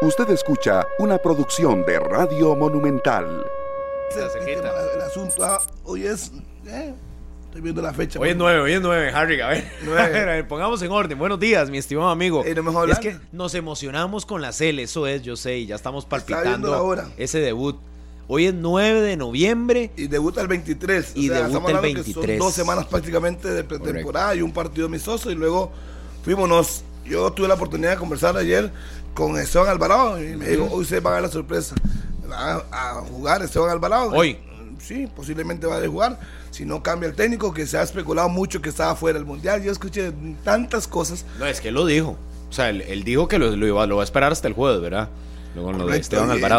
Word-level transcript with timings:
Usted 0.00 0.30
escucha 0.30 0.86
una 1.00 1.18
producción 1.18 1.84
de 1.84 1.98
Radio 1.98 2.54
Monumental. 2.54 3.44
El 4.16 5.02
asunto, 5.02 5.42
ah, 5.42 5.60
hoy 5.82 6.06
es. 6.06 6.30
Eh, 6.68 6.94
estoy 7.46 7.60
viendo 7.60 7.82
la 7.82 7.92
fecha. 7.92 8.20
Hoy 8.20 8.28
es 8.28 8.36
nueve, 8.36 8.60
hoy 8.60 8.74
es 8.74 8.80
nueve, 8.80 9.10
Harry. 9.12 9.40
A 9.42 9.48
ver, 9.48 9.64
a 9.88 10.32
ver, 10.34 10.46
pongamos 10.46 10.80
en 10.82 10.92
orden. 10.92 11.18
Buenos 11.18 11.40
días, 11.40 11.68
mi 11.68 11.78
estimado 11.78 12.10
amigo. 12.10 12.44
es 12.44 12.98
que 13.00 13.18
nos 13.32 13.56
emocionamos 13.56 14.24
con 14.24 14.40
la 14.40 14.52
CL, 14.52 14.78
eso 14.78 15.08
es, 15.08 15.22
yo 15.22 15.34
sé, 15.34 15.58
y 15.58 15.66
ya 15.66 15.74
estamos 15.74 16.06
palpitando 16.06 16.96
ese 17.16 17.40
debut. 17.40 17.76
Hoy 18.28 18.46
es 18.46 18.54
9 18.54 19.00
de 19.00 19.16
noviembre. 19.16 19.90
Y 19.96 20.06
debuta 20.06 20.40
el 20.42 20.46
23. 20.46 21.12
Y 21.16 21.28
debuta 21.28 21.72
el 21.72 21.78
23. 21.78 22.14
Que 22.14 22.38
son 22.38 22.38
dos 22.38 22.54
semanas 22.54 22.86
prácticamente 22.86 23.48
de 23.48 23.64
pretemporada 23.64 24.36
y 24.36 24.42
un 24.42 24.52
partido 24.52 24.86
amistoso. 24.86 25.28
Y 25.32 25.34
luego 25.34 25.72
fuimos. 26.22 26.84
Yo 27.08 27.30
tuve 27.32 27.48
la 27.48 27.54
oportunidad 27.54 27.92
de 27.92 27.96
conversar 27.96 28.36
ayer 28.36 28.70
con 29.14 29.38
Esteban 29.38 29.68
Alvarado 29.68 30.22
y 30.22 30.36
me 30.36 30.46
dijo, 30.46 30.68
hoy 30.70 30.84
se 30.84 31.00
va 31.00 31.10
a 31.10 31.12
dar 31.14 31.22
la 31.22 31.30
sorpresa. 31.30 31.74
Va 32.30 32.64
a 32.70 32.94
jugar 33.00 33.42
Esteban 33.42 33.70
Alvarado. 33.70 34.10
Hoy. 34.10 34.38
Sí, 34.78 35.08
posiblemente 35.16 35.66
va 35.66 35.78
a 35.78 35.86
jugar. 35.88 36.20
Si 36.50 36.64
no 36.64 36.82
cambia 36.82 37.08
el 37.08 37.14
técnico, 37.14 37.52
que 37.52 37.66
se 37.66 37.78
ha 37.78 37.82
especulado 37.82 38.28
mucho 38.28 38.62
que 38.62 38.68
estaba 38.68 38.94
fuera 38.94 39.18
del 39.18 39.26
mundial. 39.26 39.62
Yo 39.62 39.72
escuché 39.72 40.12
tantas 40.44 40.86
cosas. 40.86 41.24
No, 41.38 41.46
es 41.46 41.60
que 41.60 41.68
él 41.68 41.74
lo 41.74 41.86
dijo. 41.86 42.16
O 42.48 42.52
sea, 42.52 42.70
él, 42.70 43.04
dijo 43.04 43.28
que 43.28 43.38
lo, 43.38 43.54
lo, 43.56 43.86
lo 43.86 43.96
va 43.96 44.02
a 44.02 44.04
esperar 44.04 44.32
hasta 44.32 44.48
el 44.48 44.54
jueves, 44.54 44.80
¿verdad? 44.80 45.08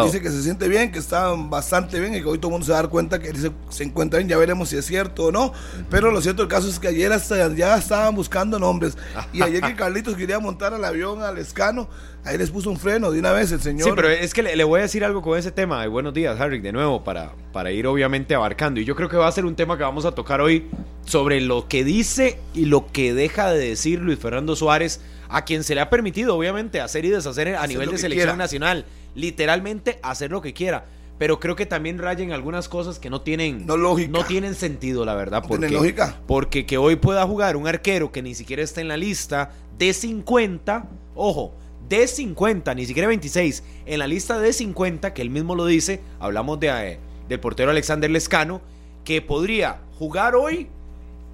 Dice 0.04 0.20
que 0.20 0.30
se 0.30 0.42
siente 0.42 0.68
bien, 0.68 0.92
que 0.92 0.98
está 0.98 1.32
bastante 1.34 1.98
bien 2.00 2.14
y 2.14 2.20
que 2.20 2.26
hoy 2.26 2.38
todo 2.38 2.48
el 2.48 2.52
mundo 2.52 2.66
se 2.66 2.72
va 2.72 2.78
a 2.78 2.82
dar 2.82 2.90
cuenta 2.90 3.18
que 3.18 3.34
se, 3.34 3.50
se 3.68 3.84
encuentra 3.84 4.18
bien. 4.18 4.28
Ya 4.28 4.36
veremos 4.36 4.68
si 4.68 4.76
es 4.76 4.86
cierto 4.86 5.26
o 5.26 5.32
no. 5.32 5.52
Pero 5.88 6.10
lo 6.10 6.20
cierto 6.20 6.42
del 6.42 6.48
caso 6.48 6.68
es 6.68 6.78
que 6.78 6.88
ayer 6.88 7.12
hasta, 7.12 7.52
ya 7.54 7.76
estaban 7.76 8.14
buscando 8.14 8.58
nombres. 8.58 8.96
Y 9.32 9.42
ayer 9.42 9.62
que 9.62 9.74
Carlitos 9.74 10.16
quería 10.16 10.40
montar 10.40 10.74
al 10.74 10.84
avión 10.84 11.22
al 11.22 11.38
escano, 11.38 11.88
ahí 12.24 12.36
les 12.36 12.50
puso 12.50 12.70
un 12.70 12.78
freno 12.78 13.10
de 13.10 13.20
una 13.20 13.32
vez 13.32 13.52
el 13.52 13.60
señor. 13.60 13.88
Sí, 13.88 13.92
pero 13.94 14.08
es 14.08 14.34
que 14.34 14.42
le, 14.42 14.64
voy 14.64 14.80
a 14.80 14.82
decir 14.82 15.04
algo 15.04 15.22
con 15.22 15.38
ese 15.38 15.52
tema. 15.52 15.86
buenos 15.86 16.12
días, 16.12 16.38
Harry, 16.40 16.60
de 16.60 16.72
nuevo, 16.72 17.04
para, 17.04 17.32
para 17.52 17.70
ir 17.70 17.86
obviamente 17.86 18.34
abarcando. 18.34 18.80
Y 18.80 18.84
yo 18.84 18.96
creo 18.96 19.08
que 19.08 19.16
va 19.16 19.28
a 19.28 19.32
ser 19.32 19.44
un 19.44 19.54
tema 19.54 19.76
que 19.76 19.84
vamos 19.84 20.04
a 20.04 20.12
tocar 20.12 20.40
hoy 20.40 20.68
sobre 21.04 21.40
lo 21.40 21.68
que 21.68 21.84
dice 21.84 22.38
y 22.54 22.66
lo 22.66 22.90
que 22.90 23.14
deja 23.14 23.52
de 23.52 23.68
decir 23.68 24.00
Luis 24.00 24.18
Fernando 24.18 24.56
Suárez 24.56 25.00
a 25.30 25.44
quien 25.44 25.62
se 25.64 25.74
le 25.74 25.80
ha 25.80 25.88
permitido, 25.88 26.36
obviamente, 26.36 26.80
hacer 26.80 27.04
y 27.04 27.10
deshacer 27.10 27.56
a 27.56 27.66
nivel 27.66 27.90
de 27.90 27.98
selección 27.98 28.36
nacional. 28.36 28.84
Literalmente 29.14 29.98
hacer 30.02 30.30
lo 30.30 30.42
que 30.42 30.52
quiera. 30.52 30.84
Pero 31.18 31.38
creo 31.38 31.54
que 31.54 31.66
también 31.66 31.98
rayen 31.98 32.32
algunas 32.32 32.68
cosas 32.68 32.98
que 32.98 33.10
no 33.10 33.20
tienen, 33.20 33.66
no, 33.66 33.76
lógica. 33.76 34.10
no 34.10 34.24
tienen 34.24 34.54
sentido, 34.54 35.04
la 35.04 35.14
verdad. 35.14 35.44
porque, 35.46 35.68
lógica. 35.68 36.18
Porque 36.26 36.66
que 36.66 36.78
hoy 36.78 36.96
pueda 36.96 37.26
jugar 37.26 37.56
un 37.56 37.68
arquero 37.68 38.10
que 38.10 38.22
ni 38.22 38.34
siquiera 38.34 38.62
está 38.62 38.80
en 38.80 38.88
la 38.88 38.96
lista 38.96 39.52
de 39.78 39.92
50, 39.92 40.88
ojo, 41.14 41.54
de 41.88 42.08
50, 42.08 42.74
ni 42.74 42.86
siquiera 42.86 43.06
26, 43.06 43.62
en 43.84 43.98
la 43.98 44.06
lista 44.06 44.38
de 44.38 44.52
50, 44.52 45.12
que 45.12 45.22
él 45.22 45.30
mismo 45.30 45.54
lo 45.54 45.66
dice, 45.66 46.00
hablamos 46.18 46.58
de, 46.58 46.68
eh, 46.68 46.98
del 47.28 47.38
portero 47.38 47.70
Alexander 47.70 48.10
Lescano, 48.10 48.62
que 49.04 49.20
podría 49.20 49.82
jugar 49.98 50.34
hoy, 50.34 50.68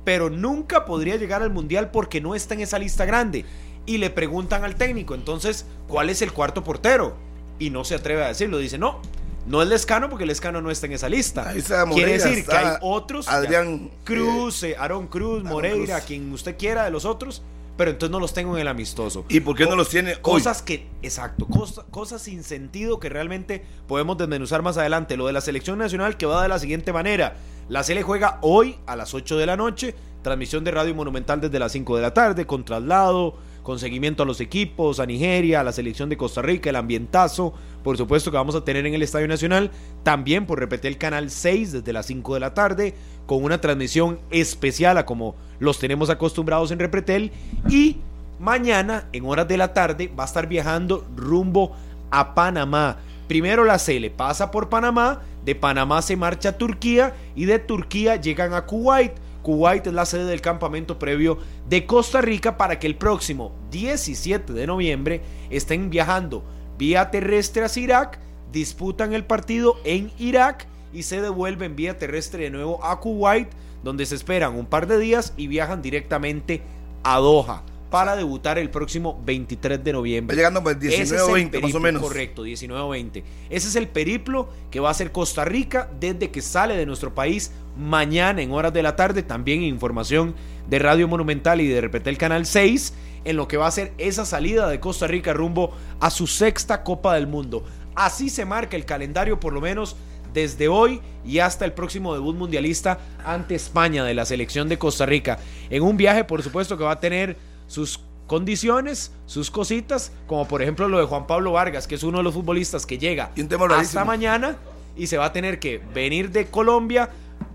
pero 0.05 0.31
nunca 0.31 0.85
podría 0.85 1.17
llegar 1.17 1.43
al 1.43 1.51
Mundial 1.51 1.91
porque 1.93 2.21
no 2.21 2.35
está 2.35 2.55
en 2.55 2.61
esa 2.61 2.79
lista 2.79 3.05
grande 3.05 3.45
y 3.87 3.99
le 3.99 4.11
preguntan 4.11 4.65
al 4.65 4.75
técnico, 4.75 5.15
entonces, 5.15 5.67
¿cuál 5.89 6.11
es 6.11 6.21
el 6.23 6.33
cuarto 6.33 6.65
portero? 6.65 7.17
Y 7.59 7.71
no 7.71 7.85
se 7.85 7.95
atreve 7.95 8.25
a 8.25 8.29
decirlo, 8.29 8.59
dice, 8.59 8.79
no, 8.79 9.01
no 9.47 9.63
es 9.63 9.69
Lescano 9.69 10.11
porque 10.11 10.27
Lescano 10.27 10.61
no 10.61 10.71
está 10.71 10.87
en 10.87 10.93
esa 10.93 11.09
lista. 11.09 11.55
Quiere 11.93 12.13
decir 12.13 12.45
que 12.45 12.55
hay 12.55 12.77
otros, 12.81 13.29
Adrián 13.29 13.91
Cruz, 14.05 14.63
eh, 14.65 14.77
Aaron 14.79 15.07
Cruz, 15.07 15.45
Moreira, 15.45 16.01
quien 16.01 16.33
usted 16.33 16.57
quiera 16.57 16.85
de 16.85 16.91
los 16.91 17.05
otros, 17.05 17.43
pero 17.77 17.91
entonces 17.91 18.11
no 18.11 18.19
los 18.19 18.33
tengo 18.33 18.57
en 18.57 18.63
el 18.63 18.69
amistoso. 18.69 19.25
¿Y 19.29 19.41
por 19.41 19.55
qué 19.57 19.67
no 19.67 19.77
los 19.77 19.89
tiene 19.89 20.17
Cosas 20.17 20.63
que, 20.63 20.87
exacto, 21.03 21.47
cosas 21.91 22.23
sin 22.23 22.43
sentido 22.43 22.99
que 22.99 23.09
realmente 23.09 23.65
podemos 23.87 24.19
desmenuzar 24.19 24.63
más 24.63 24.79
adelante. 24.79 25.17
Lo 25.17 25.27
de 25.27 25.33
la 25.33 25.41
selección 25.41 25.79
nacional 25.79 26.17
que 26.17 26.27
va 26.27 26.43
de 26.43 26.49
la 26.49 26.59
siguiente 26.59 26.93
manera. 26.93 27.37
La 27.69 27.83
Sele 27.83 28.03
juega 28.03 28.39
hoy 28.43 28.79
a 28.87 28.97
las 28.97 29.13
8 29.13 29.37
de 29.37 29.47
la 29.47 29.57
noche, 29.57 29.95
transmisión 30.23 30.65
de 30.65 30.71
Radio 30.71 30.95
Monumental 30.95 31.41
desde 31.41 31.59
las 31.59 31.73
5 31.73 31.97
de 31.97 32.03
la 32.03 32.15
tarde, 32.15 32.47
con 32.47 32.65
traslado, 32.65 33.35
con 33.67 33.81
seguimiento 33.81 34.23
a 34.23 34.27
los 34.27 34.41
equipos, 34.41 35.01
a 35.01 35.07
Nigeria, 35.07 35.59
a 35.59 35.65
la 35.65 35.73
selección 35.73 36.09
de 36.09 36.17
Costa 36.17 36.41
Rica, 36.41 36.71
el 36.71 36.77
ambientazo, 36.77 37.53
por 37.83 37.97
supuesto 37.97 38.31
que 38.31 38.37
vamos 38.37 38.55
a 38.55 38.65
tener 38.65 38.87
en 38.87 38.95
el 38.95 39.03
Estadio 39.03 39.27
Nacional, 39.27 39.73
también 40.05 40.47
por 40.47 40.61
repetir 40.61 40.93
el 40.93 40.99
canal 40.99 41.31
6 41.31 41.73
desde 41.73 41.93
las 41.93 42.07
5 42.07 42.35
de 42.35 42.41
la 42.41 42.55
tarde, 42.55 42.95
con 43.27 43.43
una 43.43 43.61
transmisión 43.61 44.21
especial 44.31 44.99
a 44.99 45.05
como 45.05 45.35
los 45.59 45.81
tenemos 45.81 46.11
acostumbrados 46.11 46.71
en 46.71 46.79
Repretel, 46.79 47.33
y 47.69 47.97
mañana 48.39 49.09
en 49.13 49.27
horas 49.27 49.49
de 49.49 49.57
la 49.57 49.75
tarde 49.75 50.13
va 50.17 50.23
a 50.23 50.27
estar 50.27 50.47
viajando 50.47 51.05
rumbo 51.17 51.73
a 52.13 52.37
Panamá. 52.37 52.99
Primero 53.27 53.65
la 53.65 53.81
Cele 53.81 54.11
pasa 54.11 54.53
por 54.53 54.69
Panamá, 54.69 55.23
de 55.45 55.57
Panamá 55.57 56.03
se 56.03 56.15
marcha 56.15 56.51
a 56.51 56.57
Turquía 56.57 57.17
y 57.35 57.47
de 57.47 57.59
Turquía 57.59 58.15
llegan 58.15 58.55
a 58.55 58.65
Kuwait 58.65 59.26
Kuwait 59.47 59.87
es 59.87 59.93
la 59.93 60.07
sede 60.07 60.25
del 60.25 60.41
campamento 60.41 60.99
previo 60.99 61.39
de 61.69 61.87
Costa 61.87 62.21
Rica 62.21 62.57
para 62.57 62.81
que 62.81 62.89
el 62.89 62.97
próximo 62.97 63.53
17 63.71 64.53
de 64.53 64.67
noviembre 64.67 65.21
estén 65.51 65.89
viajando 65.89 66.43
vía 66.77 67.13
terrestre 67.13 67.63
hacia 67.63 67.85
Irak, 67.85 68.19
disputan 68.51 69.13
el 69.13 69.25
partido 69.25 69.77
en 69.85 70.11
Irak 70.19 70.67
y 70.93 71.05
se 71.05 71.21
devuelven 71.21 71.77
vía 71.77 71.97
terrestre 71.97 72.43
de 72.43 72.51
nuevo 72.51 72.85
a 72.85 72.99
Kuwait, 72.99 73.49
donde 73.85 74.05
se 74.05 74.17
esperan 74.17 74.57
un 74.57 74.67
par 74.67 74.89
de 74.89 74.99
días 74.99 75.33
y 75.37 75.47
viajan 75.47 75.81
directamente 75.81 76.63
a 77.05 77.19
Doha 77.19 77.63
para 77.97 78.15
debutar 78.15 78.59
el 78.59 78.69
próximo 78.69 79.19
23 79.25 79.83
de 79.83 79.93
noviembre. 79.95 80.37
Va 80.37 80.37
llegando 80.37 80.63
pues 80.63 80.79
19 80.79 81.23
o 81.23 81.33
20 81.33 81.61
más 81.61 81.75
o 81.75 81.81
menos. 81.81 82.03
Correcto, 82.03 82.43
19 82.43 82.83
o 82.83 82.89
20. 82.91 83.25
Ese 83.49 83.69
es 83.69 83.75
el 83.75 83.89
periplo 83.89 84.51
que 84.71 84.81
va 84.81 84.89
a 84.89 84.91
hacer 84.91 85.13
Costa 85.13 85.47
Rica 85.47 85.89
desde 85.99 86.31
que 86.31 86.43
sale 86.43 86.77
de 86.77 86.85
nuestro 86.85 87.15
país 87.15 87.53
mañana 87.75 88.43
en 88.43 88.53
horas 88.53 88.75
de 88.75 88.83
la 88.83 88.97
tarde, 88.97 89.23
también 89.23 89.63
información 89.63 90.35
de 90.69 90.79
Radio 90.79 91.09
Monumental 91.09 91.63
y 91.63 91.69
de 91.69 91.81
repente 91.81 92.11
el 92.11 92.19
Canal 92.19 92.45
6, 92.45 92.93
en 93.25 93.37
lo 93.37 93.49
que 93.49 93.57
va 93.57 93.67
a 93.67 93.71
ser 93.71 93.95
esa 93.97 94.27
salida 94.27 94.69
de 94.69 94.79
Costa 94.79 95.07
Rica 95.07 95.33
rumbo 95.33 95.75
a 95.99 96.11
su 96.11 96.27
sexta 96.27 96.83
Copa 96.83 97.15
del 97.15 97.27
Mundo. 97.27 97.65
Así 97.95 98.29
se 98.29 98.45
marca 98.45 98.77
el 98.77 98.85
calendario, 98.85 99.41
por 99.41 99.55
lo 99.55 99.63
menos 99.63 99.97
desde 100.35 100.69
hoy 100.69 101.01
y 101.25 101.39
hasta 101.39 101.65
el 101.65 101.73
próximo 101.73 102.13
debut 102.13 102.37
mundialista 102.37 102.99
ante 103.25 103.55
España 103.55 104.05
de 104.05 104.13
la 104.13 104.27
selección 104.27 104.69
de 104.69 104.77
Costa 104.77 105.07
Rica. 105.07 105.39
En 105.71 105.83
un 105.83 105.97
viaje, 105.97 106.25
por 106.25 106.43
supuesto, 106.43 106.77
que 106.77 106.85
va 106.85 106.93
a 106.93 107.01
tener 107.01 107.39
sus 107.67 108.01
condiciones, 108.27 109.13
sus 109.27 109.51
cositas, 109.51 110.13
como 110.27 110.49
por 110.49 110.63
ejemplo 110.63 110.89
lo 110.89 110.99
de 110.99 111.05
Juan 111.05 111.27
Pablo 111.27 111.53
Vargas, 111.53 111.87
que 111.87 111.95
es 111.95 112.03
uno 112.03 112.19
de 112.19 112.25
los 112.25 112.35
futbolistas 112.35 112.87
que 112.87 112.99
llega 112.99 113.31
hasta 113.71 114.05
mañana 114.05 114.57
y 114.97 115.07
se 115.07 115.19
va 115.19 115.27
a 115.27 115.33
tener 115.33 115.59
que 115.59 115.81
venir 115.95 116.31
de 116.31 116.47
Colombia 116.47 117.11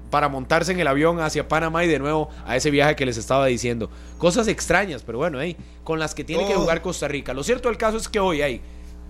para 0.10 0.28
montarse 0.30 0.72
en 0.74 0.80
el 0.80 0.88
avión 0.88 1.20
hacia 1.22 1.48
Panamá 1.48 1.84
y 1.84 1.88
de 1.88 1.98
nuevo 1.98 2.30
a 2.46 2.56
ese 2.56 2.70
viaje 2.70 2.96
que 2.96 3.06
les 3.06 3.18
estaba 3.18 3.46
diciendo. 3.46 3.90
Cosas 4.18 4.48
extrañas, 4.48 5.04
pero 5.04 5.18
bueno, 5.18 5.40
ahí, 5.40 5.56
con 5.84 6.00
las 6.00 6.14
que 6.14 6.24
tiene 6.24 6.46
que 6.46 6.56
oh. 6.56 6.62
jugar 6.62 6.82
Costa 6.82 7.08
Rica. 7.08 7.34
Lo 7.34 7.44
cierto 7.44 7.70
del 7.70 7.78
caso 7.78 7.98
es 7.98 8.10
que 8.10 8.20
hoy 8.20 8.42
hay 8.42 8.62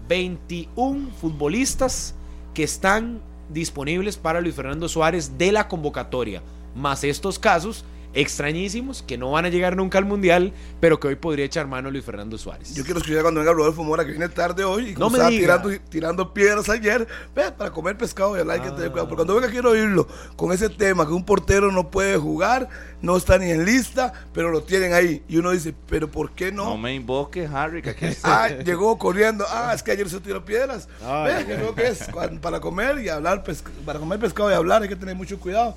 21 0.08 1.10
futbolistas 1.20 2.16
que 2.54 2.64
están 2.64 3.20
disponibles 3.50 4.18
para 4.18 4.42
Luis 4.42 4.56
Fernando 4.56 4.88
Suárez 4.88 5.38
de 5.38 5.52
la 5.52 5.68
convocatoria, 5.68 6.42
más 6.76 7.04
estos 7.04 7.40
casos 7.40 7.84
extrañísimos 8.14 9.04
que 9.04 9.18
no 9.18 9.32
van 9.32 9.46
a 9.46 9.50
llegar 9.50 9.76
nunca 9.76 9.98
al 9.98 10.06
mundial, 10.06 10.54
pero 10.80 11.00
que 11.00 11.08
hoy 11.08 11.16
podría 11.16 11.46
echar 11.46 11.68
mano 11.68 11.90
Luis 11.92 12.04
Fernando 12.04 12.38
Suárez. 12.38 12.74
Yo 12.76 12.84
quiero 12.84 13.00
escuchar 13.00 13.22
cuando 13.22 13.40
venga 13.40 13.54
Rodolfo 13.54 13.84
Mora, 13.84 14.06
que 14.06 14.12
viene 14.12 14.30
tarde 14.30 14.64
hoy 14.64 14.90
y 14.90 14.94
no 14.96 15.10
me 15.10 15.18
estaba 15.18 15.30
tirando, 15.30 15.70
tirando, 15.90 16.34
piedras 16.34 16.70
ayer 16.70 17.08
para 17.34 17.72
comer 17.72 17.98
pescado 17.98 18.36
y 18.36 18.42
hablar 18.42 18.60
hay 18.60 18.64
que 18.64 18.72
tener 18.72 18.92
cuidado. 18.92 19.08
Porque 19.08 19.26
cuando 19.26 19.36
venga 19.36 19.50
quiero 19.50 19.72
oírlo 19.72 20.08
con 20.36 20.52
ese 20.52 20.70
tema, 20.70 21.06
que 21.06 21.14
un 21.14 21.26
portero 21.26 21.72
no 21.72 21.90
puede 21.90 22.18
jugar, 22.18 22.70
no 23.02 23.18
está 23.18 23.38
ni 23.38 23.50
en 23.50 23.66
lista, 23.66 24.14
pero 24.34 24.52
lo 24.52 24.64
tienen 24.64 24.94
ahí. 24.94 25.24
Y 25.28 25.38
uno 25.38 25.52
dice, 25.52 25.74
¿pero 25.88 26.10
por 26.10 26.32
qué 26.32 26.52
no? 26.52 26.66
No 26.66 26.78
me 26.78 26.94
invoques, 26.94 27.50
Harry. 27.52 27.82
Que 27.82 28.16
ah, 28.24 28.50
llegó 28.64 28.98
corriendo. 28.98 29.46
Ah, 29.50 29.74
es 29.74 29.84
que 29.84 29.92
ayer 29.92 30.10
se 30.10 30.20
tiró 30.20 30.44
piedras. 30.44 30.88
Ve, 31.02 31.46
creo 31.46 31.74
que 31.76 31.88
es 31.88 32.08
para 32.42 32.60
comer 32.60 33.00
y 33.00 33.10
hablar, 33.10 33.44
para 33.86 34.00
comer 34.00 34.20
pescado 34.20 34.52
y 34.52 34.54
hablar 34.54 34.84
hay 34.84 34.90
que 34.90 34.96
tener 34.96 35.16
mucho 35.16 35.40
cuidado. 35.40 35.76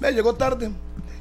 Ve, 0.00 0.12
llegó 0.12 0.34
tarde. 0.34 0.70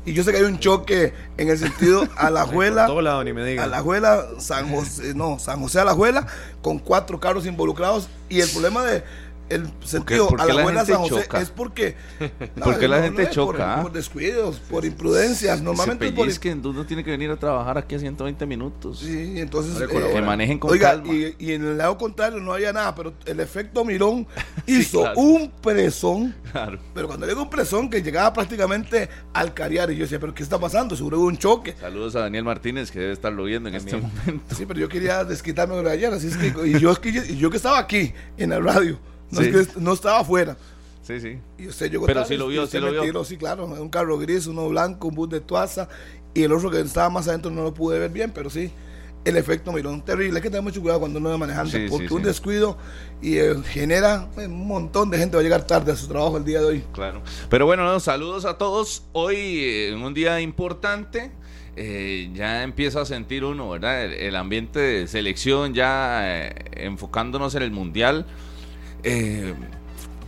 Y 0.05 0.13
yo 0.13 0.23
sé 0.23 0.31
que 0.31 0.37
hay 0.37 0.43
un 0.43 0.59
choque 0.59 1.13
en 1.37 1.49
el 1.49 1.57
sentido 1.57 2.07
a 2.17 2.29
la 2.29 2.45
Juela. 2.45 2.87
ni 3.23 3.33
me 3.33 3.43
diga. 3.43 3.63
A 3.63 3.67
la 3.67 3.81
Juela, 3.81 4.25
San 4.39 4.69
José, 4.69 5.13
no, 5.15 5.39
San 5.39 5.59
José 5.59 5.79
a 5.79 5.85
la 5.85 5.93
Juela, 5.93 6.27
con 6.61 6.79
cuatro 6.79 7.19
carros 7.19 7.45
involucrados. 7.45 8.07
Y 8.29 8.41
el 8.41 8.49
problema 8.49 8.83
de 8.83 9.03
el 9.49 9.71
sentido 9.83 10.27
a 10.39 10.45
la, 10.45 10.63
buena 10.63 10.85
San 10.85 10.97
José 10.97 11.27
es 11.39 11.49
porque. 11.49 11.95
porque 12.63 12.87
la 12.87 13.01
gente 13.01 13.29
choca. 13.29 13.81
Por, 13.81 13.91
descuidos, 13.91 14.57
por 14.69 14.85
imprudencias. 14.85 15.61
Normalmente. 15.61 16.13
Es 16.25 16.39
que 16.39 16.53
uno 16.53 16.85
tiene 16.85 17.03
que 17.03 17.11
venir 17.11 17.29
a 17.29 17.37
trabajar 17.37 17.77
aquí 17.77 17.95
a 17.95 17.99
120 17.99 18.45
minutos. 18.45 18.99
Sí, 18.99 19.39
entonces. 19.39 19.79
Eh, 19.81 19.87
que 19.87 20.21
manejen 20.21 20.57
con 20.57 20.71
oiga, 20.71 21.01
Y, 21.05 21.35
y, 21.37 21.53
en 21.53 21.65
el 21.65 21.77
lado 21.77 21.97
contrario 21.97 22.39
no 22.39 22.53
había 22.53 22.73
nada, 22.73 22.95
pero 22.95 23.13
el 23.25 23.39
efecto 23.39 23.85
Mirón 23.85 24.27
hizo 24.65 25.13
un 25.15 25.51
presón. 25.61 26.33
Claro. 26.51 26.79
Pero 26.93 27.07
cuando 27.07 27.27
llegó 27.27 27.43
un 27.43 27.49
presón 27.49 27.89
que 27.89 28.01
llegaba 28.01 28.33
prácticamente 28.33 29.09
al 29.33 29.53
cariar, 29.53 29.91
y 29.91 29.95
yo 29.95 30.03
decía, 30.03 30.19
¿pero 30.19 30.33
qué 30.33 30.43
está 30.43 30.59
pasando? 30.59 30.95
Seguro 30.95 31.19
hubo 31.19 31.27
un 31.27 31.37
choque. 31.37 31.75
Saludos 31.79 32.15
a 32.15 32.21
Daniel 32.21 32.43
Martínez, 32.43 32.91
que 32.91 32.99
debe 32.99 33.13
estarlo 33.13 33.43
viendo 33.43 33.69
en 33.69 33.75
este 33.75 33.97
momento. 33.97 34.55
Sí, 34.55 34.65
pero 34.65 34.79
yo 34.79 34.89
quería 34.89 35.23
desquitarme 35.23 35.75
de 35.75 35.91
ayer, 35.91 36.13
así 36.13 36.27
es 36.27 36.37
que. 36.37 36.47
Y 36.67 36.79
yo, 36.79 36.93
y 37.03 37.37
yo 37.37 37.49
que 37.49 37.57
estaba 37.57 37.77
aquí, 37.77 38.13
en 38.37 38.49
la 38.49 38.59
radio 38.59 38.97
no, 39.35 39.41
es 39.41 39.67
que 39.67 39.79
no 39.79 39.93
estaba 39.93 40.19
afuera. 40.19 40.57
Sí, 41.05 41.19
sí. 41.19 41.37
Y 41.59 41.67
usted 41.67 41.91
llegó 41.91 42.07
Pero 42.07 42.25
sí 42.25 42.35
lo 42.35 42.47
vio, 42.47 42.65
sí 42.65 42.79
lo 42.79 42.91
vio. 42.91 43.23
sí, 43.23 43.37
claro. 43.37 43.65
Un 43.65 43.89
carro 43.89 44.17
gris, 44.17 44.47
uno 44.47 44.67
blanco, 44.69 45.07
un 45.07 45.15
bus 45.15 45.29
de 45.29 45.39
tuaza. 45.39 45.87
Y 46.33 46.43
el 46.43 46.51
otro 46.51 46.71
que 46.71 46.79
estaba 46.79 47.09
más 47.09 47.27
adentro 47.27 47.51
no 47.51 47.63
lo 47.63 47.73
pude 47.73 47.99
ver 47.99 48.09
bien, 48.09 48.31
pero 48.33 48.49
sí. 48.49 48.71
El 49.23 49.37
efecto 49.37 49.71
mirón 49.71 50.03
terrible. 50.03 50.37
Hay 50.37 50.41
que 50.41 50.49
tener 50.49 50.63
mucho 50.63 50.81
cuidado 50.81 50.99
cuando 50.99 51.19
uno 51.19 51.29
va 51.29 51.37
manejando, 51.37 51.71
porque 51.89 52.13
un 52.13 52.21
descuido 52.21 52.77
y 53.21 53.37
eh, 53.37 53.55
genera 53.65 54.29
eh, 54.37 54.45
un 54.45 54.67
montón 54.67 55.09
de 55.09 55.17
gente 55.17 55.35
va 55.35 55.41
a 55.41 55.43
llegar 55.43 55.65
tarde 55.65 55.91
a 55.91 55.95
su 55.95 56.07
trabajo 56.07 56.37
el 56.37 56.45
día 56.45 56.59
de 56.59 56.65
hoy. 56.65 56.83
Claro. 56.91 57.23
Pero 57.49 57.65
bueno, 57.65 57.99
saludos 57.99 58.45
a 58.45 58.57
todos. 58.57 59.03
Hoy, 59.13 59.35
eh, 59.35 59.89
en 59.89 60.03
un 60.03 60.13
día 60.13 60.41
importante. 60.41 61.31
ya 61.75 62.63
empieza 62.63 63.01
a 63.01 63.05
sentir 63.05 63.43
uno, 63.43 63.69
¿verdad? 63.69 64.05
El, 64.05 64.35
ambiente 64.35 64.79
de 64.79 65.07
selección, 65.07 65.73
ya 65.73 66.47
enfocándonos 66.75 67.53
en 67.55 67.63
el 67.63 67.71
mundial. 67.71 68.25
Eh, 69.05 69.53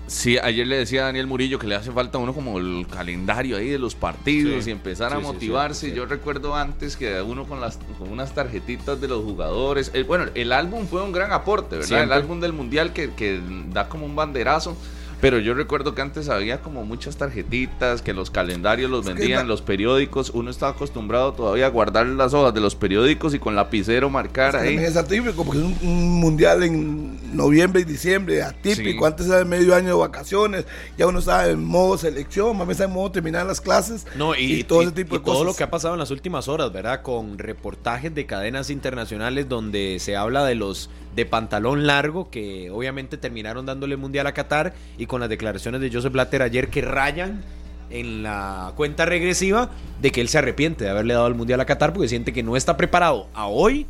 sí, 0.06 0.38
ayer 0.38 0.68
le 0.68 0.77
decía 0.77 1.01
a 1.01 1.06
Daniel 1.06 1.27
Murillo 1.27 1.57
que 1.59 1.68
le 1.68 1.75
hace 1.75 1.91
falta 1.91 2.19
uno 2.19 2.33
como 2.33 2.59
el 2.59 2.85
calendario 2.88 3.57
ahí 3.57 3.69
de 3.69 3.79
los 3.79 3.95
partidos 3.95 4.68
y 4.68 4.71
empezar 4.71 5.13
a 5.13 5.19
motivarse. 5.19 5.91
Yo 5.94 6.06
recuerdo 6.06 6.56
antes 6.56 6.95
que 6.95 7.21
uno 7.21 7.45
con 7.45 7.59
las 7.59 7.77
con 7.97 8.09
unas 8.09 8.33
tarjetitas 8.33 9.01
de 9.01 9.07
los 9.07 9.24
jugadores. 9.24 9.91
Eh, 9.94 10.03
bueno, 10.03 10.25
el 10.35 10.53
álbum 10.53 10.88
fue 10.88 11.03
un 11.03 11.12
gran 11.12 11.31
aporte, 11.31 11.77
¿verdad? 11.77 12.03
El 12.03 12.12
álbum 12.13 12.39
del 12.39 12.53
mundial 12.53 12.94
que, 12.94 13.12
que 13.12 13.41
da 13.74 13.89
como 13.89 14.06
un 14.06 14.15
banderazo. 14.15 14.77
Pero 15.19 15.39
yo 15.39 15.55
recuerdo 15.55 15.95
que 15.95 16.01
antes 16.01 16.29
había 16.29 16.61
como 16.61 16.85
muchas 16.85 17.17
tarjetitas, 17.17 18.01
que 18.01 18.13
los 18.13 18.29
calendarios 18.29 18.91
los 18.91 19.05
vendían, 19.05 19.47
los 19.47 19.61
periódicos. 19.61 20.29
Uno 20.29 20.51
estaba 20.51 20.73
acostumbrado 20.73 21.33
todavía 21.33 21.65
a 21.65 21.69
guardar 21.69 22.05
las 22.05 22.33
hojas 22.33 22.53
de 22.53 22.61
los 22.61 22.75
periódicos 22.75 23.33
y 23.33 23.39
con 23.39 23.55
lapicero 23.55 24.09
marcar 24.09 24.55
ahí. 24.55 24.75
Es 24.75 24.95
atípico 24.95 25.43
porque 25.43 25.59
es 25.59 25.81
un, 25.81 26.19
mundial 26.19 26.63
en 26.63 27.35
noviembre 27.35 27.81
y 27.81 27.83
diciembre, 27.83 28.43
atípico. 28.43 29.05
Antes 29.05 29.27
era 29.27 29.43
medio 29.43 29.73
año 29.73 29.87
de 29.87 29.93
vacaciones, 29.93 30.65
ya 30.97 31.07
uno 31.07 31.19
estaba 31.19 31.47
en 31.47 31.63
modo 31.63 31.97
selección, 31.97 32.55
más 32.55 32.69
está 32.69 32.83
en 32.83 32.91
modo 32.91 33.11
terminar 33.11 33.45
las 33.45 33.59
clases. 33.59 34.05
No, 34.15 34.35
y, 34.35 34.63
todo 34.63 34.83
ese 34.83 34.91
tipo 34.91 35.15
de 35.15 35.21
cosas. 35.21 35.37
Todo 35.37 35.45
lo 35.45 35.55
que 35.55 35.63
ha 35.63 35.71
pasado 35.71 35.95
en 35.95 35.99
las 35.99 36.11
últimas 36.11 36.47
horas, 36.47 36.71
¿verdad? 36.71 37.01
Con 37.01 37.39
reportajes 37.39 38.13
de 38.13 38.25
cadenas 38.27 38.69
internacionales 38.69 39.49
donde 39.49 39.97
se 39.99 40.15
habla 40.15 40.45
de 40.45 40.55
los 40.55 40.89
de 41.17 41.25
pantalón 41.25 41.87
largo 41.87 42.29
que 42.29 42.69
obviamente 42.69 43.17
terminaron 43.17 43.65
dándole 43.65 43.97
mundial 43.97 44.27
a 44.27 44.33
Qatar 44.33 44.75
y 44.99 45.06
con 45.07 45.21
las 45.21 45.30
declaraciones 45.30 45.81
de 45.81 45.92
Joseph 45.92 46.13
Blatter 46.13 46.42
ayer 46.42 46.69
que 46.69 46.81
rayan 46.81 47.44
en 47.89 48.24
la 48.24 48.74
cuenta 48.75 49.06
regresiva 49.06 49.71
de 50.01 50.12
que 50.12 50.21
él 50.21 50.27
se 50.27 50.38
arrepiente 50.38 50.83
de 50.83 50.89
haberle 50.89 51.13
dado 51.13 51.27
el 51.27 51.36
mundial 51.36 51.59
a 51.62 51.65
Qatar 51.65 51.94
porque 51.94 52.09
siente 52.09 52.33
que 52.33 52.44
no 52.44 52.57
está 52.57 52.77
preparado 52.77 53.27
a 53.33 53.48
hoy 53.48 53.88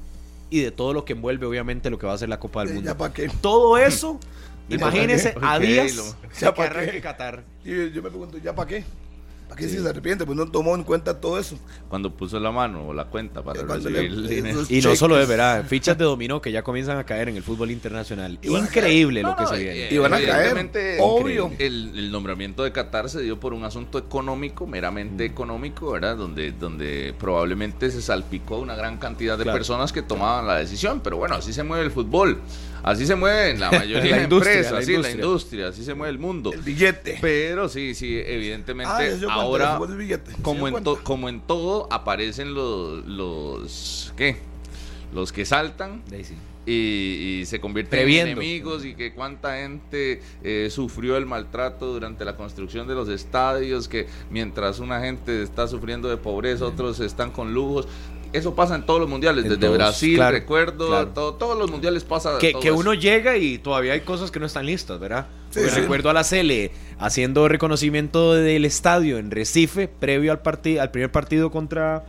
y 0.49 0.61
de 0.61 0.71
todo 0.71 0.93
lo 0.93 1.03
que 1.03 1.13
envuelve 1.13 1.45
obviamente 1.45 1.89
lo 1.89 1.97
que 1.97 2.05
va 2.05 2.13
a 2.13 2.17
ser 2.17 2.29
la 2.29 2.39
Copa 2.39 2.63
del 2.63 2.75
Mundo. 2.75 2.95
Todo 3.41 3.77
eso, 3.77 4.19
imagínese 4.69 5.35
a 5.41 5.59
días 5.59 6.15
ya 6.39 6.53
que 6.53 7.01
Qatar. 7.01 7.43
yo 7.65 8.01
me 8.01 8.09
pregunto, 8.09 8.37
¿ya 8.37 8.53
para 8.55 8.67
qué? 8.67 8.83
¿Para 9.47 9.59
qué 9.59 9.69
se 9.69 9.87
arrepiente? 9.87 10.25
Pues 10.25 10.37
no 10.37 10.45
tomó 10.47 10.75
en 10.75 10.83
cuenta 10.83 11.21
todo 11.21 11.39
eso. 11.39 11.57
Cuando 11.87 12.13
puso 12.13 12.39
la 12.39 12.51
mano 12.51 12.87
o 12.87 12.93
la 12.93 13.05
cuenta 13.05 13.41
para 13.41 13.63
recibir 13.63 13.97
el 13.97 14.27
dinero. 14.27 14.63
Y 14.67 14.81
no 14.81 14.95
solo 14.95 15.19
es, 15.19 15.27
verdad, 15.27 15.65
fichas 15.67 15.97
de 15.97 16.03
dominó 16.03 16.41
que 16.41 16.51
ya 16.51 16.63
comienzan 16.63 16.97
a 16.97 17.05
caer 17.05 17.29
en 17.29 17.37
el 17.37 17.43
fútbol 17.43 17.71
internacional. 17.71 18.39
Increíble 18.41 19.21
lo 19.21 19.35
que 19.35 19.47
se 19.47 19.57
viene. 19.57 19.87
Y 19.89 19.97
van 19.97 20.13
a 20.13 20.21
caer, 20.21 20.69
obvio. 20.99 21.51
El, 21.59 22.11
nombramiento 22.11 22.63
de 22.63 22.71
Qatar 22.71 23.09
se 23.09 23.21
dio 23.21 23.39
por 23.39 23.53
un 23.53 23.63
asunto 23.63 23.97
económico, 23.97 24.65
meramente 24.65 25.27
mm. 25.27 25.31
económico, 25.31 25.91
¿verdad? 25.91 26.17
Donde, 26.17 26.51
donde 26.51 27.13
probablemente 27.17 27.91
se 27.91 28.01
salpicó 28.01 28.59
una 28.59 28.75
gran 28.75 28.97
cantidad 28.97 29.37
de 29.37 29.45
personas 29.45 29.93
que 29.93 30.01
tomaban 30.01 30.47
la 30.47 30.57
decisión. 30.57 31.01
Pero 31.01 31.17
bueno, 31.17 31.35
así 31.35 31.53
se 31.53 31.63
mueve 31.63 31.85
el 31.85 31.91
fútbol. 31.91 32.41
Así 32.87 33.05
se 33.05 33.15
mueve 33.15 33.57
la 33.57 33.69
mayoría 33.71 34.15
de 34.15 34.23
empresas, 34.23 34.71
la 34.71 34.79
así 34.79 34.97
la 34.97 35.11
industria, 35.11 35.67
así 35.67 35.83
se 35.83 35.93
mueve 35.93 36.11
el 36.11 36.19
mundo. 36.19 36.53
El 36.53 36.61
billete. 36.61 37.17
Pero 37.21 37.67
sí, 37.67 37.93
sí, 37.93 38.17
evidentemente 38.25 38.93
ah, 39.27 39.33
ahora, 39.33 39.77
como, 40.41 40.67
en 40.67 40.83
como 41.03 41.27
en 41.27 41.41
todo, 41.41 41.87
aparecen 41.91 42.53
los, 42.53 43.05
los, 43.05 44.13
¿qué? 44.15 44.37
Los 45.13 45.33
que 45.33 45.45
saltan. 45.45 46.01
Y, 46.69 47.43
se 47.45 47.61
convierten 47.61 47.99
en 48.01 48.27
enemigos 48.27 48.83
y 48.83 48.93
que 48.93 49.13
cuánta 49.13 49.55
gente 49.55 50.21
eh, 50.43 50.67
sufrió 50.69 51.15
el 51.15 51.25
maltrato 51.25 51.93
durante 51.93 52.25
la 52.25 52.35
construcción 52.35 52.89
de 52.89 52.93
los 52.93 53.07
estadios, 53.07 53.87
que 53.87 54.07
mientras 54.29 54.79
una 54.79 54.99
gente 54.99 55.43
está 55.43 55.67
sufriendo 55.69 56.09
de 56.09 56.17
pobreza, 56.17 56.65
otros 56.65 56.99
están 56.99 57.31
con 57.31 57.53
lujos 57.53 57.87
eso 58.33 58.55
pasa 58.55 58.75
en 58.75 58.85
todos 58.85 58.99
los 58.99 59.09
mundiales, 59.09 59.43
desde 59.43 59.69
Brasil, 59.69 60.21
recuerdo, 60.29 61.07
todos 61.09 61.57
los 61.57 61.69
mundiales 61.71 62.03
pasa. 62.03 62.37
Que, 62.39 62.53
que 62.53 62.71
uno 62.71 62.93
llega 62.93 63.37
y 63.37 63.57
todavía 63.57 63.93
hay 63.93 64.01
cosas 64.01 64.31
que 64.31 64.39
no 64.39 64.45
están 64.45 64.65
listas, 64.65 64.99
¿verdad? 64.99 65.27
Recuerdo 65.53 66.09
a 66.09 66.13
la 66.13 66.23
Cele 66.23 66.71
haciendo 66.99 67.47
reconocimiento 67.47 68.33
del 68.33 68.65
estadio 68.65 69.17
en 69.17 69.31
Recife, 69.31 69.87
previo 69.87 70.31
al, 70.31 70.41
al 70.79 70.91
primer 70.91 71.11
partido 71.11 71.51
contra 71.51 72.05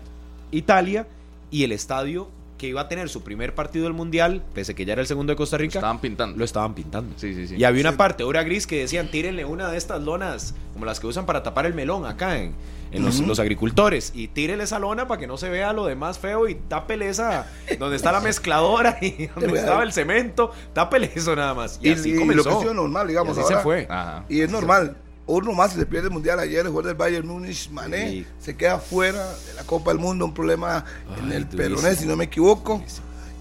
Italia, 0.51 1.07
y 1.51 1.65
el 1.65 1.73
estadio 1.73 2.29
que 2.59 2.67
iba 2.67 2.83
a 2.83 2.89
tener 2.89 3.09
su 3.09 3.23
primer 3.23 3.55
partido 3.55 3.85
del 3.85 3.95
mundial, 3.95 4.43
pese 4.53 4.75
que 4.75 4.85
ya 4.85 4.93
era 4.93 5.03
el 5.03 5.07
segundo 5.07 5.33
de 5.33 5.37
Costa 5.37 5.57
Rica. 5.57 5.75
Lo 5.75 5.79
estaban 5.81 6.01
pintando. 6.01 6.37
Lo 6.37 6.45
estaban 6.45 6.75
pintando. 6.75 7.15
Sí, 7.17 7.35
sí, 7.35 7.47
sí. 7.47 7.57
Y 7.57 7.65
había 7.65 7.81
una 7.81 7.97
parte, 7.97 8.25
hora 8.25 8.43
gris, 8.43 8.67
que 8.67 8.81
decían, 8.81 9.11
tírenle 9.11 9.45
una 9.45 9.71
de 9.71 9.79
estas 9.79 10.03
lonas, 10.03 10.55
como 10.73 10.85
las 10.85 11.01
que 11.01 11.07
usan 11.07 11.25
para 11.25 11.43
tapar 11.43 11.65
el 11.67 11.75
melón 11.75 12.05
acá 12.05 12.39
en, 12.39 12.55
en 12.91 13.05
los, 13.05 13.39
agricultores. 13.39 14.13
Y 14.15 14.29
tírele 14.29 14.65
esa 14.65 14.79
lona 14.79 15.07
para 15.07 15.21
que 15.21 15.27
no 15.27 15.37
se 15.37 15.49
vea 15.49 15.73
lo 15.73 15.87
demás 15.87 16.19
feo 16.19 16.49
y 16.49 16.55
tápele 16.55 17.09
esa 17.09 17.47
donde 17.79 17.97
está 17.97 18.13
la 18.13 18.21
mezcladora 18.21 18.99
y 19.01 19.27
donde 19.35 19.59
estaba 19.59 19.83
el 19.83 19.93
cemento. 19.93 20.51
Tápele 20.73 21.11
eso 21.15 21.35
nada 21.37 21.55
más. 21.55 21.79
Y, 21.83 21.91
así 21.91 22.17
comenzó. 22.17 22.51
lo 22.51 22.69
que 22.69 22.75
normal, 22.75 23.09
digamos. 23.09 23.37
Y 23.37 23.41
así 23.41 23.55
se 23.55 23.61
fue. 23.61 23.89
Y 24.29 24.41
es 24.41 24.51
normal. 24.51 24.97
Uno 25.29 25.53
más 25.53 25.75
se 25.75 25.85
pierde 25.85 26.09
el 26.09 26.15
mundial 26.15 26.41
ayer, 26.41 26.61
el 26.61 26.69
jugador 26.69 26.87
del 26.87 26.95
Bayern 26.95 27.29
Munich, 27.29 27.69
Mané, 27.71 28.25
se 28.41 28.57
queda 28.57 28.79
fuera 28.79 29.25
de 29.47 29.55
la 29.55 29.63
Copa 29.63 29.91
del 29.91 30.01
Mundo, 30.01 30.25
un 30.25 30.33
problema 30.33 30.87
en 31.19 31.31
el 31.31 31.47
peroné, 31.47 31.95
si 31.95 32.07
no 32.07 32.17
me 32.17 32.25
equivoco, 32.25 32.83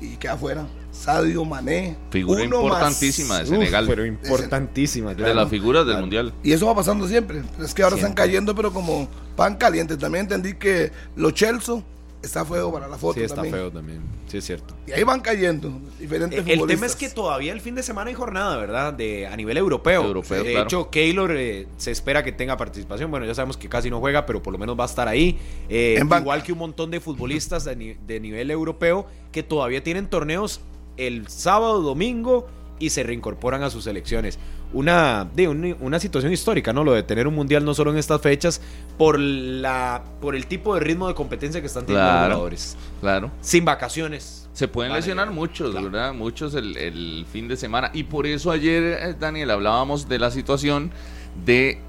y 0.01 0.18
queda 0.18 0.36
fuera. 0.36 0.68
Sadio 0.92 1.45
Mané. 1.45 1.95
Figura 2.10 2.44
importantísima 2.44 3.39
de 3.39 3.45
Senegal. 3.45 3.86
pero 3.88 4.06
importantísima, 4.06 5.13
De 5.13 5.34
las 5.34 5.50
figuras 5.50 5.88
del 5.88 6.00
Mundial. 6.00 6.34
Y 6.44 6.51
eso 6.51 6.66
va 6.66 6.75
pasando 6.75 7.07
siempre. 7.07 7.44
Es 7.63 7.74
que 7.74 7.84
ahora 7.84 7.95
están 7.95 8.13
cayendo, 8.13 8.54
pero 8.54 8.74
como 8.74 9.07
pan 9.38 9.56
caliente. 9.56 9.95
También 9.95 10.24
entendí 10.24 10.56
que 10.56 10.92
los 11.16 11.34
Chelsea 11.34 11.81
está 12.27 12.45
feo 12.45 12.71
para 12.71 12.88
la 12.88 12.97
foto. 12.97 13.15
Sí, 13.15 13.21
está 13.21 13.44
feo 13.44 13.71
también. 13.71 14.01
Sí, 14.27 14.38
es 14.38 14.45
cierto. 14.45 14.75
Y 14.85 14.91
ahí 14.91 15.03
van 15.03 15.21
cayendo 15.21 15.71
diferentes 16.00 16.45
El, 16.45 16.62
el 16.62 16.68
tema 16.68 16.85
es 16.85 16.95
que 16.95 17.09
todavía 17.09 17.51
el 17.53 17.62
fin 17.62 17.75
de 17.75 17.84
semana 17.84 18.10
hay 18.10 18.13
jornada, 18.13 18.57
¿verdad? 18.57 18.93
De, 18.93 19.25
a 19.25 19.36
nivel 19.36 19.57
europeo. 19.57 20.13
de 20.13 20.62
hecho, 20.62 20.89
Keylor 20.89 21.31
eh, 21.36 21.67
se 21.77 21.91
espera 21.91 22.24
que 22.24 22.31
tenga 22.31 22.55
participación. 22.57 23.10
Bueno, 23.10 23.25
ya 23.25 23.34
sabemos 23.34 23.57
que 23.57 23.67
casi 23.69 23.89
no 23.89 24.00
juega, 24.00 24.25
pero 24.25 24.43
por 24.43 24.53
lo 24.53 24.60
menos 24.60 24.77
va 24.79 24.84
a 24.84 24.88
estar 24.88 25.07
ahí. 25.07 25.39
Eh, 25.69 26.00
igual 26.19 26.43
que 26.43 26.51
un 26.51 26.60
montón 26.60 26.91
de 26.91 27.00
futbolistas 27.00 27.65
de, 27.65 27.98
de 28.05 28.19
nivel 28.19 28.51
europeo 28.51 29.07
que 29.31 29.43
todavía 29.43 29.84
tienen 29.84 30.07
torneos 30.07 30.62
el 30.98 31.27
sábado, 31.27 31.81
domingo 31.81 32.48
y 32.79 32.89
se 32.89 33.03
reincorporan 33.03 33.63
a 33.63 33.69
sus 33.69 33.86
selecciones 33.86 34.38
una, 34.74 35.27
de 35.33 35.47
una, 35.47 36.00
situación 36.00 36.33
histórica, 36.33 36.74
¿no? 36.74 36.83
Lo 36.83 36.93
de 36.93 37.03
tener 37.03 37.27
un 37.27 37.36
mundial 37.36 37.63
no 37.63 37.74
solo 37.74 37.91
en 37.91 37.97
estas 37.97 38.21
fechas, 38.21 38.62
por 38.97 39.19
la 39.19 40.03
por 40.19 40.36
el 40.36 40.47
tipo 40.47 40.74
de 40.74 40.81
ritmo 40.81 41.07
de 41.07 41.13
competencia 41.13 41.62
que 41.62 41.67
están 41.67 41.86
teniendo 41.86 42.09
los 42.09 42.21
jugadores. 42.24 42.77
Claro. 43.00 43.31
Sin 43.41 43.65
vacaciones. 43.65 44.50
Se 44.53 44.67
pueden 44.67 44.91
lesionar 44.93 45.31
muchos, 45.31 45.74
¿verdad? 45.74 46.13
Muchos 46.13 46.55
el, 46.55 47.25
fin 47.31 47.47
de 47.47 47.55
semana. 47.55 47.91
Y 47.93 48.03
por 48.03 48.25
eso 48.25 48.50
ayer, 48.50 48.83
eh, 48.83 49.15
Daniel, 49.17 49.51
hablábamos 49.51 50.09
de 50.09 50.19
la 50.19 50.31
situación 50.31 50.91
de 51.45 51.79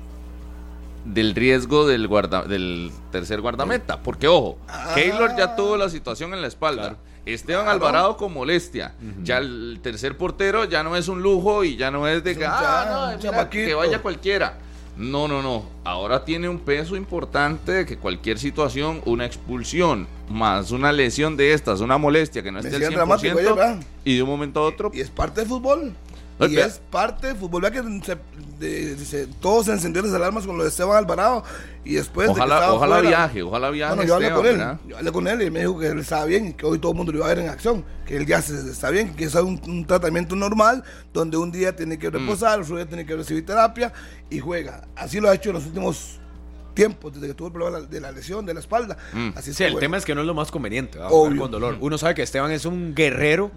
del 1.06 1.34
riesgo 1.34 1.86
del 1.86 2.06
guarda, 2.06 2.42
del 2.42 2.92
tercer 3.10 3.40
guardameta. 3.40 4.02
Porque, 4.02 4.28
ojo, 4.28 4.58
ah. 4.68 4.92
Keylor 4.94 5.34
ya 5.36 5.56
tuvo 5.56 5.78
la 5.78 5.88
situación 5.88 6.34
en 6.34 6.42
la 6.42 6.48
espalda. 6.48 6.98
Esteban 7.34 7.68
Alvarado 7.68 8.16
con 8.16 8.32
molestia. 8.32 8.94
Ya 9.22 9.38
el 9.38 9.80
tercer 9.82 10.16
portero 10.16 10.64
ya 10.64 10.82
no 10.82 10.96
es 10.96 11.08
un 11.08 11.22
lujo 11.22 11.64
y 11.64 11.76
ya 11.76 11.90
no 11.90 12.08
es 12.08 12.24
de 12.24 12.38
ah, 12.46 13.16
que 13.50 13.74
vaya 13.74 14.00
cualquiera. 14.00 14.58
No, 14.96 15.28
no, 15.28 15.42
no. 15.42 15.64
Ahora 15.84 16.24
tiene 16.24 16.48
un 16.48 16.58
peso 16.58 16.96
importante 16.96 17.70
de 17.70 17.86
que 17.86 17.96
cualquier 17.98 18.36
situación, 18.38 19.00
una 19.04 19.26
expulsión, 19.26 20.08
más 20.28 20.72
una 20.72 20.90
lesión 20.90 21.36
de 21.36 21.52
estas, 21.52 21.80
una 21.80 21.98
molestia 21.98 22.42
que 22.42 22.50
no 22.50 22.58
esté 22.58 22.84
al 22.84 22.92
100%, 22.92 23.78
y 24.04 24.16
de 24.16 24.22
un 24.22 24.28
momento 24.28 24.58
a 24.58 24.64
otro... 24.64 24.90
Y 24.92 25.00
es 25.00 25.10
parte 25.10 25.42
del 25.42 25.48
fútbol. 25.48 25.94
Y 26.40 26.56
es 26.56 26.80
parte 26.90 27.28
del 27.28 27.36
fútbol. 27.36 27.62
Vea 27.62 27.70
que 27.70 27.82
se, 29.04 29.26
todos 29.40 29.66
se 29.66 29.72
encendieron 29.72 30.10
las 30.10 30.20
alarmas 30.20 30.46
con 30.46 30.56
lo 30.56 30.62
de 30.62 30.68
Esteban 30.68 30.96
Alvarado 30.96 31.42
y 31.84 31.94
después 31.94 32.28
ojalá, 32.28 32.72
ojalá 32.72 33.00
viaje, 33.00 33.42
ojalá 33.42 33.70
viaje. 33.70 33.94
Bueno, 33.94 34.08
yo 34.08 34.14
hablé 34.14 34.30
con 34.30 34.46
él, 34.46 34.78
yo 34.86 34.98
hablé 34.98 35.12
con 35.12 35.26
él 35.26 35.42
y 35.42 35.50
me 35.50 35.60
dijo 35.60 35.78
que 35.78 35.88
él 35.88 35.98
estaba 35.98 36.24
bien 36.26 36.48
y 36.48 36.52
que 36.52 36.66
hoy 36.66 36.78
todo 36.78 36.92
el 36.92 36.98
mundo 36.98 37.12
lo 37.12 37.18
iba 37.18 37.26
a 37.26 37.30
ver 37.30 37.38
en 37.40 37.48
acción, 37.48 37.84
que 38.06 38.16
él 38.16 38.26
ya 38.26 38.38
está 38.38 38.90
bien, 38.90 39.14
que 39.14 39.24
es 39.24 39.34
un, 39.34 39.86
tratamiento 39.86 40.36
normal 40.36 40.84
donde 41.12 41.36
un 41.36 41.50
día 41.50 41.74
tiene 41.74 41.98
que 41.98 42.10
mm. 42.10 42.12
reposar, 42.12 42.60
otro 42.60 42.76
día 42.76 42.86
tiene 42.86 43.06
que 43.06 43.16
recibir 43.16 43.44
terapia 43.44 43.92
y 44.30 44.38
juega. 44.38 44.86
Así 44.96 45.20
lo 45.20 45.28
ha 45.28 45.34
hecho 45.34 45.50
en 45.50 45.56
los 45.56 45.66
últimos 45.66 46.20
tiempo, 46.78 47.10
desde 47.10 47.26
que 47.26 47.34
tuvo 47.34 47.48
el 47.48 47.52
problema 47.52 47.80
de 47.80 48.00
la 48.00 48.12
lesión 48.12 48.46
de 48.46 48.54
la 48.54 48.60
espalda. 48.60 48.96
Mm. 49.12 49.30
Así 49.34 49.52
sí, 49.52 49.64
el 49.64 49.80
tema 49.80 49.96
es 49.96 50.04
que 50.04 50.14
no 50.14 50.20
es 50.20 50.28
lo 50.28 50.34
más 50.34 50.52
conveniente, 50.52 50.96
con 51.08 51.50
dolor. 51.50 51.76
Uno 51.80 51.98
sabe 51.98 52.14
que 52.14 52.22
Esteban 52.22 52.52
es 52.52 52.66
un 52.66 52.94
guerrero 52.94 53.50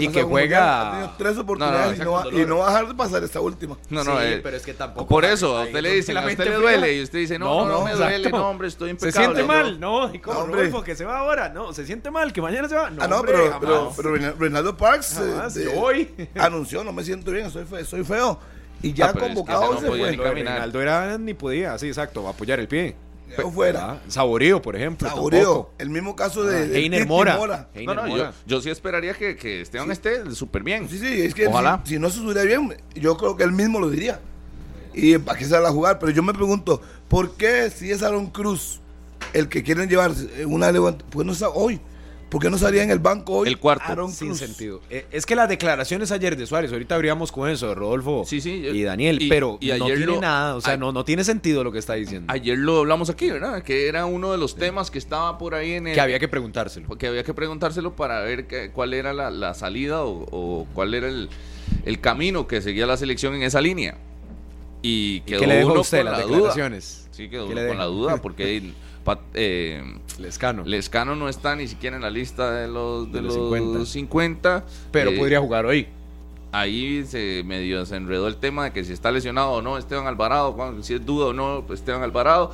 y 0.00 0.08
que 0.08 0.24
juega... 0.24 0.88
Ha 0.88 0.92
tenido 0.92 1.14
tres 1.16 1.38
oportunidades 1.38 2.00
y, 2.00 2.02
no 2.02 2.12
va, 2.12 2.24
y, 2.32 2.44
no 2.44 2.58
va, 2.58 2.66
a 2.66 2.70
dejar 2.70 2.88
de 2.88 2.94
pasar 2.94 3.22
esta 3.22 3.40
última. 3.40 3.78
No, 3.88 4.02
no, 4.02 4.18
sí, 4.18 4.26
eh, 4.26 4.40
pero 4.42 4.56
es 4.56 4.64
que 4.64 4.74
tampoco... 4.74 5.06
Por 5.06 5.24
eso, 5.24 5.56
a 5.56 5.62
usted 5.62 5.80
le 5.80 5.92
dice, 5.92 6.18
a 6.18 6.26
usted 6.26 6.44
le 6.44 6.56
duele 6.56 6.96
y 6.96 7.02
usted 7.04 7.20
dice, 7.20 7.38
no, 7.38 7.66
no, 7.66 7.70
no, 7.70 7.84
me 7.84 7.92
duele, 7.92 8.30
no, 8.30 8.48
hombre, 8.48 8.66
estoy 8.66 8.90
impecable. 8.90 9.12
Se 9.12 9.32
siente 9.32 9.44
mal, 9.44 9.78
no, 9.78 10.12
y 10.12 10.18
como 10.18 10.46
Rodolfo, 10.46 10.82
que 10.82 10.96
se 10.96 11.04
va 11.04 11.20
ahora, 11.20 11.50
no, 11.50 11.72
se 11.72 11.86
siente 11.86 12.10
mal, 12.10 12.32
que 12.32 12.42
mañana 12.42 12.68
se 12.68 12.74
va. 12.74 12.90
No, 12.90 13.04
ah, 13.04 13.06
no, 13.06 13.22
pero, 13.22 13.60
pero, 13.60 13.92
pero 13.96 14.34
Reinaldo 14.34 14.76
Parks 14.76 15.20
eh, 15.56 16.30
anunció, 16.34 16.82
no 16.82 16.92
me 16.92 17.04
siento 17.04 17.30
bien, 17.30 17.48
soy 17.48 18.04
feo. 18.04 18.40
Y 18.82 18.92
ya 18.92 19.06
ah, 19.06 19.12
convocado 19.14 19.80
se 19.80 19.86
fue. 19.86 20.12
Reinaldo 20.12 20.82
era 20.82 21.18
ni 21.18 21.34
podía, 21.34 21.78
sí, 21.78 21.88
exacto, 21.88 22.28
apoyar 22.28 22.60
el 22.60 22.68
pie 22.68 22.96
fuera. 23.52 23.92
Ah, 23.92 24.00
Saborío, 24.08 24.62
por 24.62 24.76
ejemplo. 24.76 25.08
Saborío. 25.08 25.70
El 25.78 25.90
mismo 25.90 26.16
caso 26.16 26.44
de, 26.44 26.56
ah, 26.56 26.78
Heiner 26.78 27.06
Mora. 27.06 27.68
no, 27.84 27.94
no, 27.94 28.16
Yo, 28.16 28.32
yo, 28.46 28.60
sí 28.60 28.70
esperaría 28.70 29.14
que, 29.14 29.36
que 29.36 29.60
Esteban 29.60 29.90
esté 29.90 30.30
súper 30.34 30.62
bien. 30.62 30.88
Sí, 30.88 30.98
sí, 30.98 31.22
es 31.22 31.34
que 31.34 31.48
Ojalá. 31.48 31.82
Si, 31.84 31.98
no 31.98 32.10
se 32.10 32.18
estuviera 32.18 32.42
bien, 32.42 32.76
yo 32.94 33.16
creo 33.16 33.36
que 33.36 33.44
él 33.44 33.52
mismo 33.52 33.80
lo 33.80 33.90
diría. 33.90 34.20
Y 34.94 35.18
para 35.18 35.38
que 35.38 35.44
salga 35.44 35.68
a 35.68 35.72
jugar. 35.72 35.98
Pero 35.98 36.12
yo 36.12 36.22
me 36.22 36.32
pregunto, 36.32 36.80
¿por 37.08 37.36
qué 37.36 37.70
si 37.70 37.90
es 37.90 38.02
Aaron 38.02 38.26
Cruz 38.26 38.80
el 39.32 39.48
que 39.48 39.62
quieren 39.62 39.88
llevar 39.88 40.12
una 40.46 40.72
pues 41.10 41.26
no 41.26 41.32
está 41.32 41.48
hoy? 41.48 41.80
¿Por 42.28 42.42
qué 42.42 42.50
no 42.50 42.58
salía 42.58 42.82
en 42.82 42.90
el 42.90 42.98
banco 42.98 43.38
hoy? 43.38 43.48
El 43.48 43.58
cuarto. 43.58 44.08
Sin 44.08 44.34
sentido. 44.34 44.80
Eh, 44.90 45.06
es 45.12 45.24
que 45.26 45.36
las 45.36 45.48
declaraciones 45.48 46.10
ayer 46.10 46.36
de 46.36 46.46
Suárez, 46.46 46.72
ahorita 46.72 46.94
habríamos 46.94 47.30
con 47.30 47.48
eso, 47.48 47.68
de 47.68 47.74
Rodolfo 47.74 48.24
sí, 48.26 48.40
sí, 48.40 48.50
y 48.50 48.82
Daniel, 48.82 49.24
pero 49.28 49.58
no 49.60 49.86
tiene 49.86 50.18
nada, 50.18 50.56
o 50.56 50.60
sea, 50.60 50.76
no, 50.76 50.92
no 50.92 51.04
tiene 51.04 51.22
sentido 51.24 51.62
lo 51.62 51.70
que 51.70 51.78
está 51.78 51.94
diciendo. 51.94 52.32
Ayer 52.32 52.58
lo 52.58 52.78
hablamos 52.78 53.10
aquí, 53.10 53.30
¿verdad? 53.30 53.62
Que 53.62 53.88
era 53.88 54.06
uno 54.06 54.32
de 54.32 54.38
los 54.38 54.56
temas 54.56 54.90
que 54.90 54.98
estaba 54.98 55.38
por 55.38 55.54
ahí 55.54 55.72
en 55.72 55.86
el... 55.86 55.94
Que 55.94 56.00
había 56.00 56.18
que 56.18 56.28
preguntárselo. 56.28 56.88
Que 56.98 57.06
había 57.06 57.22
que 57.22 57.34
preguntárselo 57.34 57.94
para 57.94 58.20
ver 58.20 58.70
cuál 58.72 58.94
era 58.94 59.12
la, 59.12 59.54
salida 59.54 60.04
o, 60.04 60.66
cuál 60.74 60.94
era 60.94 61.08
el, 61.08 62.00
camino 62.00 62.46
que 62.46 62.60
seguía 62.60 62.86
la 62.86 62.96
selección 62.96 63.34
en 63.34 63.42
esa 63.42 63.60
línea. 63.60 63.96
Y 64.82 65.20
quedó 65.20 65.40
qué 65.40 65.46
le 65.46 65.56
dejó 65.56 65.80
usted 65.80 66.04
las 66.04 66.18
declaraciones? 66.18 67.08
Sí, 67.12 67.28
quedó 67.28 67.46
con 67.46 67.78
la 67.78 67.84
duda 67.84 68.16
porque... 68.22 68.72
eh, 69.34 69.82
Lescano. 70.18 70.64
Lescano 70.64 71.14
no 71.14 71.28
está 71.28 71.56
ni 71.56 71.68
siquiera 71.68 71.96
en 71.96 72.02
la 72.02 72.10
lista 72.10 72.52
de 72.52 72.68
los, 72.68 73.12
de, 73.12 73.22
los 73.22 73.88
50. 73.88 74.64
pero 74.90 75.10
eh, 75.10 75.18
podría 75.18 75.40
jugar 75.40 75.66
hoy. 75.66 75.88
Ahí 76.52 77.04
se 77.04 77.42
medio 77.44 77.84
se 77.84 77.96
enredó 77.96 78.28
el 78.28 78.36
tema 78.36 78.64
de 78.64 78.72
que 78.72 78.84
si 78.84 78.92
está 78.92 79.10
lesionado 79.10 79.50
o 79.50 79.62
no 79.62 79.76
Esteban 79.78 80.06
Alvarado, 80.06 80.56
si 80.82 80.94
es 80.94 81.04
duda 81.04 81.26
o 81.26 81.32
no 81.32 81.64
pues, 81.66 81.80
Esteban 81.80 82.02
Alvarado. 82.02 82.52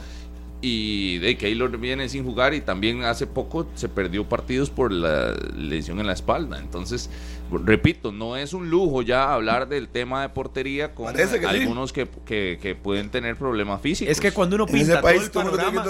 Y 0.64 1.18
de 1.18 1.36
Keylor 1.36 1.76
viene 1.76 2.08
sin 2.08 2.24
jugar 2.24 2.54
y 2.54 2.60
también 2.60 3.02
hace 3.02 3.26
poco 3.26 3.66
se 3.74 3.88
perdió 3.88 4.28
partidos 4.28 4.70
por 4.70 4.92
la 4.92 5.34
lesión 5.56 5.98
en 5.98 6.06
la 6.06 6.12
espalda. 6.12 6.60
Entonces, 6.60 7.10
repito, 7.58 8.12
no 8.12 8.36
es 8.36 8.52
un 8.52 8.70
lujo 8.70 9.02
ya 9.02 9.32
hablar 9.32 9.68
del 9.68 9.88
tema 9.88 10.22
de 10.22 10.28
portería 10.28 10.94
con 10.94 11.14
algunos 11.46 11.92
que, 11.92 12.08
que, 12.24 12.76
pueden 12.82 13.10
tener 13.10 13.36
problemas 13.36 13.80
físicos. 13.80 14.10
Es 14.10 14.20
que 14.20 14.32
cuando 14.32 14.56
uno 14.56 14.66
pinta 14.66 15.00
todo 15.00 15.10
el 15.10 15.30
panorama... 15.30 15.84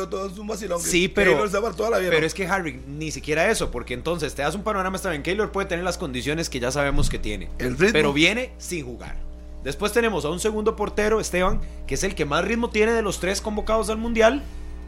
sí, 0.79 1.09
pero, 1.09 1.45
pero 1.87 2.27
es 2.27 2.35
que 2.35 2.47
Harry, 2.47 2.81
ni 2.87 3.11
siquiera 3.11 3.51
eso, 3.51 3.71
porque 3.71 3.95
entonces 3.95 4.35
te 4.35 4.43
das 4.43 4.55
un 4.55 4.63
panorama, 4.63 4.97
está 4.97 5.11
bien, 5.11 5.23
Keylor 5.23 5.53
puede 5.53 5.69
tener 5.69 5.85
las 5.85 5.99
condiciones 5.99 6.51
que 6.51 6.61
ya 6.61 6.71
sabemos 6.71 7.09
que 7.09 7.19
tiene, 7.19 7.49
pero 7.93 8.13
viene 8.13 8.53
sin 8.59 8.85
jugar. 8.85 9.17
Después 9.65 9.93
tenemos 9.93 10.25
a 10.25 10.31
un 10.31 10.41
segundo 10.41 10.75
portero, 10.75 11.21
Esteban, 11.21 11.61
que 11.87 11.95
es 11.95 12.03
el 12.03 12.15
que 12.15 12.25
más 12.25 12.45
ritmo 12.45 12.71
tiene 12.71 12.93
de 12.93 13.03
los 13.03 13.21
tres 13.21 13.41
convocados 13.41 13.91
al 13.91 13.99
Mundial, 13.99 14.43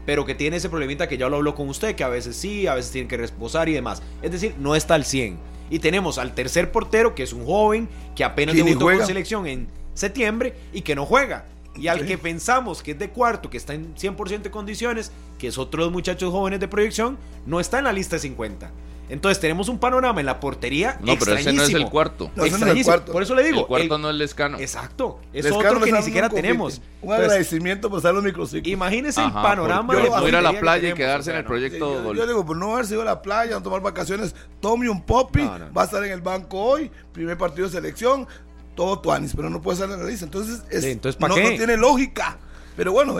pero 0.05 0.25
que 0.25 0.35
tiene 0.35 0.57
ese 0.57 0.69
problemita 0.69 1.07
que 1.07 1.17
ya 1.17 1.29
lo 1.29 1.37
habló 1.37 1.55
con 1.55 1.69
usted, 1.69 1.95
que 1.95 2.03
a 2.03 2.09
veces 2.09 2.35
sí, 2.35 2.67
a 2.67 2.75
veces 2.75 2.91
tiene 2.91 3.07
que 3.07 3.17
reposar 3.17 3.69
y 3.69 3.73
demás. 3.73 4.03
Es 4.21 4.31
decir, 4.31 4.55
no 4.59 4.75
está 4.75 4.95
al 4.95 5.05
100. 5.05 5.54
Y 5.69 5.79
tenemos 5.79 6.17
al 6.17 6.33
tercer 6.33 6.71
portero, 6.71 7.15
que 7.15 7.23
es 7.23 7.33
un 7.33 7.45
joven 7.45 7.89
que 8.15 8.23
apenas 8.23 8.55
debutó 8.55 8.85
con 8.85 9.05
selección 9.05 9.47
en 9.47 9.67
septiembre 9.93 10.53
y 10.73 10.81
que 10.81 10.95
no 10.95 11.05
juega. 11.05 11.45
Y 11.75 11.87
al 11.87 12.05
que 12.05 12.17
pensamos 12.17 12.81
que 12.81 12.91
es 12.91 12.99
de 12.99 13.09
cuarto, 13.09 13.49
que 13.49 13.57
está 13.57 13.73
en 13.73 13.95
100% 13.95 14.43
de 14.43 14.51
condiciones, 14.51 15.11
que 15.37 15.47
es 15.47 15.57
otro 15.57 15.83
de 15.83 15.87
los 15.87 15.93
muchachos 15.93 16.31
jóvenes 16.31 16.59
de 16.59 16.67
proyección, 16.67 17.17
no 17.45 17.59
está 17.59 17.79
en 17.79 17.83
la 17.85 17.93
lista 17.93 18.15
de 18.15 18.21
50. 18.21 18.71
Entonces 19.09 19.39
tenemos 19.39 19.69
un 19.69 19.77
panorama 19.77 20.19
en 20.19 20.25
la 20.25 20.39
portería. 20.39 20.97
No, 21.01 21.15
pero 21.17 21.35
ese 21.35 21.53
no 21.53 21.63
es 21.63 21.73
el 21.73 21.89
cuarto. 21.89 22.31
No, 22.35 22.45
ese 22.45 22.57
no 22.57 22.67
es 22.67 22.77
el 22.77 22.83
cuarto. 22.83 23.11
Por 23.11 23.21
eso 23.21 23.35
le 23.35 23.43
digo. 23.43 23.61
El 23.61 23.65
cuarto 23.67 23.97
no 23.97 24.09
es 24.09 24.15
Lescano. 24.15 24.59
Exacto. 24.59 25.19
Es 25.33 25.49
otro 25.51 25.81
que 25.81 25.91
ni 25.91 26.01
siquiera 26.01 26.29
tenemos. 26.29 26.81
Un 27.01 27.13
agradecimiento 27.13 27.89
por 27.89 27.97
estar 27.97 28.13
los 28.13 28.23
microciclos. 28.23 28.67
Imagínese 28.67 29.23
el 29.23 29.31
panorama. 29.31 29.93
de 29.95 30.27
ir 30.27 30.35
a 30.35 30.41
la 30.41 30.59
playa 30.59 30.89
y 30.89 30.93
quedarse 30.93 31.31
en 31.31 31.37
el 31.37 31.45
proyecto. 31.45 32.13
yo, 32.13 32.27
digo, 32.27 32.45
por 32.45 32.57
no 32.57 32.73
haberse 32.73 32.93
ido 32.93 33.01
a 33.01 33.05
la 33.05 33.21
playa, 33.21 33.55
no 33.55 33.61
tomar 33.61 33.81
vacaciones, 33.81 34.35
tome 34.59 34.89
un 34.89 35.01
popi, 35.01 35.41
va 35.41 35.81
a 35.81 35.85
estar 35.85 36.03
en 36.03 36.11
el 36.11 36.21
banco 36.21 36.59
hoy, 36.59 36.91
primer 37.11 37.37
partido 37.37 37.67
de 37.67 37.73
selección, 37.73 38.27
todo 38.75 38.99
tuanis, 38.99 39.33
pero 39.35 39.49
no 39.49 39.61
puede 39.61 39.75
estar 39.75 39.89
en 39.89 40.03
la 40.03 40.09
lista. 40.09 40.25
Entonces, 40.25 40.63
entonces 40.69 41.19
no, 41.19 41.27
no 41.27 41.35
tiene 41.35 41.77
lógica. 41.77 42.37
Pero 42.75 42.91
bueno, 42.91 43.17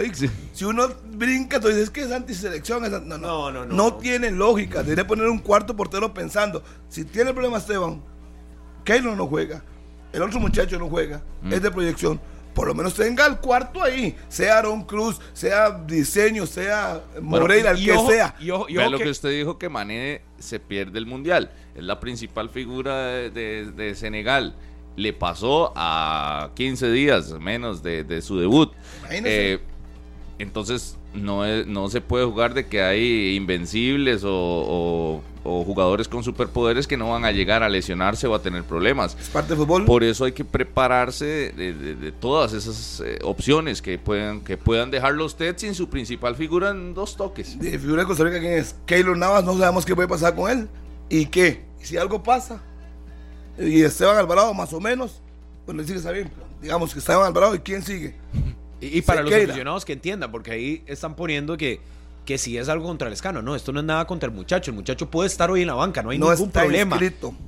si 0.54 0.66
uno 0.66 0.90
brinca, 1.14 1.58
entonces 1.58 1.84
es 1.84 1.90
que 1.90 2.02
es 2.02 2.12
antiselección. 2.12 2.84
no, 3.08 3.18
no, 3.18 3.52
no, 3.52 3.66
no, 3.66 3.94
tiene 3.96 4.32
lógica. 4.32 4.84
Debería 4.84 5.08
poner 5.08 5.28
un 5.28 5.40
cuarto 5.40 5.76
portero 5.76 6.14
pensando, 6.14 6.62
si 6.90 7.06
tiene 7.06 7.30
el 7.30 7.36
problema 7.36 7.58
Esteban, 7.58 8.02
Keylor 8.84 9.16
no 9.16 9.28
juega, 9.28 9.64
el 10.12 10.22
otro 10.22 10.40
muchacho 10.40 10.78
no 10.78 10.90
juega, 10.90 11.22
mm. 11.42 11.54
es 11.54 11.62
de 11.62 11.72
proyección. 11.72 12.20
Por 12.54 12.68
lo 12.68 12.74
menos 12.74 12.94
tenga 12.94 13.26
el 13.26 13.38
cuarto 13.38 13.84
ahí, 13.84 14.16
sea 14.30 14.60
Aaron 14.60 14.84
Cruz, 14.84 15.20
sea 15.34 15.72
Diseño, 15.72 16.46
sea 16.46 17.02
Moreira, 17.22 17.72
el 17.72 17.84
que 17.84 17.98
sea. 18.08 18.36
Yo, 18.40 18.66
lo 18.70 18.98
que... 18.98 19.10
usted 19.10 19.30
dijo 19.30 19.58
que 19.58 19.68
Mané 19.68 20.22
se 20.40 20.62
pierde 20.62 21.00
el 21.00 21.06
mundial, 21.06 21.52
es 21.76 21.84
la 21.84 22.00
principal 22.00 22.50
figura 22.50 23.08
de 23.30 23.94
Senegal 23.98 24.56
le 24.96 25.14
pasó 25.14 25.74
a 25.76 26.52
15 26.56 26.92
días 26.92 27.32
menos 27.40 27.84
de, 27.84 28.22
su 28.22 28.40
debut. 28.40 28.72
Eh, 29.10 29.60
entonces 30.40 30.98
no, 31.14 31.46
no 31.66 31.90
se 31.90 32.02
puede 32.02 32.26
jugar 32.26 32.54
de 32.54 32.68
que 32.68 32.82
hay 32.82 33.36
invencibles 33.36 34.22
o, 34.26 35.22
jugadores 35.44 36.08
con 36.08 36.24
superpoderes 36.24 36.88
que 36.88 36.98
no 36.98 37.12
van 37.12 37.24
a 37.24 37.32
llegar 37.32 37.62
a 37.62 37.70
lesionarse 37.70 38.26
o 38.26 38.34
a 38.34 38.42
tener 38.42 38.64
problemas. 38.64 39.16
Es 39.20 39.30
parte 39.30 39.50
del 39.50 39.60
fútbol. 39.60 39.86
Por 39.86 40.04
eso 40.04 40.26
hay 40.26 40.32
que 40.32 40.44
prepararse 40.44 41.54
de, 41.56 42.12
todas 42.20 42.54
esas 42.54 43.04
eh, 43.06 43.20
opciones 43.24 43.82
que 43.82 44.00
puedan, 44.00 44.42
que 44.42 44.58
puedan 44.58 44.90
dejarlo 44.90 45.24
usted 45.26 45.56
sin 45.58 45.76
su 45.76 45.88
principal 45.88 46.36
figura 46.36 46.72
en 46.72 46.96
dos 46.96 47.16
toques. 47.16 47.60
De 47.60 47.78
figura 47.78 48.02
de 48.02 48.08
Costa 48.08 48.24
Rica, 48.24 48.40
¿quién 48.40 48.54
es? 48.54 48.76
Keylor 48.88 49.16
Navas, 49.16 49.44
no 49.44 49.56
sabemos 49.56 49.86
qué 49.86 49.96
puede 49.96 50.08
pasar 50.08 50.36
con 50.36 50.50
él. 50.50 50.68
¿Y 51.10 51.28
qué? 51.28 51.64
Si 51.80 51.96
algo 51.96 52.24
pasa, 52.24 52.64
y 53.58 53.84
Esteban 53.84 54.18
Alvarado 54.18 54.54
más 54.54 54.74
o 54.74 54.80
menos, 54.80 55.22
bueno, 55.66 55.84
sí 55.84 55.92
que 55.92 55.98
está 55.98 56.12
bien, 56.12 56.32
digamos 56.62 56.94
que 56.94 57.00
Esteban 57.00 57.26
Alvarado 57.26 57.56
y 57.56 57.60
quién 57.60 57.84
sigue. 57.84 58.16
Y, 58.82 59.02
para 59.02 59.24
los 59.24 59.34
aficionados 59.34 59.86
que 59.86 59.94
entiendan, 59.94 60.32
porque 60.32 60.52
ahí 60.52 60.84
están 60.86 61.16
poniendo 61.16 61.58
que, 61.58 61.80
que 62.26 62.38
si 62.38 62.58
es 62.58 62.70
algo 62.70 62.86
contra 62.86 63.08
el 63.08 63.14
escano, 63.14 63.42
no, 63.42 63.56
esto 63.56 63.72
no 63.72 63.80
es 63.80 63.86
nada 63.86 64.06
contra 64.06 64.28
el 64.28 64.36
muchacho, 64.36 64.72
el 64.72 64.76
muchacho 64.76 65.10
puede 65.10 65.28
estar 65.28 65.50
hoy 65.50 65.62
en 65.62 65.68
la 65.68 65.74
banca, 65.74 66.04
no 66.04 66.10
hay 66.10 66.20
ningún 66.20 66.52
problema. 66.52 67.00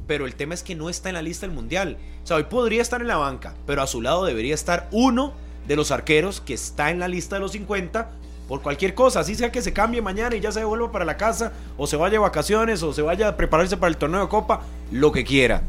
Pero 0.08 0.26
el 0.26 0.36
tema 0.36 0.54
es 0.54 0.64
que 0.64 0.76
no 0.76 0.90
está 0.90 1.10
en 1.10 1.16
la 1.16 1.22
lista 1.22 1.46
del 1.46 1.56
mundial. 1.56 1.98
O 2.24 2.28
sea, 2.28 2.38
hoy 2.38 2.44
podría 2.44 2.82
estar 2.82 3.02
en 3.02 3.08
la 3.08 3.18
banca, 3.18 3.54
pero 3.68 3.82
a 3.82 3.88
su 3.88 4.02
lado 4.02 4.26
debería 4.26 4.56
estar 4.56 4.88
uno 4.92 5.34
de 5.68 5.76
los 5.76 5.92
arqueros 5.92 6.42
que 6.42 6.54
está 6.54 6.90
en 6.92 7.00
la 7.00 7.08
lista 7.08 7.36
de 7.36 7.42
los 7.42 7.52
50 7.52 8.10
por 8.48 8.62
cualquier 8.62 8.94
cosa, 8.94 9.20
así 9.20 9.36
sea 9.36 9.52
que 9.52 9.62
se 9.62 9.74
cambie 9.74 10.02
mañana 10.02 10.36
y 10.36 10.40
ya 10.40 10.54
se 10.54 10.64
vuelva 10.64 10.90
para 10.92 11.04
la 11.04 11.18
casa, 11.18 11.52
o 11.78 11.86
se 11.86 11.98
vaya 11.98 12.18
a 12.18 12.22
vacaciones, 12.22 12.82
o 12.82 12.94
se 12.94 13.02
vaya 13.02 13.28
a 13.28 13.36
prepararse 13.36 13.76
para 13.76 13.90
el 13.90 13.98
torneo 13.98 14.22
de 14.22 14.30
copa, 14.30 14.62
lo 14.90 15.12
que 15.12 15.26
quiera. 15.26 15.64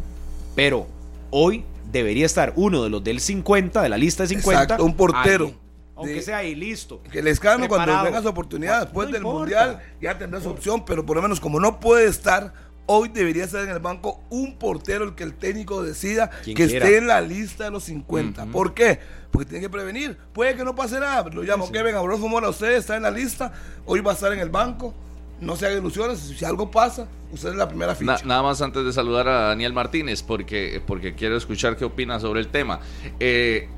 Pero 0.58 0.88
hoy 1.30 1.64
debería 1.92 2.26
estar 2.26 2.52
uno 2.56 2.82
de 2.82 2.90
los 2.90 3.04
del 3.04 3.20
50, 3.20 3.80
de 3.80 3.88
la 3.88 3.96
lista 3.96 4.24
de 4.24 4.30
50. 4.30 4.62
Exacto, 4.64 4.84
un 4.84 4.96
portero. 4.96 5.52
aunque 5.94 6.20
sea 6.20 6.38
ahí, 6.38 6.56
listo. 6.56 7.00
Que 7.12 7.20
el 7.20 7.28
escano 7.28 7.68
cuando 7.68 8.02
tenga 8.02 8.20
su 8.20 8.26
oportunidad 8.26 8.80
después 8.80 9.08
del 9.12 9.22
Mundial 9.22 9.80
ya 10.02 10.18
tendrá 10.18 10.40
su 10.40 10.48
opción, 10.48 10.84
pero 10.84 11.06
por 11.06 11.14
lo 11.14 11.22
menos 11.22 11.38
como 11.38 11.60
no 11.60 11.78
puede 11.78 12.08
estar, 12.08 12.52
hoy 12.86 13.08
debería 13.08 13.44
estar 13.44 13.62
en 13.62 13.70
el 13.70 13.78
banco 13.78 14.20
un 14.30 14.58
portero 14.58 15.04
el 15.04 15.14
que 15.14 15.22
el 15.22 15.34
técnico 15.34 15.80
decida 15.84 16.28
que 16.42 16.64
esté 16.64 16.96
en 16.96 17.06
la 17.06 17.20
lista 17.20 17.62
de 17.62 17.70
los 17.70 17.84
50. 17.84 18.46
¿Por 18.46 18.74
qué? 18.74 18.98
Porque 19.30 19.50
tiene 19.50 19.60
que 19.60 19.70
prevenir. 19.70 20.18
Puede 20.32 20.56
que 20.56 20.64
no 20.64 20.74
pase 20.74 20.98
nada. 20.98 21.30
Lo 21.30 21.44
llamo 21.44 21.70
Kevin 21.70 21.94
Abrofo 21.94 22.26
Mora, 22.26 22.48
usted 22.48 22.72
está 22.72 22.96
en 22.96 23.04
la 23.04 23.12
lista, 23.12 23.52
hoy 23.86 24.00
va 24.00 24.10
a 24.10 24.14
estar 24.14 24.32
en 24.32 24.40
el 24.40 24.50
banco 24.50 24.92
no 25.40 25.56
se 25.56 25.66
hagan 25.66 25.78
ilusiones, 25.78 26.18
si 26.18 26.44
algo 26.44 26.70
pasa, 26.70 27.08
usted 27.32 27.50
es 27.50 27.56
la 27.56 27.68
primera 27.68 27.94
ficha. 27.94 28.20
nada 28.24 28.42
más 28.42 28.60
antes 28.62 28.84
de 28.84 28.92
saludar 28.92 29.28
a 29.28 29.40
Daniel 29.48 29.72
Martínez, 29.72 30.22
porque, 30.22 30.82
porque 30.86 31.14
quiero 31.14 31.36
escuchar 31.36 31.76
qué 31.76 31.84
opina 31.84 32.18
sobre 32.20 32.40
el 32.40 32.48
tema. 32.48 32.80
Eh, 33.20 33.68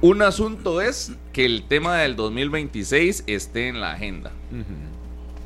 un 0.00 0.22
asunto 0.22 0.80
es 0.80 1.12
que 1.32 1.44
el 1.44 1.64
tema 1.64 1.98
del 1.98 2.16
2026 2.16 3.24
esté 3.26 3.68
en 3.68 3.80
la 3.80 3.92
agenda. 3.92 4.32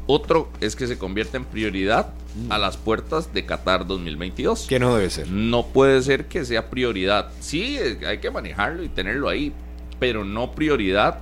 Otro 0.07 0.51
es 0.61 0.77
que 0.77 0.87
se 0.87 0.99
convierta 0.99 1.39
en 1.39 1.45
prioridad 1.45 2.13
a 2.51 2.59
las 2.59 2.77
puertas 2.77 3.33
de 3.33 3.45
Qatar 3.47 3.87
2022. 3.87 4.67
Que 4.69 4.79
no 4.79 4.95
debe 4.95 5.11
ser. 5.11 5.29
No 5.29 5.67
puede 5.67 6.01
ser 6.03 6.27
que 6.27 6.45
sea 6.45 6.71
prioridad. 6.71 7.31
Sí, 7.41 7.79
hay 8.07 8.19
que 8.19 8.31
manejarlo 8.31 8.85
y 8.85 8.89
tenerlo 8.89 9.29
ahí, 9.29 9.53
pero 9.99 10.25
no 10.25 10.53
prioridad 10.53 11.21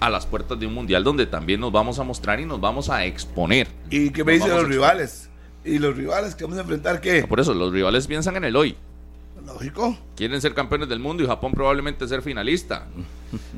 a 0.00 0.10
las 0.10 0.26
puertas 0.26 0.58
de 0.58 0.66
un 0.66 0.74
mundial 0.74 1.04
donde 1.04 1.26
también 1.26 1.60
nos 1.60 1.72
vamos 1.72 1.98
a 1.98 2.04
mostrar 2.04 2.40
y 2.40 2.44
nos 2.44 2.60
vamos 2.60 2.90
a 2.90 3.04
exponer. 3.04 3.68
¿Y 3.90 4.10
qué 4.10 4.24
me 4.24 4.32
dicen 4.32 4.50
los 4.50 4.68
rivales? 4.68 5.30
¿Y 5.64 5.78
los 5.78 5.96
rivales 5.96 6.34
que 6.34 6.44
vamos 6.44 6.58
a 6.58 6.62
enfrentar 6.62 7.00
qué? 7.00 7.24
por 7.24 7.40
eso, 7.40 7.54
los 7.54 7.72
rivales 7.72 8.06
piensan 8.06 8.36
en 8.36 8.44
el 8.44 8.56
hoy. 8.56 8.76
Lógico. 9.48 9.96
Quieren 10.14 10.40
ser 10.40 10.52
campeones 10.52 10.88
del 10.88 11.00
mundo 11.00 11.22
y 11.22 11.26
Japón 11.26 11.52
probablemente 11.52 12.06
ser 12.06 12.20
finalista. 12.20 12.86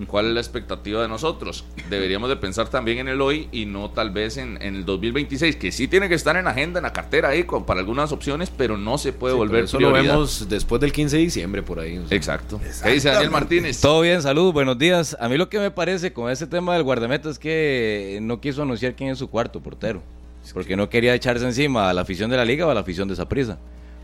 ¿Cuál 0.07 0.27
es 0.27 0.33
la 0.33 0.41
expectativa 0.41 1.03
de 1.03 1.09
nosotros? 1.09 1.65
Deberíamos 1.89 2.29
de 2.29 2.37
pensar 2.37 2.69
también 2.69 2.99
en 2.99 3.09
el 3.09 3.21
hoy 3.21 3.49
y 3.51 3.67
no 3.67 3.91
tal 3.91 4.11
vez 4.11 4.37
en, 4.37 4.61
el 4.63 4.85
2026, 4.85 5.57
que 5.57 5.73
sí 5.73 5.89
tiene 5.89 6.09
que 6.09 6.15
estar 6.15 6.37
en 6.37 6.47
agenda, 6.47 6.79
en 6.79 6.85
la 6.85 6.93
cartera 6.93 7.31
ahí 7.31 7.45
para 7.45 7.81
algunas 7.81 8.13
opciones, 8.13 8.51
pero 8.51 8.77
no 8.77 8.99
se 8.99 9.13
puede 9.13 9.35
volver 9.35 9.65
eso 9.65 9.81
lo 9.81 9.93
vemos 9.93 10.49
después 10.49 10.81
del 10.81 10.93
15 10.93 11.17
de 11.17 11.23
diciembre 11.23 11.63
por 11.63 11.81
ahí. 11.81 12.01
Exacto. 12.11 12.61
¿Qué 12.83 12.91
dice 12.91 13.09
Daniel 13.09 13.31
Martínez? 13.31 13.81
Todo 13.81 14.01
bien, 14.01 14.23
salud, 14.23 14.53
buenos 14.53 14.79
días. 14.79 15.17
A 15.21 15.29
mí 15.29 15.37
lo 15.37 15.49
que 15.49 15.59
me 15.59 15.71
parece 15.71 16.13
con 16.13 16.31
ese 16.31 16.47
tema 16.47 16.75
del 16.75 16.83
guardameta 16.85 17.31
es 17.31 17.39
que 17.39 18.19
no 18.23 18.41
quiso 18.41 18.63
anunciar 18.63 18.95
quién 18.95 19.11
es 19.11 19.19
su 19.19 19.29
cuarto 19.29 19.61
portero, 19.61 20.03
porque 20.53 20.77
no 20.77 20.89
quería 20.89 21.15
echarse 21.15 21.45
encima 21.45 21.91
a 21.91 21.95
la 21.95 22.03
afición 22.03 22.31
de 22.31 22.37
la 22.37 22.45
liga 22.45 22.67
o 22.67 22.71
a 22.71 22.75
la 22.75 22.81
afición 22.81 23.09
de 23.09 23.15
esa 23.15 23.29
prisa. 23.29 23.59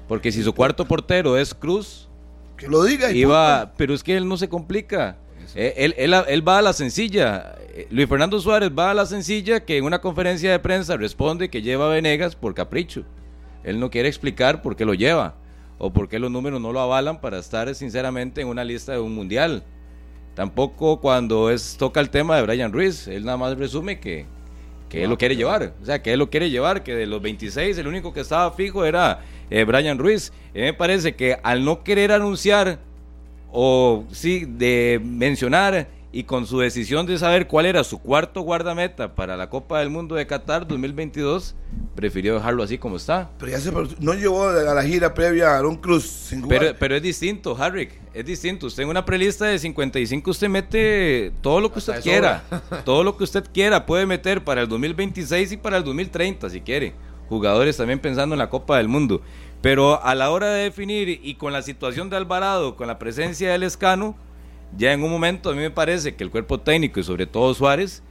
Porque 0.09 0.33
si 0.33 0.43
su 0.43 0.55
cuarto 0.55 0.85
portero 0.87 1.37
es 1.37 1.55
Cruz, 1.55 2.09
que 2.57 2.69
lo 2.69 2.83
diga. 2.85 3.11
Y 3.11 3.21
iba, 3.21 3.73
pero 3.77 3.95
es 3.95 4.03
que 4.03 4.17
él 4.17 4.29
no 4.29 4.37
se 4.37 4.49
complica. 4.49 5.17
Eh, 5.55 5.75
él, 5.77 5.95
él, 5.97 6.15
él, 6.27 6.47
va 6.47 6.59
a 6.59 6.63
la 6.63 6.73
sencilla. 6.73 7.57
Eh, 7.75 7.87
Luis 7.91 8.09
Fernando 8.09 8.41
Suárez 8.41 8.71
va 8.77 8.91
a 8.91 8.95
la 8.95 9.07
sencilla 9.07 9.65
que 9.65 9.77
en 9.77 9.85
una 9.85 10.01
conferencia 10.01 10.51
de 10.51 10.59
prensa 10.59 10.97
responde 10.97 11.51
que 11.51 11.63
lleva 11.63 11.87
a 11.87 11.95
Venegas 11.95 12.37
por 12.37 12.55
capricho. 12.55 13.05
Él 13.65 13.81
no 13.81 13.91
quiere 13.91 14.09
explicar 14.09 14.63
por 14.63 14.77
qué 14.77 14.85
lo 14.85 14.95
lleva 14.95 15.35
o 15.79 15.93
por 15.93 16.09
qué 16.09 16.19
los 16.19 16.31
números 16.31 16.61
no 16.61 16.73
lo 16.73 16.81
avalan 16.81 17.21
para 17.21 17.39
estar 17.39 17.75
sinceramente 17.75 18.41
en 18.41 18.49
una 18.49 18.65
lista 18.65 18.93
de 18.93 19.01
un 19.01 19.15
mundial. 19.15 19.65
Tampoco 20.35 21.01
cuando 21.01 21.51
es, 21.51 21.77
toca 21.79 22.01
el 22.01 22.11
tema 22.11 22.37
de 22.37 22.43
Brian 22.43 22.73
Ruiz, 22.73 23.09
él 23.09 23.25
nada 23.25 23.39
más 23.39 23.57
resume 23.57 24.01
que, 24.01 24.27
que 24.89 25.05
él 25.05 25.11
lo 25.11 25.19
quiere 25.19 25.37
llevar. 25.37 25.75
O 25.83 25.85
sea, 25.85 26.03
que 26.03 26.13
él 26.13 26.19
lo 26.19 26.31
quiere 26.31 26.51
llevar, 26.51 26.83
que 26.83 26.95
de 26.95 27.07
los 27.07 27.21
26 27.23 27.77
el 27.79 27.87
único 27.87 28.13
que 28.13 28.21
estaba 28.21 28.51
fijo 28.53 28.85
era 28.85 29.21
eh, 29.51 29.65
Brian 29.65 29.99
Ruiz. 29.99 30.33
me 30.55 30.73
parece 30.73 31.15
que 31.15 31.39
al 31.43 31.65
no 31.65 31.83
querer 31.83 32.13
anunciar 32.13 32.79
o 33.53 34.05
sí 34.13 34.45
de 34.47 35.01
mencionar 35.03 35.89
y 36.17 36.25
con 36.25 36.47
su 36.47 36.61
decisión 36.61 37.05
de 37.05 37.19
saber 37.19 37.47
cuál 37.47 37.67
era 37.67 37.85
su 37.85 37.99
cuarto 37.99 38.41
guardameta 38.41 39.15
para 39.15 39.37
la 39.37 39.51
Copa 39.51 39.81
del 39.81 39.91
Mundo 39.91 40.15
de 40.15 40.27
Qatar 40.27 40.67
2022, 40.67 41.55
prefirió 41.95 42.35
dejarlo 42.37 42.63
así 42.63 42.79
como 42.79 42.97
está. 42.97 43.29
Pero 43.39 43.53
ya 43.53 43.61
se 43.61 43.71
no 43.71 44.15
llevó 44.15 44.49
a 44.49 44.53
la 44.55 44.83
gira 44.83 45.13
previa 45.13 45.51
a 45.51 45.59
Aaron 45.59 45.77
Cruz 45.77 46.05
sin 46.05 46.49
pero, 46.49 46.75
pero 46.79 46.97
es 46.97 47.03
distinto, 47.03 47.55
Harrick, 47.55 48.01
es 48.15 48.25
distinto. 48.25 48.67
Usted 48.67 48.85
en 48.85 48.89
una 48.89 49.05
prelista 49.05 49.45
de 49.45 49.59
55 49.59 50.31
usted 50.31 50.49
mete 50.49 51.33
todo 51.43 51.61
lo 51.61 51.71
que 51.71 51.81
usted 51.81 52.01
quiera, 52.01 52.45
todo 52.87 53.05
lo 53.05 53.19
que 53.19 53.25
usted 53.25 53.45
quiera 53.53 53.85
puede 53.85 54.07
meter 54.07 54.43
para 54.43 54.63
el 54.63 54.69
2026 54.69 55.53
y 55.53 55.57
para 55.59 55.77
el 55.77 55.85
2030 55.85 56.49
si 56.49 56.63
quiere. 56.63 56.95
Jugadores 57.29 57.77
también 57.77 57.99
pensando 57.99 58.35
en 58.35 58.39
la 58.39 58.51
Copa 58.51 58.79
del 58.79 58.89
Mundo. 58.89 59.23
Pero 59.63 60.03
a 60.03 60.15
la 60.15 60.31
hora 60.31 60.51
de 60.51 60.65
definir 60.65 61.21
y 61.23 61.35
con 61.35 61.53
la 61.53 61.63
situación 61.63 62.11
de 62.11 62.17
Alvarado, 62.17 62.77
con 62.77 62.87
la 62.87 62.99
presencia 62.99 63.51
del 63.51 63.63
Escano, 63.63 64.17
ya 64.77 64.93
en 64.93 65.03
un 65.03 65.11
momento 65.11 65.51
a 65.51 65.55
mí 65.55 65.61
me 65.61 65.71
parece 65.71 66.15
que 66.15 66.25
el 66.25 66.31
cuerpo 66.31 66.61
técnico 66.61 67.01
y 67.01 67.05
sobre 67.05 67.27
todo 67.27 67.55
Suárez 67.55 68.03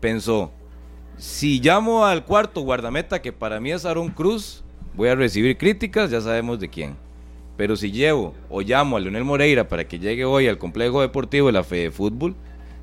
pensó, 0.00 0.52
si 1.18 1.60
llamo 1.60 2.04
al 2.04 2.24
cuarto 2.24 2.60
guardameta 2.60 3.22
que 3.22 3.32
para 3.32 3.60
mí 3.60 3.72
es 3.72 3.84
Aaron 3.84 4.10
Cruz, 4.10 4.62
voy 4.94 5.08
a 5.08 5.14
recibir 5.14 5.56
críticas, 5.56 6.10
ya 6.10 6.20
sabemos 6.20 6.60
de 6.60 6.68
quién. 6.68 6.96
Pero 7.56 7.74
si 7.76 7.90
llevo 7.90 8.34
o 8.50 8.60
llamo 8.60 8.96
a 8.96 9.00
Leonel 9.00 9.24
Moreira 9.24 9.68
para 9.68 9.88
que 9.88 9.98
llegue 9.98 10.24
hoy 10.24 10.46
al 10.46 10.58
complejo 10.58 11.00
deportivo 11.00 11.46
de 11.46 11.54
la 11.54 11.64
Fe 11.64 11.76
de 11.76 11.90
Fútbol, 11.90 12.34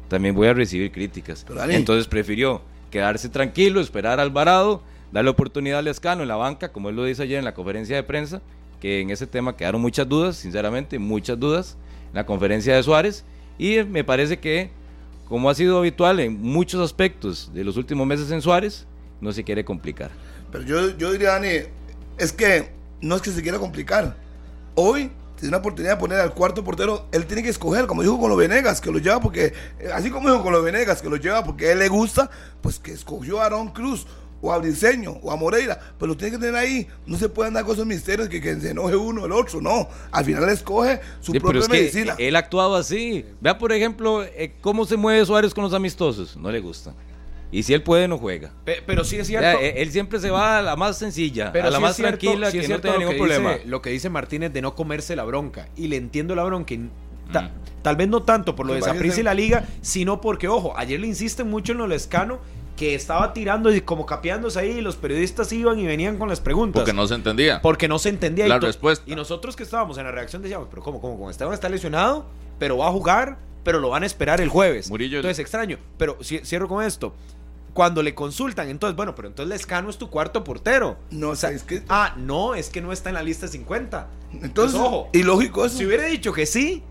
también 0.07 0.35
voy 0.35 0.47
a 0.47 0.53
recibir 0.53 0.91
críticas. 0.91 1.45
Entonces 1.69 2.07
prefirió 2.07 2.61
quedarse 2.89 3.29
tranquilo, 3.29 3.81
esperar 3.81 4.19
a 4.19 4.23
Alvarado, 4.23 4.81
darle 5.13 5.29
oportunidad 5.29 5.79
al 5.79 5.87
Escano 5.87 6.23
en 6.23 6.27
la 6.27 6.35
banca, 6.35 6.69
como 6.69 6.89
él 6.89 6.95
lo 6.95 7.05
dice 7.05 7.21
ayer 7.23 7.37
en 7.37 7.45
la 7.45 7.53
conferencia 7.53 7.95
de 7.95 8.03
prensa, 8.03 8.41
que 8.81 8.99
en 8.99 9.11
ese 9.11 9.27
tema 9.27 9.55
quedaron 9.55 9.79
muchas 9.79 10.09
dudas, 10.09 10.35
sinceramente, 10.35 10.99
muchas 10.99 11.39
dudas 11.39 11.77
la 12.13 12.25
conferencia 12.25 12.75
de 12.75 12.83
Suárez 12.83 13.23
y 13.57 13.83
me 13.83 14.03
parece 14.03 14.39
que, 14.39 14.71
como 15.27 15.49
ha 15.49 15.55
sido 15.55 15.77
habitual 15.77 16.19
en 16.19 16.41
muchos 16.41 16.81
aspectos 16.81 17.51
de 17.53 17.63
los 17.63 17.77
últimos 17.77 18.05
meses 18.05 18.29
en 18.31 18.41
Suárez, 18.41 18.85
no 19.21 19.31
se 19.31 19.43
quiere 19.43 19.63
complicar. 19.63 20.11
Pero 20.51 20.63
yo, 20.63 20.97
yo 20.97 21.11
diría, 21.11 21.29
Dani, 21.29 21.49
es 22.17 22.33
que 22.33 22.71
no 23.01 23.15
es 23.15 23.21
que 23.21 23.31
se 23.31 23.41
quiera 23.41 23.59
complicar. 23.59 24.15
Hoy 24.75 25.11
tiene 25.35 25.49
una 25.49 25.57
oportunidad 25.57 25.93
de 25.93 25.99
poner 25.99 26.19
al 26.19 26.33
cuarto 26.33 26.63
portero, 26.63 27.07
él 27.11 27.25
tiene 27.25 27.43
que 27.43 27.49
escoger, 27.49 27.85
como 27.85 28.01
dijo 28.01 28.19
con 28.19 28.29
los 28.29 28.37
Venegas, 28.37 28.81
que 28.81 28.91
lo 28.91 28.97
lleva 28.97 29.19
porque, 29.19 29.53
así 29.93 30.09
como 30.09 30.29
dijo 30.29 30.43
con 30.43 30.53
los 30.53 30.63
Venegas, 30.63 31.01
que 31.01 31.09
lo 31.09 31.17
lleva 31.17 31.43
porque 31.43 31.69
a 31.69 31.71
él 31.73 31.79
le 31.79 31.87
gusta, 31.87 32.29
pues 32.61 32.79
que 32.79 32.91
escogió 32.91 33.41
a 33.41 33.45
Aaron 33.45 33.69
Cruz 33.69 34.07
o 34.43 34.51
a 34.51 34.57
Briseño 34.57 35.19
o 35.23 35.31
a 35.31 35.37
Moreira, 35.37 35.79
pero 35.97 36.11
lo 36.11 36.17
tiene 36.17 36.33
que 36.33 36.37
tener 36.37 36.55
ahí. 36.55 36.85
No 37.05 37.17
se 37.17 37.29
pueden 37.29 37.53
dar 37.53 37.63
con 37.63 37.73
esos 37.73 37.85
misterios 37.85 38.27
que, 38.27 38.41
que 38.41 38.59
se 38.59 38.71
enoje 38.71 38.93
uno 38.93 39.23
o 39.23 39.25
el 39.25 39.31
otro, 39.31 39.61
no. 39.61 39.87
Al 40.11 40.25
final 40.25 40.49
escoge 40.49 40.99
su 41.21 41.31
propia 41.31 41.65
medicina. 41.69 42.15
él 42.19 42.35
ha 42.35 42.39
actuado 42.39 42.75
así. 42.75 43.25
Vea, 43.39 43.57
por 43.57 43.71
ejemplo, 43.71 44.21
eh, 44.21 44.53
cómo 44.59 44.85
se 44.85 44.97
mueve 44.97 45.25
Suárez 45.25 45.53
con 45.53 45.63
los 45.63 45.73
amistosos. 45.73 46.35
No 46.35 46.51
le 46.51 46.59
gusta. 46.59 46.93
Y 47.51 47.63
si 47.63 47.73
él 47.73 47.83
puede, 47.83 48.09
no 48.09 48.17
juega. 48.17 48.51
pero 48.85 49.05
sí 49.05 49.17
es 49.17 49.27
cierto. 49.27 49.59
Él 49.61 49.89
siempre 49.91 50.19
se 50.19 50.29
va 50.29 50.57
a 50.57 50.61
la 50.61 50.75
más 50.75 50.97
sencilla, 50.97 51.49
a 51.49 51.69
la 51.69 51.79
más 51.79 51.95
tranquila, 51.95 52.51
que 52.51 52.67
no 52.67 52.81
tiene 52.81 52.97
ningún 52.97 53.17
problema. 53.17 53.55
lo 53.65 53.81
que 53.81 53.91
dice 53.91 54.09
Martínez 54.09 54.51
de 54.51 54.61
no 54.61 54.75
comerse 54.75 55.15
la 55.15 55.23
bronca. 55.23 55.69
Y 55.77 55.87
le 55.87 55.95
entiendo 55.95 56.35
la 56.35 56.43
bronca. 56.43 56.75
Mm. 56.75 56.89
Tal 57.81 57.95
vez 57.95 58.09
no 58.09 58.23
tanto 58.23 58.55
por 58.55 58.65
lo 58.65 58.73
de 58.73 58.81
Saprissa 58.81 59.21
y 59.21 59.23
la 59.23 59.33
liga, 59.33 59.65
sino 59.81 60.19
porque, 60.19 60.49
ojo, 60.49 60.77
ayer 60.77 60.99
le 60.99 61.07
insisten 61.07 61.49
mucho 61.49 61.71
en 61.71 61.77
lo 61.77 61.87
lescano 61.87 62.39
que 62.75 62.95
estaba 62.95 63.33
tirando 63.33 63.73
y 63.73 63.81
como 63.81 64.05
capeándose 64.05 64.59
ahí 64.59 64.71
y 64.71 64.81
los 64.81 64.95
periodistas 64.95 65.51
iban 65.53 65.79
y 65.79 65.85
venían 65.85 66.17
con 66.17 66.29
las 66.29 66.39
preguntas. 66.39 66.81
Porque 66.81 66.93
no 66.93 67.07
se 67.07 67.15
entendía. 67.15 67.61
Porque 67.61 67.87
no 67.87 67.99
se 67.99 68.09
entendía. 68.09 68.47
La 68.47 68.55
y 68.55 68.59
respuesta. 68.59 69.09
Y 69.09 69.15
nosotros 69.15 69.55
que 69.55 69.63
estábamos 69.63 69.97
en 69.97 70.05
la 70.05 70.11
reacción 70.11 70.41
decíamos, 70.41 70.67
pero 70.69 70.81
¿cómo, 70.81 70.99
cómo, 70.99 71.17
cómo? 71.17 71.29
Esteban 71.29 71.53
está 71.53 71.69
lesionado, 71.69 72.25
pero 72.57 72.77
va 72.77 72.87
a 72.87 72.91
jugar, 72.91 73.37
pero 73.63 73.79
lo 73.79 73.89
van 73.89 74.03
a 74.03 74.05
esperar 74.05 74.41
el 74.41 74.49
jueves. 74.49 74.89
Murillo. 74.89 75.17
Entonces, 75.17 75.39
extraño. 75.39 75.77
Pero 75.97 76.17
cierro 76.23 76.67
con 76.67 76.83
esto. 76.83 77.13
Cuando 77.73 78.03
le 78.03 78.13
consultan, 78.13 78.69
entonces, 78.69 78.95
bueno, 78.95 79.15
pero 79.15 79.27
entonces 79.27 79.49
Lescano 79.49 79.89
es 79.89 79.97
tu 79.97 80.09
cuarto 80.09 80.43
portero. 80.43 80.97
No, 81.09 81.29
o 81.29 81.35
sea, 81.35 81.49
es 81.51 81.63
que... 81.63 81.83
Ah, 81.89 82.13
no, 82.17 82.53
es 82.53 82.69
que 82.69 82.81
no 82.81 82.91
está 82.91 83.09
en 83.09 83.15
la 83.15 83.23
lista 83.23 83.47
50. 83.47 84.07
Entonces, 84.41 84.79
ojo. 84.79 85.09
Y 85.11 85.23
lógico 85.23 85.65
eso. 85.65 85.77
Si 85.77 85.85
hubiera 85.85 86.05
dicho 86.05 86.33
que 86.33 86.45
sí, 86.45 86.83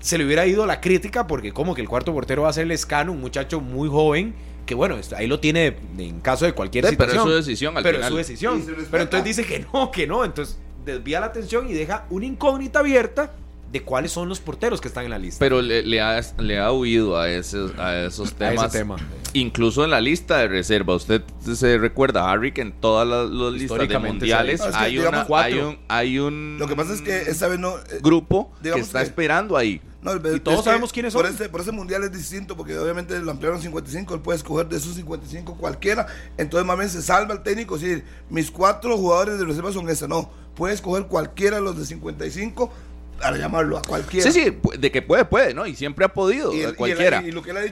se 0.00 0.18
le 0.18 0.24
hubiera 0.24 0.46
ido 0.46 0.66
la 0.66 0.80
crítica 0.80 1.26
porque 1.26 1.52
como 1.52 1.74
que 1.74 1.80
el 1.80 1.88
cuarto 1.88 2.12
portero 2.12 2.42
va 2.42 2.50
a 2.50 2.52
ser 2.52 2.66
Lescano, 2.66 3.12
un 3.12 3.20
muchacho 3.20 3.60
muy 3.60 3.88
joven 3.88 4.34
que 4.68 4.74
bueno, 4.74 4.96
ahí 5.16 5.26
lo 5.26 5.40
tiene 5.40 5.74
en 5.96 6.20
caso 6.20 6.44
de 6.44 6.52
cualquier 6.52 6.86
situación. 6.86 7.10
Pero 7.10 7.22
es 7.22 7.28
su 7.30 7.36
decisión 7.36 7.76
al 7.78 7.82
Pero 7.82 8.00
es 8.00 8.06
su 8.06 8.16
decisión. 8.16 8.64
Pero 8.90 9.02
entonces 9.02 9.24
dice 9.24 9.44
que 9.48 9.64
no, 9.72 9.90
que 9.90 10.06
no. 10.06 10.26
Entonces 10.26 10.58
desvía 10.84 11.20
la 11.20 11.26
atención 11.26 11.68
y 11.70 11.72
deja 11.72 12.04
una 12.10 12.26
incógnita 12.26 12.80
abierta 12.80 13.32
de 13.72 13.82
cuáles 13.82 14.12
son 14.12 14.28
los 14.28 14.40
porteros 14.40 14.82
que 14.82 14.88
están 14.88 15.04
en 15.04 15.10
la 15.10 15.18
lista. 15.18 15.38
Pero 15.40 15.62
le, 15.62 16.00
ha, 16.02 16.20
le 16.38 16.58
ha 16.58 16.70
huido 16.70 17.18
a, 17.18 17.30
esos, 17.30 17.72
a 17.78 18.04
esos 18.04 18.34
temas. 18.34 18.70
tema. 18.70 18.96
Incluso 19.32 19.84
en 19.84 19.90
la 19.90 20.02
lista 20.02 20.36
de 20.36 20.48
reserva. 20.48 20.94
Usted 20.94 21.22
se 21.54 21.78
recuerda, 21.78 22.30
Harry, 22.30 22.52
que 22.52 22.60
en 22.60 22.72
todas 22.72 23.08
las, 23.08 23.30
listas 23.52 23.88
de 23.88 23.98
mundiales 23.98 24.60
hay, 24.60 24.98
un, 24.98 25.78
hay 25.88 26.18
un. 26.18 26.58
Lo 26.58 26.68
que 26.68 26.76
pasa 26.76 26.92
es 26.92 27.00
que 27.00 27.22
esta 27.22 27.48
vez 27.48 27.58
no. 27.58 27.78
Eh, 27.78 28.00
grupo 28.02 28.52
que 28.62 28.78
está 28.78 29.00
esperando 29.00 29.56
ahí 29.56 29.80
y 30.02 30.40
todos 30.40 30.64
sabemos 30.64 30.92
quiénes 30.92 31.12
son. 31.12 31.22
Por 31.22 31.30
ese, 31.30 31.48
por 31.48 31.60
ese 31.60 31.72
mundial 31.72 32.04
es 32.04 32.12
distinto, 32.12 32.56
porque 32.56 32.78
obviamente 32.78 33.18
lo 33.18 33.30
ampliaron 33.30 33.60
55, 33.60 34.14
él 34.14 34.20
puede 34.20 34.38
escoger 34.38 34.68
de 34.68 34.76
esos 34.76 34.94
55 34.94 35.56
cualquiera. 35.56 36.06
Entonces, 36.36 36.66
más 36.66 36.78
bien 36.78 36.88
se 36.88 37.02
salva 37.02 37.34
el 37.34 37.42
técnico, 37.42 37.76
decir, 37.76 38.04
mis 38.30 38.50
cuatro 38.50 38.96
jugadores 38.96 39.38
de 39.38 39.44
reserva 39.44 39.72
son 39.72 39.88
esos. 39.88 40.08
No, 40.08 40.30
puede 40.54 40.74
escoger 40.74 41.06
cualquiera 41.06 41.56
de 41.56 41.62
los 41.62 41.76
de 41.76 41.84
55 41.84 42.70
para 43.20 43.36
llamarlo 43.36 43.76
a 43.76 43.82
cualquiera. 43.82 44.30
Sí, 44.30 44.44
sí, 44.44 44.58
de 44.78 44.92
que 44.92 45.02
puede, 45.02 45.24
puede, 45.24 45.52
¿no? 45.52 45.66
Y 45.66 45.74
siempre 45.74 46.04
ha 46.04 46.12
podido, 46.12 46.52
cualquiera. 46.76 47.22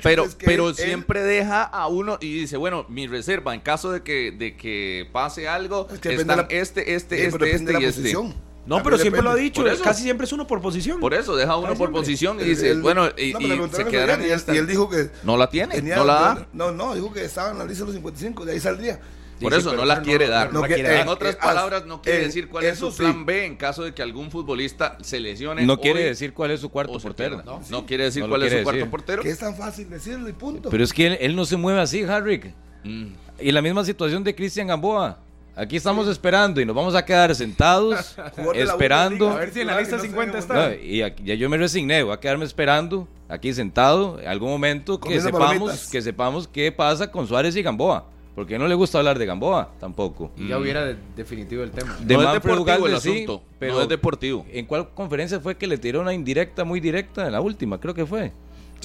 pero 0.03 0.27
pero 0.45 0.75
siempre 0.75 1.23
deja 1.23 1.63
a 1.63 1.87
uno 1.87 2.19
y 2.21 2.41
dice, 2.41 2.57
bueno, 2.57 2.87
mi 2.89 3.07
reserva, 3.07 3.55
en 3.55 3.61
caso 3.61 3.93
de 3.93 4.03
que, 4.03 4.33
de 4.33 4.57
que 4.57 5.09
pase 5.13 5.49
algo, 5.49 5.89
están 5.91 6.47
este, 6.51 6.95
este, 6.95 7.27
este, 7.27 7.55
este 7.55 7.81
y 7.81 7.85
este. 7.85 8.17
No, 8.67 8.83
pero 8.83 8.99
siempre 8.99 9.23
lo 9.23 9.31
ha 9.31 9.35
dicho, 9.35 9.65
casi 9.83 10.03
siempre 10.03 10.27
es 10.27 10.33
uno 10.33 10.47
por 10.47 10.61
posición. 10.61 11.01
Por 11.01 11.15
eso, 11.15 11.37
deja 11.37 11.57
uno 11.57 11.75
por 11.75 11.93
posición 11.93 12.41
y 12.41 12.45
dice, 12.45 12.75
bueno, 12.75 13.09
y, 13.17 13.33
se 13.73 13.85
quedarán 13.87 14.23
y, 14.23 14.27
y, 14.27 14.57
él 14.57 14.67
dijo 14.67 14.89
que... 14.89 15.11
No 15.23 15.37
la 15.37 15.49
tiene, 15.49 15.81
no 15.83 16.05
la 16.05 16.15
da. 16.15 16.49
No, 16.53 16.73
no, 16.73 16.95
dijo 16.95 17.13
que 17.13 17.25
estaba 17.25 17.51
en 17.53 17.59
la 17.59 17.65
lista 17.65 17.85
de 17.85 17.87
los 17.87 17.95
55, 17.95 18.45
de 18.45 18.53
ahí 18.53 18.61
saldría. 18.61 19.01
Por 19.41 19.55
eso 19.55 19.75
no 19.75 19.85
la 19.85 20.03
quiere 20.03 20.29
dar. 20.29 20.51
en 20.53 21.09
otras 21.09 21.37
palabras, 21.37 21.87
no 21.87 22.03
quiere 22.03 22.25
decir 22.25 22.49
cuál 22.49 22.65
es 22.65 22.79
su 22.79 22.95
plan 22.95 23.25
B 23.27 23.45
en 23.45 23.57
caso 23.57 23.85
de 23.85 23.93
que 23.93 24.03
algún 24.03 24.31
futbolista 24.31 24.99
se 25.03 25.21
lesione. 25.21 25.65
No 25.65 25.81
quiere 25.81 26.05
decir 26.05 26.33
cuál 26.33 26.51
es 26.51 26.61
su 26.61 26.71
cuarto 26.71 26.99
portero. 26.99 27.43
No, 27.71 27.87
quiere 27.87 28.05
decir 28.05 28.27
cuál 28.27 28.43
es 28.43 28.53
su 28.53 28.63
cuarto 28.63 28.91
portero. 28.91 29.23
Que 29.23 29.31
es 29.31 29.39
tan 29.39 29.55
fácil 29.55 29.89
decirlo 29.89 30.29
y 30.29 30.33
punto. 30.33 30.71
Pero 30.71 30.85
es 30.85 30.93
que 30.93 31.15
él, 31.15 31.37
no 31.37 31.45
se 31.45 31.57
mueve 31.57 31.81
así, 31.81 32.03
Harrick. 32.03 32.53
Mm. 32.85 33.07
Y 33.41 33.53
la 33.53 33.61
misma 33.61 33.85
situación 33.85 34.25
de 34.25 34.35
Cristian 34.35 34.67
Gamboa. 34.69 35.19
Aquí 35.59 35.77
estamos 35.77 36.07
esperando 36.07 36.61
y 36.61 36.67
nos 36.67 36.77
vamos 36.77 36.95
a 36.95 37.03
quedar 37.03 37.35
sentados 37.35 38.15
esperando. 38.55 39.31
A 39.31 39.37
ver 39.37 39.51
si 39.55 39.63
en 39.63 39.69
la 39.69 39.81
lista 39.81 39.99
50 39.99 40.39
está. 40.39 40.75
y 40.75 40.99
ya 40.99 41.35
yo 41.35 41.49
me 41.49 41.57
resigné, 41.57 42.03
voy 42.03 42.13
a 42.13 42.21
quedarme 42.21 42.45
esperando 42.45 43.09
aquí 43.27 43.55
sentado 43.55 44.21
en 44.21 44.29
algún 44.29 44.51
momento 44.51 45.01
que 45.01 45.19
sepamos, 45.19 45.89
que 45.89 46.03
sepamos 46.03 46.47
qué 46.47 46.71
pasa 46.73 47.11
con 47.11 47.27
Suárez 47.27 47.57
y 47.57 47.63
Gamboa. 47.63 48.05
Porque 48.35 48.59
no 48.59 48.69
le 48.69 48.75
gusta 48.75 48.99
hablar 48.99 49.19
de 49.19 49.25
Gamboa 49.25 49.71
tampoco. 49.81 50.31
Y 50.37 50.49
ya 50.49 50.59
hubiera 50.59 50.95
definitivo 51.17 51.63
el 51.63 51.71
tema. 51.71 51.97
De 52.03 52.19
no 52.19 52.23
es 52.23 52.33
deportivo 52.35 52.87
el 52.87 52.95
asunto, 52.95 53.43
pero 53.59 53.73
no 53.77 53.81
es 53.81 53.89
deportivo. 53.89 54.45
¿En 54.53 54.67
cuál 54.67 54.91
conferencia 54.91 55.41
fue 55.41 55.57
que 55.57 55.67
le 55.67 55.79
tiró 55.79 56.03
una 56.03 56.13
indirecta 56.13 56.65
muy 56.65 56.81
directa? 56.81 57.25
En 57.25 57.33
la 57.33 57.41
última, 57.41 57.81
creo 57.81 57.95
que 57.95 58.05
fue. 58.05 58.31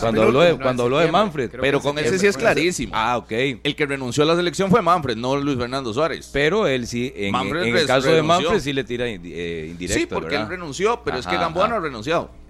Cuando 0.01 0.23
habló 0.23 0.41
de, 0.41 0.57
cuando 0.57 0.83
habló 0.83 0.97
de 0.99 1.11
Manfred. 1.11 1.51
Pero 1.59 1.79
con 1.79 1.97
ese 1.97 2.19
sí 2.19 2.27
es 2.27 2.37
clarísimo. 2.37 2.93
Ah, 2.95 3.17
ok. 3.17 3.31
El 3.63 3.75
que 3.75 3.85
renunció 3.85 4.23
a 4.23 4.25
la 4.25 4.35
selección 4.35 4.69
fue 4.69 4.81
Manfred, 4.81 5.15
no 5.15 5.35
Luis 5.37 5.57
Fernando 5.57 5.93
Suárez. 5.93 6.29
Pero 6.33 6.67
él 6.67 6.87
sí, 6.87 7.11
en, 7.15 7.35
el 7.35 7.85
caso 7.85 8.11
de 8.11 8.21
Manfred 8.21 8.59
sí 8.59 8.73
le 8.73 8.83
tira 8.83 9.07
eh, 9.07 9.67
indirecta. 9.71 9.99
Sí, 9.99 10.05
porque 10.05 10.35
él 10.35 10.47
renunció, 10.47 11.01
pero 11.03 11.17
es 11.17 11.27
que 11.27 11.37
Gamboa 11.37 11.67
no 11.67 11.75
ha 11.75 11.79
renunciado. 11.79 12.41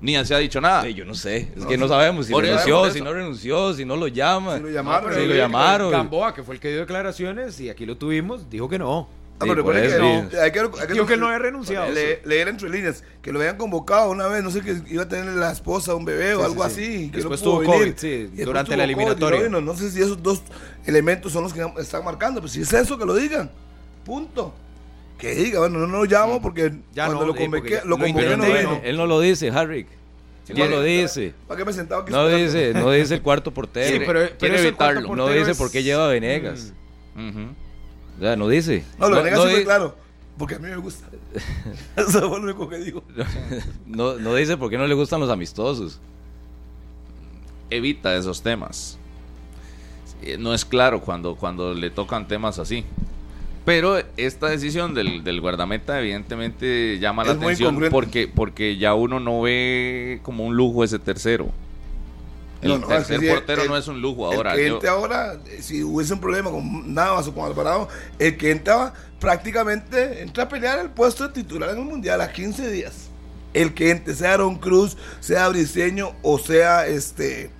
Ni 0.00 0.22
se 0.26 0.34
ha 0.34 0.38
dicho 0.38 0.60
nada. 0.60 0.86
yo 0.90 1.06
no 1.06 1.14
sé, 1.14 1.48
es 1.56 1.64
que 1.64 1.78
no 1.78 1.88
sabemos 1.88 2.26
si 2.26 2.34
renunció, 2.34 2.90
si 2.90 3.00
no 3.00 3.12
renunció, 3.12 3.72
si 3.72 3.84
no 3.86 3.96
lo 3.96 4.06
llaman. 4.08 4.58
Si 4.58 4.64
lo 4.64 4.70
llamaron. 4.70 5.14
si 5.14 5.26
lo 5.26 5.34
llamaron. 5.34 5.90
Gamboa, 5.90 6.34
que 6.34 6.42
fue 6.42 6.56
el 6.56 6.60
que 6.60 6.68
dio 6.68 6.80
declaraciones 6.80 7.58
y 7.60 7.70
aquí 7.70 7.86
lo 7.86 7.96
tuvimos, 7.96 8.50
dijo 8.50 8.68
que 8.68 8.78
no. 8.78 9.08
Ah, 9.40 9.46
pero 9.48 9.64
que, 9.64 9.72
no, 9.98 10.06
hay 10.40 10.52
que, 10.52 10.60
hay 10.60 10.86
que, 10.86 11.06
que 11.06 11.14
él 11.14 11.20
no 11.20 11.26
había 11.26 11.40
renunciado. 11.40 11.92
leer 11.92 12.48
entre 12.48 12.70
líneas, 12.70 13.02
que 13.20 13.32
lo 13.32 13.40
habían 13.40 13.56
convocado 13.56 14.10
una 14.10 14.28
vez, 14.28 14.44
no 14.44 14.50
sé, 14.52 14.60
que 14.60 14.80
iba 14.88 15.02
a 15.02 15.08
tener 15.08 15.34
la 15.34 15.50
esposa, 15.50 15.94
un 15.96 16.04
bebé 16.04 16.34
o 16.34 16.44
algo 16.44 16.62
así. 16.62 17.10
Que 17.10 17.18
después 17.18 17.42
tuvo 17.42 17.64
COVID, 17.64 17.94
sí, 17.96 18.30
durante 18.44 18.76
la 18.76 18.84
eliminatoria. 18.84 19.48
No, 19.48 19.60
no, 19.60 19.76
sé 19.76 19.90
si 19.90 20.00
esos 20.00 20.22
dos 20.22 20.42
elementos 20.86 21.32
son 21.32 21.42
los 21.42 21.52
que 21.52 21.66
están 21.78 22.04
marcando, 22.04 22.40
pero 22.40 22.48
si 22.48 22.60
es 22.60 22.72
eso, 22.72 22.96
que 22.96 23.04
lo 23.04 23.14
digan. 23.14 23.50
Punto. 24.04 24.54
Que 25.18 25.34
diga, 25.34 25.60
bueno, 25.60 25.78
no, 25.80 25.86
lo 25.86 26.04
llamo 26.04 26.40
porque 26.40 26.72
ya 26.92 27.06
cuando 27.06 27.26
lo 27.26 27.34
convoqué, 27.34 27.80
lo 27.84 27.98
convoqué 27.98 28.36
no 28.36 28.44
vino. 28.44 28.80
Él 28.84 28.96
no 28.96 29.06
lo 29.06 29.20
dice, 29.20 29.50
Harry. 29.50 29.86
no 30.54 30.66
lo 30.66 30.82
dice. 30.82 31.34
¿Para 31.48 31.58
qué 31.58 31.64
me 31.64 31.72
sentado 31.72 32.02
aquí? 32.02 32.12
No 32.12 32.28
dice, 32.28 32.72
no 32.72 32.90
dice 32.92 33.14
el 33.14 33.22
cuarto 33.22 33.52
portero. 33.52 33.96
Sí, 33.96 34.04
pero, 34.06 34.28
quiere 34.38 34.60
evitarlo. 34.60 35.16
No 35.16 35.28
dice 35.28 35.56
por 35.56 35.72
qué 35.72 35.82
lleva 35.82 36.06
Venegas. 36.06 36.72
Mm. 37.16 37.63
Sea, 38.20 38.36
no 38.36 38.48
dice. 38.48 38.84
No, 38.98 39.08
lo 39.08 39.22
no, 39.22 39.64
claro. 39.64 39.96
Porque 40.36 40.56
a 40.56 40.58
mí 40.58 40.68
me 40.68 40.76
gusta. 40.76 41.06
Eso 41.96 42.08
es 42.08 42.14
lo 42.14 42.36
único 42.36 42.68
que 42.68 42.78
digo. 42.78 43.02
No, 43.86 44.14
no 44.14 44.34
dice 44.34 44.56
por 44.56 44.70
qué 44.70 44.78
no 44.78 44.86
le 44.86 44.94
gustan 44.94 45.20
los 45.20 45.30
amistosos. 45.30 46.00
Evita 47.70 48.14
esos 48.16 48.42
temas. 48.42 48.98
No 50.38 50.54
es 50.54 50.64
claro 50.64 51.00
cuando, 51.00 51.36
cuando 51.36 51.74
le 51.74 51.90
tocan 51.90 52.26
temas 52.26 52.58
así. 52.58 52.84
Pero 53.64 53.98
esta 54.16 54.48
decisión 54.48 54.94
del, 54.94 55.24
del 55.24 55.40
guardameta 55.40 55.98
evidentemente 55.98 56.98
llama 56.98 57.24
la 57.24 57.32
atención 57.32 57.80
porque, 57.90 58.28
porque 58.28 58.76
ya 58.76 58.94
uno 58.94 59.20
no 59.20 59.40
ve 59.42 60.20
como 60.22 60.44
un 60.44 60.56
lujo 60.56 60.84
ese 60.84 60.98
tercero. 60.98 61.50
El 62.64 62.84
tercer 62.84 63.28
portero 63.28 63.64
no 63.66 63.76
es 63.76 63.86
un 63.88 64.00
lujo 64.00 64.26
ahora. 64.26 64.54
El 64.54 64.78
que 64.78 64.88
ahora, 64.88 65.38
si 65.60 65.82
hubiese 65.82 66.14
un 66.14 66.20
problema 66.20 66.50
con 66.50 66.94
Navas 66.94 67.28
o 67.28 67.34
con 67.34 67.44
Alvarado, 67.44 67.88
el 68.18 68.36
que 68.36 68.50
entraba 68.50 68.94
prácticamente 69.20 70.22
entra 70.22 70.44
a 70.44 70.48
pelear 70.48 70.78
el 70.78 70.90
puesto 70.90 71.26
de 71.28 71.34
titular 71.34 71.70
en 71.70 71.78
el 71.78 71.84
Mundial 71.84 72.20
a 72.20 72.32
15 72.32 72.70
días. 72.70 73.10
El 73.52 73.72
que 73.72 73.90
entre, 73.90 74.14
sea 74.14 74.34
Aaron 74.34 74.56
Cruz, 74.56 74.96
sea 75.20 75.48
Briseño 75.48 76.12
o 76.22 76.38
sea 76.38 76.86
este 76.86 77.50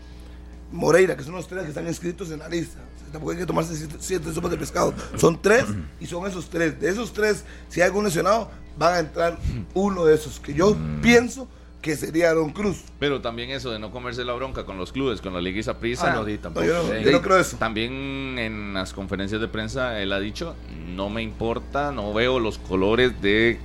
Moreira, 0.72 1.16
que 1.16 1.22
son 1.22 1.34
los 1.34 1.46
tres 1.46 1.62
que 1.62 1.68
están 1.68 1.86
inscritos 1.86 2.30
en 2.30 2.40
la 2.40 2.48
lista. 2.48 2.80
Tampoco 3.12 3.30
hay 3.30 3.38
que 3.38 3.46
tomarse 3.46 3.88
siete, 4.00 4.32
sopas 4.32 4.50
de 4.50 4.56
pescado. 4.56 4.92
Son 5.16 5.40
tres 5.40 5.64
y 6.00 6.06
son 6.06 6.26
esos 6.26 6.50
tres. 6.50 6.80
De 6.80 6.88
esos 6.88 7.12
tres, 7.12 7.44
si 7.68 7.80
hay 7.80 7.86
algún 7.86 8.04
lesionado, 8.04 8.50
van 8.76 8.94
a 8.94 8.98
entrar 8.98 9.38
uno 9.72 10.04
de 10.04 10.16
esos. 10.16 10.40
Que 10.40 10.52
yo 10.52 10.76
pienso 11.00 11.46
que 11.84 11.96
sería 11.96 12.30
Aaron 12.30 12.50
Cruz. 12.50 12.82
Pero 12.98 13.20
también 13.20 13.50
eso 13.50 13.70
de 13.70 13.78
no 13.78 13.90
comerse 13.90 14.24
la 14.24 14.32
bronca 14.32 14.64
con 14.64 14.78
los 14.78 14.90
clubes, 14.90 15.20
con 15.20 15.34
la 15.34 15.40
Liga 15.42 15.74
Prisa. 15.74 16.12
Ah, 16.12 16.24
no, 16.24 16.38
tampoco. 16.38 16.64
yo, 16.64 16.82
no, 17.12 17.20
creo 17.20 17.36
eso. 17.36 17.58
También 17.58 18.38
en 18.38 18.72
las 18.72 18.94
conferencias 18.94 19.38
de 19.38 19.48
prensa 19.48 20.00
él 20.00 20.14
ha 20.14 20.18
dicho, 20.18 20.56
no 20.96 21.10
me 21.10 21.22
importa, 21.22 21.92
no 21.92 22.14
veo 22.14 22.40
los 22.40 22.56
colores 22.56 23.20
de, 23.20 23.58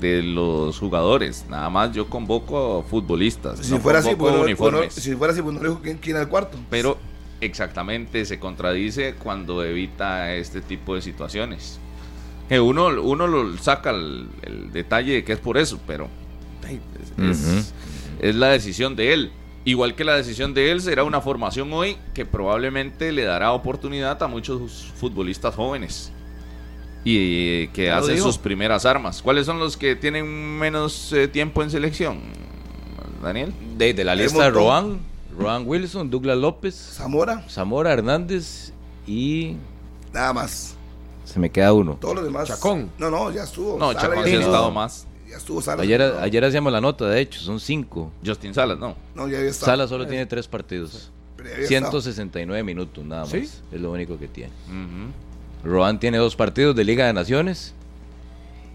de 0.00 0.22
los 0.22 0.78
jugadores. 0.78 1.46
Nada 1.48 1.68
más 1.68 1.90
yo 1.90 2.08
convoco 2.08 2.84
futbolistas. 2.88 3.58
Si, 3.58 3.76
fuera, 3.80 3.98
así, 3.98 4.14
pues, 4.14 4.36
uniformes. 4.36 4.94
si 4.94 5.16
fuera 5.16 5.32
así, 5.32 5.42
pues 5.42 5.56
no 5.56 5.60
le 5.60 5.68
digo 5.70 5.80
quién, 5.82 5.98
quién 5.98 6.16
el 6.16 6.28
cuarto. 6.28 6.56
Pero 6.70 6.96
exactamente 7.40 8.24
se 8.24 8.38
contradice 8.38 9.16
cuando 9.16 9.64
evita 9.64 10.32
este 10.32 10.60
tipo 10.60 10.94
de 10.94 11.02
situaciones. 11.02 11.80
Que 12.48 12.60
uno, 12.60 12.86
uno 13.02 13.26
lo 13.26 13.58
saca 13.58 13.90
el, 13.90 14.28
el 14.42 14.70
detalle 14.70 15.14
de 15.14 15.24
que 15.24 15.32
es 15.32 15.40
por 15.40 15.58
eso, 15.58 15.80
pero 15.88 16.08
es, 18.20 18.34
la 18.34 18.48
decisión 18.48 18.96
de 18.96 19.12
él. 19.12 19.32
Igual 19.66 19.94
que 19.94 20.04
la 20.04 20.14
decisión 20.14 20.52
de 20.52 20.70
él 20.70 20.82
será 20.82 21.04
una 21.04 21.22
formación 21.22 21.72
hoy 21.72 21.96
que 22.12 22.26
probablemente 22.26 23.12
le 23.12 23.24
dará 23.24 23.52
oportunidad 23.52 24.22
a 24.22 24.28
muchos 24.28 24.92
futbolistas 24.96 25.54
jóvenes 25.54 26.12
y 27.02 27.68
que 27.68 27.90
hacen 27.90 28.18
sus 28.18 28.36
primeras 28.36 28.84
armas. 28.84 29.22
¿Cuáles 29.22 29.46
son 29.46 29.58
los 29.58 29.76
que 29.76 29.96
tienen 29.96 30.26
menos 30.58 31.12
eh, 31.14 31.28
tiempo 31.28 31.62
en 31.62 31.70
selección, 31.70 32.20
Daniel? 33.22 33.54
De, 33.78 34.04
la 34.04 34.14
lista 34.14 34.44
de 34.44 34.50
Roan, 34.50 35.00
Roan 35.38 35.64
Wilson, 35.66 36.10
Douglas 36.10 36.36
López, 36.36 36.74
Zamora, 36.74 37.46
Zamora 37.48 37.92
Hernández 37.92 38.72
y 39.06 39.56
nada 40.12 40.34
más. 40.34 40.76
Se 41.24 41.40
me 41.40 41.50
queda 41.50 41.72
uno. 41.72 41.96
Todos 42.00 42.16
los 42.16 42.24
demás. 42.24 42.48
Chacón. 42.48 42.90
No, 42.98 43.10
no, 43.10 43.30
ya 43.30 43.44
estuvo. 43.44 43.78
No, 43.78 43.94
Chacón 43.94 44.24
sí 44.24 44.36
ha 44.36 44.40
estado 44.40 44.70
más 44.70 45.06
estuvo 45.36 45.60
Salas. 45.60 45.82
Ayer, 45.84 46.02
ayer 46.02 46.44
hacíamos 46.44 46.72
la 46.72 46.80
nota, 46.80 47.08
de 47.08 47.20
hecho, 47.20 47.40
son 47.40 47.60
cinco. 47.60 48.12
Justin 48.24 48.54
Salas, 48.54 48.78
no. 48.78 48.96
No, 49.14 49.28
ya 49.28 49.38
había 49.38 49.52
Salas 49.52 49.88
solo 49.88 50.06
tiene 50.06 50.26
tres 50.26 50.48
partidos. 50.48 51.10
169 51.66 52.62
minutos 52.62 53.04
nada 53.04 53.22
más. 53.24 53.34
Es 53.34 53.62
lo 53.72 53.92
único 53.92 54.18
que 54.18 54.28
tiene. 54.28 54.52
Roan 55.62 55.98
tiene 55.98 56.18
dos 56.18 56.36
partidos 56.36 56.76
de 56.76 56.84
Liga 56.84 57.06
de 57.06 57.12
Naciones. 57.12 57.74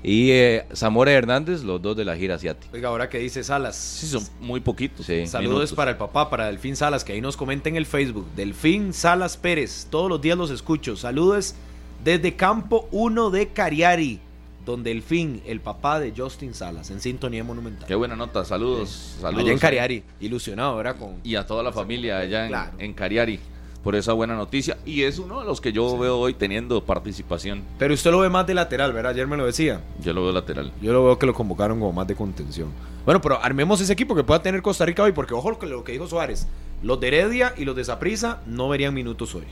Y 0.01 0.31
eh, 0.31 0.65
Zamora 0.73 1.11
Hernández, 1.11 1.63
los 1.63 1.81
dos 1.81 1.95
de 1.97 2.05
la 2.05 2.15
gira 2.15 2.35
asiática. 2.35 2.71
Oiga, 2.73 2.87
ahora 2.87 3.09
que 3.09 3.19
dice 3.19 3.43
Salas. 3.43 3.75
Sí, 3.75 4.07
son 4.07 4.25
muy 4.39 4.61
poquitos. 4.61 5.05
Saludos 5.25 5.73
para 5.73 5.91
el 5.91 5.97
papá, 5.97 6.29
para 6.29 6.45
Delfín 6.45 6.75
Salas, 6.77 7.03
que 7.03 7.13
ahí 7.13 7.21
nos 7.21 7.35
comenta 7.35 7.67
en 7.67 7.75
el 7.75 7.85
Facebook. 7.85 8.25
Delfín 8.35 8.93
Salas 8.93 9.35
Pérez, 9.35 9.87
todos 9.89 10.09
los 10.09 10.21
días 10.21 10.37
los 10.37 10.51
escucho. 10.51 10.95
Saludos 10.95 11.55
desde 12.03 12.35
Campo 12.35 12.87
1 12.91 13.29
de 13.29 13.49
Cariari. 13.49 14.21
Don 14.65 14.83
Delfín, 14.83 15.41
el 15.45 15.61
papá 15.61 15.99
de 15.99 16.13
Justin 16.15 16.53
Salas, 16.53 16.91
en 16.91 16.99
Sintonía 16.99 17.43
Monumental. 17.43 17.87
Qué 17.87 17.95
buena 17.95 18.15
nota, 18.15 18.45
saludos. 18.45 19.17
saludos 19.21 19.43
allá 19.43 19.51
en 19.51 19.59
Cariari, 19.59 20.03
ilusionado, 20.19 20.75
¿verdad? 20.77 20.97
Con, 20.97 21.15
y 21.23 21.35
a 21.35 21.47
toda 21.47 21.63
la 21.63 21.71
familia 21.71 22.19
allá 22.19 22.71
en, 22.77 22.93
Cariari 22.93 23.39
por 23.83 23.95
esa 23.95 24.13
buena 24.13 24.35
noticia. 24.35 24.77
Y 24.85 25.03
es 25.03 25.19
uno 25.19 25.39
de 25.39 25.45
los 25.45 25.61
que 25.61 25.71
yo 25.71 25.97
veo 25.97 26.17
hoy 26.19 26.33
teniendo 26.33 26.83
participación. 26.83 27.63
Pero 27.77 27.93
usted 27.93 28.11
lo 28.11 28.19
ve 28.19 28.29
más 28.29 28.45
de 28.45 28.53
lateral, 28.53 28.91
¿verdad? 28.91 29.13
Ayer 29.13 29.27
me 29.27 29.37
lo 29.37 29.45
decía. 29.45 29.81
Yo 30.03 30.13
lo 30.13 30.23
veo 30.23 30.33
lateral. 30.33 30.71
Yo 30.81 30.91
lo 30.91 31.05
veo 31.05 31.17
que 31.17 31.25
lo 31.25 31.33
convocaron 31.33 31.79
como 31.79 31.93
más 31.93 32.07
de 32.07 32.15
contención. 32.15 32.69
Bueno, 33.05 33.21
pero 33.21 33.41
armemos 33.41 33.79
ese 33.81 33.93
equipo 33.93 34.15
que 34.15 34.23
pueda 34.23 34.41
tener 34.41 34.61
Costa 34.61 34.85
Rica 34.85 35.03
hoy, 35.03 35.13
porque 35.13 35.33
ojo 35.33 35.57
lo 35.61 35.83
que 35.83 35.93
dijo 35.93 36.07
Suárez. 36.07 36.47
Los 36.83 36.99
de 36.99 37.07
Heredia 37.07 37.53
y 37.57 37.65
los 37.65 37.75
de 37.75 37.85
Zaprisa 37.85 38.41
no 38.45 38.69
verían 38.69 38.93
minutos 38.93 39.33
hoy 39.35 39.45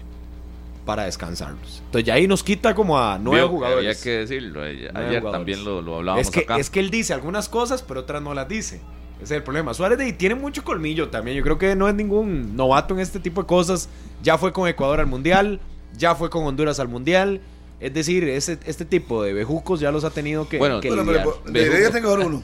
para 0.88 1.04
descansarlos. 1.04 1.84
Entonces 1.86 2.06
ya 2.06 2.14
ahí 2.14 2.28
nos 2.28 2.44
quita 2.44 2.74
como 2.74 2.98
a 2.98 3.20
nueve 3.20 3.46
jugadores. 3.46 3.86
Había 3.86 4.02
que 4.02 4.20
decirlo, 4.20 4.64
ayer, 4.64 5.22
también 5.32 5.64
lo, 5.64 5.82
lo 5.82 5.98
hablábamos 5.98 6.26
es 6.26 6.32
que, 6.32 6.40
acá. 6.40 6.58
Es 6.58 6.70
que 6.70 6.80
él 6.80 6.90
dice 6.90 7.14
algunas 7.14 7.50
cosas, 7.50 7.84
pero 7.84 8.00
otras 8.00 8.22
no 8.22 8.34
las 8.34 8.48
dice. 8.48 8.78
Ese 9.18 9.24
es 9.24 9.32
el 9.32 9.44
problema. 9.44 9.74
Suárez 9.74 9.98
de, 9.98 10.14
tiene 10.14 10.36
mucho 10.36 10.64
colmillo 10.64 11.10
también. 11.10 11.36
Yo 11.36 11.44
creo 11.44 11.58
que 11.58 11.76
no 11.76 11.90
es 11.90 11.94
ningún 11.94 12.56
novato 12.56 12.94
en 12.94 13.02
este 13.02 13.20
tipo 13.20 13.42
de 13.42 13.48
cosas. 13.48 13.90
Ya 14.24 14.38
fue 14.38 14.54
con 14.54 14.68
Ecuador 14.68 15.02
al 15.02 15.08
Mundial, 15.08 15.60
ya 15.98 16.16
fue 16.16 16.30
con 16.30 16.46
Honduras 16.46 16.80
al 16.80 16.88
Mundial. 16.88 17.42
Es 17.82 17.94
decir, 17.94 18.24
ese, 18.24 18.58
este 18.66 18.86
tipo 18.86 19.22
de 19.22 19.34
bejucos 19.34 19.82
ya 19.82 19.92
los 19.92 20.06
ha 20.06 20.10
tenido 20.10 20.48
que. 20.48 20.58
Bueno, 20.58 20.80
que 20.80 20.90
bueno 20.90 21.04
pero, 21.06 21.42
tiene 21.52 21.92
que 21.92 22.02
jugar 22.02 22.20
uno. 22.20 22.44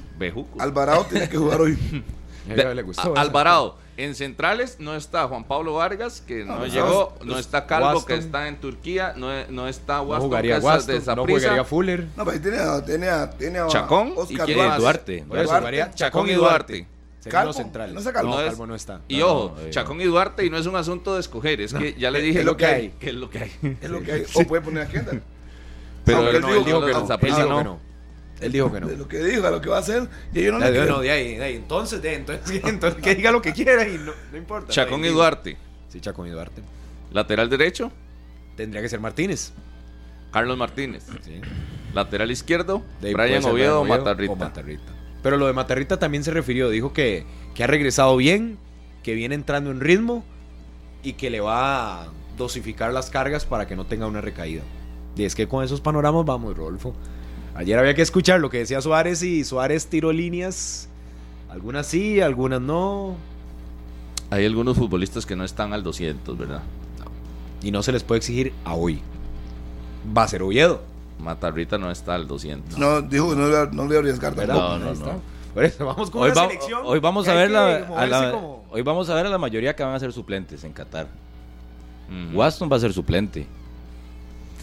Alvarado 0.60 1.06
tiene 1.10 1.30
que 1.30 1.38
jugar 1.38 1.62
hoy. 1.62 1.78
Alvarado 3.16 3.78
En 3.96 4.16
centrales 4.16 4.78
no 4.80 4.96
está 4.96 5.28
Juan 5.28 5.44
Pablo 5.44 5.76
Vargas, 5.76 6.22
que 6.22 6.44
no, 6.46 6.66
llegó, 6.66 7.16
no 7.24 7.38
está 7.38 7.68
Calvo, 7.68 8.04
que 8.06 8.16
está 8.16 8.48
en 8.48 8.60
Turquía, 8.60 9.14
no, 9.16 9.30
no 9.50 9.68
está 9.68 10.02
Waston, 10.02 10.18
no 10.18 10.26
jugaría 10.26 10.60
Waston, 10.60 11.00
de 11.00 11.16
no 11.16 11.26
jugaría 11.26 11.64
Fuller. 11.64 12.08
No, 12.18 12.26
pero 12.26 12.42
tiene, 12.42 12.58
tiene, 12.86 13.08
tiene 13.38 13.60
a 13.60 13.68
Chacón 13.68 14.14
Oscar 14.16 14.50
y 14.50 14.54
Duarte. 14.54 15.26
Duarte. 15.28 15.92
Chacón 15.94 16.30
y 16.30 16.34
Duarte. 16.34 16.88
Calvo, 17.30 17.54
centrales. 17.54 17.94
No, 17.94 18.00
está 18.00 18.12
Calvo. 18.12 18.32
No, 18.32 18.46
Calvo 18.46 18.68
no 18.68 18.76
está. 18.76 19.02
Y 19.08 19.22
ojo, 19.22 19.56
Chacón 19.70 20.02
y 20.02 20.06
Duarte, 20.06 20.46
y 20.46 20.50
no 20.50 20.58
es 20.58 20.66
un 20.66 20.76
asunto 20.76 21.14
de 21.14 21.20
escoger, 21.20 21.62
es 21.62 21.74
que 21.74 21.94
ya 21.94 22.10
le 22.12 22.22
dije 22.22 22.40
es 22.40 22.46
lo 22.46 22.58
que 22.58 22.66
hay. 22.66 22.90
Que 23.00 23.10
es 23.10 23.16
lo 23.16 23.30
que 23.30 23.40
hay. 23.40 23.78
Es 23.82 23.90
lo 23.90 24.02
que 24.02 24.12
hay. 24.12 24.24
O 24.34 24.44
puede 24.46 24.62
poner 24.62 24.88
a 24.88 24.90
Kendall. 24.90 25.22
Pero 26.06 26.30
él, 26.30 26.66
dijo 26.66 26.86
que 26.86 26.94
no. 26.94 27.80
Él 28.44 28.52
dijo 28.52 28.72
que 28.72 28.82
no. 28.82 28.88
De 28.88 28.98
lo 28.98 29.08
que 29.08 29.24
dijo, 29.24 29.46
a 29.48 29.52
lo 29.52 29.62
que 29.62 29.70
va 29.70 29.78
a 29.78 29.80
hacer. 29.80 30.08
Y 30.34 30.44
yo 30.44 30.52
no 30.52 30.60
le 30.60 30.72
digo, 30.72 30.86
no, 30.86 31.00
de 31.00 31.12
ahí, 31.12 31.36
de 31.36 31.44
ahí. 31.44 31.56
Entonces, 31.56 32.02
de, 32.02 32.16
entonces, 32.16 32.62
entonces, 32.66 33.02
que 33.02 33.16
diga 33.16 33.32
lo 33.32 33.42
que 33.42 33.54
quiera 33.54 33.88
y 33.88 33.98
no, 33.98 34.12
no 34.32 34.38
importa. 34.38 34.72
Chacón 34.72 35.04
y 35.06 35.10
Duarte. 35.10 35.58
Sí, 35.90 36.02
Chacón 36.02 36.28
y 36.28 36.32
Duarte. 36.32 36.62
Lateral 37.12 37.50
derecho. 37.50 37.92
Tendría 38.56 38.82
que 38.82 38.90
ser 38.90 39.00
Martínez. 39.00 39.54
Carlos 40.32 40.58
Martínez. 40.58 41.06
Sí. 41.24 41.42
Lateral 41.94 42.32
izquierdo. 42.32 42.84
Brian 43.02 43.44
Oviedo 43.46 43.82
o 43.82 43.86
Matarrita. 43.86 44.36
Matarrita. 44.36 44.92
Pero 45.22 45.38
lo 45.38 45.48
de 45.48 45.54
Matarrita 45.54 45.98
también 45.98 46.24
se 46.24 46.32
refirió. 46.32 46.70
Dijo 46.70 46.92
que, 46.92 47.26
que 47.56 47.64
ha 47.64 47.68
regresado 47.68 48.18
bien, 48.18 48.58
que 49.04 49.14
viene 49.14 49.36
entrando 49.36 49.72
en 49.72 49.80
ritmo 49.80 50.26
y 51.04 51.14
que 51.14 51.30
le 51.30 51.40
va 51.40 52.04
a 52.04 52.08
dosificar 52.38 52.92
las 52.94 53.10
cargas 53.10 53.46
para 53.46 53.68
que 53.68 53.76
no 53.76 53.86
tenga 53.86 54.08
una 54.08 54.22
recaída. 54.22 54.64
Y 55.16 55.26
es 55.26 55.36
que 55.36 55.48
con 55.48 55.64
esos 55.64 55.82
panoramas 55.82 56.26
vamos, 56.26 56.56
Rolfo. 56.58 56.96
Ayer 57.56 57.78
había 57.78 57.94
que 57.94 58.02
escuchar 58.02 58.40
lo 58.40 58.50
que 58.50 58.60
decía 58.60 58.82
Suárez 58.82 59.22
y 59.22 59.44
Suárez 59.44 59.88
tiró 59.88 60.12
líneas. 60.12 60.90
Algunas 61.50 61.86
sí, 61.86 62.20
algunas 62.20 62.62
no. 62.62 63.16
Hay 64.32 64.46
algunos 64.46 64.78
futbolistas 64.78 65.26
que 65.26 65.36
no 65.36 65.44
están 65.44 65.74
al 65.74 65.84
200, 65.84 66.38
¿verdad? 66.38 66.64
Y 67.62 67.70
no 67.72 67.84
se 67.84 67.92
les 67.92 68.04
puede 68.04 68.18
exigir 68.18 68.54
a 68.66 68.74
hoy. 68.74 69.02
Va 70.18 70.24
a 70.24 70.28
ser 70.28 70.42
Oviedo. 70.42 70.82
Matarrita 71.20 71.78
no 71.78 71.92
está 71.92 72.16
al 72.16 72.28
200. 72.28 72.78
No, 72.78 73.02
dijo 73.02 73.36
no, 73.36 73.48
le, 73.48 73.72
no 73.72 73.88
le 73.88 73.98
arriesgar 73.98 74.36
No, 74.48 74.80
no, 74.80 74.94
no. 74.94 75.22
Por 75.54 75.64
eso, 75.64 75.86
vamos 75.86 76.10
con 76.10 76.24
hoy 76.24 76.32
una 76.32 76.42
selección. 76.48 76.82
Hoy 76.84 77.00
vamos 77.00 77.28
a 77.28 77.36
ver 77.36 77.52
la, 77.52 78.36
hoy 78.72 78.82
vamos 78.82 79.10
a 79.10 79.16
ver 79.16 79.28
a 79.28 79.30
la 79.30 79.38
mayoría 79.38 79.76
que 79.76 79.84
van 79.84 79.94
a 79.94 80.00
ser 80.00 80.12
suplentes 80.12 80.64
en 80.64 80.74
Qatar. 80.74 81.08
Waston 82.34 82.72
va 82.72 82.78
a 82.78 82.80
ser 82.80 82.94
suplente. 82.94 83.46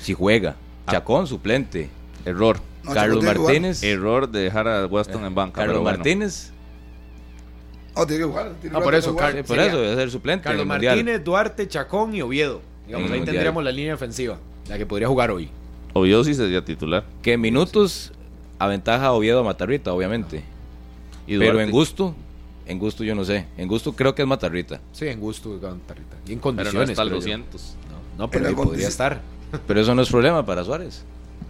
Si 0.00 0.12
juega. 0.12 0.56
Ah. 0.86 0.92
Chacón 0.92 1.26
suplente. 1.26 1.88
Error. 2.24 2.60
Carlos 2.92 3.24
Martínez. 3.24 3.82
Error 3.82 4.28
de 4.28 4.40
dejar 4.40 4.68
a 4.68 4.86
Weston 4.86 5.24
en 5.24 5.34
banca. 5.34 5.62
Carlos 5.62 5.82
Martínez. 5.82 6.52
Oh, 7.94 8.06
tiene 8.06 8.22
que 8.22 8.28
jugar. 8.28 8.52
ah, 8.72 8.80
por 8.80 8.94
eso, 8.94 9.14
por 9.16 9.58
eso, 9.58 9.80
debe 9.80 9.94
ser 9.96 10.10
suplente. 10.10 10.44
Carlos 10.44 10.66
Martínez, 10.66 11.22
Duarte, 11.24 11.68
Chacón 11.68 12.14
y 12.14 12.22
Oviedo. 12.22 12.62
Digamos, 12.86 13.10
ahí 13.10 13.20
tendríamos 13.22 13.62
la 13.62 13.72
línea 13.72 13.94
ofensiva, 13.94 14.38
la 14.68 14.78
que 14.78 14.86
podría 14.86 15.08
jugar 15.08 15.30
hoy. 15.30 15.50
Oviedo 15.92 16.24
sí 16.24 16.34
sería 16.34 16.64
titular. 16.64 17.04
Que 17.22 17.34
en 17.34 17.40
minutos 17.40 18.12
aventaja 18.58 19.06
a 19.06 19.12
Oviedo 19.12 19.40
a 19.40 19.42
Matarrita, 19.42 19.92
obviamente. 19.92 20.42
Pero 21.26 21.60
en 21.60 21.70
gusto, 21.70 22.14
en 22.66 22.78
gusto 22.78 23.04
yo 23.04 23.14
no 23.14 23.24
sé. 23.24 23.46
En 23.56 23.68
gusto 23.68 23.92
creo 23.92 24.14
que 24.14 24.22
es 24.22 24.28
Matarrita. 24.28 24.80
Sí, 24.92 25.08
en 25.08 25.20
gusto 25.20 25.56
es 25.56 25.62
Matarrita. 25.62 26.16
Y 26.26 26.32
en 26.32 26.38
condiciones. 26.38 26.90
Pero 26.90 27.10
no 27.10 27.16
está 27.16 27.16
200. 27.16 27.76
No, 28.16 28.24
no 28.24 28.30
pero 28.30 28.48
ahí 28.48 28.54
podría 28.54 28.88
estar. 28.88 29.20
Pero 29.66 29.80
eso 29.80 29.94
no 29.94 30.02
es 30.02 30.08
problema 30.08 30.44
para 30.46 30.64
Suárez. 30.64 31.04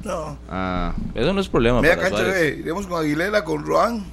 No. 0.05 0.39
Ah, 0.49 0.95
eso 1.15 1.33
no 1.33 1.41
es 1.41 1.49
problema 1.49 1.83
para 1.83 1.97
cancha, 1.97 2.19
Suárez. 2.19 2.59
iremos 2.59 2.87
con 2.87 3.01
Aguilera, 3.01 3.45
con 3.45 3.65
Roan, 3.67 4.05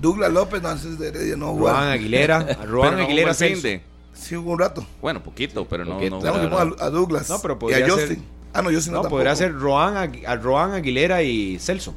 Douglas 0.00 0.32
López, 0.32 0.62
no, 0.62 0.74
de 0.74 1.08
Heredia, 1.08 1.36
no 1.36 1.56
Roan 1.56 1.88
Aguilera, 1.88 2.40
Roan 2.66 2.98
Aguilera 2.98 3.34
Celso. 3.34 3.68
Sí, 4.14 4.36
un 4.36 4.58
rato. 4.58 4.84
Bueno, 5.00 5.22
poquito, 5.22 5.66
pero 5.66 5.84
no. 5.84 5.94
Poquito. 5.94 6.20
no, 6.20 6.58
a, 6.58 6.62
a, 6.62 6.90
Douglas. 6.90 7.28
No, 7.30 7.40
pero 7.40 7.58
podría 7.58 7.80
y 7.80 7.82
a 7.82 7.88
Justin. 7.88 8.16
Ser, 8.16 8.24
ah, 8.52 8.62
no, 8.62 8.70
Justin 8.70 8.92
no, 8.92 9.02
no 9.02 9.08
podría 9.08 9.34
ser 9.34 9.54
Roan, 9.54 9.96
a 10.26 10.36
Roan 10.36 10.72
Aguilera 10.72 11.22
y 11.22 11.58
Celso. 11.58 11.94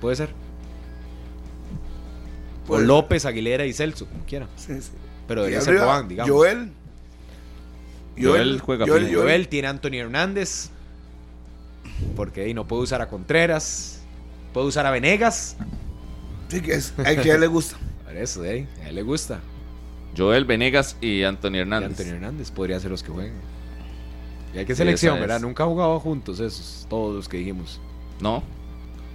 Puede 0.00 0.16
ser. 0.16 0.30
O 2.68 2.78
López, 2.78 3.24
Aguilera 3.24 3.66
y 3.66 3.72
Celso, 3.72 4.06
como 4.06 4.24
quiera. 4.24 4.48
Sí, 4.56 4.80
sí. 4.80 4.90
Pero 5.26 5.42
debería 5.42 5.60
ser 5.60 5.78
Roan, 5.78 6.08
digamos. 6.08 6.30
Joel. 6.30 6.72
Joel, 8.20 8.60
juega 8.60 8.86
Joel, 8.86 9.14
Joel, 9.14 9.48
tiene 9.48 9.68
a 9.68 9.70
Anthony 9.70 9.94
Hernández. 9.94 10.70
Porque 12.16 12.42
ahí 12.42 12.54
no 12.54 12.66
puede 12.66 12.82
usar 12.82 13.00
a 13.02 13.08
Contreras. 13.08 14.02
Puede 14.52 14.66
usar 14.66 14.86
a 14.86 14.90
Venegas. 14.90 15.56
Sí, 16.48 16.60
que 16.60 16.74
es. 16.74 16.94
A 16.98 17.16
que 17.16 17.30
a 17.30 17.34
él 17.34 17.40
le 17.40 17.46
gusta. 17.46 17.78
Por 18.04 18.16
eso, 18.16 18.42
de 18.42 18.50
ahí. 18.50 18.68
A 18.84 18.88
él 18.88 18.96
le 18.96 19.02
gusta. 19.02 19.40
Joel 20.16 20.44
Venegas 20.44 20.96
y 21.00 21.22
Anthony 21.22 21.56
Hernández. 21.56 21.98
Y 21.98 22.02
Anthony 22.02 22.14
Hernández 22.16 22.50
podría 22.50 22.78
ser 22.78 22.90
los 22.90 23.02
que 23.02 23.10
jueguen. 23.10 23.34
Y 24.54 24.58
hay 24.58 24.66
que 24.66 24.74
selección, 24.74 25.18
¿verdad? 25.18 25.40
Nunca 25.40 25.62
han 25.62 25.70
jugado 25.70 25.98
juntos 25.98 26.38
esos, 26.40 26.86
todos 26.90 27.14
los 27.14 27.28
que 27.28 27.38
dijimos. 27.38 27.80
No. 28.20 28.42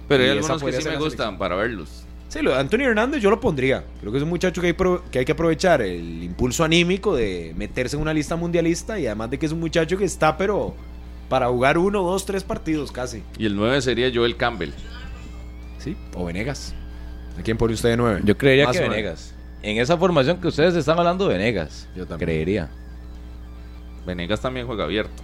Pero 0.08 0.24
hay 0.24 0.30
algunos 0.30 0.62
que 0.62 0.72
sí 0.72 0.88
me 0.88 0.96
gustan 0.96 1.38
para 1.38 1.54
verlos. 1.54 2.04
Sí, 2.28 2.42
lo 2.42 2.50
de 2.50 2.58
Anthony 2.58 2.80
Hernández 2.80 3.22
yo 3.22 3.30
lo 3.30 3.40
pondría. 3.40 3.84
Creo 4.00 4.12
que 4.12 4.18
es 4.18 4.24
un 4.24 4.28
muchacho 4.28 4.60
que 4.60 4.68
hay, 4.68 4.76
que 5.10 5.20
hay 5.20 5.24
que 5.24 5.32
aprovechar 5.32 5.80
el 5.80 6.22
impulso 6.22 6.64
anímico 6.64 7.14
de 7.14 7.54
meterse 7.56 7.96
en 7.96 8.02
una 8.02 8.12
lista 8.12 8.36
mundialista 8.36 8.98
y 8.98 9.06
además 9.06 9.30
de 9.30 9.38
que 9.38 9.46
es 9.46 9.52
un 9.52 9.60
muchacho 9.60 9.96
que 9.96 10.04
está, 10.04 10.36
pero 10.36 10.74
para 11.28 11.48
jugar 11.48 11.78
uno, 11.78 12.02
dos, 12.02 12.24
tres 12.24 12.42
partidos 12.42 12.90
casi. 12.92 13.22
Y 13.38 13.46
el 13.46 13.56
9 13.56 13.82
sería 13.82 14.10
Joel 14.12 14.36
Campbell. 14.36 14.70
Sí, 15.78 15.96
o 16.14 16.24
Venegas. 16.24 16.74
¿De 17.36 17.42
quién 17.42 17.56
pone 17.56 17.74
usted 17.74 17.90
de 17.90 17.96
9? 17.96 18.20
Yo 18.24 18.36
creería 18.36 18.70
que 18.70 18.80
Venegas. 18.80 19.34
En 19.62 19.78
esa 19.78 19.96
formación 19.96 20.40
que 20.40 20.48
ustedes 20.48 20.74
están 20.74 20.98
hablando, 20.98 21.28
Venegas. 21.28 21.88
Yo 21.94 22.06
también. 22.06 22.26
Creería. 22.26 22.70
Venegas 24.06 24.40
también 24.40 24.66
juega 24.66 24.84
abierto. 24.84 25.22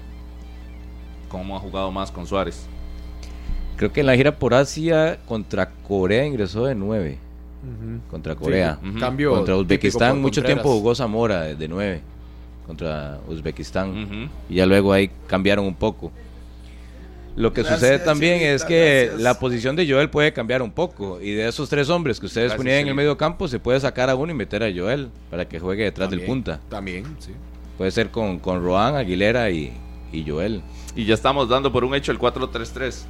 ¿Cómo 1.28 1.56
ha 1.56 1.60
jugado 1.60 1.90
más 1.90 2.10
con 2.10 2.26
Suárez? 2.26 2.66
Creo 3.76 3.92
que 3.92 4.00
en 4.00 4.06
la 4.06 4.14
gira 4.14 4.38
por 4.38 4.54
Asia 4.54 5.18
contra 5.26 5.70
Corea 5.70 6.24
ingresó 6.26 6.66
de 6.66 6.74
9. 6.74 7.18
Contra 8.10 8.34
Corea. 8.34 8.78
Cambio 9.00 9.30
contra 9.34 9.56
Uzbekistán 9.56 10.20
mucho 10.20 10.42
tiempo 10.42 10.68
jugó 10.68 10.94
Zamora 10.94 11.42
de 11.54 11.66
9 11.66 12.13
contra 12.66 13.20
Uzbekistán. 13.28 14.30
Y 14.48 14.56
ya 14.56 14.66
luego 14.66 14.92
ahí 14.92 15.10
cambiaron 15.26 15.66
un 15.66 15.74
poco. 15.74 16.12
Lo 17.36 17.52
que 17.52 17.64
sucede 17.64 17.98
también 17.98 18.42
es 18.42 18.64
que 18.64 19.10
la 19.18 19.38
posición 19.40 19.74
de 19.74 19.90
Joel 19.90 20.08
puede 20.08 20.32
cambiar 20.32 20.62
un 20.62 20.70
poco. 20.70 21.20
Y 21.20 21.32
de 21.32 21.48
esos 21.48 21.68
tres 21.68 21.90
hombres 21.90 22.20
que 22.20 22.26
ustedes 22.26 22.54
ponían 22.54 22.78
en 22.78 22.88
el 22.88 22.94
medio 22.94 23.16
campo, 23.16 23.48
se 23.48 23.58
puede 23.58 23.80
sacar 23.80 24.08
a 24.08 24.14
uno 24.14 24.30
y 24.30 24.34
meter 24.36 24.62
a 24.62 24.72
Joel 24.74 25.08
para 25.30 25.48
que 25.48 25.58
juegue 25.58 25.82
detrás 25.82 26.10
del 26.10 26.20
punta. 26.22 26.60
También, 26.68 27.04
sí. 27.18 27.32
Puede 27.76 27.90
ser 27.90 28.10
con, 28.10 28.38
con 28.38 28.62
Roan, 28.62 28.94
Aguilera 28.94 29.50
y, 29.50 29.72
y 30.12 30.24
Joel. 30.28 30.62
Y 30.94 31.06
ya 31.06 31.14
estamos 31.14 31.48
dando 31.48 31.72
por 31.72 31.84
un 31.84 31.94
hecho 31.96 32.12
el 32.12 32.20
4-3-3. 32.20 33.04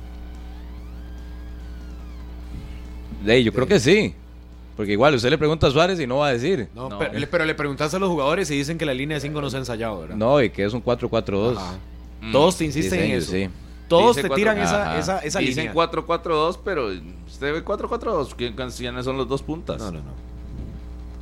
yo 3.43 3.53
creo 3.53 3.67
que 3.67 3.79
sí. 3.79 4.15
Porque 4.77 4.93
igual 4.93 5.15
usted 5.15 5.31
le 5.31 5.39
pregunta 5.39 5.69
a 5.69 5.71
Suárez 5.71 6.01
y 6.01 6.07
no 6.07 6.19
va 6.19 6.29
a 6.29 6.33
decir. 6.33 6.69
No, 6.75 6.89
Pero, 6.99 7.45
le 7.45 7.55
preguntas 7.55 7.95
a 7.95 7.99
los 7.99 8.09
jugadores 8.09 8.51
y 8.51 8.57
dicen 8.57 8.77
que 8.77 8.85
la 8.85 8.95
línea 8.95 9.17
de 9.17 9.21
5 9.21 9.41
no 9.41 9.51
se 9.51 9.57
ha 9.57 9.61
ensayado, 9.61 10.01
¿verdad? 10.01 10.17
No, 10.17 10.43
y 10.43 10.51
que 10.51 10.65
es 10.65 10.73
un 10.73 10.83
4-4-2. 10.83 11.59
Mm. 12.21 12.33
Todos 12.33 12.57
te 12.59 12.65
insisten 12.65 13.01
en 13.01 13.11
eso. 13.13 13.31
Sí. 13.31 13.49
Todos 13.89 14.17
te 14.17 14.29
tiran 14.31 14.59
esa, 14.59 14.99
esa, 14.99 15.19
esa 15.19 15.39
Dicen 15.39 15.73
4-4-2, 15.73 16.59
pero 16.65 16.89
usted 17.27 17.53
ve 17.53 17.65
4-4-2. 17.65 18.35
¿Quiénes 18.77 19.05
son 19.05 19.17
los 19.17 19.29
dos 19.29 19.43
puntas? 19.43 19.79
No, 19.79 19.91
no, 19.91 19.99
no. 19.99 20.13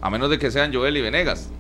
A 0.01 0.11
menos 0.11 0.31
de 0.31 0.39
que 0.39 0.51
sean 0.51 0.73
Joel 0.73 0.97
y 0.97 1.01
Venegas. 1.03 1.51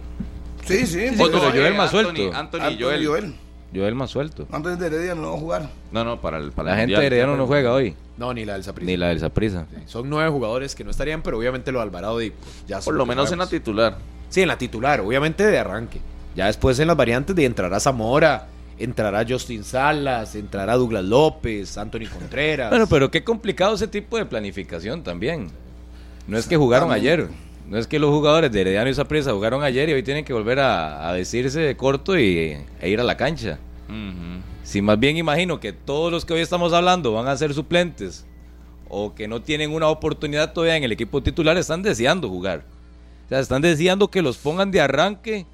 Sí, 0.64 0.86
sí. 0.86 1.08
sí 1.08 1.14
pero 1.16 1.38
Joel 1.38 1.74
más 1.74 1.90
suelto. 1.90 2.10
Anthony, 2.34 2.60
Anthony, 2.60 2.76
Joel. 2.80 3.06
Joel. 3.06 3.34
Joel 3.74 3.94
más 3.94 4.10
suelto. 4.10 4.46
Antes 4.52 4.78
de 4.78 4.86
Heredia 4.86 5.14
no 5.14 5.30
va 5.30 5.36
a 5.36 5.40
jugar. 5.40 5.70
No, 5.90 6.04
no, 6.04 6.20
para, 6.20 6.38
el, 6.38 6.52
para 6.52 6.70
la 6.70 6.76
gente 6.76 6.98
de 6.98 7.06
Herediano 7.06 7.36
no 7.36 7.46
juega 7.46 7.72
hoy. 7.72 7.94
No, 8.16 8.32
ni 8.34 8.44
la 8.44 8.54
del 8.54 8.64
Saprissa. 8.64 8.90
Ni 8.90 8.96
la 8.96 9.08
del 9.08 9.20
Saprissa. 9.20 9.66
son 9.86 10.08
nueve 10.10 10.30
jugadores 10.30 10.74
que 10.74 10.84
no 10.84 10.90
estarían, 10.90 11.22
pero 11.22 11.38
obviamente 11.38 11.72
lo 11.72 11.80
Alvarado 11.80 12.20
y 12.20 12.30
pues, 12.30 12.64
ya 12.66 12.80
Por 12.80 12.94
lo 12.94 13.06
menos 13.06 13.32
en 13.32 13.38
la 13.38 13.46
titular. 13.46 13.96
Sí, 14.28 14.42
en 14.42 14.48
la 14.48 14.58
titular, 14.58 15.00
obviamente 15.00 15.44
de 15.44 15.58
arranque. 15.58 16.00
Ya 16.34 16.46
después 16.46 16.78
en 16.78 16.88
las 16.88 16.96
variantes 16.96 17.34
de 17.36 17.44
entrará 17.44 17.80
Zamora, 17.80 18.48
entrará 18.78 19.24
Justin 19.28 19.64
Salas, 19.64 20.34
entrará 20.34 20.74
Douglas 20.76 21.04
López, 21.04 21.76
Anthony 21.76 22.08
Contreras. 22.12 22.70
Bueno, 22.70 22.86
pero 22.86 23.10
qué 23.10 23.24
complicado 23.24 23.74
ese 23.74 23.88
tipo 23.88 24.16
de 24.16 24.26
planificación 24.26 25.02
también. 25.02 25.48
No 26.26 26.38
es 26.38 26.46
que 26.46 26.56
jugaron 26.56 26.92
ayer. 26.92 27.28
No 27.68 27.78
es 27.78 27.86
que 27.86 27.98
los 27.98 28.10
jugadores 28.10 28.52
de 28.52 28.60
Herediano 28.60 28.90
y 28.90 28.94
Saprissa 28.94 29.32
jugaron 29.32 29.62
ayer 29.62 29.88
y 29.88 29.92
hoy 29.92 30.02
tienen 30.02 30.24
que 30.24 30.32
volver 30.32 30.58
a, 30.60 31.12
decirse 31.12 31.60
de 31.60 31.76
corto 31.76 32.18
y, 32.18 32.56
e 32.80 32.90
ir 32.90 33.00
a 33.00 33.04
la 33.04 33.16
cancha. 33.16 33.58
Si 34.62 34.80
más 34.80 34.98
bien 34.98 35.16
imagino 35.16 35.60
que 35.60 35.72
todos 35.72 36.10
los 36.10 36.24
que 36.24 36.32
hoy 36.32 36.40
estamos 36.40 36.72
hablando 36.72 37.12
van 37.12 37.28
a 37.28 37.36
ser 37.36 37.52
suplentes 37.52 38.24
o 38.88 39.14
que 39.14 39.26
no 39.26 39.42
tienen 39.42 39.72
una 39.72 39.88
oportunidad 39.88 40.52
todavía 40.52 40.76
en 40.76 40.84
el 40.84 40.92
equipo 40.92 41.22
titular, 41.22 41.56
están 41.56 41.82
deseando 41.82 42.28
jugar. 42.28 42.64
O 43.26 43.28
sea, 43.28 43.40
están 43.40 43.62
deseando 43.62 44.08
que 44.08 44.22
los 44.22 44.36
pongan 44.36 44.70
de 44.70 44.80
arranque 44.80 45.46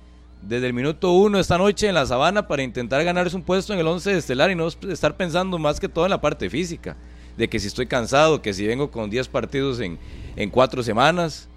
desde 0.42 0.66
el 0.66 0.72
minuto 0.72 1.12
uno 1.12 1.38
esta 1.38 1.58
noche 1.58 1.88
en 1.88 1.94
la 1.94 2.06
sabana 2.06 2.46
para 2.46 2.62
intentar 2.62 3.02
ganarse 3.04 3.36
un 3.36 3.42
puesto 3.42 3.72
en 3.72 3.80
el 3.80 3.86
11 3.86 4.16
estelar 4.18 4.50
y 4.50 4.54
no 4.54 4.68
estar 4.68 5.16
pensando 5.16 5.58
más 5.58 5.80
que 5.80 5.88
todo 5.88 6.04
en 6.04 6.10
la 6.10 6.20
parte 6.20 6.50
física. 6.50 6.96
De 7.36 7.48
que 7.48 7.60
si 7.60 7.68
estoy 7.68 7.86
cansado, 7.86 8.42
que 8.42 8.52
si 8.52 8.66
vengo 8.66 8.90
con 8.90 9.10
10 9.10 9.28
partidos 9.28 9.78
en, 9.80 9.98
en 10.34 10.50
cuatro 10.50 10.82
semanas, 10.82 11.48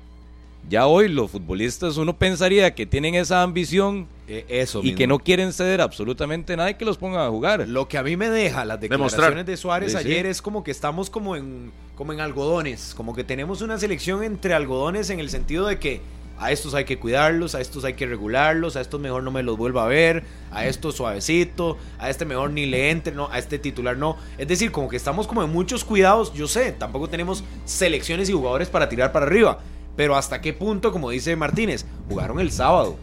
Ya 0.70 0.88
hoy 0.88 1.08
los 1.10 1.32
futbolistas 1.32 1.98
uno 1.98 2.16
pensaría 2.18 2.74
que 2.76 2.86
tienen 2.86 3.16
esa 3.16 3.42
ambición 3.44 4.08
Eh, 4.28 4.46
eso 4.48 4.80
y 4.80 4.84
mismo. 4.84 4.98
que 4.98 5.08
no 5.08 5.20
quieren 5.20 5.52
ceder 5.52 5.82
absolutamente 5.82 6.56
nada 6.56 6.70
y 6.70 6.76
que 6.76 6.86
los 6.86 6.98
pongan 6.98 7.22
a 7.22 7.30
jugar. 7.30 7.68
Lo 7.68 7.88
que 7.90 7.98
a 7.98 8.04
mí 8.04 8.16
me 8.16 8.30
deja 8.30 8.64
las 8.64 8.80
declaraciones 8.80 9.18
Demostrar. 9.18 9.46
de 9.46 9.58
Suárez 9.58 9.92
Sí, 9.92 9.98
sí. 9.98 10.08
ayer 10.08 10.26
es 10.28 10.42
como 10.42 10.64
que 10.64 10.72
estamos 10.72 11.10
como 11.10 11.36
en, 11.36 11.72
como 11.96 12.14
en 12.14 12.22
algodones, 12.22 12.94
como 12.96 13.14
que 13.14 13.24
tenemos 13.26 13.62
una 13.62 13.78
selección 13.78 14.24
entre 14.24 14.54
algodones 14.54 15.10
en 15.10 15.20
el 15.20 15.30
sentido 15.30 15.66
de 15.68 15.78
que 15.80 16.00
a 16.40 16.52
estos 16.52 16.74
hay 16.74 16.86
que 16.86 16.98
cuidarlos, 16.98 17.54
a 17.54 17.62
estos 17.62 17.84
hay 17.84 17.94
que 17.96 18.06
regularlos, 18.08 18.76
a 18.76 18.82
estos 18.82 19.00
mejor 19.02 19.22
no 19.22 19.30
me 19.32 19.44
los 19.44 19.58
vuelva 19.58 19.84
a 19.84 19.88
ver, 19.88 20.24
a 20.52 20.66
estos 20.66 20.96
suavecito, 20.96 21.78
a 22.00 22.10
este 22.10 22.24
mejor 22.26 22.50
ni 22.52 22.66
le 22.66 22.90
entre, 22.92 23.14
no, 23.14 23.28
a 23.32 23.38
este 23.38 23.60
titular 23.60 23.98
no. 23.98 24.18
Es 24.38 24.48
decir, 24.48 24.72
como 24.72 24.88
que 24.90 24.96
estamos 24.98 25.28
como 25.28 25.44
en 25.44 25.52
muchos 25.52 25.84
cuidados, 25.84 26.34
yo 26.34 26.48
sé, 26.48 26.72
tampoco 26.72 27.10
tenemos 27.10 27.44
selecciones 27.66 28.30
y 28.30 28.34
jugadores 28.34 28.70
para 28.70 28.88
tirar 28.90 29.12
para 29.12 29.26
arriba, 29.28 29.60
pero 29.96 30.16
hasta 30.16 30.42
qué 30.42 30.54
punto, 30.54 30.92
como 30.92 31.10
dice 31.10 31.36
Martínez, 31.36 31.86
jugaron 32.10 32.40
el 32.40 32.52
sábado, 32.52 32.96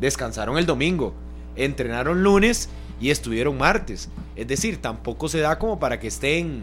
descansaron 0.00 0.58
el 0.58 0.66
domingo, 0.66 1.14
entrenaron 1.56 2.22
lunes 2.22 2.68
y 3.00 3.10
estuvieron 3.10 3.56
martes. 3.58 4.08
Es 4.36 4.46
decir, 4.46 4.80
tampoco 4.80 5.28
se 5.28 5.40
da 5.40 5.58
como 5.58 5.78
para 5.78 5.98
que 5.98 6.08
estén 6.08 6.62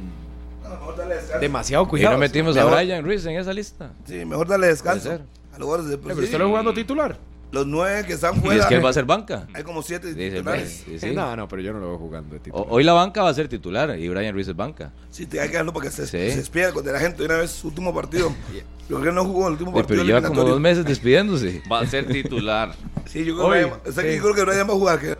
dale 0.98 1.16
demasiado 1.40 1.88
Y 1.98 2.02
no 2.04 2.18
metimos 2.18 2.58
a 2.58 2.66
Brian 2.66 3.04
Ruiz 3.04 3.26
en 3.26 3.38
esa 3.38 3.54
lista. 3.54 3.92
Sí, 4.06 4.26
mejor 4.26 4.48
darle 4.48 4.68
descanso. 4.68 5.20
A 5.54 5.60
los 5.60 5.88
de 5.88 5.96
Eh, 5.96 6.00
Pero 6.02 6.16
sí. 6.18 6.24
usted 6.26 6.40
lo 6.40 6.50
jugando 6.50 6.74
titular. 6.74 7.18
Los 7.52 7.66
nueve 7.68 8.06
que 8.06 8.14
están 8.14 8.36
Y 8.38 8.40
fuera. 8.42 8.62
es 8.64 8.66
que 8.68 8.76
él 8.76 8.84
va 8.86 8.90
a 8.90 8.94
ser 8.94 9.06
banca. 9.06 9.48
Hay 9.54 9.64
como 9.64 9.82
siete 9.82 10.14
Dice, 10.14 10.38
titulares. 10.38 10.84
pues, 10.86 11.00
sí, 11.02 11.06
Eh, 11.06 11.10
sí. 11.12 11.16
No, 11.16 11.36
no, 11.36 11.48
pero 11.48 11.62
yo 11.62 11.72
no 11.74 11.80
lo 11.80 11.88
veo 11.90 11.98
jugando 11.98 12.32
de 12.32 12.38
O- 12.40 12.42
titular. 12.42 12.68
Hoy 12.70 12.84
la 12.84 12.94
banca 12.94 13.24
va 13.24 13.30
a 13.30 13.34
ser 13.34 13.48
titular 13.48 13.98
y 13.98 14.10
Brian 14.10 14.34
Ruiz 14.34 14.48
es 14.48 14.56
banca. 14.56 14.92
Sí, 15.10 15.26
te 15.26 15.40
hay 15.40 15.50
que 15.50 15.56
darlo 15.56 15.72
para 15.72 15.86
que 15.86 15.92
se, 15.92 16.04
Sí. 16.06 16.12
se 16.32 16.38
despida 16.38 16.72
de 16.72 16.92
la 16.92 17.00
gente. 17.00 17.24
Una 17.24 17.38
vez, 17.38 17.52
su 17.52 17.68
último 17.70 17.94
partido. 17.94 18.30
Yo 18.90 19.00
creo 19.00 19.12
que 19.12 19.16
no 19.16 19.26
jugó 19.26 19.42
en 19.42 19.46
el 19.48 19.52
último 19.54 19.72
Eh, 19.72 19.74
partido. 19.76 19.88
Pero 19.98 20.04
lleva 20.04 20.20
como 20.20 20.32
eliminatorio. 20.42 20.54
dos 20.54 20.62
meses 20.62 20.86
despidiéndose. 20.86 21.64
Va 21.72 21.80
a 21.80 21.86
ser 21.88 22.06
titular. 22.08 22.76
Sí, 23.06 23.24
yo 23.26 23.36
creo, 23.36 23.48
Hoy, 23.48 23.60
que, 23.60 23.66
Brian- 23.66 23.80
o 23.88 23.92
sea, 23.92 24.04
que 24.04 24.10
sí. 24.12 24.16
yo 24.18 24.22
creo 24.24 24.36
que 24.36 24.44
Brian 24.44 24.68
va 24.70 24.74
a 24.74 24.76
jugar. 24.76 25.00
Que 25.00 25.18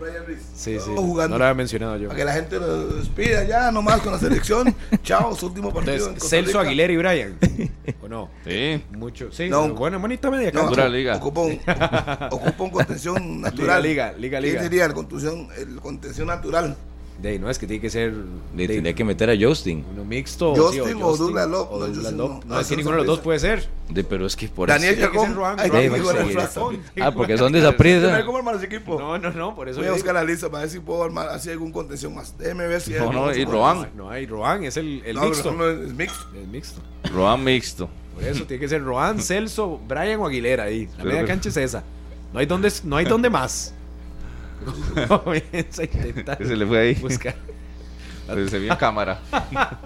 Brian 0.00 0.26
Ruiz. 0.26 0.38
Sí, 0.54 0.78
sí. 0.80 0.90
Jugando. 0.96 1.34
No 1.34 1.38
lo 1.38 1.44
había 1.44 1.54
mencionado 1.54 1.96
yo. 1.96 2.08
Para 2.08 2.18
que 2.18 2.24
la 2.24 2.32
gente 2.32 2.58
lo 2.58 2.86
despida 2.88 3.44
ya, 3.44 3.70
nomás 3.70 4.00
con 4.00 4.12
la 4.12 4.18
selección. 4.18 4.74
Chao, 5.02 5.34
su 5.36 5.46
último 5.46 5.72
partido. 5.72 5.94
en 5.94 6.00
Entonces, 6.00 6.20
Costa 6.22 6.36
Celso 6.36 6.58
Rica. 6.58 6.68
Aguilera 6.68 6.92
y 6.92 6.96
Brian. 6.96 7.38
¿O 8.02 8.08
no? 8.08 8.30
Sí. 8.46 8.82
Mucho. 8.92 9.30
Sí, 9.30 9.48
No. 9.48 9.68
bueno, 9.74 9.98
bonita 10.00 10.30
media 10.30 10.50
No. 10.52 10.68
Pura 10.68 10.88
liga. 10.88 11.16
Ocupa 11.16 11.40
un, 11.42 11.52
ocupa 12.30 12.64
un 12.64 12.70
contención 12.70 13.40
natural. 13.40 13.82
liga, 13.82 14.12
liga, 14.18 14.40
¿Qué 14.40 14.46
liga. 14.46 14.62
diría? 14.62 14.84
El 14.86 14.94
contención, 14.94 15.48
el 15.58 15.76
contención 15.80 16.26
natural. 16.28 16.76
De 17.20 17.28
ahí, 17.28 17.38
no 17.38 17.50
es 17.50 17.58
que 17.58 17.66
tiene 17.66 17.82
que 17.82 17.90
ser 17.90 18.14
Le 18.56 18.66
de- 18.66 18.74
tendría 18.74 18.94
que 18.94 19.04
meter 19.04 19.28
a 19.28 19.34
Justin. 19.38 19.84
uno 19.92 20.04
mixto. 20.06 20.54
Justin 20.56 20.84
sí, 20.96 21.02
o 21.02 21.16
Douglas 21.18 21.48
Love. 21.48 21.68
o 21.70 21.78
No, 21.78 21.86
Douglas 21.86 22.12
no. 22.14 22.28
No, 22.28 22.40
No, 22.46 22.60
es 22.60 22.66
que 22.66 22.74
eso 22.74 22.76
ninguno 22.76 22.96
de 22.96 23.02
los 23.02 23.06
no 23.06 23.12
dos 23.12 23.20
puede 23.20 23.38
ser. 23.38 23.68
De, 23.90 24.04
pero 24.04 24.24
es 24.24 24.34
que 24.36 24.48
por 24.48 24.68
Daniel 24.70 24.94
Tiene 24.94 25.10
que 25.10 25.16
Chacón. 25.16 25.28
ser 25.28 25.36
Rohan, 25.36 25.60
Ay, 25.60 25.68
Rohan, 25.68 25.82
que 25.82 25.88
Rohan, 25.88 26.00
digo, 26.00 26.10
sí. 26.10 26.16
la 26.16 26.24
frase. 26.48 26.60
eso. 26.60 26.72
Ah, 27.02 27.12
porque 27.12 27.36
son 27.36 27.52
de 27.52 27.58
esa 27.58 27.76
prisa. 27.76 28.24
como 28.24 28.38
armar 28.38 28.54
ese 28.56 28.64
equipo. 28.66 28.98
No, 28.98 29.18
no, 29.18 29.30
no, 29.32 29.54
por 29.54 29.68
eso 29.68 29.80
Voy 29.80 29.88
a 29.88 29.92
buscar 29.92 30.14
la 30.14 30.24
lista 30.24 30.48
para 30.48 30.62
ver 30.62 30.70
si 30.70 30.80
puedo 30.80 31.04
armar 31.04 31.28
así 31.28 31.50
algún 31.50 31.72
contención 31.72 32.14
más. 32.14 32.38
Déjeme 32.38 32.66
ver 32.66 32.80
si 32.80 32.92
No, 32.94 33.12
no, 33.12 33.34
y. 33.34 33.44
Rohan. 33.44 33.90
No 33.94 34.08
hay 34.08 34.24
Rohan, 34.26 34.64
es 34.64 34.78
el, 34.78 35.02
el 35.04 35.16
No, 35.16 35.24
mixto. 35.26 35.52
no, 35.52 35.68
es 35.68 35.92
mixto. 35.92 36.24
El 36.34 36.48
mixto. 36.48 36.80
Rohan 37.12 37.44
mixto. 37.44 37.90
Por 38.14 38.24
eso 38.24 38.44
tiene 38.44 38.60
que 38.62 38.68
ser 38.68 38.82
Rohan, 38.82 39.20
Celso, 39.20 39.78
Brian 39.86 40.20
o 40.20 40.26
Aguilera 40.26 40.64
ahí. 40.64 40.88
La 40.96 41.04
media 41.04 41.24
cancha 41.26 41.50
es 41.50 41.56
esa. 41.58 41.82
No 42.32 42.38
hay 42.38 42.46
donde, 42.46 42.72
no 42.84 42.96
hay 42.96 43.04
donde 43.04 43.28
más. 43.28 43.74
Comienza 45.08 45.82
a 45.82 45.84
intentar 45.84 46.38
se 46.38 46.56
le 46.56 46.66
fue 46.66 46.78
ahí. 46.78 46.94
buscar. 46.94 47.34
Pues 48.26 48.50
se 48.50 48.58
vio 48.58 48.72
en 48.72 48.78
cámara. 48.78 49.20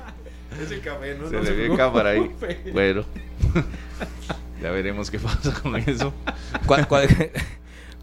Es 0.62 0.70
el 0.70 0.80
café, 0.82 1.16
no, 1.20 1.28
Se 1.28 1.34
no 1.37 1.42
le 1.42 1.50
vio 1.52 1.64
en 1.66 1.76
cámara 1.76 2.10
ahí. 2.10 2.30
Bueno. 2.72 3.04
Ya 4.62 4.70
veremos 4.70 5.10
qué 5.10 5.18
pasa 5.18 5.52
con 5.62 5.76
eso. 5.76 6.14
¿Cuál- 6.66 6.88
cuál- 6.88 7.08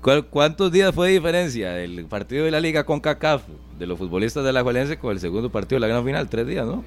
cuál- 0.01 0.25
cuántos 0.27 0.71
días 0.71 0.93
fue 0.93 1.07
de 1.07 1.13
diferencia 1.13 1.79
el 1.79 2.05
partido 2.05 2.45
de 2.45 2.51
la 2.51 2.59
liga 2.59 2.83
con 2.85 2.99
CACAF 2.99 3.41
de 3.79 3.87
los 3.87 3.97
futbolistas 3.97 4.43
de 4.43 4.53
la 4.53 4.61
Juelense 4.61 4.97
con 4.99 5.11
el 5.11 5.19
segundo 5.19 5.49
partido 5.51 5.77
de 5.77 5.81
la 5.81 5.87
gran 5.87 6.05
final? 6.05 6.29
Tres 6.29 6.45
días, 6.45 6.65
¿no? 6.67 6.83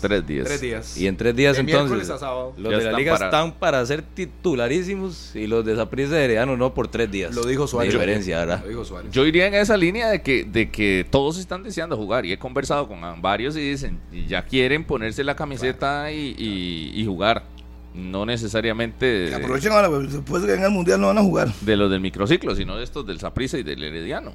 Tres 0.00 0.26
días. 0.26 0.46
Tres 0.46 0.60
días. 0.60 0.96
Y 0.96 1.06
en 1.06 1.16
tres 1.16 1.34
días 1.36 1.54
De 1.56 1.60
entonces 1.60 1.84
miércoles 1.90 2.10
a 2.10 2.18
sábado. 2.18 2.54
los 2.56 2.70
Ya 2.72 2.78
de 2.78 2.84
la 2.84 2.90
están 2.90 3.00
liga 3.00 3.12
para- 3.12 3.24
están 3.26 3.52
para 3.58 3.86
ser 3.86 4.02
titularísimos 4.02 5.34
y 5.34 5.46
los 5.46 5.64
de 5.64 5.76
Saprissa 5.76 6.14
de 6.14 6.24
Herediano 6.24 6.56
no 6.56 6.72
por 6.74 6.88
tres 6.88 7.10
días. 7.10 7.34
Lo 7.34 7.44
dijo 7.46 7.66
Suárez. 7.66 7.92
De 7.92 7.98
diferencia, 7.98 8.38
¿verdad? 8.38 8.62
Lo 8.62 8.68
dijo 8.68 8.84
Suárez. 8.84 9.10
Yo 9.12 9.26
iría 9.26 9.46
en 9.46 9.54
esa 9.54 9.76
línea 9.76 10.08
de 10.08 10.22
que, 10.22 10.44
de 10.44 10.70
que 10.70 11.06
todos 11.10 11.38
están 11.38 11.62
deseando 11.62 11.96
jugar 11.96 12.24
y 12.26 12.32
he 12.32 12.38
conversado 12.38 12.88
con 12.88 13.00
varios 13.20 13.56
y 13.56 13.60
dicen, 13.70 13.98
y 14.12 14.26
ya 14.26 14.44
quieren 14.44 14.84
ponerse 14.84 15.24
la 15.24 15.36
camiseta 15.36 16.10
y, 16.12 16.34
y- 16.38 16.92
y 17.00 17.04
jugar. 17.06 17.44
No 17.94 18.26
necesariamente 18.26 19.06
Que 19.06 19.30
de, 19.30 19.34
aprovechen 19.34 19.72
ahora, 19.72 19.88
pues, 19.88 20.12
después 20.12 20.42
de 20.42 20.48
ganar 20.48 20.66
el 20.66 20.72
mundial 20.72 21.00
no 21.00 21.06
van 21.06 21.18
a 21.18 21.22
jugar. 21.22 21.50
de 21.62 21.76
los 21.76 21.90
del 21.90 22.00
microciclo, 22.00 22.54
sino 22.54 22.76
de 22.76 22.84
estos 22.84 23.06
del 23.06 23.18
Saprissa 23.18 23.56
y 23.58 23.62
del 23.62 23.82
Herediano. 23.82 24.32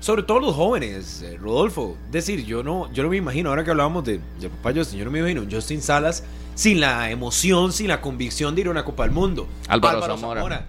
Sobre 0.00 0.22
todo 0.22 0.40
los 0.40 0.54
jóvenes, 0.54 1.22
eh, 1.22 1.36
Rodolfo. 1.40 1.96
Es 2.06 2.12
decir, 2.12 2.44
yo 2.44 2.62
no, 2.62 2.92
yo 2.92 3.02
no 3.02 3.08
me 3.08 3.16
imagino, 3.16 3.50
ahora 3.50 3.64
que 3.64 3.70
hablábamos 3.70 4.04
de, 4.04 4.20
de 4.40 4.48
Papá 4.48 4.72
Justin, 4.74 4.98
yo 4.98 5.04
no 5.04 5.10
me 5.10 5.18
imagino 5.18 5.44
Justin 5.50 5.82
Salas 5.82 6.22
sin 6.54 6.80
la 6.80 7.10
emoción, 7.10 7.72
sin 7.72 7.88
la 7.88 8.00
convicción 8.00 8.54
de 8.54 8.62
ir 8.62 8.66
a 8.68 8.70
una 8.70 8.84
Copa 8.84 9.02
del 9.04 9.12
Mundo. 9.12 9.48
Álvaro 9.68 10.00
Zamora. 10.16 10.66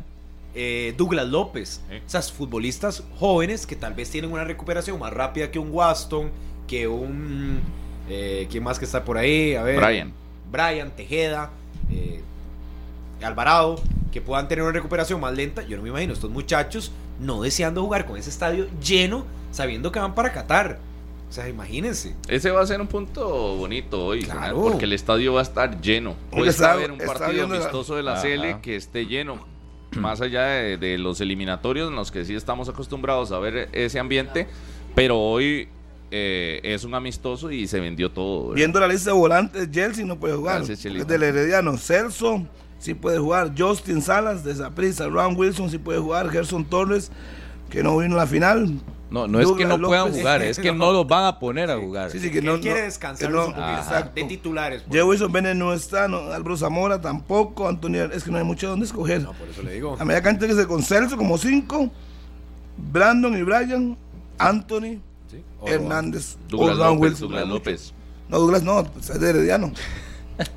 eh, 0.56 0.94
Douglas 0.98 1.28
López. 1.28 1.82
Sea, 2.06 2.22
futbolistas 2.22 3.04
jóvenes 3.20 3.66
que 3.66 3.76
tal 3.76 3.94
vez 3.94 4.10
tienen 4.10 4.32
una 4.32 4.44
recuperación 4.44 5.00
más 5.00 5.14
rápida 5.14 5.52
que 5.52 5.60
un 5.60 5.72
Waston, 5.72 6.32
que 6.68 6.88
un... 6.88 7.60
Eh, 8.10 8.48
¿Quién 8.50 8.64
más 8.64 8.80
que 8.80 8.86
está 8.86 9.06
por 9.06 9.18
ahí? 9.18 9.56
A 9.56 9.64
ver. 9.64 9.78
Brian. 9.80 10.14
Brian, 10.52 10.92
Tejeda, 10.96 11.52
eh, 11.92 12.22
Alvarado, 13.22 13.80
que 14.12 14.22
puedan 14.22 14.48
tener 14.48 14.64
una 14.64 14.72
recuperación 14.74 15.20
más 15.22 15.34
lenta. 15.36 15.62
Yo 15.64 15.78
no 15.78 15.84
me 15.84 15.90
imagino 15.90 16.14
estos 16.14 16.32
muchachos 16.32 16.92
no 17.20 17.42
deseando 17.42 17.82
jugar 17.84 18.06
con 18.06 18.18
ese 18.18 18.30
estadio 18.30 18.68
lleno, 18.84 19.26
sabiendo 19.52 19.92
que 19.92 20.00
van 20.00 20.16
para 20.16 20.32
Qatar. 20.32 20.80
O 21.30 21.32
sea, 21.32 21.48
imagínense. 21.48 22.16
Ese 22.28 22.50
va 22.50 22.62
a 22.62 22.66
ser 22.66 22.82
un 22.82 22.88
punto 22.88 23.56
bonito 23.56 24.04
hoy, 24.06 24.24
Claro. 24.24 24.62
porque 24.64 24.86
el 24.86 24.94
estadio 24.94 25.34
va 25.34 25.42
a 25.42 25.44
estar 25.44 25.80
lleno. 25.80 26.16
Puede 26.32 26.52
haber 26.66 26.92
un 26.92 26.98
partido 26.98 27.48
la- 27.48 27.56
amistoso 27.58 27.96
de 27.96 28.02
la 28.04 28.14
Ajá. 28.14 28.24
CL 28.24 28.62
que 28.62 28.76
esté 28.76 29.06
lleno. 29.06 29.38
Más 29.96 30.22
allá 30.22 30.44
de, 30.46 30.78
de 30.78 30.98
los 30.98 31.20
eliminatorios 31.22 31.90
en 31.90 31.96
los 31.96 32.12
que 32.12 32.24
sí 32.26 32.36
estamos 32.36 32.70
acostumbrados 32.70 33.32
a 33.32 33.40
ver 33.40 33.70
ese 33.74 34.00
ambiente, 34.00 34.48
pero 34.96 35.20
hoy 35.20 35.68
eh, 36.12 36.60
es 36.64 36.84
un 36.84 36.94
amistoso 36.96 37.52
y 37.52 37.68
se 37.68 37.80
vendió 37.80 38.12
todo. 38.12 38.42
¿verdad? 38.50 38.56
Viendo 38.56 38.80
la 38.80 38.88
lista 38.88 39.12
de 39.12 39.16
volantes, 39.18 39.70
Chelsea 39.72 40.06
no 40.06 40.20
puede 40.20 40.36
jugar. 40.36 40.58
Gracias. 40.58 40.84
Es 40.86 41.08
del 41.08 41.24
Herediano. 41.24 41.78
Celso 41.78 42.46
sí 42.80 42.94
puede 42.96 43.20
jugar. 43.20 43.54
Justin 43.58 44.02
Salas 44.02 44.44
de 44.44 44.56
Zaprisa. 44.56 45.08
Ron 45.08 45.36
Wilson 45.38 45.70
sí 45.70 45.78
puede 45.78 46.00
jugar. 46.00 46.30
Gerson 46.30 46.66
Torres, 46.66 47.12
que 47.70 47.84
no 47.84 47.98
vino 47.98 48.16
a 48.16 48.20
la 48.20 48.28
final. 48.28 48.80
No, 49.12 49.28
no 49.28 49.40
es 49.40 49.52
que 49.54 49.66
no 49.66 49.80
puedan 49.80 50.06
López. 50.06 50.20
jugar, 50.22 50.42
es 50.44 50.60
que 50.60 50.72
no 50.72 50.92
los 50.92 51.08
van 51.08 51.26
a 51.26 51.40
poner 51.40 51.72
a 51.72 51.80
jugar. 51.80 52.12
Sí, 52.12 52.20
sí, 52.20 52.30
que 52.30 52.40
Él 52.40 52.46
no. 52.46 52.60
quiere 52.60 52.84
descansar 52.84 53.28
que 53.28 53.34
no- 53.34 53.46
un 53.48 53.54
poquito. 53.54 53.68
Exacto. 53.68 54.12
De 54.14 54.24
titulares. 54.26 54.84
Jay 54.92 55.02
Wilson 55.02 55.32
Bennett 55.32 55.56
no 55.56 55.74
está, 55.74 56.08
no, 56.08 56.18
Álvaro 56.32 56.56
Zamora 56.56 57.02
tampoco, 57.02 57.68
Antonio, 57.68 58.06
es 58.06 58.24
que 58.24 58.30
no 58.30 58.38
hay 58.38 58.44
mucho 58.44 58.70
donde 58.70 58.86
escoger. 58.86 59.24
No, 59.24 59.34
por 59.34 59.48
eso 59.48 59.64
le 59.64 59.74
digo. 59.74 59.98
A 60.00 60.06
media 60.06 60.22
cancha 60.22 60.46
que 60.46 60.54
se 60.54 60.68
con 60.68 60.84
Celso 60.84 61.18
como 61.18 61.40
cinco, 61.40 61.90
Brandon 62.78 63.36
y 63.36 63.42
Brian, 63.42 63.98
Anthony, 64.38 65.00
Sí. 65.32 65.44
O- 65.60 65.68
Hernández, 65.68 66.38
Douglas 66.48 66.78
o 66.78 66.84
Ron 66.84 66.88
López, 66.98 67.02
Wilson. 67.12 67.30
Douglas. 67.30 67.48
López. 67.48 67.94
No, 68.30 68.38
Douglas 68.40 68.62
no, 68.64 68.84
pues 68.84 69.10
es 69.10 69.20
de 69.20 69.30
Herediano. 69.32 69.72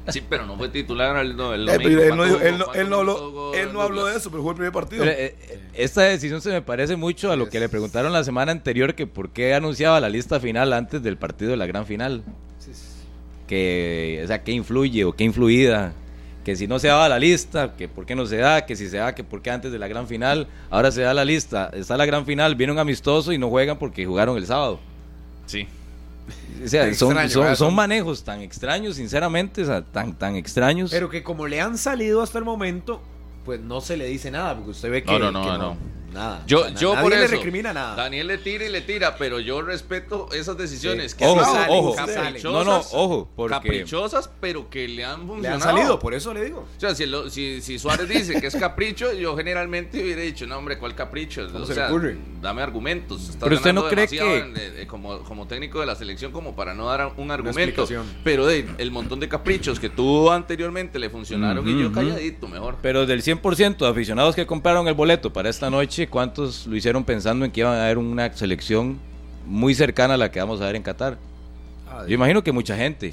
Sí, 0.08 0.22
pero 0.28 0.46
no 0.46 0.56
fue 0.56 0.68
titular 0.68 1.16
el, 1.24 1.36
no, 1.36 1.52
el 1.54 1.68
Eh, 1.68 1.72
domingo. 1.72 1.90
pero 1.98 2.02
él, 2.12 2.16
no, 2.16 2.24
dijo- 2.24 2.38
¿Cuánto 2.38 2.74
él, 2.74 2.90
no, 2.90 2.96
jugó? 3.14 3.54
él, 3.54 3.72
no 3.72 3.80
habló, 3.82 4.06
de 4.06 4.16
eso, 4.16 4.30
pero 4.30 4.42
fue 4.42 4.52
el 4.52 4.56
primer 4.56 4.72
partido. 4.72 5.04
Pero, 5.04 5.16
eh, 5.16 5.34
eh, 5.48 5.60
esta 5.74 6.02
decisión 6.02 6.40
se 6.40 6.50
me 6.50 6.62
parece 6.62 6.96
mucho 6.96 7.30
a 7.32 7.36
lo 7.36 7.48
que 7.48 7.58
le 7.60 7.68
preguntaron 7.68 8.12
la 8.12 8.22
semana 8.24 8.52
anterior 8.52 8.94
que 8.94 9.06
por 9.06 9.30
qué 9.30 9.54
anunciaba 9.54 10.00
la 10.00 10.08
lista 10.08 10.38
final 10.40 10.72
antes 10.72 11.02
del 11.02 11.16
partido 11.16 11.50
de 11.50 11.56
la 11.56 11.66
gran 11.66 11.86
final. 11.86 12.22
Que, 13.46 14.20
o 14.24 14.26
sea, 14.26 14.42
qué 14.42 14.52
influye 14.52 15.04
o 15.04 15.12
qué 15.12 15.24
influida. 15.24 15.92
Que 16.44 16.56
si 16.56 16.66
no 16.66 16.78
se 16.78 16.88
daba 16.88 17.08
la 17.08 17.18
lista, 17.18 17.74
que 17.76 17.88
por 17.88 18.04
qué 18.06 18.14
no 18.16 18.26
se 18.26 18.36
da, 18.38 18.66
que 18.66 18.74
si 18.74 18.88
se 18.88 18.96
da, 18.96 19.14
que 19.14 19.22
por 19.24 19.42
qué 19.42 19.50
antes 19.50 19.70
de 19.70 19.78
la 19.78 19.86
gran 19.88 20.08
final. 20.08 20.48
Ahora 20.70 20.90
se 20.90 21.02
da 21.02 21.14
la 21.14 21.24
lista, 21.24 21.70
está 21.72 21.96
la 21.96 22.06
gran 22.06 22.26
final, 22.26 22.56
viene 22.56 22.72
un 22.72 22.78
amistoso 22.80 23.32
y 23.32 23.38
no 23.38 23.48
juegan 23.48 23.78
porque 23.78 24.04
jugaron 24.06 24.36
el 24.36 24.46
sábado. 24.46 24.80
Sí. 25.46 25.68
O 26.64 26.68
sea, 26.68 26.82
son, 26.94 27.10
Extraño, 27.10 27.28
son, 27.30 27.42
¿verdad? 27.42 27.56
son 27.56 27.74
manejos 27.74 28.22
tan 28.22 28.40
extraños, 28.40 28.96
sinceramente, 28.96 29.62
o 29.62 29.66
sea, 29.66 29.82
tan, 29.82 30.14
tan 30.14 30.36
extraños. 30.36 30.90
Pero 30.90 31.08
que 31.10 31.22
como 31.22 31.46
le 31.46 31.60
han 31.60 31.76
salido 31.76 32.22
hasta 32.22 32.38
el 32.38 32.44
momento, 32.44 33.02
pues 33.44 33.60
no 33.60 33.80
se 33.80 33.96
le 33.96 34.06
dice 34.06 34.30
nada, 34.30 34.54
porque 34.54 34.70
usted 34.70 34.90
ve 34.90 35.02
que, 35.02 35.10
No, 35.12 35.18
no, 35.18 35.32
no, 35.32 35.42
que 35.42 35.58
no. 35.58 35.76
Nada. 36.12 36.42
Yo, 36.46 36.68
yo 36.74 36.94
por 37.00 37.12
eso. 37.12 37.22
le 37.22 37.26
recrimina 37.28 37.72
nada. 37.72 37.94
Daniel 37.96 38.26
le 38.28 38.38
tira 38.38 38.64
y 38.64 38.68
le 38.70 38.80
tira, 38.82 39.16
pero 39.16 39.40
yo 39.40 39.62
respeto 39.62 40.28
esas 40.32 40.56
decisiones. 40.56 41.14
Que 41.14 41.24
Ojo, 41.24 41.42
salen 41.44 41.66
ojo. 41.70 41.94
caprichosas, 41.96 42.42
No, 42.44 42.64
no, 42.64 42.78
ojo, 42.92 43.28
porque- 43.34 43.54
Caprichosas, 43.54 44.30
pero 44.40 44.68
que 44.70 44.86
le 44.88 45.04
han 45.04 45.20
Le 45.22 45.26
funcionado. 45.26 45.54
han 45.54 45.60
salido, 45.76 45.98
por 45.98 46.14
eso 46.14 46.32
le 46.34 46.44
digo. 46.44 46.66
O 46.76 46.80
sea, 46.80 46.94
si, 46.94 47.06
lo- 47.06 47.30
si, 47.30 47.60
si 47.60 47.78
Suárez 47.78 48.08
dice 48.08 48.40
que 48.40 48.46
es 48.46 48.56
capricho, 48.56 49.12
yo 49.12 49.36
generalmente 49.36 50.02
hubiera 50.02 50.22
dicho, 50.22 50.46
no, 50.46 50.58
hombre, 50.58 50.78
¿cuál 50.78 50.94
capricho? 50.94 51.46
¿Cómo 51.50 51.64
o 51.64 51.66
se 51.66 51.70
le 51.72 51.74
sea, 51.76 51.88
ocurre? 51.88 52.16
dame 52.40 52.62
argumentos. 52.62 53.22
Estás 53.30 53.42
Pero 53.44 53.56
usted 53.56 53.72
no 53.72 53.88
cree 53.88 54.06
que- 54.08 54.38
en- 54.38 54.54
eh, 54.56 54.86
como, 54.86 55.20
como 55.20 55.46
técnico 55.46 55.80
de 55.80 55.86
la 55.86 55.94
selección 55.96 56.32
como 56.32 56.54
para 56.54 56.74
no 56.74 56.86
dar 56.86 57.12
un 57.16 57.30
argumento. 57.30 57.86
Pero 58.24 58.46
de, 58.46 58.66
el 58.78 58.90
montón 58.90 59.20
de 59.20 59.28
caprichos 59.28 59.78
que 59.80 59.88
tuvo 59.88 60.30
anteriormente 60.32 60.98
le 60.98 61.10
funcionaron 61.10 61.66
y 61.68 61.80
yo 61.82 61.92
calladito, 61.92 62.48
mejor. 62.48 62.76
Pero 62.82 63.06
del 63.06 63.22
100% 63.22 63.84
de 63.84 63.90
aficionados 63.90 64.34
que 64.34 64.46
compraron 64.46 64.88
el 64.88 64.94
boleto 64.94 65.32
para 65.32 65.48
esta 65.48 65.70
noche, 65.70 66.01
¿cuántos 66.08 66.66
lo 66.66 66.76
hicieron 66.76 67.04
pensando 67.04 67.44
en 67.44 67.50
que 67.50 67.60
iban 67.60 67.74
a 67.74 67.84
haber 67.84 67.98
una 67.98 68.32
selección 68.34 68.98
muy 69.46 69.74
cercana 69.74 70.14
a 70.14 70.16
la 70.16 70.30
que 70.30 70.38
vamos 70.40 70.60
a 70.60 70.66
ver 70.66 70.76
en 70.76 70.82
Qatar? 70.82 71.18
Yo 72.08 72.14
imagino 72.14 72.42
que 72.42 72.52
mucha 72.52 72.76
gente. 72.76 73.12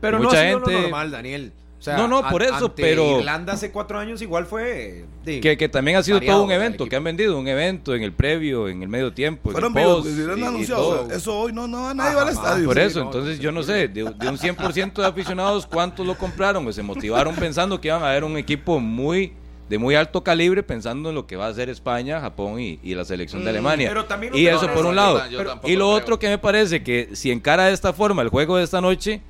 Pero 0.00 0.18
Mucha 0.18 0.30
no 0.30 0.38
ha 0.38 0.42
sido 0.44 0.58
gente- 0.60 0.72
lo 0.72 0.80
normal, 0.82 1.10
Daniel. 1.10 1.52
O 1.78 1.82
sea, 1.82 1.96
No, 1.98 2.08
no, 2.08 2.26
por 2.30 2.42
eso, 2.42 2.54
ante 2.54 2.82
pero- 2.82 3.18
Irlanda 3.18 3.52
hace 3.52 3.70
cuatro 3.70 3.98
años 3.98 4.22
igual 4.22 4.46
fue. 4.46 5.04
de- 5.24 5.40
Que, 5.40 5.56
que 5.58 5.68
también 5.68 5.98
ha 5.98 6.02
sido 6.02 6.20
todo 6.20 6.42
un 6.44 6.50
evento, 6.50 6.86
que 6.86 6.96
han 6.96 7.04
vendido 7.04 7.38
un 7.38 7.46
evento 7.48 7.94
en 7.94 8.02
el 8.02 8.12
previo, 8.12 8.68
en 8.68 8.82
el 8.82 8.88
medio 8.88 9.12
tiempo, 9.12 9.50
en 9.50 9.52
Fueron 9.52 9.76
el 9.76 9.84
post, 9.84 10.08
y-. 10.08 11.12
Eso 11.12 11.38
hoy 11.38 11.52
no, 11.52 11.66
no, 11.68 11.92
nadie 11.94 12.14
va 12.16 12.22
al 12.22 12.28
estadio. 12.30 12.66
Por 12.66 12.76
Sí, 12.76 12.82
eso, 12.82 13.00
no, 13.00 13.06
entonces 13.06 13.38
yo 13.40 13.52
no 13.52 13.62
sé, 13.62 13.88
de, 13.88 13.88
de 13.88 14.04
un 14.04 14.38
100% 14.38 15.02
de 15.02 15.06
aficionados, 15.06 15.66
¿cuántos 15.66 16.06
lo 16.06 16.16
compraron 16.16 16.66
o 16.66 16.72
se 16.72 16.82
motivaron 16.82 17.34
pensando 17.36 17.80
que 17.80 17.88
iban 17.88 18.02
a 18.02 18.10
haber 18.10 18.24
un 18.24 18.36
equipo 18.36 18.80
muy 18.80 19.32
de 19.68 19.78
muy 19.78 19.94
alto 19.96 20.22
calibre 20.22 20.62
pensando 20.62 21.08
en 21.08 21.14
lo 21.16 21.26
que 21.26 21.34
va 21.36 21.46
a 21.46 21.48
hacer 21.48 21.68
España, 21.68 22.20
Japón 22.20 22.60
y, 22.60 22.78
y 22.82 22.94
la 22.94 23.04
selección 23.04 23.42
de 23.44 23.46
Mm, 23.50 23.54
Alemania? 23.54 23.88
pero 23.88 24.04
también 24.04 24.34
y 24.34 24.46
eso 24.46 24.68
por 24.72 24.86
un 24.86 24.94
lado. 24.96 25.20
Pero- 25.28 25.50
tampoco 25.50 25.68
y 25.68 25.76
lo 25.76 25.86
creo. 25.86 25.96
otro 25.96 26.18
que 26.18 26.28
me 26.28 26.38
parece 26.38 26.82
que 26.84 27.10
si 27.14 27.30
encara 27.32 27.66
de 27.66 27.72
esta 27.74 27.92
forma 27.92 28.22
el 28.22 28.28
juego 28.28 28.56
de 28.58 28.64
esta 28.64 28.80
noche, 28.80 29.22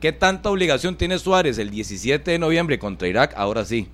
¿qué 0.00 0.12
tanta 0.12 0.50
obligación 0.50 0.96
tiene 0.96 1.18
Suárez 1.18 1.58
el 1.58 1.70
17 1.70 2.30
de 2.32 2.38
noviembre 2.38 2.78
contra 2.80 3.06
Irak? 3.06 3.32
Ahora 3.36 3.64
sí, 3.64 3.86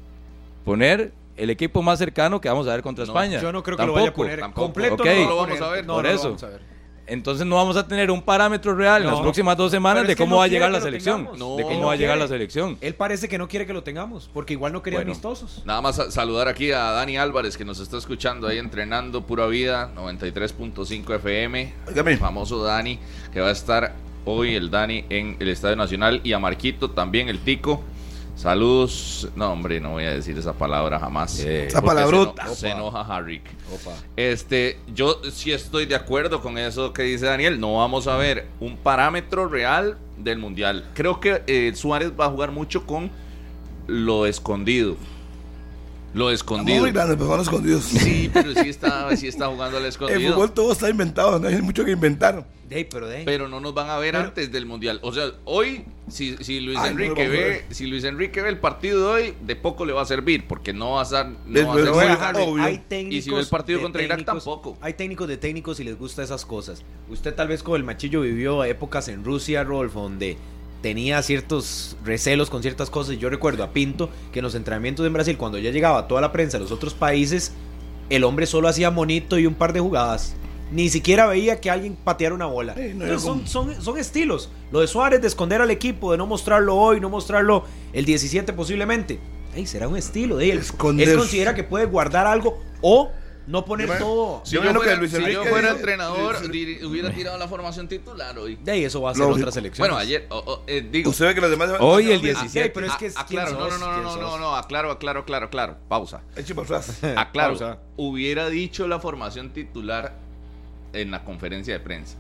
poner 0.65 1.13
el 1.37 1.51
equipo 1.51 1.83
más 1.83 1.99
cercano 1.99 2.41
que 2.41 2.49
vamos 2.49 2.67
a 2.67 2.71
ver 2.71 2.81
contra 2.83 3.05
No, 3.05 3.11
España. 3.13 3.41
Yo 3.43 3.53
no 3.53 3.63
creo 3.63 3.77
que 3.77 3.85
lo 3.85 3.93
vaya 3.93 4.05
a 4.05 4.09
Tampoco. 4.09 4.23
poner 4.25 4.41
tampoco. 4.41 4.63
completo. 4.67 4.95
Ok. 4.95 5.05
no 5.07 5.29
lo 5.29 5.37
vamos 5.37 5.61
a 5.61 5.69
ver. 5.71 5.87
No, 5.87 5.95
Por 5.97 6.05
no 6.05 6.13
lo 6.13 6.23
vamos 6.23 6.43
a 6.43 6.49
ver. 6.49 6.76
Entonces 7.09 7.47
no 7.47 7.57
vamos 7.57 7.77
a 7.77 7.87
tener 7.87 8.11
un 8.11 8.21
parámetro 8.21 8.75
real 8.75 9.03
en 9.03 9.09
las 9.09 9.21
próximas 9.21 9.57
dos 9.57 9.71
semanas 9.71 10.03
Pero 10.03 10.09
de 10.09 10.17
cómo 10.17 10.31
no 10.33 10.37
va 10.39 10.45
a 10.45 10.49
llegar 10.49 10.71
la 10.71 10.81
selección. 10.81 11.29
No. 11.39 11.57
de 11.57 11.63
Él 11.63 11.69
cómo 11.69 11.81
no 11.81 11.87
va 11.87 11.93
a 11.93 11.97
llegar 11.97 12.19
la 12.19 12.27
selección. 12.29 12.77
Él 12.81 12.95
parece 12.95 13.29
que 13.29 13.39
no 13.39 13.47
quiere 13.49 13.65
que 13.67 13.73
lo 13.73 13.83
tengamos, 13.85 14.29
porque 14.33 14.55
igual 14.55 14.73
no 14.73 14.83
quería 14.83 14.99
Bueno. 14.99 15.13
amistosos. 15.13 15.63
Nada 15.65 15.81
más 15.81 15.97
sa- 15.97 16.11
saludar 16.11 16.49
aquí 16.49 16.73
a 16.73 16.81
Dani 16.91 17.17
Álvarez 17.17 17.57
que 17.57 17.65
nos 17.65 17.79
está 17.79 17.97
escuchando 17.99 18.49
ahí 18.49 18.59
entrenando 18.59 19.23
Pura 19.23 19.47
Vida 19.47 19.91
93.5 19.95 21.15
FM. 21.15 21.73
El 21.95 22.19
famoso 22.19 22.63
Dani 22.63 22.99
que 23.33 23.41
va 23.41 23.49
a 23.49 23.53
estar 23.53 23.95
hoy 24.25 24.55
el 24.57 24.71
Dani 24.71 25.05
en 25.09 25.37
el 25.39 25.49
Estadio 25.49 25.77
Nacional 25.77 26.21
y 26.25 26.33
a 26.33 26.39
Marquito 26.39 26.91
también 26.91 27.29
el 27.29 27.39
Tico. 27.39 27.83
Saludos. 28.37 29.29
No, 29.35 29.51
hombre, 29.53 29.81
no 29.81 29.93
voy 29.93 30.05
a 30.05 30.11
decir 30.11 30.37
esa 30.37 30.53
palabra 30.53 30.99
jamás. 31.01 31.41
Eh, 31.41 31.67
Esa 31.69 31.81
palabrota. 31.81 32.43
Se, 32.43 32.49
eno- 32.49 32.55
se 32.57 32.69
enoja 32.71 33.01
Harry. 33.17 33.41
Este, 34.17 34.79
yo 34.95 35.21
sí 35.33 35.53
estoy 35.53 35.87
de 35.87 35.95
acuerdo 35.95 36.41
con 36.43 36.59
eso 36.59 36.93
que 36.93 37.03
dice 37.03 37.25
Daniel. 37.27 37.59
No 37.59 37.77
vamos 37.79 38.07
a 38.07 38.17
ver 38.17 38.47
un 38.61 38.77
parámetro 38.77 39.49
real 39.49 39.97
del 40.19 40.39
mundial. 40.39 40.85
Creo 40.95 41.19
que 41.19 41.43
eh, 41.47 41.73
Suárez 41.75 42.13
va 42.19 42.27
a 42.27 42.31
jugar 42.31 42.53
mucho 42.53 42.87
con 42.87 43.11
lo 43.87 44.27
escondido. 44.27 44.97
Lo 46.17 46.31
escondido. 46.31 46.81
Muy 46.81 46.93
grande, 46.93 47.15
pero 47.17 47.29
van 47.29 47.41
escondidos. 47.41 47.85
Sí, 47.85 48.31
pero 48.33 48.55
sí 48.55 48.69
está, 48.71 49.15
sí 49.17 49.29
está 49.29 49.49
jugando 49.49 49.77
al 49.77 49.83
El 49.85 49.89
escondido. 49.91 50.33
fútbol 50.33 50.53
todo 50.53 50.73
está 50.73 50.89
inventado, 50.89 51.39
no 51.39 51.47
hay 51.47 51.61
mucho 51.61 51.85
que 51.85 51.91
inventar. 51.91 52.47
Dey, 52.69 52.85
pero 52.85 53.07
dey. 53.07 53.25
Pero 53.25 53.49
no 53.49 53.61
nos 53.61 53.75
van 53.75 53.91
a 53.91 53.99
ver 53.99 54.13
Pero- 54.13 54.25
antes 54.25 54.51
del 54.51 54.65
mundial. 54.67 54.99
O 55.03 55.13
sea, 55.13 55.27
hoy, 55.45 55.85
si, 56.09 56.37
si 56.39 56.61
Luis 56.61 56.79
Ay, 56.81 56.91
Enrique 56.93 57.29
ve, 57.29 57.65
si 57.71 57.87
Luis 57.87 58.03
Enrique 58.05 58.41
ve 58.41 58.49
el 58.49 58.59
partido 58.59 59.01
de 59.03 59.07
hoy, 59.25 59.35
de 59.43 59.57
poco 59.57 59.85
le 59.85 59.93
va 59.93 60.03
a 60.03 60.07
servir, 60.07 60.49
porque 60.49 60.73
no 60.73 60.93
va 60.93 61.03
a 61.03 61.05
ser, 61.05 61.27
no 61.27 61.67
va 61.69 61.75
a 61.75 61.77
ser 62.35 62.43
obvio. 62.43 62.63
hay 62.65 62.79
técnicos 62.79 63.15
Y 63.19 63.23
si 63.23 63.31
ve 63.31 63.39
el 63.41 63.47
partido 63.47 63.79
de 63.79 63.83
contra 63.85 64.03
Irak, 64.03 64.19
técnicos- 64.21 64.25
tampoco. 64.45 64.79
Hay 64.81 64.95
técnicos 64.95 65.29
de 65.29 65.37
técnicos 65.37 65.79
y 65.81 65.85
les 65.85 65.99
gusta 65.99 66.23
esas 66.23 66.45
cosas. 66.47 66.83
Usted 67.11 67.35
tal 67.35 67.49
vez 67.49 67.63
con 67.63 67.77
el 67.77 67.85
machillo 67.85 68.23
vivió 68.23 68.65
épocas 68.65 69.07
en 69.09 69.23
Rusia, 69.23 69.63
Rolfo, 69.63 70.01
donde 70.03 70.37
tenía 70.87 71.21
ciertos 71.21 71.97
recelos 72.05 72.49
con 72.49 72.63
ciertas 72.63 72.91
cosas. 72.91 73.19
Yo 73.19 73.29
recuerdo 73.29 73.65
a 73.65 73.73
Pinto 73.73 74.09
que 74.33 74.39
en 74.39 74.45
los 74.45 74.55
entrenamientos 74.55 75.05
en 75.05 75.13
Brasil, 75.13 75.37
cuando 75.37 75.59
ya 75.59 75.73
llegaba 75.73 76.07
toda 76.07 76.21
la 76.21 76.31
prensa 76.31 76.59
de 76.59 76.63
los 76.63 76.71
otros 76.71 76.95
países, 76.95 77.51
el 78.09 78.23
hombre 78.23 78.47
solo 78.47 78.69
hacía 78.69 78.93
monito 78.93 79.37
y 79.37 79.47
un 79.47 79.55
par 79.55 79.73
de 79.73 79.81
jugadas. 79.81 80.37
Ni 80.71 80.89
siquiera 80.89 81.27
veía 81.27 81.61
que 81.61 81.73
alguien 81.73 81.97
pateara 81.97 82.37
una 82.37 82.47
bola. 82.47 82.75
Sí, 82.75 82.95
no, 82.95 83.05
Entonces, 83.05 83.21
son, 83.21 83.49
son, 83.49 83.83
son 83.83 83.99
estilos. 83.99 84.49
Lo 84.71 84.79
de 84.79 84.87
Suárez 84.87 85.21
de 85.21 85.27
esconder 85.27 85.61
al 85.61 85.73
equipo, 85.73 86.13
de 86.13 86.19
no 86.19 86.27
mostrarlo 86.29 86.77
hoy, 86.77 87.01
no 87.01 87.11
mostrarlo 87.11 87.65
el 87.93 88.05
17 88.05 88.53
posiblemente. 88.53 89.19
Ey, 89.57 89.67
será 89.67 89.89
un 89.89 89.97
estilo 89.97 90.37
de 90.37 90.53
él. 90.53 90.59
Él 90.61 91.17
considera 91.17 91.57
que 91.57 91.65
puede 91.65 91.87
guardar 91.87 92.29
algo 92.29 92.61
o 92.81 93.11
no 93.47 93.65
poner 93.65 93.87
Yo 93.89 93.95
todo. 93.99 94.41
Si 94.45 94.55
Yo 94.57 94.63
yo, 94.65 94.75
fuera, 94.75 94.91
que 94.95 94.97
Luis 94.99 95.13
si 95.13 95.33
yo 95.33 95.45
fuera 95.45 95.71
entrenador, 95.71 96.39
Luis- 96.41 96.51
diri- 96.51 96.85
hubiera 96.85 97.11
tirado 97.13 97.39
la 97.39 97.47
formación 97.47 97.87
titular 97.89 98.37
hoy. 98.39 98.57
De 98.57 98.73
ahí 98.73 98.85
eso 98.85 99.01
va 99.01 99.11
a 99.13 99.15
ser 99.15 99.23
Lógico. 99.23 99.39
otra 99.41 99.53
selección. 99.53 99.87
Bueno, 99.87 99.97
ayer, 99.99 100.27
o- 100.31 100.39
o, 100.39 100.63
eh, 100.67 100.87
digo, 100.91 101.11
Usted 101.11 101.27
ve 101.27 101.35
que 101.35 101.41
los 101.41 101.51
demás. 101.51 101.71
Hoy 101.81 102.11
el 102.11 102.19
Ah, 102.19 102.23
17. 102.23 102.71
pero 102.71 102.87
es 102.87 102.95
que 102.97 103.07
es- 103.07 103.17
a- 103.17 103.25
¿quién 103.27 103.41
aclaro, 103.41 103.59
no, 103.65 103.71
sos? 103.71 103.81
no, 103.81 103.87
no, 103.87 103.93
¿Quién 103.93 104.03
no, 104.05 104.17
no, 104.17 104.31
sos? 104.31 104.41
no, 104.41 104.57
aclaro, 104.57 104.91
aclaro, 104.91 105.21
aclaro, 105.21 105.47
aclaro, 105.47 105.77
pausa. 105.89 106.23
Aclaro, 107.17 107.51
Pausa. 107.59 107.79
hubiera 107.97 108.49
dicho 108.49 108.87
la 108.89 108.99
formación 109.01 109.51
titular 109.51 110.15
en 110.93 111.11
la 111.11 111.25
conferencia 111.25 111.75
de 111.75 111.81
prensa. 111.81 112.17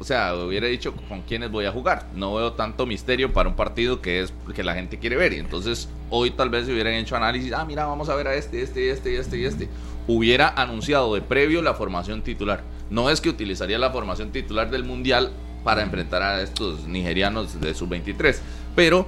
O 0.00 0.04
sea, 0.04 0.34
hubiera 0.34 0.66
dicho 0.66 0.92
con 1.08 1.22
quiénes 1.22 1.52
voy 1.52 1.66
a 1.66 1.72
jugar. 1.72 2.06
No 2.16 2.34
veo 2.34 2.54
tanto 2.54 2.84
misterio 2.84 3.32
para 3.32 3.48
un 3.48 3.54
partido 3.54 4.02
que 4.02 4.22
es 4.22 4.32
que 4.54 4.64
la 4.64 4.74
gente 4.74 4.98
quiere 4.98 5.14
ver. 5.16 5.32
Y 5.34 5.38
entonces 5.38 5.88
hoy 6.10 6.32
tal 6.32 6.50
vez 6.50 6.66
se 6.66 6.72
hubieran 6.72 6.94
hecho 6.94 7.14
análisis. 7.14 7.52
Ah, 7.52 7.64
mira, 7.64 7.86
vamos 7.86 8.08
a 8.08 8.16
ver 8.16 8.26
a 8.26 8.34
este, 8.34 8.60
este, 8.60 8.90
este, 8.90 9.16
este 9.18 9.38
y 9.38 9.44
este. 9.44 9.68
Hubiera 10.06 10.48
anunciado 10.48 11.14
de 11.14 11.22
previo 11.22 11.62
la 11.62 11.74
formación 11.74 12.22
titular. 12.22 12.62
No 12.90 13.08
es 13.10 13.20
que 13.20 13.30
utilizaría 13.30 13.78
la 13.78 13.90
formación 13.90 14.30
titular 14.32 14.70
del 14.70 14.84
Mundial 14.84 15.32
para 15.64 15.82
enfrentar 15.82 16.22
a 16.22 16.42
estos 16.42 16.86
nigerianos 16.86 17.58
de 17.60 17.74
sub-23. 17.74 18.36
Pero 18.76 19.06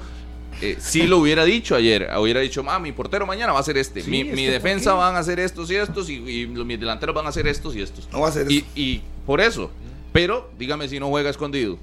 eh, 0.63 0.77
sí 0.81 1.07
lo 1.07 1.19
hubiera 1.19 1.45
dicho 1.45 1.75
ayer. 1.77 2.09
Hubiera 2.19 2.41
dicho, 2.41 2.65
ah, 2.69 2.79
mi 2.79 2.93
portero 2.93 3.27
mañana 3.27 3.53
va 3.53 3.61
a 3.61 3.63
ser 3.63 3.77
este. 3.77 4.01
Sí, 4.01 4.11
mi 4.11 4.25
mi 4.25 4.47
que 4.47 4.53
defensa 4.53 4.95
van 4.95 5.17
a 5.17 5.23
ser 5.23 5.39
estos 5.39 5.71
y 5.71 5.77
estos. 5.77 6.09
Y, 6.09 6.15
y 6.15 6.47
los- 6.47 6.65
mis 6.65 6.81
delanteros 6.81 7.15
van 7.15 7.27
a 7.27 7.33
ser 7.33 7.47
estos 7.47 7.77
y 7.77 7.83
estos. 7.83 8.09
No 8.11 8.21
va 8.21 8.29
a 8.29 8.33
ser 8.33 8.51
Y, 8.51 8.65
y 8.75 9.03
por 9.27 9.41
eso. 9.43 9.71
Pero 10.15 10.51
dígame 10.59 10.89
si 10.89 10.99
no 10.99 11.09
juega 11.09 11.29
escondido. 11.29 11.79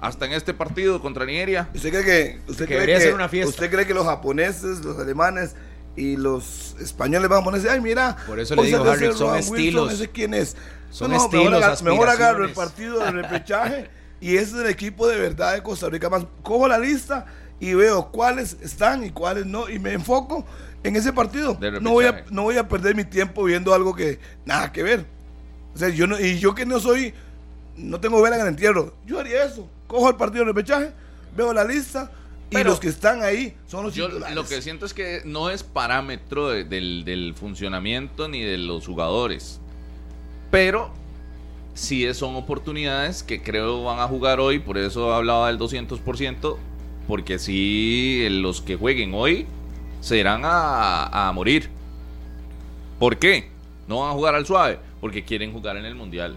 Hasta 0.00 0.24
en 0.26 0.32
este 0.32 0.54
partido 0.54 1.00
contra 1.02 1.26
Nigeria. 1.26 1.68
¿Usted 1.74 1.90
cree 1.90 2.04
que, 2.04 2.38
usted 2.50 2.64
Que 2.64 2.66
cree 2.68 2.76
debería 2.78 2.96
que, 2.98 3.04
ser 3.04 3.14
una 3.14 3.28
fiesta. 3.28 3.50
¿Usted 3.50 3.70
cree 3.70 3.86
que 3.86 3.92
los 3.94 4.06
japoneses, 4.06 4.82
los 4.84 4.98
alemanes 4.98 5.54
y 5.96 6.16
los 6.16 6.76
españoles 6.80 7.28
van 7.28 7.40
a 7.42 7.44
ponerse, 7.44 7.70
ay, 7.70 7.80
mira, 7.80 8.16
Por 8.26 8.40
eso 8.40 8.54
le 8.56 8.64
digo, 8.64 8.84
Harry, 8.84 9.06
son 9.12 9.18
Rowan 9.20 9.38
estilos. 9.38 9.82
Wilson, 9.88 9.90
ese 9.90 10.10
quién 10.10 10.34
es. 10.34 10.56
Son 10.90 11.10
No, 11.10 11.18
no, 11.18 11.24
estilos, 11.24 11.82
mejor, 11.82 11.82
mejor 11.84 12.08
agarro 12.08 12.44
el 12.44 12.52
partido 12.52 12.98
de 13.00 13.10
repechaje 13.10 13.90
y 14.20 14.36
ese 14.36 14.56
es 14.56 14.60
el 14.64 14.66
equipo 14.68 15.06
de 15.06 15.16
verdad 15.16 15.54
de 15.54 15.62
Costa 15.62 15.88
Rica. 15.88 16.08
Más, 16.08 16.24
cojo 16.42 16.68
la 16.68 16.78
lista 16.78 17.26
y 17.60 17.74
veo 17.74 18.10
cuáles 18.10 18.56
están 18.60 19.04
y 19.04 19.10
cuáles 19.10 19.46
no 19.46 19.68
y 19.68 19.78
me 19.78 19.92
enfoco 19.92 20.44
en 20.82 20.96
ese 20.96 21.12
partido. 21.12 21.58
No 21.80 21.90
voy, 21.92 22.06
a, 22.06 22.24
no 22.30 22.42
voy 22.42 22.58
a 22.58 22.68
perder 22.68 22.94
mi 22.94 23.04
tiempo 23.04 23.44
viendo 23.44 23.74
algo 23.74 23.94
que 23.94 24.18
nada 24.44 24.72
que 24.72 24.82
ver. 24.82 25.06
O 25.74 25.78
sea, 25.78 25.88
yo 25.88 26.06
no, 26.06 26.18
y 26.20 26.38
yo 26.38 26.54
que 26.54 26.66
no 26.66 26.78
soy, 26.78 27.14
no 27.76 28.00
tengo 28.00 28.22
vela 28.22 28.36
en 28.36 28.42
el 28.42 28.48
entierro, 28.48 28.94
yo 29.04 29.18
haría 29.18 29.44
eso. 29.44 29.68
Cojo 29.86 30.08
el 30.08 30.16
partido 30.16 30.44
de 30.44 30.52
repechaje, 30.52 30.92
veo 31.36 31.52
la 31.52 31.64
lista 31.64 32.10
y 32.50 32.54
Pero- 32.54 32.70
los 32.70 32.80
que 32.80 32.88
están 32.88 33.22
ahí 33.22 33.54
son 33.66 33.84
los 33.84 33.94
Yo 33.94 34.06
titulares. 34.06 34.34
lo 34.36 34.46
que 34.46 34.60
siento 34.62 34.86
es 34.86 34.94
que 34.94 35.22
no 35.24 35.50
es 35.50 35.62
parámetro 35.62 36.48
de- 36.48 36.64
del, 36.64 37.04
del 37.04 37.34
funcionamiento 37.34 38.28
ni 38.28 38.40
de 38.42 38.58
los 38.58 38.86
jugadores. 38.86 39.60
Pero 40.50 40.92
sí 41.74 42.12
son 42.14 42.36
oportunidades 42.36 43.22
que 43.22 43.42
creo 43.42 43.82
van 43.84 43.98
a 43.98 44.06
jugar 44.06 44.38
hoy. 44.40 44.58
Por 44.60 44.78
eso 44.78 45.12
hablaba 45.12 45.48
del 45.48 45.58
200%. 45.58 46.58
Porque 47.08 47.38
sí, 47.38 48.26
los 48.30 48.62
que 48.62 48.76
jueguen 48.76 49.12
hoy 49.14 49.46
serán 50.00 50.42
a, 50.44 51.28
a 51.28 51.32
morir. 51.32 51.68
¿Por 52.98 53.18
qué? 53.18 53.50
No 53.88 54.00
van 54.00 54.10
a 54.10 54.14
jugar 54.14 54.34
al 54.34 54.46
suave. 54.46 54.78
Porque 55.00 55.24
quieren 55.24 55.52
jugar 55.52 55.76
en 55.76 55.84
el 55.84 55.94
mundial. 55.94 56.36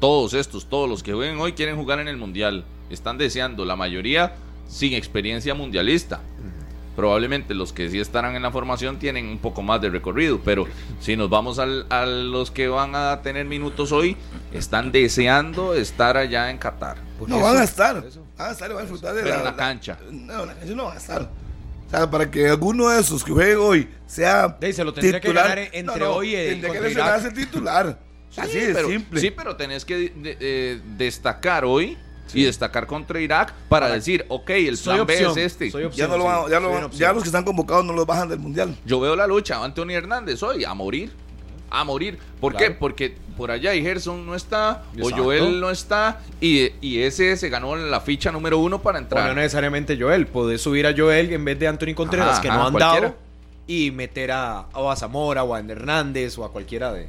Todos 0.00 0.34
estos, 0.34 0.66
todos 0.66 0.88
los 0.88 1.02
que 1.02 1.12
jueguen 1.14 1.38
hoy 1.40 1.52
quieren 1.54 1.76
jugar 1.76 1.98
en 2.00 2.08
el 2.08 2.16
mundial. 2.18 2.64
Están 2.90 3.18
deseando, 3.18 3.64
la 3.64 3.74
mayoría 3.74 4.34
sin 4.68 4.94
experiencia 4.94 5.54
mundialista. 5.54 6.20
Probablemente 6.94 7.52
los 7.52 7.74
que 7.74 7.90
sí 7.90 8.00
estarán 8.00 8.36
en 8.36 8.42
la 8.42 8.50
formación 8.50 8.98
tienen 8.98 9.26
un 9.26 9.36
poco 9.38 9.60
más 9.60 9.82
de 9.82 9.90
recorrido, 9.90 10.40
pero 10.42 10.66
si 10.98 11.14
nos 11.14 11.28
vamos 11.28 11.58
al- 11.58 11.84
a 11.90 12.06
los 12.06 12.50
que 12.50 12.68
van 12.68 12.94
a 12.94 13.20
tener 13.20 13.44
minutos 13.44 13.92
hoy, 13.92 14.16
están 14.54 14.92
deseando 14.92 15.74
estar 15.74 16.16
allá 16.16 16.50
en 16.50 16.56
Qatar. 16.56 16.96
No 17.26 17.36
eso, 17.36 17.44
van 17.44 17.56
a 17.58 17.64
estar. 17.64 17.96
eso. 18.06 18.24
Van 18.38 18.48
a 18.48 18.52
estar 18.52 18.70
y 18.70 18.72
van 18.72 18.78
a 18.78 18.82
disfrutar 18.84 19.14
de 19.14 19.22
Pero 19.22 19.34
la, 19.34 19.38
en 19.40 19.44
la 19.44 19.56
cancha. 19.56 19.98
No, 20.10 20.40
en 20.42 20.46
la 20.48 20.54
cancha 20.54 20.74
no 20.74 20.84
van 20.84 20.94
a 20.94 20.98
estar. 20.98 21.22
O 21.22 21.90
sea, 21.90 22.10
para 22.10 22.30
que 22.30 22.48
alguno 22.48 22.88
de 22.88 23.00
esos 23.00 23.22
que 23.22 23.30
juegue 23.32 23.56
hoy 23.56 23.88
sea 24.06 24.56
se 24.72 24.82
lo 24.82 24.94
tendría 24.94 25.20
que 25.20 25.28
titular, 25.28 25.48
ganar 25.50 25.68
entre 25.72 26.02
hoy 26.04 26.34
y 26.34 26.46
tendría 26.60 26.72
que 26.72 26.80
lesionarse 26.80 27.30
titular. 27.30 27.98
Sí, 28.30 28.40
Así 28.40 28.58
de 28.58 28.72
pero, 28.74 28.88
simple. 28.88 29.20
sí, 29.20 29.30
pero 29.30 29.54
tenés 29.56 29.84
que 29.84 29.96
de- 29.96 30.08
de- 30.16 30.36
eh, 30.40 30.80
destacar 30.96 31.64
hoy 31.66 31.96
y 32.34 32.44
destacar 32.44 32.86
contra 32.86 33.20
Irak 33.20 33.52
para 33.68 33.88
decir, 33.88 34.24
ok, 34.28 34.50
el 34.50 34.78
plan 34.78 35.06
B 35.06 35.14
es 35.22 35.36
este. 35.36 35.70
ya 35.92 36.08
no 36.08 36.16
lo 36.18 36.24
van, 36.24 36.50
ya, 36.50 36.60
lo 36.60 37.14
los 37.14 37.22
que 37.22 37.28
están 37.28 37.44
convocados 37.44 37.84
no 37.84 37.92
los 37.92 38.06
bajan 38.06 38.28
del 38.28 38.38
mundial. 38.38 38.76
Yo 38.84 39.00
veo 39.00 39.16
la 39.16 39.26
lucha, 39.26 39.62
Antonio 39.62 39.96
Hernández 39.96 40.42
hoy, 40.42 40.64
a 40.64 40.74
morir. 40.74 41.12
A 41.68 41.82
morir. 41.84 42.18
¿Por 42.40 42.52
Claro. 42.52 42.66
qué? 42.66 42.70
Porque 42.78 43.16
por 43.36 43.50
allá 43.50 43.74
y 43.74 43.82
Gerson 43.82 44.24
no 44.24 44.34
está, 44.34 44.84
Exacto. 44.96 45.20
o 45.20 45.24
Joel 45.24 45.60
no 45.60 45.70
está, 45.70 46.20
y, 46.40 46.70
y 46.80 47.00
ese 47.02 47.36
se 47.36 47.48
ganó 47.48 47.74
la 47.76 48.00
ficha 48.00 48.30
número 48.30 48.58
uno 48.58 48.80
para 48.80 48.98
O 48.98 49.00
no 49.00 49.04
entrar. 49.06 49.34
necesariamente 49.36 49.98
Joel. 50.00 50.26
Podés 50.28 50.60
subir 50.62 50.86
a 50.86 50.94
Joel 50.96 51.32
en 51.32 51.44
vez 51.44 51.58
de 51.58 51.66
Anthony 51.68 51.94
Contreras, 51.94 52.34
Ajá, 52.34 52.40
que 52.42 52.48
ajá, 52.48 52.58
no 52.58 52.66
han 52.68 52.72
cualquiera. 52.72 53.06
dado, 53.08 53.18
y 53.66 53.90
meter 53.90 54.30
a, 54.30 54.66
o 54.74 54.90
a 54.90 54.94
Zamora 54.96 55.42
o 55.42 55.54
a 55.54 55.58
Hernández 55.58 56.38
o 56.38 56.44
a 56.44 56.52
cualquiera 56.52 56.92
de, 56.92 57.08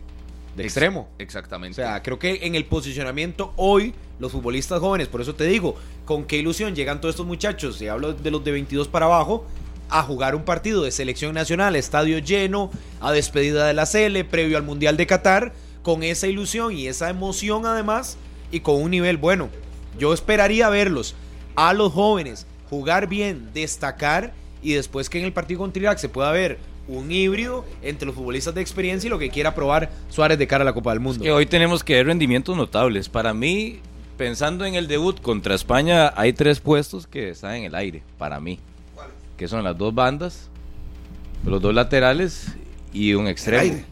de 0.58 0.64
Ex- 0.64 0.74
extremo. 0.74 1.08
O 1.18 1.22
Exactamente. 1.22 1.76
sea, 1.76 2.02
creo 2.04 2.20
que 2.20 2.40
en 2.46 2.56
el 2.56 2.66
posicionamiento 2.66 3.54
hoy, 3.56 3.94
los 4.20 4.32
futbolistas 4.32 4.80
jóvenes, 4.82 5.08
por 5.08 5.22
eso 5.22 5.36
te 5.36 5.46
digo, 5.46 5.76
con 6.06 6.26
qué 6.26 6.38
ilusión 6.38 6.76
llegan 6.76 7.00
todos 7.00 7.14
estos 7.14 7.26
muchachos, 7.26 7.82
y 7.82 7.88
hablo 7.88 8.14
de 8.14 8.32
los 8.32 8.44
de 8.44 8.52
22 8.52 8.88
para 8.90 9.06
abajo, 9.06 9.46
a 9.90 10.04
jugar 10.04 10.36
un 10.36 10.44
partido 10.44 10.84
de 10.84 10.92
selección 10.92 11.34
nacional, 11.34 11.76
estadio 11.78 12.18
lleno, 12.20 12.72
a 13.00 13.14
despedida 13.14 13.66
de 13.66 13.74
la 13.74 13.86
Cele, 13.86 14.26
previo 14.26 14.58
al 14.58 14.64
Mundial 14.64 14.98
de 14.98 15.08
Qatar, 15.08 15.54
con 15.82 16.04
esa 16.04 16.28
ilusión 16.28 16.74
y 16.76 16.88
esa 16.88 17.10
emoción 17.10 17.66
además, 17.66 18.18
y 18.52 18.60
con 18.60 18.82
un 18.82 18.92
nivel 18.92 19.16
bueno. 19.18 19.48
Yo 19.98 20.14
esperaría 20.14 20.68
verlos 20.70 21.16
a 21.56 21.74
los 21.74 21.94
jóvenes 21.94 22.46
jugar 22.70 23.08
bien, 23.08 23.50
destacar, 23.54 24.34
y 24.62 24.74
después 24.74 25.10
que 25.10 25.20
en 25.20 25.26
el 25.26 25.32
partido 25.34 25.60
contra 25.60 25.82
Irak 25.82 25.98
se 26.00 26.10
pueda 26.10 26.32
ver 26.32 26.58
un 26.88 27.12
híbrido 27.12 27.66
entre 27.82 28.06
los 28.06 28.16
futbolistas 28.16 28.56
de 28.56 28.62
experiencia 28.62 29.08
y 29.08 29.10
lo 29.10 29.20
que 29.20 29.30
quiera 29.30 29.54
probar 29.54 29.90
Suárez 30.10 30.38
de 30.40 30.48
cara 30.48 30.62
a 30.62 30.66
la 30.66 30.74
Copa 30.74 30.92
del 30.92 31.00
Mundo. 31.00 31.24
Que 31.24 31.32
hoy 31.32 31.46
tenemos 31.46 31.84
que 31.84 31.96
ver 31.96 32.06
rendimientos 32.08 32.56
notables. 32.56 33.10
Para 33.10 33.34
mí, 33.34 33.80
pensando 34.18 34.66
en 34.66 34.76
el 34.76 34.88
debut 34.88 35.20
contra 35.22 35.54
España, 35.56 36.14
hay 36.16 36.34
tres 36.34 36.60
puestos 36.60 37.06
que 37.08 37.30
están 37.30 37.56
en 37.56 37.64
el 37.66 37.76
aire, 37.76 38.04
para 38.18 38.40
mí. 38.40 38.60
Que 39.38 39.48
son 39.48 39.64
las 39.64 39.78
dos 39.78 39.94
bandas, 39.94 40.50
los 41.46 41.62
dos 41.62 41.74
laterales 41.74 42.48
y 42.94 43.14
un 43.14 43.28
extremo. 43.28 43.62
aire. 43.62 43.86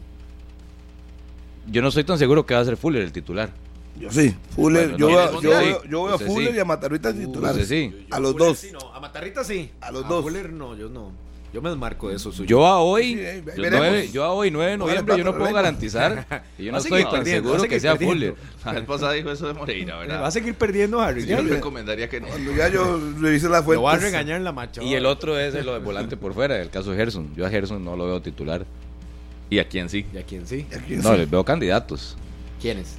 Yo 1.68 1.82
no 1.82 1.88
estoy 1.88 2.04
tan 2.04 2.18
seguro 2.18 2.46
que 2.46 2.54
va 2.54 2.60
a 2.60 2.64
ser 2.64 2.76
Fuller 2.76 3.02
el 3.02 3.12
titular. 3.12 3.50
Yo 3.98 4.10
sí. 4.10 4.34
Fuller, 4.54 4.90
Bueno, 4.90 4.98
yo, 4.98 5.08
no, 5.32 5.40
yo, 5.42 5.50
veo- 5.50 5.84
yo 5.84 6.02
veo 6.04 6.08
a 6.08 6.14
Usted 6.16 6.26
Fuller 6.26 6.50
sí. 6.50 6.56
y 6.56 6.60
a 6.60 6.64
Matarrita 6.64 7.12
titulares. 7.12 7.62
Usted 7.62 7.90
sí. 7.92 8.06
A 8.10 8.20
los 8.20 8.32
Fuller 8.32 8.48
dos. 8.48 8.58
sí, 8.58 8.68
no. 8.72 8.94
A 8.94 9.00
Matarrita 9.00 9.42
sí. 9.44 9.70
A 9.80 9.90
los 9.90 10.06
dos. 10.08 10.22
Fuller 10.22 10.52
no, 10.52 10.76
yo 10.76 10.88
no. 10.88 11.12
Yo 11.56 11.62
me 11.62 11.70
desmarco 11.70 12.10
de 12.10 12.16
eso. 12.16 12.30
suyo. 12.32 12.46
Yo 12.46 12.66
a 12.66 12.80
hoy, 12.82 13.14
Sí, 13.14 13.18
eh, 13.18 13.42
yo, 13.46 13.62
veremos. 13.62 13.78
nueve- 13.78 14.10
yo 14.12 14.24
a 14.24 14.30
hoy 14.32 14.50
9 14.50 14.72
de 14.72 14.76
noviembre, 14.76 15.16
yo 15.16 15.24
no 15.24 15.38
puedo 15.38 15.54
garantizar. 15.54 16.44
y 16.58 16.64
yo 16.64 16.72
no 16.72 16.76
estoy 16.76 17.02
tan 17.04 17.24
seguro 17.24 17.62
que 17.62 17.80
sea. 17.80 17.96
Fuller. 17.96 18.34
La 18.66 18.72
vez 18.72 18.84
pasada 18.84 19.12
dijo 19.14 19.30
eso 19.30 19.46
de 19.46 19.54
Moreira, 19.54 19.96
¿verdad? 19.96 20.20
Va 20.20 20.26
a 20.26 20.30
seguir 20.30 20.54
perdiendo 20.54 21.00
Harry. 21.00 21.22
Yo 21.24 21.38
ya. 21.38 21.54
recomendaría 21.54 22.10
que 22.10 22.20
no. 22.20 22.26
Cuando 22.26 22.54
ya 22.54 22.68
yo 22.68 23.00
revisé 23.18 23.48
la 23.48 23.62
fuente. 23.62 23.76
Lo 23.76 23.84
va 23.84 23.94
a 23.94 23.96
regañar 23.96 24.36
en 24.36 24.44
la 24.44 24.52
macho. 24.52 24.82
Y 24.82 24.92
el 24.92 25.06
otro 25.06 25.38
es 25.38 25.54
el 25.54 25.64
de 25.64 25.78
volante 25.78 26.18
por 26.18 26.34
fuera, 26.34 26.60
el 26.60 26.68
caso 26.68 26.90
de 26.90 26.98
Gerson. 26.98 27.34
Yo 27.34 27.46
a 27.46 27.48
Gerson 27.48 27.82
no 27.82 27.96
lo 27.96 28.04
veo 28.04 28.20
titular. 28.20 28.66
¿Y 29.48 29.58
a 29.58 29.66
quién 29.66 29.88
sí? 29.88 30.04
¿Y 30.12 30.18
a 30.18 30.24
quién 30.24 30.46
sí? 30.46 30.66
No, 31.02 31.16
les 31.16 31.30
veo 31.30 31.42
candidatos. 31.42 32.18
¿Quiénes? 32.60 32.96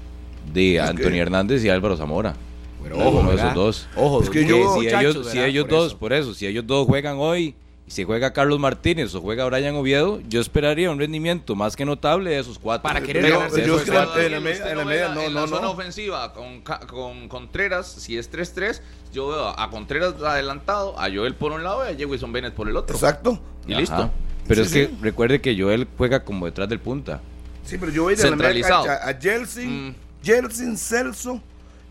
De 0.51 0.81
que- 0.97 1.17
Hernández 1.19 1.63
y 1.63 1.69
Álvaro 1.69 1.95
Zamora. 1.95 2.33
Pero 2.81 2.97
¿verdad? 3.23 3.35
esos 3.35 3.53
dos. 3.53 3.87
Ojo, 3.95 4.23
Es 4.23 4.31
que 4.31 4.47
yo- 4.47 4.79
si 4.79 4.87
ellos, 4.87 5.27
si 5.29 5.39
ellos 5.39 5.65
Por 5.65 5.71
dos, 5.71 5.87
eso. 5.89 5.97
por 5.99 6.13
eso, 6.13 6.33
si 6.33 6.47
ellos 6.47 6.65
dos 6.65 6.87
juegan 6.87 7.17
hoy 7.19 7.53
y 7.88 7.91
si 7.91 8.03
juega 8.03 8.33
Carlos 8.33 8.59
Martínez 8.59 9.15
o 9.15 9.21
juega 9.21 9.45
Brian 9.45 9.75
Oviedo, 9.75 10.19
yo 10.27 10.41
esperaría 10.41 10.91
un 10.91 10.99
rendimiento 10.99 11.55
más 11.55 11.75
que 11.77 11.85
notable 11.85 12.31
de 12.31 12.39
esos 12.39 12.59
cuatro. 12.59 12.83
Para 12.83 13.01
querer 13.01 13.23
Pero- 13.23 13.38
ganarse 13.39 13.65
yo 13.65 13.77
creo 13.83 14.13
que 14.13 14.25
en 14.25 14.31
la 14.33 14.39
media- 14.41 14.71
en 14.71 14.77
la 14.77 14.85
media 14.85 15.07
no, 15.09 15.21
en 15.21 15.33
no, 15.33 15.39
la 15.41 15.47
zona 15.47 15.61
no. 15.61 15.71
ofensiva 15.71 16.33
con, 16.33 16.61
Ca- 16.61 16.81
con 16.81 17.29
Contreras, 17.29 17.88
si 17.88 18.17
es 18.17 18.29
3-3, 18.29 18.81
yo 19.13 19.29
veo 19.29 19.47
a 19.59 19.69
Contreras 19.69 20.15
adelantado, 20.21 20.99
a 20.99 21.09
Joel 21.09 21.33
por 21.35 21.53
un 21.53 21.63
lado 21.63 21.89
y 21.89 21.93
a 21.93 21.97
Jewison 21.97 22.31
Bennett 22.33 22.53
por 22.53 22.67
el 22.67 22.75
otro. 22.75 22.95
Exacto. 22.95 23.39
Y 23.65 23.71
Ajá. 23.71 23.79
listo. 23.79 24.11
Pero 24.47 24.65
Sí, 24.65 24.79
es 24.81 24.88
sí. 24.89 24.95
que 24.95 25.03
recuerde 25.03 25.39
que 25.41 25.57
Joel 25.59 25.88
juega 25.97 26.23
como 26.23 26.45
detrás 26.45 26.67
del 26.69 26.79
punta. 26.79 27.21
Sí, 27.65 27.77
pero 27.77 27.91
yo 27.91 28.03
voy 28.03 28.15
de 28.15 28.29
la 28.29 28.35
media 28.35 28.67
cancha 28.67 28.93
a 29.09 29.13
Jelsin, 29.13 29.89
Mm. 29.89 29.95
Jelsin, 30.23 30.77
Celso 30.77 31.41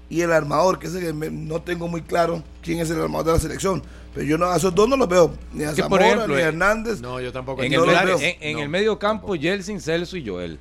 y 0.09 0.21
el 0.21 0.33
armador, 0.33 0.79
que 0.79 0.87
es 0.87 0.95
el 0.95 1.01
que 1.05 1.13
me- 1.13 1.31
no 1.31 1.61
tengo 1.63 1.89
muy 1.89 2.03
claro 2.03 2.43
quién 2.63 2.81
es 2.81 2.89
el 2.91 3.01
armador 3.01 3.27
de 3.27 3.33
la 3.33 3.39
selección. 3.41 3.83
Pero 4.17 4.27
yo 4.29 4.39
no, 4.39 4.47
a 4.47 4.57
esos 4.57 4.75
dos 4.75 4.89
no 4.89 4.97
los 4.97 5.09
veo. 5.09 5.31
Ni 5.53 5.65
a 5.65 5.75
Zamora, 5.75 6.07
ejemplo, 6.07 6.29
ni 6.35 6.41
a 6.41 6.45
eh, 6.47 6.49
Hernández. 6.49 7.01
No, 7.03 7.21
yo 7.21 7.31
tampoco. 7.33 7.63
En, 7.63 7.71
no 7.71 7.85
el, 7.85 7.91
los 7.91 8.01
medio- 8.03 8.19
veo. 8.19 8.27
en- 8.29 8.37
en 8.41 8.57
No, 8.57 8.63
el 8.63 8.69
medio 8.71 8.99
campo, 8.99 9.35
Jelsin, 9.35 9.79
Celso 9.79 10.17
y 10.17 10.27
Joel. 10.27 10.59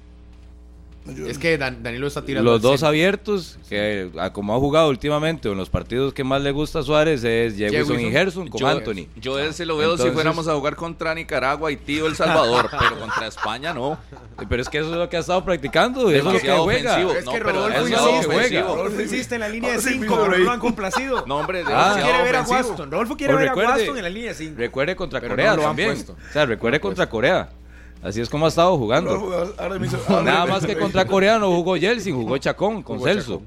Yo- 1.05 1.27
Es 1.27 1.37
que 1.37 1.55
Dan- 1.57 1.83
Danilo 1.83 2.07
está 2.07 2.23
tirando. 2.23 2.49
Los 2.51 2.61
dos 2.63 2.71
centro. 2.79 2.87
abiertos, 2.87 3.59
que 3.69 4.09
a 4.17 4.33
como 4.33 4.55
ha 4.55 4.59
jugado 4.59 4.89
últimamente 4.89 5.47
en 5.49 5.55
los 5.57 5.69
partidos 5.69 6.13
que 6.13 6.23
más 6.23 6.41
le 6.41 6.49
gusta 6.51 6.79
a 6.79 6.83
Suárez, 6.83 7.23
es 7.23 7.55
Jefferson 7.55 7.99
y. 7.99 8.09
Gerson 8.11 8.47
con 8.47 8.59
Yo, 8.59 8.67
Anthony. 8.67 9.05
yo 9.15 9.37
ese 9.37 9.65
lo 9.67 9.77
veo 9.77 9.91
Entonces- 9.91 10.07
si 10.07 10.13
fuéramos 10.15 10.47
a 10.47 10.55
jugar 10.55 10.75
contra 10.75 11.13
Nicaragua, 11.13 11.69
Haití 11.69 12.01
o 12.01 12.07
El 12.07 12.15
Salvador, 12.15 12.69
pero 12.79 12.99
contra 12.99 13.27
España 13.27 13.71
no. 13.71 13.99
Pero 14.49 14.61
es 14.61 14.67
que 14.67 14.79
eso 14.79 14.89
es 14.91 14.95
lo 14.97 15.07
que 15.07 15.17
ha 15.17 15.19
estado 15.19 15.45
practicando, 15.45 16.09
eso 16.09 16.17
es 16.17 16.23
lo 16.23 16.31
que 16.31 16.37
Demasiado 16.47 16.63
juega. 16.63 17.01
Es 17.01 17.25
que 17.29 17.39
Rodolfo 17.39 17.77
es 17.77 17.89
insiste, 17.91 18.19
que 18.19 18.25
juega. 18.33 18.61
Rodolfo 18.63 19.01
insiste 19.01 19.35
en 19.35 19.41
la 19.41 19.49
línea 19.49 19.69
de 19.69 19.75
Ahora 19.75 19.87
sí 19.87 19.93
5, 19.93 20.05
fuimos 20.07 20.25
pero 20.27 20.37
no 20.39 20.43
lo 20.45 20.51
han 20.51 20.59
complacido. 20.59 21.23
No, 21.27 21.37
hombre, 21.37 21.63
Ah. 21.67 21.99
Quiere 22.01 22.23
ver 22.23 22.35
a. 22.37 22.41
Waston. 22.41 22.91
Rodolfo 22.91 23.15
quiere 23.15 23.35
ver 23.35 23.49
a 23.49 23.53
Waston 23.55 23.97
en 23.97 24.03
la 24.03 24.09
línea 24.09 24.29
de 24.29 24.35
5. 24.35 24.55
Recuerde 24.57 24.95
contra 24.95 25.19
Pero 25.21 25.33
Corea 25.33 25.51
no 25.51 25.55
lo 25.57 25.61
han 25.61 25.67
también. 25.69 25.89
puesto. 25.89 26.13
O 26.13 26.33
sea, 26.33 26.45
recuerde 26.47 26.79
contra 26.79 27.07
Corea. 27.07 27.49
Así 28.05 28.21
es 28.21 28.29
como 28.29 28.45
ha 28.45 28.49
estado 28.49 28.77
jugando. 28.77 29.09
Ahora 29.11 29.47
ahora 29.57 29.79
Nada 30.23 30.45
más 30.45 30.63
que 30.63 30.77
contra 30.77 31.05
Corea 31.05 31.39
no 31.39 31.47
jugó 31.51 31.75
Jelsin, 31.75 32.15
jugó 32.15 32.37
Chacón 32.37 32.83
con 32.83 32.97
Jugó 32.99 33.09
Celso. 33.09 33.41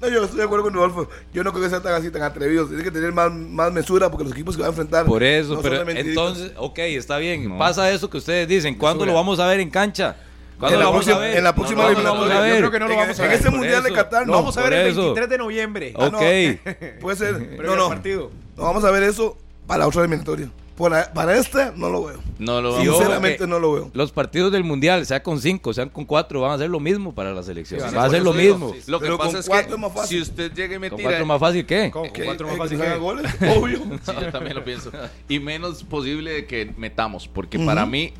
No, 0.00 0.08
yo 0.08 0.24
estoy 0.24 0.38
de 0.38 0.44
acuerdo 0.44 0.64
con 0.64 0.74
Rodolfo. 0.74 1.08
Yo 1.32 1.44
no 1.44 1.52
creo 1.52 1.62
que 1.62 1.70
sea 1.70 1.80
tan 1.80 1.94
así, 1.94 2.10
tan 2.10 2.22
atrevido. 2.22 2.66
Tiene 2.66 2.82
que 2.82 2.90
tener 2.90 3.12
más, 3.12 3.32
más 3.32 3.72
mesura 3.72 4.10
porque 4.10 4.24
los 4.24 4.32
equipos 4.32 4.56
que 4.56 4.62
va 4.62 4.66
a 4.66 4.70
enfrentar. 4.70 5.06
Por 5.06 5.22
eso, 5.22 5.54
no 5.54 5.62
pero 5.62 5.88
entonces, 5.88 6.50
ok, 6.56 6.78
está 6.80 7.18
bien. 7.18 7.48
No. 7.48 7.58
Pasa 7.58 7.88
eso 7.92 8.10
que 8.10 8.16
ustedes 8.18 8.48
dicen. 8.48 8.74
¿Cuándo 8.74 9.06
lo 9.06 9.14
vamos 9.14 9.38
a 9.38 9.46
ver 9.46 9.60
en 9.60 9.70
cancha? 9.70 10.16
¿Cuándo 10.58 10.74
En 10.74 10.80
lo 10.80 10.86
la 10.86 10.90
vamos 10.90 11.04
próxima- 11.04 11.16
a 11.24 11.28
ver? 11.28 11.36
en 11.38 11.44
la 11.44 11.54
próxima 11.54 11.82
No, 11.82 11.82
no, 11.84 11.92
eliminatoria. 11.92 12.20
vamos 12.20 12.32
a 12.32 12.34
Yo 12.36 12.42
ver. 12.52 12.58
creo 12.58 12.70
que 12.72 12.78
no 12.80 12.86
lo 12.86 12.92
En- 12.94 12.98
vamos 13.00 13.18
a 13.20 13.22
en 13.24 13.28
ver. 13.30 13.38
ese 13.38 13.50
Por 13.50 13.58
mundial 13.58 13.82
de. 13.84 13.92
Qatar, 13.92 14.20
Lo 14.22 14.26
no. 14.26 14.32
vamos 14.32 14.56
a 14.58 14.62
ver 14.64 14.72
el 14.72 14.86
eso. 14.88 15.00
23 15.02 15.28
de 15.30 15.38
noviembre. 15.38 15.94
Ah, 15.96 16.08
no. 16.10 16.18
Ok. 16.18 16.24
Puede 17.00 17.16
ser. 17.16 17.36
Previo 17.56 17.62
No, 17.62 17.76
no. 17.76 17.88
partido. 17.88 18.30
No 18.56 18.62
vamos 18.64 18.84
a 18.84 18.90
ver 18.90 19.04
eso 19.04 19.36
para 19.68 19.78
la 19.80 19.86
otra 19.86 20.00
eliminatoria. 20.02 20.50
Para, 20.82 21.12
para 21.12 21.36
este, 21.38 21.70
no 21.76 21.88
lo 21.90 22.04
veo. 22.04 22.18
No 22.40 22.60
lo 22.60 22.76
a 22.76 22.82
Sinceramente, 22.82 23.46
no 23.46 23.60
lo 23.60 23.72
veo. 23.72 23.90
Los 23.94 24.10
partidos 24.10 24.50
del 24.50 24.64
mundial, 24.64 25.06
sea 25.06 25.22
con 25.22 25.40
cinco, 25.40 25.72
sean 25.72 25.88
con 25.88 26.04
cuatro, 26.04 26.40
van 26.40 26.50
a 26.50 26.58
ser 26.58 26.68
lo 26.70 26.80
mismo 26.80 27.14
para 27.14 27.32
la 27.32 27.42
selección. 27.44 27.80
Sí, 27.88 27.94
va 27.94 28.04
a 28.04 28.10
ser 28.10 28.22
lo 28.22 28.32
mismo. 28.32 28.74
Lo 28.88 28.98
que 28.98 29.04
Pero 29.04 29.16
pasa 29.16 29.30
con 29.30 29.40
es 29.40 29.48
cuatro 29.48 29.68
que 29.68 29.74
es 29.74 29.80
más 29.80 29.92
fácil. 29.92 30.16
si 30.24 30.30
usted 30.30 30.52
llega 30.52 30.74
y 30.74 30.78
me 30.80 30.90
Con 30.90 30.96
tira 30.98 31.10
cuatro 31.10 31.26
más 31.26 31.38
fácil, 31.40 31.64
¿qué? 31.66 31.90
Con 31.92 32.10
Que- 32.10 32.24
cuatro 32.24 32.48
más 32.48 32.56
fácil 32.56 32.80
que- 32.80 32.96
goles, 32.96 33.32
obvio. 33.56 33.78
Sí, 34.02 34.12
yo 34.20 34.32
también 34.32 34.56
lo 34.56 34.64
pienso. 34.64 34.90
Y 35.28 35.38
menos 35.38 35.84
posible 35.84 36.32
de 36.32 36.46
que 36.46 36.72
metamos, 36.76 37.28
porque 37.28 37.60
para 37.60 37.86
mí, 37.86 38.12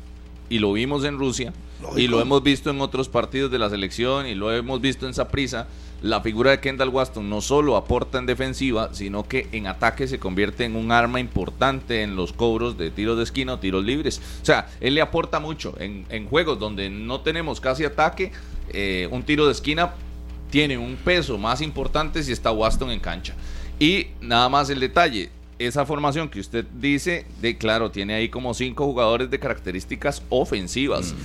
y 0.49 0.59
lo 0.59 0.71
vimos 0.71 1.03
en 1.03 1.17
Rusia, 1.19 1.51
Lógico. 1.81 1.99
y 1.99 2.07
lo 2.07 2.21
hemos 2.21 2.41
visto 2.43 2.69
en 2.69 2.79
otros 2.79 3.09
partidos 3.09 3.51
de 3.51 3.59
la 3.59 3.69
selección, 3.69 4.25
y 4.25 4.35
lo 4.35 4.53
hemos 4.53 4.79
visto 4.79 5.05
en 5.05 5.13
Saprissa, 5.13 5.67
la 6.03 6.19
figura 6.19 6.51
de 6.51 6.59
Kendall 6.59 6.89
Waston 6.89 7.29
no 7.29 7.39
solo 7.39 7.77
aporta 7.77 8.19
en 8.19 8.25
defensiva, 8.25 8.89
sino 8.93 9.25
que 9.25 9.47
en 9.53 9.67
ataque 9.67 10.05
se 10.05 10.19
convierte 10.19 10.65
en 10.65 10.75
un 10.75 10.91
arma 10.91 11.21
importante 11.21 12.03
en 12.03 12.17
los 12.17 12.33
cobros 12.33 12.77
de 12.77 12.91
tiros 12.91 13.17
de 13.17 13.23
esquina 13.23 13.53
o 13.53 13.59
tiros 13.59 13.85
libres. 13.85 14.21
O 14.41 14.45
sea, 14.45 14.67
él 14.81 14.95
le 14.95 15.01
aporta 15.01 15.39
mucho 15.39 15.75
en, 15.79 16.27
juegos 16.27 16.59
donde 16.59 16.89
no 16.89 17.21
tenemos 17.21 17.61
casi 17.61 17.85
ataque, 17.85 18.33
eh, 18.69 19.07
un 19.11 19.23
tiro 19.23 19.45
de 19.45 19.53
esquina 19.53 19.93
tiene 20.49 20.77
un 20.77 20.97
peso 20.97 21.37
más 21.37 21.61
importante 21.61 22.21
si 22.21 22.33
está 22.33 22.51
Waston 22.51 22.91
en 22.91 22.99
cancha. 22.99 23.33
Y 23.79 24.07
nada 24.19 24.49
más 24.49 24.69
el 24.69 24.81
detalle, 24.81 25.29
esa 25.57 25.85
formación 25.85 26.27
que 26.27 26.41
usted 26.41 26.65
dice, 26.81 27.25
de 27.41 27.57
claro, 27.57 27.91
tiene 27.91 28.13
ahí 28.13 28.27
como 28.27 28.53
cinco 28.53 28.83
jugadores 28.85 29.29
de 29.29 29.39
características 29.39 30.21
ofensivas. 30.27 31.15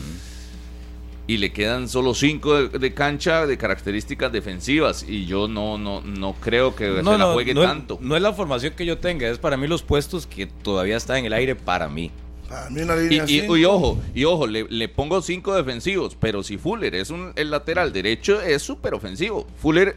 Y 1.28 1.36
le 1.36 1.52
quedan 1.52 1.88
solo 1.88 2.14
cinco 2.14 2.54
de, 2.54 2.78
de 2.78 2.94
cancha 2.94 3.46
de 3.46 3.56
características 3.58 4.32
defensivas. 4.32 5.04
Y 5.06 5.26
yo 5.26 5.46
no, 5.46 5.78
no, 5.78 6.00
no 6.00 6.32
creo 6.40 6.74
que 6.74 6.86
se 6.96 7.02
la 7.02 7.32
juegue 7.32 7.54
no 7.54 7.62
tanto. 7.62 7.98
no 8.00 8.16
es 8.16 8.22
la 8.22 8.32
formación 8.32 8.72
que 8.74 8.84
yo 8.86 8.98
tenga, 8.98 9.28
es 9.28 9.38
para 9.38 9.56
mí 9.56 9.66
los 9.68 9.82
puestos 9.82 10.26
que 10.26 10.46
todavía 10.46 10.96
están 10.96 11.18
en 11.18 11.26
el 11.26 11.32
aire 11.34 11.54
para 11.54 11.86
mí. 11.88 12.10
Para 12.48 12.70
mí 12.70 12.80
una 12.80 12.96
Y, 12.96 13.08
línea 13.10 13.24
y- 13.28 13.40
cinco. 13.40 13.56
y 13.58 13.64
ojo, 13.66 14.00
y 14.14 14.24
ojo, 14.24 14.46
le, 14.46 14.66
le 14.70 14.88
pongo 14.88 15.20
cinco 15.20 15.54
defensivos, 15.54 16.16
pero 16.18 16.42
si 16.42 16.56
Fuller 16.56 16.94
es 16.94 17.10
un, 17.10 17.32
el 17.36 17.50
lateral 17.50 17.92
derecho, 17.92 18.40
es 18.40 18.62
súper 18.62 18.94
ofensivo. 18.94 19.46
Fuller 19.60 19.96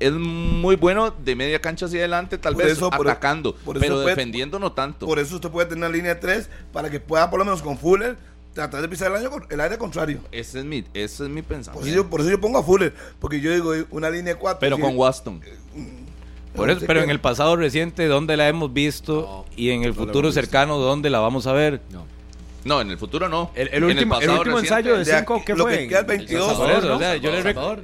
es 0.00 0.10
muy 0.12 0.74
bueno 0.76 1.10
de 1.12 1.36
media 1.36 1.60
cancha 1.60 1.86
hacia 1.86 2.00
adelante, 2.00 2.38
tal 2.38 2.54
Por 2.54 2.64
vez 2.64 2.72
eso, 2.72 2.90
por- 2.90 3.08
atacando, 3.08 3.54
por 3.54 3.78
pero 3.78 4.00
defendiendo 4.00 4.58
no 4.58 4.72
tanto. 4.72 5.06
Por 5.06 5.20
eso 5.20 5.36
usted 5.36 5.50
puede 5.50 5.68
tener 5.68 5.84
una 5.88 5.94
línea 5.96 6.18
3 6.18 6.48
para 6.72 6.90
que 6.90 6.98
pueda, 6.98 7.30
por 7.30 7.38
lo 7.38 7.44
menos 7.44 7.62
con 7.62 7.78
Fuller, 7.78 8.16
tratar 8.54 8.82
de 8.82 8.88
pisar 8.88 9.10
el, 9.10 9.16
año, 9.16 9.30
el 9.48 9.60
aire 9.60 9.78
contrario. 9.78 10.20
Ese 10.32 10.60
es 10.60 10.64
mi, 10.64 10.84
ese 10.94 11.24
es 11.24 11.30
mi 11.30 11.42
Por 11.42 11.56
eso, 11.58 11.72
pensamiento. 11.72 12.02
yo, 12.02 12.10
por 12.10 12.20
eso 12.20 12.30
yo 12.30 12.40
pongo 12.40 12.58
a 12.58 12.62
Fuller, 12.62 12.94
porque 13.18 13.40
yo 13.40 13.52
digo 13.52 13.72
una 13.90 14.10
línea 14.10 14.36
4. 14.36 14.60
pero 14.60 14.78
con 14.78 14.96
Waston. 14.96 15.40
Por 16.54 16.68
eso, 16.68 16.84
pero 16.86 17.02
en 17.02 17.10
el 17.10 17.20
pasado 17.20 17.54
reciente, 17.56 18.06
¿dónde 18.06 18.36
la 18.36 18.48
hemos 18.48 18.72
visto? 18.72 19.46
y 19.56 19.70
en 19.70 19.84
el 19.84 19.94
futuro 19.94 20.32
cercano, 20.32 20.78
¿dónde 20.78 21.10
la 21.10 21.20
vamos 21.20 21.46
a 21.46 21.52
ver? 21.52 21.80
No. 21.90 22.04
No, 22.64 22.80
en 22.80 22.90
el 22.90 22.98
futuro 22.98 23.28
no. 23.28 23.50
El, 23.54 23.84
último, 23.84 24.20
el 24.20 24.30
último 24.30 24.58
ensayo 24.58 24.98
de 24.98 25.04
5, 25.04 25.42
¿qué 25.46 25.56
fue? 25.56 25.88
Que 25.88 26.02
22. 26.02 26.58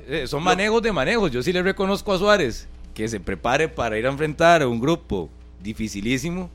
Eh, 0.07 0.27
son 0.27 0.43
manejos 0.43 0.83
de 0.83 0.93
manejos. 0.93 1.31
Yo 1.31 1.43
sí 1.43 1.53
le 1.53 1.63
reconozco 1.63 2.13
a 2.13 2.19
Suárez 2.19 2.69
que 2.93 3.09
se 3.09 3.21
prepare 3.21 3.69
para 3.69 3.99
ir 3.99 4.07
a 4.07 4.11
enfrentar 4.11 4.63
a 4.63 4.69
un 4.69 4.81
grupo 4.81 5.31
dificilísimo 5.63 6.51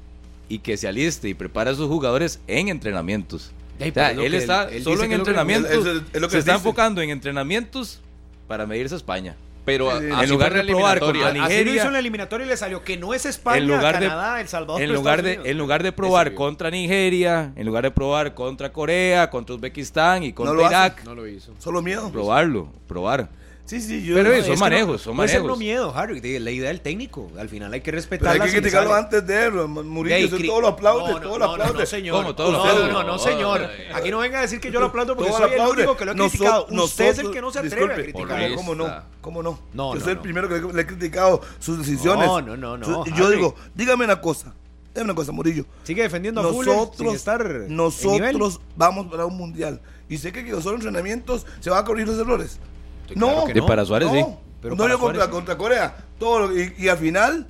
y 0.49 0.59
que 0.59 0.77
se 0.77 0.87
aliste 0.87 1.29
y 1.29 1.33
prepare 1.33 1.71
a 1.71 1.75
sus 1.75 1.87
jugadores 1.87 2.39
en 2.47 2.67
entrenamientos. 2.67 3.51
Él 3.81 4.33
está 4.33 4.69
solo 4.83 5.03
en 5.03 5.13
entrenamientos. 5.13 6.03
se 6.29 6.37
está 6.37 6.55
enfocando 6.55 7.01
en 7.01 7.09
entrenamientos 7.09 8.01
para 8.47 8.65
medirse 8.65 8.95
a 8.95 8.97
España. 8.97 9.35
Pero 9.63 9.95
en 9.95 10.29
lugar 10.29 10.53
de 10.53 10.63
probar 10.63 10.99
contra 10.99 11.31
Nigeria, 11.31 11.45
así 11.45 11.63
lo 11.65 11.75
hizo 11.75 11.87
en 11.87 11.93
la 11.93 11.99
eliminatoria 11.99 12.45
y 12.45 12.49
le 12.49 12.57
salió 12.57 12.83
que 12.83 12.97
no 12.97 13.13
es 13.13 13.25
España, 13.25 13.57
en 13.57 13.67
lugar 13.67 13.99
Canadá, 13.99 14.35
de, 14.35 14.41
El 14.41 14.47
Salvador. 14.47 14.81
En 14.81 14.91
lugar 14.91 15.21
de, 15.21 15.39
en 15.43 15.57
lugar 15.57 15.83
de 15.83 15.91
probar 15.91 16.33
contra 16.33 16.71
Nigeria, 16.71 17.53
en 17.55 17.65
lugar 17.67 17.83
de 17.83 17.91
probar 17.91 18.33
contra 18.33 18.71
Corea, 18.71 19.29
contra 19.29 19.55
Uzbekistán 19.55 20.23
y 20.23 20.33
contra 20.33 20.67
Irak, 20.67 21.03
no 21.03 21.13
lo 21.13 21.27
hizo. 21.27 21.53
Solo 21.59 21.83
miedo. 21.83 22.11
Probarlo, 22.11 22.69
probar. 22.87 23.29
Sí, 23.65 23.79
sí, 23.79 24.03
yo 24.03 24.15
Pero 24.15 24.43
son 24.43 24.59
manejos, 24.59 25.01
son 25.01 25.15
manejos. 25.15 25.47
No 25.47 25.55
miedo, 25.55 25.93
Harry, 25.95 26.19
la 26.39 26.51
idea 26.51 26.67
del 26.69 26.81
técnico. 26.81 27.31
Al 27.39 27.47
final 27.47 27.71
hay 27.71 27.81
que 27.81 27.91
respetar. 27.91 28.33
Pero 28.33 28.43
hay 28.43 28.49
que 28.49 28.57
criticarlo 28.57 28.93
antes 28.93 29.25
de 29.25 29.45
él, 29.45 29.53
Murillo, 29.67 30.37
todo 30.37 30.61
lo 30.61 30.67
aplaude, 30.67 31.19
todo 31.21 31.37
lo 31.37 31.51
aplaude. 31.51 31.79
No, 31.79 31.85
señor. 31.85 32.35
Todo 32.35 32.51
no, 32.51 32.91
no, 32.91 33.03
no, 33.03 33.19
señor. 33.19 33.69
Aquí 33.93 34.09
no 34.09 34.19
venga 34.19 34.39
a 34.39 34.41
decir 34.41 34.59
que 34.59 34.71
yo 34.71 34.79
lo 34.79 34.87
aplaudo 34.87 35.15
porque 35.15 35.31
soy 35.31 35.53
el 35.53 35.61
único 35.61 35.95
que 35.95 36.05
lo 36.05 36.11
he 36.11 36.15
criticado. 36.15 36.67
Usted 36.69 37.05
es 37.05 37.19
el 37.19 37.31
que 37.31 37.41
no 37.41 37.51
se 37.51 37.59
atreve 37.59 37.93
a 37.93 37.95
criticar. 37.95 38.55
¿Cómo 38.55 38.75
no? 38.75 38.91
¿Cómo 39.21 39.43
no? 39.43 39.59
No, 39.73 39.93
Yo 39.93 40.01
soy 40.01 40.13
el 40.13 40.19
primero 40.19 40.49
que 40.49 40.73
le 40.73 40.81
he 40.81 40.85
criticado 40.85 41.41
sus 41.59 41.77
decisiones. 41.77 42.27
No, 42.27 42.41
no, 42.41 42.57
no, 42.57 42.77
no. 42.77 43.05
Yo 43.05 43.29
digo, 43.29 43.55
dígame 43.75 44.05
una 44.05 44.21
cosa. 44.21 44.53
Dígame 44.93 45.11
una 45.11 45.15
cosa, 45.15 45.31
Murillo. 45.31 45.65
Sigue 45.83 46.01
defendiendo 46.01 46.41
a 46.41 46.43
nosotros, 46.43 47.15
estar 47.15 47.45
Nosotros 47.69 48.59
vamos 48.75 49.07
para 49.07 49.25
un 49.25 49.37
mundial. 49.37 49.81
Y 50.09 50.17
sé 50.17 50.33
que 50.33 50.43
los 50.43 50.65
entrenamientos 50.65 51.45
se 51.61 51.69
van 51.69 51.79
a 51.79 51.85
corregir 51.85 52.09
los 52.09 52.19
errores. 52.19 52.59
No, 53.15 53.45
que 53.45 53.61
para 53.61 53.85
Suárez 53.85 54.09
sí. 54.11 54.25
Pero 54.61 54.75
no, 54.75 54.99
contra, 54.99 55.29
contra 55.29 55.57
Corea. 55.57 55.95
Todo 56.19 56.51
y, 56.55 56.87
al 56.87 56.97
final 56.97 57.47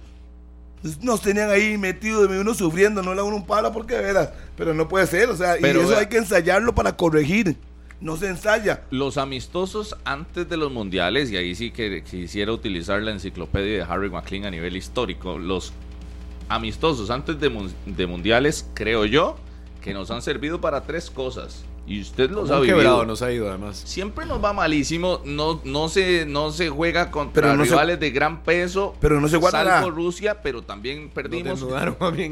pues, 0.81 1.03
nos 1.03 1.21
tenían 1.21 1.49
ahí 1.49 1.77
metidos, 1.77 2.29
uno 2.29 2.53
sufriendo, 2.53 3.03
no 3.03 3.13
le 3.13 3.21
uno 3.21 3.35
un 3.35 3.45
palo 3.45 3.71
porque 3.71 3.95
de 3.95 4.01
veras. 4.01 4.29
Pero 4.55 4.73
no 4.73 4.87
puede 4.87 5.07
ser, 5.07 5.29
o 5.29 5.35
sea, 5.35 5.59
y 5.59 5.63
eso 5.63 5.97
hay 5.97 6.07
que 6.07 6.17
ensayarlo 6.17 6.73
para 6.73 6.95
corregir. 6.95 7.57
No 7.99 8.17
se 8.17 8.29
ensaya. 8.29 8.81
Los 8.89 9.17
amistosos 9.17 9.95
antes 10.05 10.49
de 10.49 10.57
los 10.57 10.71
mundiales, 10.71 11.29
y 11.29 11.37
ahí 11.37 11.53
sí 11.53 11.69
que 11.69 12.03
quisiera 12.03 12.51
utilizar 12.51 12.99
la 13.03 13.11
enciclopedia 13.11 13.77
de 13.77 13.81
Harry 13.83 14.09
McLean 14.09 14.45
a 14.45 14.49
nivel 14.49 14.75
histórico, 14.75 15.37
los 15.37 15.71
amistosos 16.49 17.11
antes 17.11 17.39
de, 17.39 17.69
de 17.85 18.07
mundiales, 18.07 18.67
creo 18.73 19.05
yo, 19.05 19.37
que 19.81 19.93
nos 19.93 20.09
han 20.09 20.23
servido 20.23 20.59
para 20.59 20.81
tres 20.81 21.11
cosas. 21.11 21.63
Y 21.91 21.99
usted 21.99 22.29
lo 22.31 22.47
sabe. 22.47 22.67
quebrado 22.67 23.05
nos 23.05 23.21
ha 23.21 23.33
ido 23.33 23.49
además. 23.49 23.81
Siempre 23.85 24.25
nos 24.25 24.41
va 24.41 24.53
malísimo. 24.53 25.21
No, 25.25 25.59
no, 25.65 25.89
se, 25.89 26.25
no 26.25 26.51
se 26.51 26.69
juega 26.69 27.11
contra 27.11 27.53
rivales 27.53 27.99
de 27.99 28.11
gran 28.11 28.43
peso. 28.43 28.95
Pero 29.01 29.19
no 29.19 29.27
se 29.27 29.35
guarda 29.35 29.65
Salvo 29.65 29.91
Rusia, 29.91 30.41
pero 30.41 30.61
también 30.61 31.09
perdimos. 31.09 31.65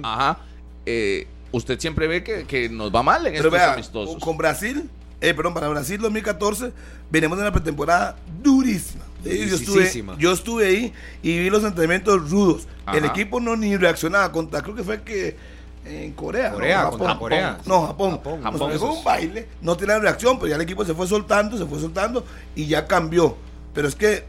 Ajá. 0.03 0.39
Eh, 0.86 1.28
usted 1.51 1.78
siempre 1.78 2.07
ve 2.07 2.24
que, 2.24 2.70
nos 2.70 2.95
va 2.95 3.03
mal 3.03 3.28
en 3.28 3.36
estos 3.36 3.53
amistosos. 3.53 4.24
Con 4.24 4.38
Brasil, 4.38 4.89
eh, 5.20 5.34
perdón, 5.34 5.53
para 5.53 5.68
Brasil 5.68 5.99
2014, 5.99 6.72
venimos 7.12 7.38
de 7.38 7.43
una 7.43 7.51
pretemporada 7.51 8.16
durísima. 8.41 9.03
Eh, 9.26 9.45
yo 9.49 9.55
estuve, 9.57 10.03
yo 10.18 10.32
estuve 10.32 10.68
ahí 10.68 10.93
y 11.22 11.38
vi 11.38 11.49
los 11.49 11.66
entrenamientos 11.66 12.32
rudos. 12.32 12.66
El 12.93 13.03
equipo 13.03 13.41
no 13.41 13.57
ni 13.57 13.76
reaccionaba 13.76 14.32
contra, 14.32 14.62
creo 14.62 14.76
que 14.76 14.84
fue 14.84 15.01
que 15.01 15.36
en 15.90 16.14
Corea. 16.14 16.52
Corea, 16.52 16.84
no, 16.84 16.92
Japón, 16.92 17.18
Corea. 17.18 17.58
No, 17.66 17.88
Japón. 17.88 18.22
Japón. 18.44 18.72
fue 18.78 18.90
un 18.90 19.04
baile, 19.04 19.48
no 19.62 19.76
tiene 19.76 20.00
reacción, 20.00 20.38
pero 20.38 20.50
ya 20.50 20.56
el 20.56 20.62
equipo 20.62 20.86
se 20.86 20.94
fue 20.94 21.08
soltando, 21.08 21.58
se 21.58 21.66
fue 21.66 21.80
soltando 21.80 22.24
y 22.56 22.68
ya 22.68 22.86
cambió. 22.88 23.36
Pero 23.74 23.88
es 23.88 23.96
que, 23.96 24.26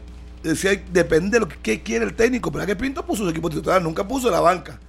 depende 0.91 1.31
de 1.31 1.39
lo 1.41 1.47
que, 1.47 1.81
quiere 1.81 2.05
el 2.05 2.13
técnico. 2.13 2.51
Pero 2.51 2.65
que 2.65 2.75
Pinto 2.75 3.05
puso 3.05 3.23
su 3.23 3.29
equipo 3.29 3.49
titular, 3.49 3.81
nunca 3.81 4.07
puso 4.07 4.29
la 4.29 4.39
banca. 4.39 4.79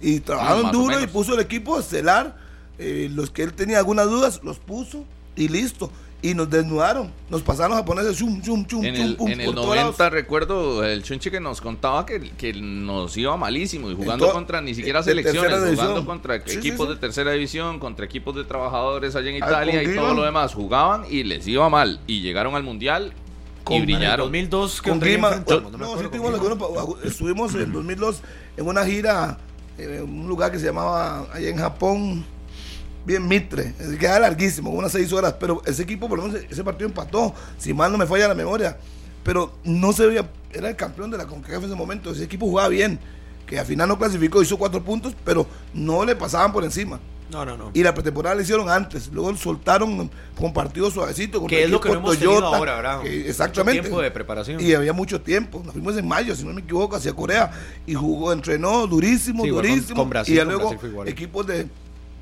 Y 0.00 0.20
trabajaron 0.20 0.70
duro 0.70 1.00
y 1.00 1.06
puso 1.06 1.34
el 1.34 1.40
equipo 1.40 1.78
estelar. 1.78 2.36
Eh, 2.78 3.10
los 3.12 3.30
que 3.30 3.42
él 3.42 3.52
tenía 3.52 3.78
algunas 3.78 4.06
dudas, 4.06 4.40
los 4.44 4.58
puso 4.58 5.04
y 5.34 5.48
listo 5.48 5.90
y 6.20 6.34
nos 6.34 6.50
desnudaron. 6.50 7.12
Nos 7.30 7.42
pasaron 7.42 7.70
los 7.70 7.78
japoneses 7.78 8.16
chum, 8.16 8.42
chum, 8.42 8.66
chum, 8.66 8.84
en 8.84 8.96
el, 8.96 9.16
en 9.20 9.40
el 9.40 9.54
90 9.54 10.10
recuerdo 10.10 10.84
el 10.84 11.02
Chunchi 11.02 11.30
que 11.30 11.40
nos 11.40 11.60
contaba 11.60 12.04
que, 12.04 12.32
que 12.32 12.52
nos 12.54 13.16
iba 13.16 13.36
malísimo 13.36 13.90
y 13.90 13.94
jugando 13.94 14.32
contra 14.32 14.60
ni 14.60 14.74
siquiera 14.74 15.02
selecciones, 15.02 15.78
jugando 15.78 16.04
contra 16.04 16.36
equipos 16.36 16.88
de 16.88 16.96
tercera 16.96 17.32
división, 17.32 17.78
contra 17.78 18.04
equipos 18.04 18.34
de 18.34 18.44
trabajadores 18.44 19.14
allá 19.14 19.30
en 19.30 19.36
Italia 19.36 19.82
y 19.82 19.94
todo 19.94 20.14
lo 20.14 20.22
demás. 20.22 20.54
Jugaban 20.54 21.04
y 21.08 21.22
les 21.22 21.46
iba 21.46 21.68
mal 21.68 22.00
y 22.06 22.20
llegaron 22.20 22.54
al 22.56 22.62
mundial 22.64 23.12
y 23.70 23.80
brillaron. 23.80 24.26
En 24.34 24.48
2002 24.50 24.82
con 24.82 24.98
Grima. 25.00 25.44
No, 25.46 25.98
sí, 25.98 26.04
estuvimos 27.04 27.54
en 27.54 27.72
2002 27.72 28.22
en 28.56 28.66
una 28.66 28.84
gira 28.84 29.38
en 29.76 30.02
un 30.02 30.26
lugar 30.26 30.50
que 30.50 30.58
se 30.58 30.66
llamaba 30.66 31.26
allá 31.32 31.48
en 31.48 31.56
Japón 31.56 32.24
bien 33.08 33.26
Mitre, 33.26 33.72
queda 33.98 34.20
larguísimo, 34.20 34.70
unas 34.70 34.92
seis 34.92 35.12
horas, 35.14 35.34
pero 35.40 35.62
ese 35.64 35.82
equipo, 35.82 36.08
por 36.08 36.18
lo 36.18 36.26
menos 36.26 36.42
ese 36.48 36.62
partido 36.62 36.86
empató, 36.86 37.34
si 37.56 37.72
mal 37.72 37.90
no 37.90 37.96
me 37.96 38.06
falla 38.06 38.28
la 38.28 38.34
memoria, 38.34 38.76
pero 39.24 39.54
no 39.64 39.94
se 39.94 40.06
veía, 40.06 40.28
era 40.52 40.68
el 40.68 40.76
campeón 40.76 41.10
de 41.10 41.16
la 41.16 41.26
CONCACAF 41.26 41.64
en 41.64 41.70
ese 41.70 41.74
momento, 41.74 42.10
ese 42.10 42.24
equipo 42.24 42.46
jugaba 42.46 42.68
bien, 42.68 43.00
que 43.46 43.58
al 43.58 43.64
final 43.64 43.88
no 43.88 43.98
clasificó, 43.98 44.42
hizo 44.42 44.58
cuatro 44.58 44.84
puntos, 44.84 45.14
pero 45.24 45.46
no 45.72 46.04
le 46.04 46.14
pasaban 46.16 46.52
por 46.52 46.64
encima. 46.64 47.00
No, 47.30 47.44
no, 47.44 47.56
no. 47.56 47.70
Y 47.74 47.82
la 47.82 47.92
pretemporada 47.94 48.34
la 48.36 48.42
hicieron 48.42 48.68
antes, 48.68 49.08
luego 49.12 49.34
soltaron 49.36 50.10
con 50.38 50.52
partidos 50.52 50.94
suavecitos. 50.94 51.46
Que 51.46 51.64
es 51.64 51.70
lo 51.70 51.80
que 51.80 51.90
no 51.90 51.96
hemos 51.96 52.18
Toyota, 52.18 52.46
ahora, 52.46 52.76
¿verdad? 52.76 53.06
exactamente. 53.06 53.82
tiempo 53.82 54.00
de 54.00 54.10
preparación. 54.10 54.60
Y 54.60 54.72
había 54.72 54.92
mucho 54.92 55.20
tiempo. 55.20 55.62
Nos 55.64 55.72
fuimos 55.72 55.96
en 55.96 56.08
mayo, 56.08 56.34
si 56.34 56.44
no 56.44 56.52
me 56.52 56.62
equivoco, 56.62 56.96
hacia 56.96 57.12
Corea. 57.12 57.50
Y 57.86 57.94
jugó, 57.94 58.32
entrenó 58.32 58.86
durísimo, 58.86 59.46
durísimo. 59.46 60.08
y 60.26 60.34
luego 60.34 60.74
equipos 61.06 61.46
de 61.46 61.68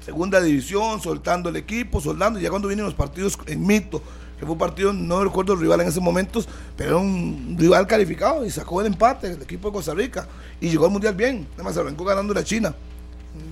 segunda 0.06 0.40
división, 0.40 1.00
soltando 1.02 1.48
el 1.48 1.56
equipo, 1.56 2.00
soldando. 2.00 2.38
Ya 2.38 2.48
cuando 2.48 2.68
vienen 2.68 2.84
los 2.84 2.94
partidos 2.94 3.36
en 3.46 3.66
mito, 3.66 4.00
que 4.38 4.44
fue 4.44 4.52
un 4.52 4.58
partido, 4.58 4.92
no 4.92 5.24
recuerdo 5.24 5.54
el 5.54 5.60
rival 5.60 5.80
en 5.80 5.88
ese 5.88 6.00
momento, 6.00 6.44
pero 6.76 6.90
era 6.90 6.98
un 6.98 7.56
rival 7.58 7.88
calificado 7.88 8.46
y 8.46 8.50
sacó 8.50 8.80
el 8.80 8.86
empate 8.86 9.32
el 9.32 9.42
equipo 9.42 9.68
de 9.68 9.74
Costa 9.74 9.94
Rica 9.94 10.28
y 10.60 10.68
llegó 10.68 10.84
al 10.84 10.92
mundial 10.92 11.16
bien. 11.16 11.48
Además, 11.54 11.76
arrancó 11.76 12.04
ganando 12.04 12.32
la 12.32 12.44
China. 12.44 12.72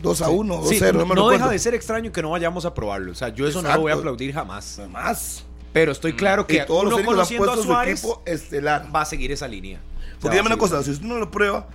2 0.01 0.23
a 0.23 0.29
1, 0.31 0.57
2 0.57 0.67
a 0.71 0.75
0. 0.79 1.07
no, 1.13 1.29
deja 1.29 1.49
de 1.49 1.59
ser 1.59 1.75
extraño 1.75 2.13
que 2.13 2.23
no 2.23 2.31
vayamos 2.31 2.65
a 2.65 2.73
probarlo. 2.73 3.11
O 3.11 3.15
sea, 3.17 3.31
yo 3.31 3.49
eso 3.49 3.61
no 3.61 3.75
lo 3.75 3.81
voy 3.81 3.91
a 3.91 3.97
aplaudir 3.97 4.33
jamás. 4.33 4.77
Jamás. 4.77 5.45
Pero 5.73 5.91
estoy 5.91 6.13
claro 6.13 6.47
que 6.47 6.61
todos 6.61 6.85
los 6.85 7.03
conociendo 7.03 7.51
a 7.51 7.57
Suárez 7.57 8.01
su 8.01 8.07
equipo 8.07 8.23
estelar. 8.27 8.89
va 8.95 9.01
a 9.01 9.05
seguir 9.05 9.33
esa 9.33 9.49
línea. 9.49 9.81
Porque 10.21 10.37
dígame 10.37 10.51
una 10.51 10.59
cosa, 10.59 10.85
si 10.85 10.93
usted 10.93 11.05
no 11.05 11.19
lo 11.19 11.33
prueba, 11.33 11.67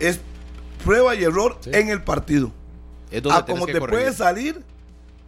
es 0.00 0.18
prueba 0.84 1.14
y 1.14 1.22
error 1.22 1.56
en 1.66 1.88
el 1.88 2.02
partido. 2.02 2.50
Es 3.10 3.22
donde 3.22 3.38
ah, 3.38 3.44
como 3.46 3.66
te 3.66 3.80
puede 3.80 4.12
salir, 4.12 4.62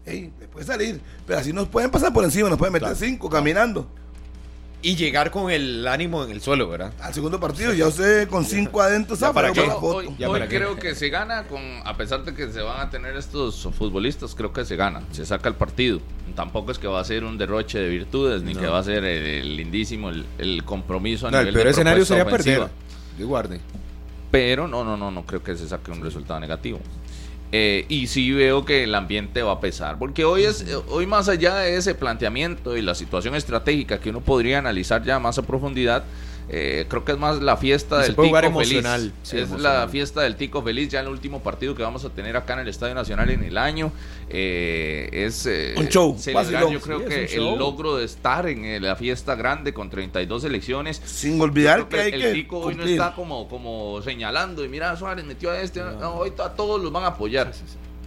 te 0.04 0.48
puede 0.52 0.66
salir, 0.66 1.00
pero 1.26 1.38
así 1.38 1.52
nos 1.52 1.68
pueden 1.68 1.90
pasar 1.90 2.12
por 2.12 2.24
encima, 2.24 2.48
nos 2.48 2.58
pueden 2.58 2.72
meter 2.72 2.94
cinco 2.96 3.28
caminando. 3.28 3.86
Y 4.82 4.96
llegar 4.96 5.30
con 5.30 5.50
el 5.50 5.86
ánimo 5.86 6.24
en 6.24 6.30
el 6.30 6.40
suelo, 6.40 6.66
¿verdad? 6.66 6.94
Al 7.02 7.12
segundo 7.12 7.38
partido, 7.38 7.74
ya 7.74 7.86
usted 7.86 8.26
con 8.28 8.46
cinco 8.46 8.80
adentro, 8.80 9.14
para 9.34 9.52
Hoy, 9.52 10.08
creo 10.48 10.76
que 10.76 10.94
se 10.94 11.10
gana, 11.10 11.44
con 11.44 11.60
a 11.84 11.98
pesar 11.98 12.24
de 12.24 12.34
que 12.34 12.50
se 12.50 12.62
van 12.62 12.80
a 12.80 12.88
tener 12.88 13.14
estos 13.14 13.68
futbolistas, 13.76 14.34
creo 14.34 14.54
que 14.54 14.64
se 14.64 14.76
gana, 14.76 15.02
se 15.12 15.26
saca 15.26 15.50
el 15.50 15.54
partido. 15.54 16.00
Tampoco 16.34 16.72
es 16.72 16.78
que 16.78 16.86
va 16.86 16.98
a 16.98 17.04
ser 17.04 17.24
un 17.24 17.36
derroche 17.36 17.78
de 17.78 17.90
virtudes, 17.90 18.42
ni 18.42 18.54
que 18.54 18.66
va 18.66 18.78
a 18.78 18.82
ser 18.82 19.04
el, 19.04 19.54
lindísimo 19.56 20.10
el, 20.10 20.64
compromiso 20.64 21.28
a 21.28 21.30
no, 21.30 21.38
nivel 21.38 21.48
el 21.48 21.54
peor 21.54 21.68
escenario 21.68 22.04
sería 22.06 22.24
perder. 22.24 22.68
guarde. 23.18 23.60
Pero 24.30 24.66
no, 24.66 24.82
no, 24.82 24.96
no, 24.96 25.10
no 25.10 25.26
creo 25.26 25.42
que 25.42 25.56
se 25.56 25.68
saque 25.68 25.90
un 25.90 26.00
resultado 26.00 26.40
negativo. 26.40 26.80
Eh, 27.52 27.84
y 27.88 28.06
sí 28.06 28.30
veo 28.30 28.64
que 28.64 28.84
el 28.84 28.94
ambiente 28.94 29.42
va 29.42 29.52
a 29.52 29.60
pesar, 29.60 29.98
porque 29.98 30.24
hoy 30.24 30.44
es 30.44 30.64
hoy 30.88 31.06
más 31.06 31.28
allá 31.28 31.56
de 31.56 31.76
ese 31.76 31.96
planteamiento 31.96 32.76
y 32.76 32.82
la 32.82 32.94
situación 32.94 33.34
estratégica 33.34 33.98
que 33.98 34.10
uno 34.10 34.20
podría 34.20 34.58
analizar 34.58 35.02
ya 35.02 35.18
más 35.18 35.36
a 35.38 35.42
profundidad, 35.42 36.04
eh, 36.52 36.86
creo 36.88 37.04
que 37.04 37.12
es 37.12 37.18
más 37.18 37.40
la 37.40 37.56
fiesta 37.56 38.00
del 38.00 38.16
Tico 38.16 38.58
Feliz. 38.58 38.84
es 39.32 39.50
la 39.52 39.86
fiesta 39.86 40.22
del 40.22 40.34
Tico 40.34 40.62
Feliz, 40.62 40.88
ya 40.88 40.98
en 40.98 41.06
el 41.06 41.12
último 41.12 41.44
partido 41.44 41.76
que 41.76 41.84
vamos 41.84 42.04
a 42.04 42.10
tener 42.10 42.36
acá 42.36 42.54
en 42.54 42.60
el 42.60 42.68
Estadio 42.68 42.92
Nacional 42.92 43.30
en 43.30 43.44
el 43.44 43.56
año. 43.56 43.92
Eh, 44.28 45.08
es 45.12 45.46
eh, 45.46 45.74
un 45.76 45.86
show. 45.86 46.16
yo 46.72 46.80
creo 46.80 47.04
que 47.04 47.26
el 47.26 47.56
logro 47.56 47.96
de 47.96 48.04
estar 48.04 48.48
en 48.48 48.82
la 48.82 48.96
fiesta 48.96 49.36
grande 49.36 49.72
con 49.72 49.90
32 49.90 50.42
elecciones. 50.42 51.00
Sin 51.04 51.40
olvidar 51.40 51.88
que, 51.88 52.08
el 52.08 52.32
Tico 52.32 52.58
hoy 52.58 52.74
no 52.74 52.82
está 52.82 53.14
como, 53.14 53.48
como 53.48 54.02
señalando 54.02 54.64
y 54.64 54.68
mira, 54.68 54.96
Suárez 54.96 55.24
metió 55.24 55.52
a 55.52 55.60
este. 55.60 55.80
hoy 55.82 56.32
a 56.36 56.48
todos 56.48 56.82
los 56.82 56.90
van 56.90 57.04
a 57.04 57.08
apoyar. 57.08 57.52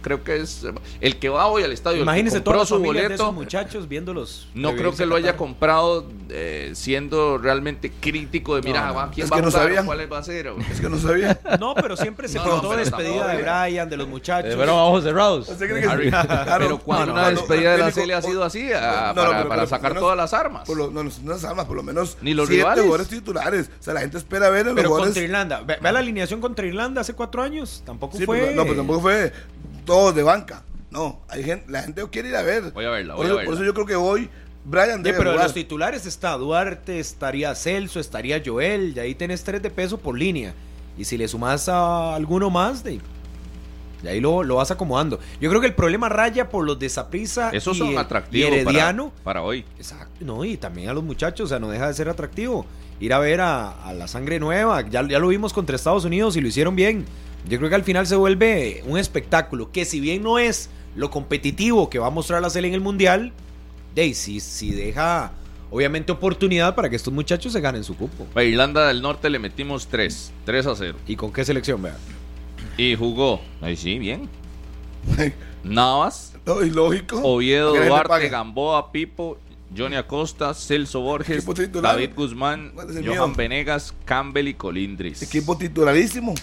Creo 0.04 0.22
que 0.22 0.36
es 0.36 0.64
el 1.00 1.16
que 1.18 1.30
va 1.30 1.46
hoy 1.46 1.62
al 1.62 1.72
estadio. 1.72 2.02
Imagínese 2.02 2.40
todos 2.42 2.68
su 2.68 2.78
boleto. 2.78 3.08
De 3.08 3.14
esos 3.14 3.32
muchachos 3.34 3.88
viéndolos. 3.88 4.48
No 4.54 4.76
creo 4.76 4.94
que 4.94 5.06
lo 5.06 5.16
haya 5.16 5.36
comprado 5.36 6.06
eh, 6.28 6.72
siendo 6.74 7.38
realmente 7.38 7.90
crítico 7.90 8.54
de 8.54 8.62
mira, 8.62 8.88
no, 8.92 9.10
¿quién 9.10 9.24
es 9.24 9.32
va 9.32 9.36
que 9.36 9.40
a 9.40 9.46
no 9.80 9.84
cuál 9.86 10.12
va 10.12 10.18
a 10.18 10.22
ser? 10.22 10.52
Es 10.70 10.80
que 10.80 10.88
no 10.88 10.98
sabía. 10.98 11.40
No, 11.58 11.74
pero 11.74 11.96
siempre 11.96 12.28
se 12.28 12.38
No, 12.38 12.44
contó 12.44 12.62
no, 12.64 12.68
pero 12.70 12.80
despedida 12.80 13.26
de 13.28 13.42
Brian, 13.42 13.88
de 13.88 13.96
los 13.96 14.06
muchachos. 14.08 14.52
Eh, 14.52 14.56
bueno, 14.56 14.86
ojos 14.86 15.04
cerrados. 15.04 15.48
¿Usted 15.48 15.68
cree 15.70 15.80
que 15.82 15.88
Harry, 15.88 16.10
Claro, 16.10 16.44
pero 16.58 16.78
cuando 16.78 17.12
una 17.12 17.30
despedida 17.30 17.72
de 17.72 17.78
la 17.78 17.90
CL 17.92 18.10
ha 18.12 18.22
sido 18.22 18.44
así, 18.44 18.72
a- 18.72 19.12
no, 19.14 19.22
no, 19.24 19.30
para, 19.30 19.36
pero- 19.38 19.48
pero 19.48 19.66
sacar 19.66 19.94
todas 19.94 20.16
las 20.16 20.34
armas. 20.34 20.68
No, 20.68 20.90
no, 20.90 21.04
no 21.04 21.10
las 21.24 21.44
armas, 21.44 21.64
por 21.64 21.76
lo 21.76 21.82
menos 21.82 22.18
Ni 22.20 22.34
los 22.34 22.48
jugadores 22.48 23.08
titulares. 23.08 23.70
O 23.80 23.82
sea, 23.82 23.94
la 23.94 24.00
gente 24.00 24.18
espera 24.18 24.50
ver 24.50 24.66
a 24.66 24.70
los 24.70 24.76
Pero 24.76 24.90
contra 24.90 25.22
Irlanda. 25.22 25.60
Ve, 25.62 25.78
la 25.80 25.98
alineación 25.98 26.40
contra 26.40 26.66
Irlanda 26.66 27.00
hace 27.00 27.14
cuatro 27.14 27.42
años. 27.42 27.82
Tampoco 27.86 28.18
fue. 28.18 28.38
pero, 28.40 28.56
no, 28.56 28.62
pero 28.64 28.76
tampoco 28.76 29.00
fue 29.00 29.32
todos 29.84 30.14
de 30.14 30.22
banca. 30.22 30.62
No, 30.90 31.20
hay 31.28 31.42
gente, 31.42 31.70
la 31.70 31.82
gente 31.82 32.02
quiere 32.10 32.28
ir 32.28 32.36
a 32.36 32.42
ver. 32.42 32.70
Voy 32.72 32.84
a 32.84 32.90
verla, 32.90 33.14
por, 33.14 33.24
voy 33.24 33.26
a 33.26 33.28
eso, 33.28 33.36
verla. 33.36 33.44
por 33.50 33.54
eso 33.54 33.64
yo 33.64 33.74
creo 33.74 33.86
que 33.86 33.96
hoy 33.96 34.28
Brian 34.64 34.98
Sí, 34.98 35.02
debe 35.02 35.18
pero 35.18 35.30
de 35.30 35.36
jugar. 35.36 35.46
los 35.46 35.54
titulares 35.54 36.06
está 36.06 36.36
Duarte, 36.36 36.98
estaría 37.00 37.54
Celso, 37.54 37.98
estaría 38.00 38.40
Joel, 38.44 38.92
y 38.96 39.00
ahí 39.00 39.14
tenés 39.14 39.42
tres 39.44 39.60
de 39.62 39.70
peso 39.70 39.98
por 39.98 40.16
línea. 40.16 40.54
Y 40.96 41.04
si 41.04 41.18
le 41.18 41.26
sumas 41.26 41.68
a 41.68 42.14
alguno 42.14 42.48
más, 42.50 42.84
de, 42.84 43.00
de 44.02 44.08
ahí 44.10 44.20
lo, 44.20 44.44
lo 44.44 44.56
vas 44.56 44.70
acomodando. 44.70 45.18
Yo 45.40 45.48
creo 45.50 45.60
que 45.60 45.66
el 45.66 45.74
problema 45.74 46.08
raya 46.08 46.48
por 46.48 46.64
los 46.64 46.78
de 46.78 46.88
Saprissa 46.88 47.50
Esos 47.50 47.76
y, 47.76 47.80
son 47.80 47.98
atractivos 47.98 48.50
y 48.50 48.54
Herediano. 48.54 49.10
para, 49.10 49.24
para 49.24 49.42
hoy. 49.42 49.64
Exacto, 49.76 50.24
no, 50.24 50.44
y 50.44 50.56
también 50.56 50.88
a 50.90 50.94
los 50.94 51.02
muchachos, 51.02 51.46
o 51.46 51.48
sea, 51.48 51.58
no 51.58 51.68
deja 51.68 51.88
de 51.88 51.94
ser 51.94 52.08
atractivo. 52.08 52.64
Ir 53.00 53.12
a 53.12 53.18
ver 53.18 53.40
a, 53.40 53.70
a 53.82 53.92
la 53.92 54.06
sangre 54.06 54.38
nueva, 54.38 54.82
ya, 54.88 55.06
ya 55.08 55.18
lo 55.18 55.26
vimos 55.28 55.52
contra 55.52 55.74
Estados 55.74 56.04
Unidos 56.04 56.36
y 56.36 56.40
lo 56.40 56.46
hicieron 56.46 56.76
bien. 56.76 57.04
Yo 57.48 57.58
creo 57.58 57.68
que 57.68 57.76
al 57.76 57.84
final 57.84 58.06
se 58.06 58.16
vuelve 58.16 58.82
un 58.86 58.98
espectáculo 58.98 59.70
que 59.70 59.84
si 59.84 60.00
bien 60.00 60.22
no 60.22 60.38
es 60.38 60.70
lo 60.96 61.10
competitivo 61.10 61.90
que 61.90 61.98
va 61.98 62.06
a 62.06 62.10
mostrar 62.10 62.40
la 62.40 62.50
serie 62.50 62.68
en 62.68 62.74
el 62.74 62.80
Mundial, 62.80 63.32
sí, 64.14 64.40
sí 64.40 64.70
deja 64.70 65.32
obviamente 65.70 66.12
oportunidad 66.12 66.74
para 66.74 66.88
que 66.88 66.96
estos 66.96 67.12
muchachos 67.12 67.52
se 67.52 67.60
ganen 67.60 67.84
su 67.84 67.96
cupo. 67.96 68.26
A 68.34 68.42
Irlanda 68.42 68.86
del 68.86 69.02
Norte 69.02 69.28
le 69.28 69.38
metimos 69.38 69.88
3, 69.88 70.32
3 70.44 70.66
a 70.66 70.76
0. 70.76 70.98
¿Y 71.06 71.16
con 71.16 71.32
qué 71.32 71.44
selección, 71.44 71.82
vea? 71.82 71.96
Y 72.76 72.94
jugó, 72.94 73.40
ahí 73.60 73.76
sí, 73.76 73.98
bien. 73.98 74.28
Navas, 75.64 76.34
No, 76.46 76.62
y 76.62 76.70
lógico. 76.70 77.20
Oviedo, 77.22 77.74
Duarte. 77.74 78.28
Gamboa, 78.28 78.92
Pipo, 78.92 79.38
Johnny 79.76 79.96
Acosta, 79.96 80.54
Celso 80.54 81.00
Borges. 81.00 81.44
David 81.72 82.10
Guzmán, 82.14 82.72
¿Cuál 82.74 82.90
es 82.90 82.96
el 82.96 83.06
Johan 83.06 83.30
mío? 83.30 83.36
Venegas, 83.36 83.94
Campbell 84.04 84.48
y 84.48 84.54
Colindris. 84.54 85.22
Equipo 85.22 85.56
titularísimo. 85.56 86.34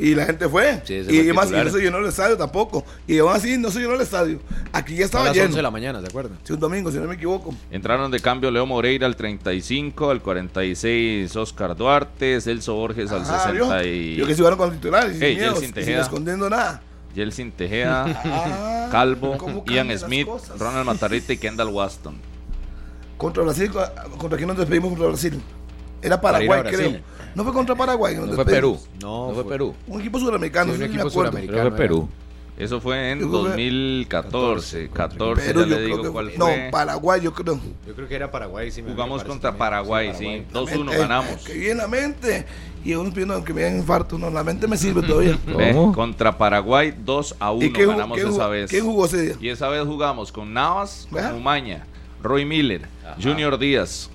Y 0.00 0.14
la 0.14 0.24
gente 0.24 0.48
fue. 0.48 0.80
Sí, 0.84 0.94
y 0.94 1.04
fue 1.24 1.32
más, 1.34 1.50
y 1.50 1.52
no 1.52 1.68
se 1.70 1.78
llenó 1.80 1.98
el 1.98 2.06
estadio 2.06 2.36
tampoco. 2.36 2.84
Y 3.06 3.18
aún 3.18 3.32
así 3.32 3.58
no 3.58 3.70
se 3.70 3.80
llenó 3.80 3.94
el 3.94 4.00
estadio. 4.00 4.40
Aquí 4.72 4.94
ya 4.96 5.02
A 5.02 5.04
estaba 5.04 5.24
las 5.26 5.34
lleno. 5.34 5.46
11 5.46 5.56
de 5.58 5.62
la 5.62 5.70
mañana, 5.70 6.00
¿se 6.00 6.06
acuerdan? 6.06 6.38
Sí, 6.42 6.54
un 6.54 6.60
domingo, 6.60 6.90
si 6.90 6.98
no 6.98 7.06
me 7.06 7.16
equivoco. 7.16 7.54
Entraron 7.70 8.10
de 8.10 8.18
cambio 8.20 8.50
Leo 8.50 8.64
Moreira 8.66 9.06
al 9.06 9.14
35, 9.14 10.10
al 10.10 10.22
46 10.22 11.36
Oscar 11.36 11.76
Duarte, 11.76 12.40
Celso 12.40 12.74
Borges 12.74 13.10
al 13.12 13.22
Ajá, 13.22 13.50
¿vio? 13.52 13.64
60 13.66 13.84
y 13.88 14.16
Yo 14.16 14.26
que 14.26 14.32
se 14.32 14.38
jugaron 14.38 14.58
con 14.58 14.68
los 14.70 14.76
titulares, 14.78 15.12
sin 15.14 15.22
Ey, 15.22 15.36
miedos, 15.36 15.52
Jelsin 15.60 15.62
y 15.62 15.66
sin 15.66 15.74
Tejeda. 15.74 16.02
escondiendo 16.02 16.48
nada. 16.50 16.82
Yeltsin 17.14 17.52
Tejeda, 17.52 18.04
Ah, 18.24 18.88
Calvo, 18.90 19.36
¿cómo 19.36 19.64
Ian 19.66 19.90
Smith? 19.98 20.28
Ronald 20.58 20.86
Matarrita 20.86 21.32
y 21.32 21.36
Kendall 21.38 21.68
Waston. 21.68 22.14
Contra 23.16 23.42
Brasil, 23.42 23.70
¿contra 24.16 24.36
quién 24.38 24.48
nos 24.48 24.56
despedimos 24.56 24.90
contra 24.90 25.08
Brasil? 25.08 25.42
Era 26.02 26.20
Paraguay, 26.20 26.48
Para 26.62 26.70
creo. 26.70 27.00
No 27.34 27.44
fue 27.44 27.52
contra 27.52 27.74
Paraguay. 27.74 28.16
No 28.16 28.32
fue 28.34 28.44
Perú. 28.44 28.78
No, 29.00 29.28
No 29.28 29.34
fue 29.34 29.42
fue- 29.44 29.52
Perú. 29.52 29.74
Un 29.86 30.00
equipo 30.00 30.18
suramericano, 30.18 30.72
Sí, 30.74 30.78
un 30.78 30.84
equipo 30.84 31.10
suramericano. 31.10 31.58
Creo 31.58 31.64
que 31.70 31.76
fue 31.76 31.78
Perú. 31.78 32.08
Eso 32.58 32.78
fue 32.78 33.12
en 33.12 33.20
Yo 33.20 33.28
creo 33.30 33.42
que- 33.44 33.48
2014. 33.50 34.88
14, 34.92 35.46
Perú, 35.46 35.60
ya 35.60 35.66
yo 35.66 35.70
le 35.70 35.76
creo 35.76 35.86
digo 35.86 36.02
que 36.02 36.10
cuál 36.10 36.30
No, 36.36 36.46
fue. 36.46 36.68
Paraguay, 36.70 37.20
yo 37.22 37.32
creo. 37.32 37.58
Yo 37.86 37.94
creo 37.94 38.06
que 38.08 38.14
era 38.14 38.30
Paraguay, 38.30 38.70
sí. 38.70 38.82
Jugamos 38.86 39.24
contra 39.24 39.50
también. 39.50 39.58
Paraguay, 39.58 40.12
Sí, 40.14 40.24
sí. 40.24 40.46
2-1 40.52 40.92
Eh, 40.92 40.98
ganamos. 40.98 41.42
Que 41.46 41.54
bien 41.54 41.78
la 41.78 41.88
mente. 41.88 42.44
Y 42.84 42.94
uno 42.94 43.10
pidiendo 43.10 43.42
que 43.44 43.54
me 43.54 43.62
den 43.62 43.78
infarto. 43.78 44.18
No, 44.18 44.28
la 44.30 44.44
mente 44.44 44.66
me 44.66 44.76
sirve 44.76 45.02
todavía. 45.02 45.38
Contra 45.94 46.36
Paraguay 46.36 46.92
2 47.04 47.34
a 47.38 47.50
1 47.52 47.64
¿Y 47.64 47.72
qué, 47.72 47.84
jugó- 47.84 47.92
ganamos 47.96 48.18
qué 48.18 48.28
esa 48.28 48.48
vez. 48.48 48.70
¿Quién 48.70 48.84
jugó 48.84 49.06
ese 49.06 49.22
día? 49.22 49.34
Y 49.40 49.48
esa 49.48 49.68
vez 49.68 49.82
jugamos 49.86 50.30
con 50.32 50.52
Navas, 50.52 51.06
con. 51.10 51.24
Umaña, 51.34 51.86
Roy 52.22 52.44
Miller, 52.44 52.82
Junior 53.22 53.58
Díaz, 53.58 54.10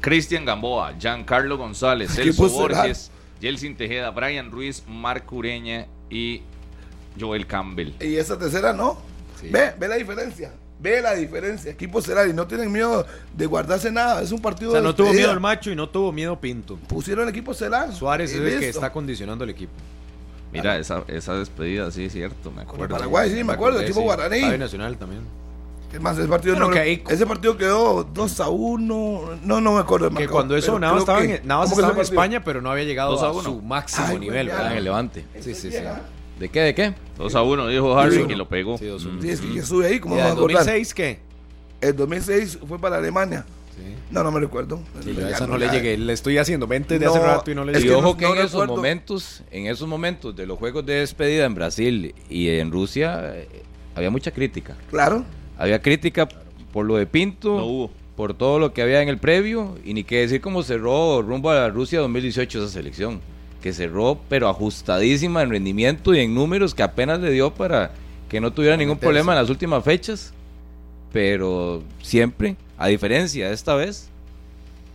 Cristian 0.00 0.44
Gamboa, 0.44 0.94
Giancarlo 0.98 1.58
González, 1.58 2.10
¿Qué 2.16 2.24
Celso 2.24 2.48
Borges, 2.48 3.10
Yelsin 3.40 3.76
Tejeda, 3.76 4.10
Brian 4.10 4.50
Ruiz, 4.50 4.82
Marc 4.86 5.30
Ureña 5.32 5.86
y 6.08 6.42
Joel 7.18 7.46
Campbell. 7.46 7.92
Y 8.00 8.16
esa 8.16 8.38
tercera 8.38 8.72
no. 8.72 8.98
Ve, 9.42 9.72
ve 9.78 9.88
la 9.88 9.96
diferencia. 9.96 10.52
Ve 10.80 11.02
la 11.02 11.14
diferencia. 11.14 11.70
Equipo 11.72 12.00
Celar 12.00 12.28
y 12.28 12.32
no 12.32 12.46
tienen 12.46 12.72
miedo 12.72 13.06
de 13.34 13.46
guardarse 13.46 13.90
nada. 13.92 14.22
Es 14.22 14.32
un 14.32 14.40
partido 14.40 14.70
O 14.70 14.72
sea, 14.72 14.80
de 14.80 14.86
no 14.86 14.94
tuvo 14.94 15.12
miedo 15.12 15.30
el 15.30 15.40
macho 15.40 15.70
y 15.70 15.76
no 15.76 15.88
tuvo 15.88 16.10
miedo 16.10 16.40
Pinto. 16.40 16.76
Pusieron 16.76 17.24
el 17.24 17.30
equipo 17.30 17.52
Celar. 17.52 17.92
Suárez 17.92 18.32
es 18.32 18.40
el 18.40 18.60
que 18.60 18.68
está 18.68 18.90
condicionando 18.90 19.44
el 19.44 19.50
equipo. 19.50 19.72
Mira, 20.52 20.78
esa, 20.78 21.04
esa 21.06 21.34
despedida, 21.34 21.90
sí, 21.90 22.06
es 22.06 22.12
cierto, 22.12 22.50
me 22.50 22.62
acuerdo. 22.62 22.88
Paraguay, 22.88 23.30
sí, 23.30 23.44
me 23.44 23.52
acuerdo. 23.52 23.78
El 23.78 23.84
equipo 23.84 24.00
Guaraní. 24.00 24.36
Estadio 24.36 24.58
Nacional 24.58 24.96
también. 24.96 25.22
Es 25.92 26.00
más, 26.00 26.16
ese 26.16 26.28
partido, 26.28 26.54
no- 26.56 26.70
que 26.70 26.78
ahí- 26.78 27.02
ese 27.08 27.26
partido 27.26 27.56
quedó 27.56 28.04
2 28.04 28.40
a 28.40 28.48
1. 28.48 29.30
No, 29.44 29.60
no 29.60 29.72
me 29.74 29.80
acuerdo. 29.80 30.08
Que 30.08 30.14
marcador, 30.14 30.32
cuando 30.32 30.56
eso 30.56 30.78
Navas 30.78 31.00
estaba, 31.00 31.20
que- 31.22 31.34
en, 31.36 31.46
Navas 31.48 31.68
¿cómo 31.70 31.76
que 31.76 31.82
estaba 31.82 31.98
en? 31.98 32.02
España, 32.02 32.44
pero 32.44 32.62
no 32.62 32.70
había 32.70 32.84
llegado 32.84 33.10
Dos 33.12 33.22
a 33.22 33.26
a, 33.26 33.32
uno. 33.32 33.42
su 33.42 33.60
máximo 33.62 34.06
Ay, 34.08 34.18
nivel. 34.20 34.48
Ah, 34.50 34.52
en 34.52 34.58
¿verdad? 34.58 34.76
el 34.76 34.84
Levante. 34.84 35.24
Sí, 35.40 35.54
sí, 35.54 35.70
sí. 35.72 35.78
¿De 36.38 36.48
qué? 36.48 36.60
¿De 36.60 36.74
qué? 36.74 36.94
2 37.18 37.34
a 37.34 37.42
1, 37.42 37.66
dijo 37.66 37.98
Harry 37.98 38.16
Sí, 38.16 38.24
y 38.28 38.34
lo 38.34 38.48
pegó. 38.48 38.78
Sí, 38.78 38.86
dos, 38.86 39.04
uno. 39.04 39.20
Sí, 39.20 39.30
es 39.30 39.40
que 39.40 39.52
ya 39.54 39.64
sube 39.66 39.86
ahí. 39.88 39.98
¿Cómo 40.00 40.16
¿Y 40.16 40.20
el 40.20 40.26
acordar? 40.26 40.58
2006 40.64 40.94
qué? 40.94 41.18
El 41.80 41.96
2006 41.96 42.58
fue 42.68 42.78
para 42.78 42.96
Alemania. 42.98 43.44
Sí. 43.76 43.94
No, 44.10 44.22
no 44.22 44.30
me 44.30 44.40
recuerdo. 44.40 44.80
Sí, 45.02 45.14
yo 45.18 45.26
a 45.26 45.30
esa 45.30 45.46
no 45.46 45.58
le 45.58 45.68
llegué. 45.70 45.96
Le 45.98 46.12
estoy 46.12 46.38
haciendo 46.38 46.66
20 46.66 46.98
de 46.98 47.06
hace 47.06 47.18
No, 47.18 47.24
rato 47.24 47.50
y 47.50 47.54
no 47.54 47.64
le 47.64 47.72
y 47.72 47.74
llegué. 47.76 47.88
que 47.88 47.94
ojo 47.94 48.02
no- 48.10 48.16
que 48.16 48.24
no 48.26 48.32
en 48.34 48.38
esos 48.38 48.52
recuerdo. 48.52 48.76
momentos, 48.76 49.42
en 49.50 49.66
esos 49.66 49.88
momentos 49.88 50.36
de 50.36 50.46
los 50.46 50.58
juegos 50.58 50.86
de 50.86 50.94
despedida 51.00 51.44
en 51.46 51.54
Brasil 51.54 52.14
y 52.28 52.48
en 52.48 52.70
Rusia, 52.70 53.32
eh, 53.34 53.48
había 53.94 54.10
mucha 54.10 54.30
crítica. 54.30 54.76
Claro. 54.90 55.24
Había 55.60 55.80
crítica 55.82 56.26
por 56.72 56.86
lo 56.86 56.96
de 56.96 57.06
Pinto, 57.06 57.56
No 57.58 57.64
hubo. 57.66 57.90
por 58.16 58.32
todo 58.34 58.58
lo 58.58 58.72
que 58.72 58.80
había 58.82 59.02
en 59.02 59.08
el 59.10 59.18
previo, 59.18 59.76
y 59.84 59.92
ni 59.94 60.04
qué 60.04 60.20
decir 60.20 60.40
cómo 60.40 60.62
cerró 60.62 61.20
rumbo 61.20 61.50
a 61.50 61.54
la 61.54 61.68
Rusia 61.68 62.00
2018 62.00 62.64
esa 62.64 62.72
selección, 62.72 63.20
que 63.62 63.72
cerró 63.74 64.18
pero 64.30 64.48
ajustadísima 64.48 65.42
en 65.42 65.50
rendimiento 65.50 66.14
y 66.14 66.20
en 66.20 66.34
números 66.34 66.74
que 66.74 66.82
apenas 66.82 67.20
le 67.20 67.30
dio 67.30 67.52
para 67.52 67.90
que 68.30 68.40
no 68.40 68.52
tuviera 68.52 68.76
ningún 68.76 68.96
problema 68.96 69.32
en 69.32 69.38
las 69.38 69.50
últimas 69.50 69.84
fechas, 69.84 70.32
pero 71.12 71.82
siempre, 72.00 72.56
a 72.78 72.86
diferencia 72.86 73.48
de 73.48 73.54
esta 73.54 73.74
vez, 73.74 74.08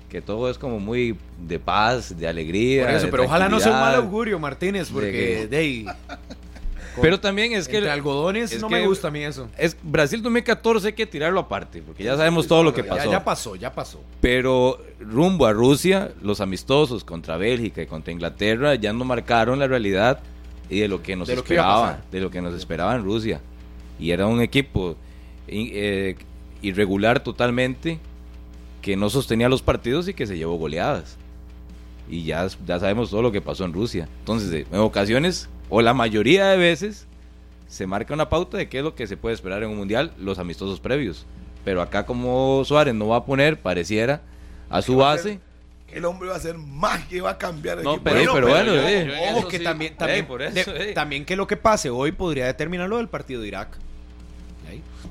que 0.10 0.22
todo 0.22 0.50
es 0.50 0.58
como 0.58 0.80
muy 0.80 1.16
de 1.48 1.60
paz, 1.60 2.18
de 2.18 2.28
alegría. 2.28 2.86
Por 2.86 2.96
eso, 2.96 3.06
de 3.08 3.12
pero 3.12 3.24
ojalá 3.26 3.50
no 3.50 3.60
sea 3.60 3.74
un 3.74 3.80
mal 3.82 3.96
augurio, 3.96 4.40
Martínez, 4.40 4.90
porque 4.92 5.12
que- 5.12 5.48
de 5.48 5.86
Pero 7.02 7.20
también 7.20 7.54
es 7.54 7.68
que 7.68 7.78
entre 7.78 7.92
algodones 7.92 8.52
es 8.52 8.62
no 8.62 8.68
que- 8.68 8.76
me 8.76 8.88
gusta 8.88 9.10
a 9.10 9.12
mí 9.12 9.20
eso. 9.24 9.48
es 9.58 9.76
Brasil 9.84 10.22
2014 10.22 10.88
hay 10.88 10.94
que 10.94 11.06
tirarlo 11.06 11.40
aparte, 11.40 11.82
porque 11.82 12.04
ya 12.04 12.16
sabemos 12.18 12.48
todo 12.48 12.64
lo 12.64 12.74
que 12.74 12.84
Ya- 12.84 12.90
pasó. 12.90 13.12
Ya, 13.12 13.24
pasó, 13.24 13.56
ya 13.56 13.74
pasó. 13.74 14.02
Pero 14.22 14.80
rumbo 15.00 15.46
a 15.46 15.54
Rusia, 15.54 16.12
los 16.22 16.42
amistosos 16.42 17.04
contra 17.04 17.38
Bélgica 17.38 17.82
y 17.82 17.86
contra 17.88 18.12
Inglaterra 18.14 18.76
ya 18.76 18.94
no 18.94 19.06
marcaron 19.06 19.60
la 19.60 19.68
realidad 19.68 20.20
y 20.70 20.80
de 20.80 20.88
lo 20.88 21.04
que 21.04 21.16
nos 21.16 21.28
De 21.28 21.34
que 21.36 21.40
esperaba, 21.40 21.82
pasar. 21.82 22.04
de 22.12 22.20
lo 22.22 22.30
que 22.32 22.42
nos 22.42 22.54
esperaba 22.56 22.96
en 22.96 23.04
Rusia. 23.04 23.42
Y 24.00 24.12
era 24.12 24.28
un 24.28 24.42
equipo 24.42 24.96
eh, 25.48 26.16
irregular 26.62 27.20
totalmente 27.20 28.00
que 28.82 28.96
no 28.96 29.10
sostenía 29.10 29.48
los 29.50 29.62
partidos 29.62 30.08
y 30.08 30.14
que 30.14 30.26
se 30.28 30.38
llevó 30.38 30.56
goleadas. 30.58 31.18
Y 32.10 32.24
ya, 32.24 32.48
ya 32.68 32.80
sabemos 32.80 33.10
todo 33.10 33.22
lo 33.22 33.32
que 33.32 33.42
pasó 33.42 33.66
en 33.66 33.74
Rusia. 33.74 34.08
Entonces, 34.20 34.66
en 34.72 34.80
ocasiones, 34.80 35.50
o 35.70 35.82
la 35.82 35.94
mayoría 35.94 36.48
de 36.48 36.58
veces, 36.58 37.08
se 37.68 37.88
marca 37.88 38.14
una 38.14 38.30
pauta 38.30 38.58
de 38.58 38.70
qué 38.70 38.78
es 38.80 38.84
lo 38.84 38.96
que 38.96 39.08
se 39.08 39.18
puede 39.18 39.36
esperar 39.36 39.64
en 39.64 39.70
un 39.70 39.78
mundial, 39.78 40.12
los 40.20 40.40
amistosos 40.40 40.80
previos. 40.80 41.26
Pero 41.64 41.82
acá 41.82 42.06
como 42.06 42.64
Suárez 42.66 42.94
no 42.94 43.08
va 43.08 43.18
a 43.18 43.26
poner, 43.26 43.60
pareciera, 43.60 44.22
a 44.70 44.82
su 44.82 44.98
base. 44.98 45.40
El 45.92 46.06
hombre 46.06 46.28
va 46.30 46.36
a 46.36 46.38
hacer 46.38 46.58
magia 46.58 47.18
y 47.18 47.22
va 47.22 47.32
a 47.32 47.38
cambiar 47.38 47.78
el 47.80 47.84
No, 47.84 47.94
equipo. 47.94 48.04
pero- 48.06 48.20
pero, 48.20 48.34
pero 48.34 48.48
bueno, 48.48 48.74
eh. 48.74 49.32
Ojo 49.36 49.48
que 49.48 49.60
sí- 49.60 49.64
también, 49.64 49.96
también, 49.96 50.26
por 50.28 50.42
eso, 50.42 50.74
de- 50.74 50.90
ey. 50.90 50.94
también 50.94 51.26
que 51.26 51.36
lo 51.36 51.48
que 51.48 51.58
pase 51.58 51.90
hoy 51.90 52.12
podría 52.12 52.46
determinar 52.48 52.90
lo 52.90 52.98
del 52.98 53.08
partido 53.08 53.42
de 53.42 53.48
Irak. 53.48 53.78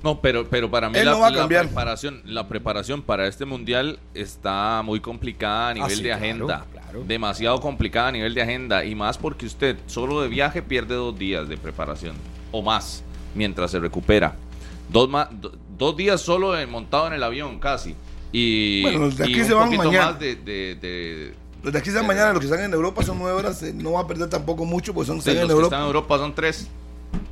No, 0.05 0.21
pero, 0.21 0.47
pero 0.51 0.71
para 0.71 0.91
mí 0.91 0.99
Él 0.99 1.07
la, 1.07 1.13
no 1.13 1.21
va 1.21 1.29
a 1.29 1.31
la 1.31 1.39
cambiar. 1.39 1.65
preparación, 1.65 2.21
la 2.27 2.47
preparación 2.47 3.01
para 3.01 3.27
este 3.27 3.47
mundial 3.47 3.99
está 4.13 4.83
muy 4.85 5.01
complicada 5.01 5.71
a 5.71 5.75
nivel 5.75 5.91
Ah, 5.91 5.95
sí, 5.97 6.03
de 6.03 6.13
agenda. 6.13 6.67
claro. 6.71 7.03
Demasiado 7.07 7.59
complicada 7.61 8.09
a 8.09 8.13
nivel 8.13 8.35
de 8.35 8.43
agenda. 8.43 8.85
Y 8.85 8.95
más 8.95 9.17
porque 9.17 9.47
usted 9.47 9.79
solo 9.87 10.21
de 10.21 10.29
viaje 10.29 10.61
pierde 10.63 10.95
dos 10.95 11.19
días 11.19 11.49
de 11.49 11.57
preparación. 11.57 12.15
O 12.53 12.61
más, 12.61 13.03
mientras 13.35 13.71
se 13.71 13.81
recupera. 13.81 14.37
Dos, 14.91 15.09
dos 15.79 15.97
días 15.97 16.21
solo 16.21 16.55
montado 16.69 17.07
en 17.07 17.15
el 17.15 17.23
avión, 17.23 17.59
casi. 17.59 17.97
Y, 18.31 18.83
Bueno, 18.83 18.99
los 19.07 19.17
de 19.17 19.25
aquí 19.25 19.43
se 19.43 19.55
van 19.55 19.75
mañana. 19.75 20.07
más 20.11 20.19
de, 20.21 20.37
de- 20.37 20.75
de- 20.75 21.35
Los 21.63 21.73
de 21.73 21.79
aquí 21.79 21.89
están 21.89 22.07
mañana, 22.07 22.31
los 22.33 22.41
que 22.41 22.47
están 22.47 22.61
en 22.63 22.75
Europa 22.75 23.03
son 23.03 23.19
nueve 23.19 23.39
horas. 23.39 23.63
eh, 23.63 23.73
No 23.75 23.93
va 23.93 24.01
a 24.01 24.07
perder 24.07 24.29
tampoco 24.29 24.67
mucho, 24.67 24.93
pues 24.93 25.07
son 25.07 25.17
de 25.17 25.21
están 25.21 25.35
los 25.37 25.43
en 25.45 25.49
que 25.49 25.53
Europa. 25.55 25.67
están 25.77 25.81
en 25.81 25.87
Europa 25.87 26.19
son 26.19 26.35
tres. 26.35 26.69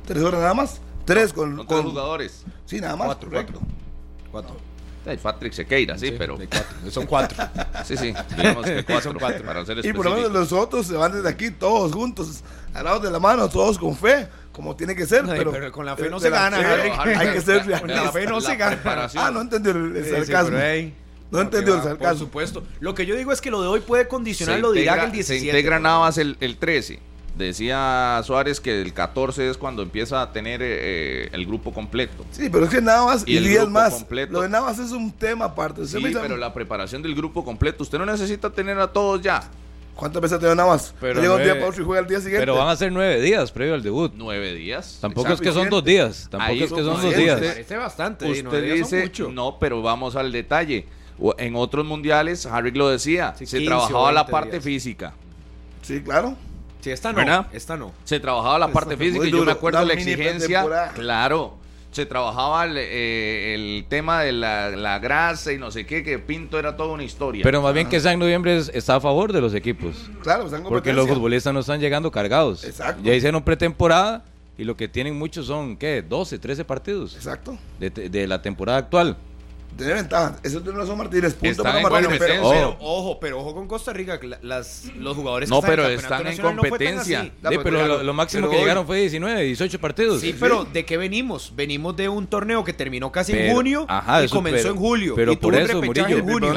Tres 0.07 0.23
horas 0.23 0.41
nada 0.41 0.53
más. 0.55 0.81
Tres 1.05 1.33
con, 1.33 1.55
Con 1.57 1.65
con 1.65 1.81
tres 1.81 1.91
jugadores. 1.91 2.43
Sí, 2.65 2.79
nada 2.79 2.95
más. 2.95 3.07
Cuatro, 3.07 3.29
correcto. 3.29 3.59
Cuatro. 4.31 4.55
Hay 5.05 5.17
Patrick 5.17 5.51
Sequeira, 5.51 5.97
sí, 5.97 6.13
pero. 6.17 6.37
de 6.37 6.47
cuatro. 6.47 6.91
Son 6.91 7.05
cuatro. 7.05 7.37
Sí, 7.83 7.97
sí, 7.97 8.13
digamos 8.37 8.65
que 8.65 8.83
cuatro, 8.87 9.01
Son 9.11 9.19
cuatro. 9.19 9.43
para 9.45 9.65
ser 9.65 9.85
Y 9.85 9.91
por 9.91 10.05
lo 10.05 10.15
menos 10.15 10.31
los 10.31 10.53
otros 10.53 10.87
se 10.87 10.93
van 10.93 11.11
desde 11.11 11.27
aquí 11.27 11.51
todos 11.51 11.91
juntos, 11.91 12.41
agarrados 12.73 13.03
de 13.03 13.11
la 13.11 13.19
mano, 13.19 13.49
todos 13.49 13.77
con 13.77 13.97
fe, 13.97 14.29
como 14.53 14.73
tiene 14.77 14.95
que 14.95 15.05
ser. 15.05 15.23
Ay, 15.25 15.31
pero, 15.37 15.51
pero 15.51 15.71
con 15.73 15.85
la 15.85 15.97
fe 15.97 16.09
no 16.09 16.17
de 16.19 16.23
se 16.23 16.29
la 16.29 16.49
gana, 16.49 16.57
fe 16.57 16.91
Harry. 16.91 17.13
Hay 17.15 17.33
que 17.33 17.41
ser 17.41 17.67
La- 17.67 17.79
Con 17.81 17.89
la 17.89 17.95
realistas. 17.95 18.13
fe 18.13 18.25
no 18.29 18.39
se 18.41 18.55
gana. 18.55 18.79
Ah, 19.15 19.29
no 19.31 19.41
entendió 19.41 19.71
el, 19.73 19.97
el 19.97 20.03
Sí, 20.05 20.09
sí, 20.11 20.15
sarcasmo. 20.15 20.51
pero, 20.51 20.61
hey, 20.61 20.95
No 21.31 21.41
entendió 21.41 21.73
el 21.75 21.81
Por 21.81 21.89
sarcasmo. 21.89 22.19
supuesto. 22.19 22.63
Lo 22.79 22.95
que 22.95 23.05
yo 23.05 23.15
digo 23.17 23.33
es 23.33 23.41
que 23.41 23.51
lo 23.51 23.61
de 23.61 23.67
hoy 23.67 23.81
puede 23.81 24.07
condicionar 24.07 24.55
se 24.55 24.61
lo 24.61 24.71
de 24.71 24.81
Irak 24.83 25.03
el 25.03 25.11
17. 25.11 25.39
se 25.41 25.45
integra 25.47 25.79
Navas 25.79 26.17
el, 26.17 26.37
el 26.39 26.55
13. 26.57 26.99
Decía 27.35 28.21
Suárez 28.23 28.59
que 28.61 28.81
el 28.81 28.93
14 28.93 29.49
es 29.49 29.57
cuando 29.57 29.81
empieza 29.81 30.21
a 30.21 30.31
tener 30.31 30.61
eh, 30.63 31.29
el 31.31 31.45
grupo 31.47 31.73
completo. 31.73 32.25
Sí, 32.31 32.49
pero 32.51 32.65
es 32.65 32.71
que 32.71 32.79
Navas 32.81 33.23
Y 33.25 33.33
y, 33.33 33.37
el 33.37 33.43
días 33.45 33.63
grupo 33.63 33.71
más. 33.71 33.93
completo. 33.95 34.33
Lo 34.33 34.41
de 34.41 34.49
Navas 34.49 34.77
es 34.79 34.91
un 34.91 35.11
tema 35.11 35.45
aparte. 35.45 35.81
Usted 35.81 35.97
Sí, 35.99 36.05
pero 36.21 36.37
la 36.37 36.53
preparación 36.53 37.01
del 37.01 37.15
grupo 37.15 37.43
completo, 37.43 37.81
usted 37.83 37.97
no 37.97 38.05
necesita 38.05 38.51
tener 38.51 38.79
a 38.79 38.87
todos 38.87 39.21
ya. 39.21 39.43
¿Cuántas 39.95 40.21
veces 40.21 40.37
ha 40.37 40.39
tenido 40.39 40.55
Navas? 40.55 40.93
Pero 40.99 41.21
llega 41.21 41.35
un 41.35 41.43
día 41.43 41.53
para 41.53 41.67
otro 41.67 41.81
y 41.83 41.85
juega 41.85 42.01
el 42.01 42.07
día 42.07 42.17
siguiente. 42.19 42.39
Pero 42.41 42.55
van 42.55 42.67
a 42.69 42.75
ser 42.75 42.91
nueve 42.91 43.19
días 43.21 43.51
previo 43.51 43.73
al 43.75 43.83
debut. 43.83 44.11
Nueve 44.15 44.53
días. 44.53 44.97
Tampoco 45.01 45.27
Exacto, 45.27 45.43
es 45.43 45.49
que 45.49 45.59
son 45.59 45.69
dos 45.69 45.83
días. 45.83 46.27
Tampoco 46.29 46.51
Ahí 46.51 46.63
es 46.63 46.71
que 46.71 46.83
son 46.83 47.01
dos 47.01 47.15
días. 47.15 47.39
Parece 47.39 47.77
bastante. 47.77 48.29
Usted 48.29 48.73
dice, 48.73 49.01
mucho. 49.03 49.29
no, 49.31 49.57
pero 49.59 49.81
vamos 49.81 50.15
al 50.15 50.31
detalle. 50.31 50.85
En 51.37 51.55
otros 51.55 51.85
mundiales, 51.85 52.45
Harry 52.47 52.71
lo 52.71 52.89
decía, 52.89 53.35
Sí, 53.37 53.45
se 53.45 53.59
15 53.59 53.73
o 53.73 53.77
trabajaba 53.77 54.11
la 54.11 54.21
20 54.23 54.31
parte 54.31 54.51
días. 54.51 54.63
física. 54.63 55.13
Sí, 55.83 56.01
claro. 56.01 56.35
Sí, 56.83 56.91
esta 56.91 57.11
no. 57.13 57.17
¿Verdad? 57.19 57.47
Esta 57.53 57.77
no. 57.77 57.93
Se 58.03 58.19
trabajaba 58.19 58.59
la 58.59 58.67
parte 58.67 58.97
física 58.97 59.25
y 59.25 59.31
yo 59.31 59.45
me 59.45 59.51
acuerdo 59.53 59.85
La 59.85 59.93
exigencia. 59.93 60.65
Claro. 60.93 61.55
Se 61.91 62.05
trabajaba 62.07 62.65
el, 62.65 62.75
eh, 62.77 63.53
el 63.53 63.85
tema 63.87 64.21
de 64.23 64.31
la, 64.31 64.71
la 64.71 64.97
grasa 64.97 65.53
y 65.53 65.59
no 65.59 65.69
sé 65.69 65.85
qué, 65.85 66.03
que 66.03 66.17
Pinto 66.17 66.57
era 66.57 66.75
toda 66.75 66.91
una 66.91 67.03
historia. 67.03 67.43
Pero 67.43 67.61
más 67.61 67.71
bien 67.73 67.87
que 67.87 67.99
sea 67.99 68.13
en 68.13 68.19
noviembre 68.19 68.57
es- 68.57 68.69
está 68.73 68.95
a 68.95 68.99
favor 68.99 69.31
de 69.31 69.39
los 69.39 69.53
equipos. 69.53 70.09
Claro, 70.23 70.45
están 70.45 70.63
Porque 70.63 70.91
los 70.91 71.07
futbolistas 71.07 71.53
no 71.53 71.59
están 71.59 71.79
llegando 71.79 72.09
cargados. 72.11 72.63
Exacto. 72.63 73.01
Ya 73.03 73.13
hicieron 73.13 73.43
pretemporada 73.43 74.25
y 74.57 74.63
lo 74.63 74.75
que 74.75 74.87
tienen 74.87 75.15
muchos 75.17 75.45
son, 75.45 75.77
¿qué? 75.77 76.01
12, 76.01 76.39
13 76.39 76.65
partidos 76.65 77.15
Exacto. 77.15 77.57
de, 77.79 77.91
de 77.91 78.27
la 78.27 78.41
temporada 78.41 78.79
actual. 78.79 79.15
Tiene 79.77 79.93
ventaja. 79.93 80.35
Eso 80.43 80.61
tiene 80.61 80.77
razón 80.77 80.97
Martínez. 80.97 81.33
Punto 81.33 81.47
Están 81.51 81.65
para 81.65 81.77
en 81.79 81.83
Martínez. 82.09 82.19
pero- 82.19 82.49
Pero, 82.49 82.77
ojo, 82.79 83.19
pero 83.19 83.39
ojo 83.39 83.53
con 83.55 83.67
Costa 83.67 83.93
Rica, 83.93 84.19
las, 84.41 84.85
los 84.97 85.15
jugadores 85.15 85.49
No, 85.49 85.55
que 85.61 85.67
están 85.67 85.75
pero 85.75 85.89
están 85.89 86.27
en 86.27 86.37
no 86.37 86.43
competencia. 86.61 87.21
Sí, 87.23 87.31
pero 87.63 87.87
lo, 87.87 88.03
lo 88.03 88.13
máximo 88.13 88.49
que 88.49 88.55
hoy- 88.55 88.61
llegaron 88.61 88.85
fue 88.85 88.99
19, 88.99 89.41
18 89.43 89.79
partidos. 89.79 90.21
Sí, 90.21 90.35
pero 90.39 90.65
¿de 90.65 90.85
qué 90.85 90.97
venimos? 90.97 91.53
Venimos 91.55 91.95
de 91.95 92.09
un 92.09 92.27
torneo 92.27 92.63
que 92.63 92.73
terminó 92.73 93.11
casi 93.11 93.33
en 93.33 93.53
junio 93.53 93.85
ajá, 93.89 94.21
y 94.21 94.25
eso, 94.25 94.35
comenzó 94.35 94.69
en 94.69 94.75
julio. 94.75 95.13
pero 95.15 95.31
y 95.31 95.35
por 95.37 95.55
eso, 95.55 95.81
Murillo, 95.81 96.17
en 96.17 96.23
junio. 96.23 96.53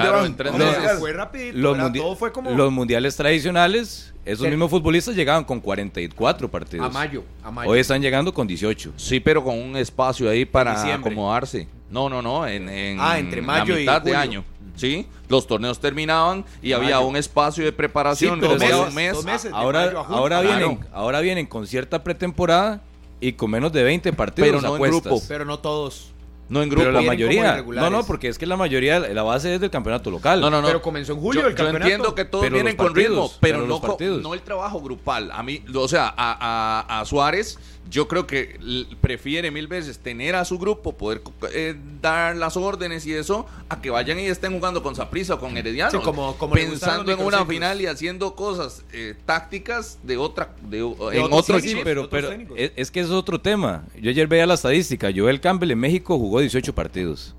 Fue 0.99 1.12
rapidito, 1.12 1.59
los, 1.59 1.73
¿verdad? 1.77 1.91
mundi- 1.91 1.99
todo 2.01 2.17
fue 2.17 2.33
como 2.33 2.51
los 2.51 2.73
mundiales 2.73 3.17
tradicionales, 3.17 4.12
esos 4.27 4.47
mismos 4.49 4.68
futbolistas 4.70 5.14
llegaban 5.14 5.45
con 5.45 5.61
44 5.61 6.51
partidos. 6.51 6.87
a 6.87 6.91
mayo, 6.91 7.24
a 7.43 7.51
mayo. 7.51 7.70
Hoy 7.70 7.79
están 7.81 8.03
llegando 8.03 8.35
con 8.35 8.47
18. 8.47 8.93
Sí, 8.97 9.20
pero 9.20 9.43
con 9.43 9.59
un 9.59 9.77
espacio 9.77 10.29
ahí 10.29 10.45
para 10.45 10.74
diciembre. 10.74 11.12
acomodarse. 11.12 11.68
No, 11.91 12.09
no, 12.11 12.20
no, 12.20 12.47
en, 12.47 12.68
en 12.68 12.99
Ah, 13.01 13.18
entre 13.18 13.41
mayo 13.41 13.74
la 13.74 13.79
y 13.81 13.83
mitad 13.83 14.03
de 14.03 14.11
julio. 14.11 14.18
año. 14.18 14.45
Sí, 14.74 15.07
los 15.29 15.47
torneos 15.47 15.79
terminaban 15.81 16.45
y 16.61 16.72
había 16.72 17.01
un 17.01 17.16
espacio 17.16 17.64
de 17.64 17.72
preparación 17.72 18.39
Sí, 18.41 18.47
meses, 18.47 18.74
un 18.89 18.95
mes. 18.95 19.12
dos 19.14 19.24
meses. 19.24 19.51
de 19.53 19.57
Ahora, 19.57 19.91
ahora, 20.09 20.41
Claro. 20.43 20.59
vienen, 20.59 20.87
ahora 20.93 21.20
vienen 21.20 21.47
con 21.47 21.66
cierta 21.66 22.03
pretemporada 22.05 22.83
y 23.20 23.33
con 23.33 23.51
menos 23.51 23.72
de 23.72 23.83
20 23.83 24.12
partidos 24.12 24.49
Pero 24.49 24.61
no 24.61 24.68
en 24.68 24.74
apuestas. 24.74 25.03
grupo. 25.05 25.22
Pero 25.29 25.45
no 25.47 25.59
todos. 25.61 26.12
No 26.49 26.62
en 26.62 26.68
grupo. 26.68 26.82
Pero 26.84 26.92
la 26.92 27.03
mayoría. 27.03 27.62
No, 27.66 27.90
no, 27.90 28.05
porque 28.05 28.28
es 28.28 28.38
que 28.38 28.47
la 28.47 28.57
mayoría, 28.57 29.01
la 29.01 29.22
base 29.24 29.55
es 29.55 29.61
del 29.61 29.70
campeonato 29.70 30.11
local. 30.11 30.40
No, 30.40 30.49
no, 30.49 30.61
no. 30.62 30.68
Pero 30.68 30.80
comenzó 30.80 31.12
en 31.12 31.18
julio 31.20 31.40
yo, 31.42 31.47
el 31.49 31.55
yo 31.55 31.57
campeonato. 31.57 31.84
entiendo 31.90 32.14
que 32.14 32.24
todos 32.24 32.44
Pero 32.44 32.55
vienen 32.55 32.76
los 32.76 32.86
con 32.86 32.94
ritmo, 32.94 33.14
partidos, 33.22 33.38
pero, 33.40 33.59
pero 33.59 33.66
no, 33.66 33.80
partidos. 33.80 34.22
no 34.22 34.32
el 34.34 34.42
trabajo 34.42 34.80
grupal. 34.80 35.30
A 35.32 35.42
mí, 35.42 35.64
o 35.74 35.88
sea, 35.88 36.07
a, 36.16 36.84
a- 36.88 37.01
a 37.01 37.05
Suárez, 37.05 37.59
yo 37.91 38.09
creo 38.09 38.26
que 38.26 38.59
prefiere 39.01 39.51
mil 39.51 39.68
veces 39.68 39.99
tener 39.99 40.34
a 40.34 40.45
su 40.45 40.59
grupo, 40.59 40.93
poder 40.97 41.22
eh, 41.53 41.76
dar 42.03 42.34
las 42.37 42.57
órdenes 42.57 43.07
y 43.07 43.12
eso, 43.12 43.47
a 43.68 43.80
que 43.80 43.91
vayan 43.91 44.18
y 44.18 44.26
estén 44.26 44.53
jugando 44.53 44.82
con 44.82 44.97
Saprissa 44.97 45.34
o 45.34 45.39
con 45.41 45.57
Herediano. 45.57 45.91
Sí, 45.93 45.99
como- 46.05 46.37
pensando 46.53 47.12
en 47.12 47.20
una 47.20 47.45
final 47.47 47.80
y 47.80 47.87
haciendo 47.87 48.34
cosas 48.34 48.84
eh, 48.93 49.14
tácticas 49.24 49.99
de 50.03 50.16
otra, 50.16 50.55
de, 50.68 50.78
en 50.78 50.84
otros 50.84 51.28
otro 51.32 51.61
Sí, 51.61 51.68
chip. 51.74 51.80
pero, 51.84 52.09
técnicos. 52.09 52.57
es, 52.59 52.72
es 52.76 52.91
que 52.91 53.01
es 53.01 53.11
otro 53.11 53.41
tema. 53.41 53.84
Yo 54.01 54.11
ayer 54.11 54.26
veía 54.26 54.47
la 54.47 54.55
estadística. 54.55 55.09
Joel 55.14 55.41
Campbell 55.41 55.70
en 55.70 55.78
México 55.78 56.18
jugó 56.18 56.41
18 56.41 56.74
partidos. 56.74 57.34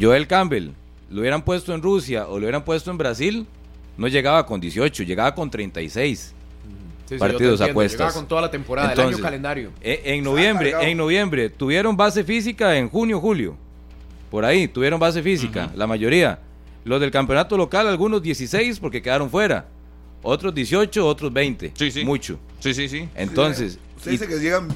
Joel 0.00 0.26
Campbell, 0.26 0.70
lo 1.10 1.20
hubieran 1.20 1.42
puesto 1.44 1.74
en 1.74 1.82
Rusia 1.82 2.26
o 2.28 2.32
lo 2.38 2.44
hubieran 2.46 2.64
puesto 2.64 2.90
en 2.90 2.98
Brasil, 2.98 3.46
no 3.96 4.08
llegaba 4.08 4.46
con 4.46 4.60
18, 4.60 5.02
llegaba 5.02 5.34
con 5.34 5.50
36. 5.50 6.34
Sí, 7.08 7.16
Partidos 7.16 7.40
yo 7.40 7.48
te 7.48 7.52
entiendo. 7.54 7.72
apuestas. 7.72 7.98
Llegaba 7.98 8.12
con 8.14 8.28
toda 8.28 8.40
la 8.42 8.50
temporada, 8.50 8.88
el 8.92 8.98
Entonces, 8.98 9.16
año 9.16 9.24
calendario. 9.24 9.70
Eh, 9.80 10.02
En 10.04 10.22
noviembre, 10.24 10.74
en 10.80 10.96
noviembre, 10.98 11.48
tuvieron 11.48 11.96
base 11.96 12.22
física 12.24 12.76
en 12.76 12.88
junio, 12.90 13.18
julio. 13.20 13.56
Por 14.30 14.44
ahí, 14.44 14.68
tuvieron 14.68 15.00
base 15.00 15.22
física, 15.22 15.70
la 15.74 15.86
mayoría. 15.86 16.38
Los 16.84 17.00
del 17.00 17.10
campeonato 17.10 17.56
local, 17.56 17.86
algunos 17.88 18.22
16 18.22 18.78
porque 18.78 19.00
quedaron 19.00 19.30
fuera. 19.30 19.66
Otros 20.22 20.54
18, 20.54 21.06
otros 21.06 21.32
20. 21.32 21.72
Sí, 21.74 21.90
sí. 21.90 22.04
Mucho. 22.04 22.38
Sí, 22.60 22.74
sí, 22.74 22.88
sí. 22.88 23.08
Entonces, 23.14 23.78
Usted 23.96 24.10
y- 24.10 24.12
dice 24.12 24.26
que 24.28 24.38
llegan 24.38 24.68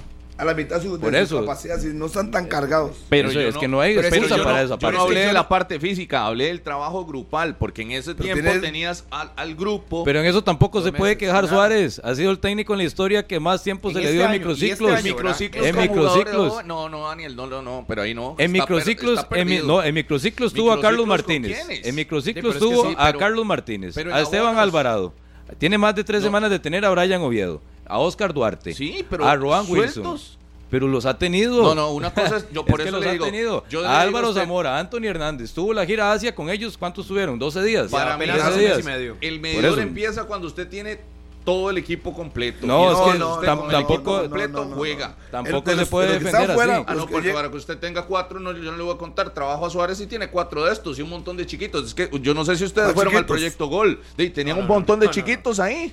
a 0.43 0.45
la 0.45 0.55
mitad 0.55 0.76
de 0.76 0.82
su, 0.82 0.93
de 0.95 0.99
Por 0.99 1.12
su 1.12 1.16
eso. 1.18 1.40
capacidad, 1.40 1.78
si 1.78 1.88
no 1.88 2.07
están 2.07 2.30
tan 2.30 2.47
cargados. 2.49 2.97
Pero 3.09 3.30
Eso 3.30 3.40
yo 3.40 3.49
es 3.49 3.57
que 3.57 3.68
no 3.68 3.80
hay 3.80 3.97
excusa 3.97 4.36
yo 4.36 4.43
para 4.45 4.59
no- 4.59 4.64
esa 4.64 4.74
Yo 4.74 4.78
parte. 4.78 4.97
no 4.99 5.03
hablé 5.05 5.20
de 5.20 5.26
yo 5.28 5.32
la 5.32 5.49
parte 5.49 5.78
física, 5.80 6.26
hablé 6.26 6.47
del 6.47 6.61
trabajo 6.62 7.05
grupal, 7.07 7.57
porque 7.57 7.82
en 7.82 7.93
ese 7.93 8.14
Pero 8.14 8.34
tiempo 8.34 8.61
tenías 8.61 9.05
al, 9.11 9.30
al 9.36 9.55
grupo. 9.55 10.03
Pero 10.05 10.20
en 10.20 10.26
eso 10.26 10.43
tampoco 10.43 10.82
se 10.82 10.93
puede 10.93 11.16
quejar 11.16 11.45
nada. 11.45 11.55
Suárez. 11.57 12.01
Ha 12.05 12.14
sido 12.14 12.30
el 12.30 12.38
técnico 12.40 12.72
en 12.74 12.78
la 12.78 12.84
historia 12.84 13.26
que 13.26 13.38
más 13.40 13.62
tiempo 13.62 13.88
En 13.88 13.95
se 13.95 14.01
le 14.01 14.07
este 14.07 14.14
dio 14.16 14.22
en 14.24 14.30
año, 14.30 14.34
este 14.36 14.49
microciclos. 14.49 14.90
año, 14.93 15.03
microciclos 15.14 15.66
En 15.66 15.76
microciclos. 15.78 16.64
No, 16.66 16.88
no, 16.88 17.09
Daniel, 17.09 17.36
no, 17.36 17.47
no, 17.47 17.62
no, 17.62 17.84
pero 17.86 18.03
ahí 18.03 18.14
no. 18.14 18.34
En 18.38 18.51
microciclos, 18.53 19.24
en, 19.30 19.66
no, 19.66 19.82
en 19.82 19.95
microciclos 19.95 20.53
tuvo 20.53 20.72
a 20.72 20.80
Carlos 20.80 21.07
¿Microciclos 21.07 21.59
con 21.59 21.66
Martínez. 21.68 21.86
En 21.86 21.95
microciclos 21.95 22.59
tuvo 22.59 22.95
a 22.99 23.12
Carlos 23.12 23.47
Martínez, 23.47 23.97
a 23.97 24.20
Esteban 24.20 24.59
Alvarado. 24.59 25.12
Tiene 25.59 25.78
más 25.78 25.95
de 25.95 26.03
tres 26.05 26.22
semanas 26.22 26.51
de 26.51 26.59
tener 26.59 26.84
a 26.84 26.90
Brian 26.90 27.20
Oviedo, 27.20 27.61
a 27.87 27.99
Oscar 27.99 28.33
Duarte, 28.35 28.74
Sí, 28.74 29.05
pero 29.09 29.26
a 29.26 29.35
Roan 29.37 29.64
Wilson. 29.68 29.93
sueltos. 30.05 30.39
Pero 30.70 30.89
los 30.89 31.05
ha 31.05 31.18
tenido. 31.18 31.62
No, 31.62 31.74
no, 31.74 31.91
una 31.91 32.14
cosa 32.14 32.39
es, 32.39 32.47
yo 32.51 32.64
por 32.66 32.80
Es 32.80 32.85
que 32.85 32.89
eso 32.89 32.97
los 32.97 33.05
le 33.05 33.11
ha 33.11 33.12
digo. 33.12 33.24
tenido. 33.26 33.64
yo 33.68 33.83
le 33.83 33.89
a 33.89 33.91
digo 33.91 34.01
Álvaro 34.03 34.28
usted, 34.30 34.41
Zamora, 34.41 34.76
a 34.76 34.80
Anthony 34.80 35.05
Hernández. 35.05 35.53
Tuvo 35.53 35.74
la 35.74 35.85
gira 35.85 36.11
a 36.11 36.14
Asia 36.14 36.35
con 36.35 36.49
ellos. 36.49 36.78
¿Cuántos 36.78 37.07
tuvieron? 37.07 37.39
12 37.39 37.62
días. 37.62 37.91
Para 37.91 38.16
mí, 38.16 38.24
días. 38.24 38.57
mes 38.57 38.78
y 38.80 38.83
medio. 38.83 39.16
El 39.20 39.41
medidor 39.41 39.64
eso. 39.72 39.80
empieza 39.83 40.24
cuando 40.24 40.47
usted 40.47 40.66
tiene 40.68 40.99
todo 41.45 41.68
el 41.68 41.76
equipo 41.76 42.14
completo. 42.14 42.66
No, 42.66 42.85
Y 42.85 42.87
es 42.87 43.01
que 43.01 43.22
usted 43.24 43.49
tam- 43.49 43.57
con 43.59 43.66
el 43.66 43.72
tampoco- 43.72 43.95
equipo 43.95 44.20
completo 44.22 44.53
no, 44.53 44.64
no, 44.64 44.70
no, 44.70 44.76
juega. 44.76 45.09
no. 45.09 45.14
Tampoco 45.30 45.70
El- 45.72 45.78
se 45.80 45.87
puede 45.87 46.07
defender 46.12 46.41
están 46.43 46.55
fuera, 46.55 46.74
así. 46.76 46.85
Ah, 46.89 46.95
no, 46.95 47.07
porque 47.07 47.30
lleg- 47.30 47.35
para 47.35 47.51
que 47.51 47.57
usted 47.59 47.78
tenga 47.78 48.07
cuatro, 48.07 48.41
no, 48.41 48.53
yo 48.53 48.70
no 48.70 48.76
le 48.78 48.83
voy 48.83 48.95
a 48.95 48.99
contar. 48.99 49.35
Trabajo 49.35 49.66
a 49.66 49.70
Suárez 49.70 50.01
y 50.01 50.07
tiene 50.07 50.30
cuatro 50.30 50.64
de 50.64 50.72
estos 50.72 50.99
y 50.99 51.03
un 51.03 51.11
montón 51.11 51.37
de 51.37 51.45
chiquitos. 51.45 51.85
Es 51.85 51.95
que 51.95 52.09
yo 52.22 52.33
no 52.33 52.47
sé 52.47 52.57
si 52.57 52.64
ustedes 52.64 52.95
¿Cuál 52.95 53.09
fueron 53.09 53.16
al 53.16 53.26
proyecto 53.26 53.66
Gol. 53.66 54.01
Tenían 54.16 54.57
un 54.59 54.66
montón 54.68 55.01
de 55.01 55.11
chiquitos 55.11 55.61
ahí. 55.61 55.93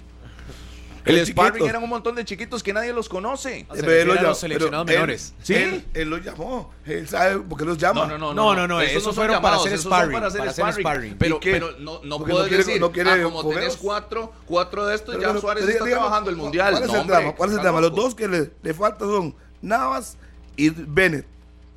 El 1.09 1.25
¿Qué 1.25 1.31
sparring 1.31 1.65
eran 1.67 1.83
un 1.83 1.89
montón 1.89 2.15
de 2.15 2.23
chiquitos 2.25 2.61
que 2.63 2.71
nadie 2.73 2.93
los 2.93 3.09
conoce. 3.09 3.49
Se 3.49 3.79
Eh, 3.79 3.81
refiere 3.81 4.01
él 4.01 4.07
lo 4.07 4.13
llamó, 4.15 4.27
los 4.27 4.39
seleccionados 4.39 4.85
pero 4.87 5.03
él-. 5.05 5.19
¿Sí? 5.19 5.53
Él, 5.55 5.85
él 5.93 6.09
los 6.09 6.23
llamó. 6.23 6.71
Él 6.85 7.07
sabe 7.07 7.39
por 7.39 7.57
qué 7.59 7.65
los 7.65 7.77
llama. 7.77 8.05
No, 8.07 8.17
no, 8.17 8.33
no. 8.33 8.33
No, 8.33 8.55
no, 8.55 8.67
no, 8.67 8.81
Esos 8.81 9.01
esos 9.03 9.15
fueron 9.15 9.41
para 9.41 9.55
hacer 9.57 9.77
sparring, 9.77 10.13
Para 10.13 10.27
hacer 10.27 10.39
para 10.39 10.51
hacer 10.51 10.65
sparring. 10.73 11.13
sparring. 11.15 11.39
Pero, 11.41 11.71
no, 11.79 12.01
no 12.03 12.19
no 12.19 12.25
quiere- 12.25 12.57
decir, 12.57 12.79
no 12.79 12.91
quiere 12.91 13.09
ah, 13.11 13.23
como 13.23 13.47
tenés 13.49 13.75
cuatro, 13.77 14.33
cuatro 14.45 14.85
de 14.85 14.95
estos, 14.95 15.15
Pero, 15.15 15.21
ya 15.21 15.27
pero, 15.29 15.41
Suárez 15.41 15.63
pero 15.65 15.71
está 15.73 15.85
digamos, 15.85 16.03
trabajando 16.05 16.29
el 16.29 16.35
Mundial. 16.37 16.71
¿Cuál 16.73 16.83
es 16.83 16.89
No, 16.91 17.01
el 17.01 17.07
drama? 17.07 17.35
¿Cuál 17.35 17.49
es 17.49 17.55
el 17.55 17.61
drama? 17.61 17.81
Los 17.81 17.95
dos 17.95 18.15
que 18.15 18.27
le, 18.27 18.51
le 18.61 18.73
faltan 18.73 19.07
son 19.07 19.35
Navas 19.61 20.17
y 20.55 20.69
Bennett. 20.69 21.25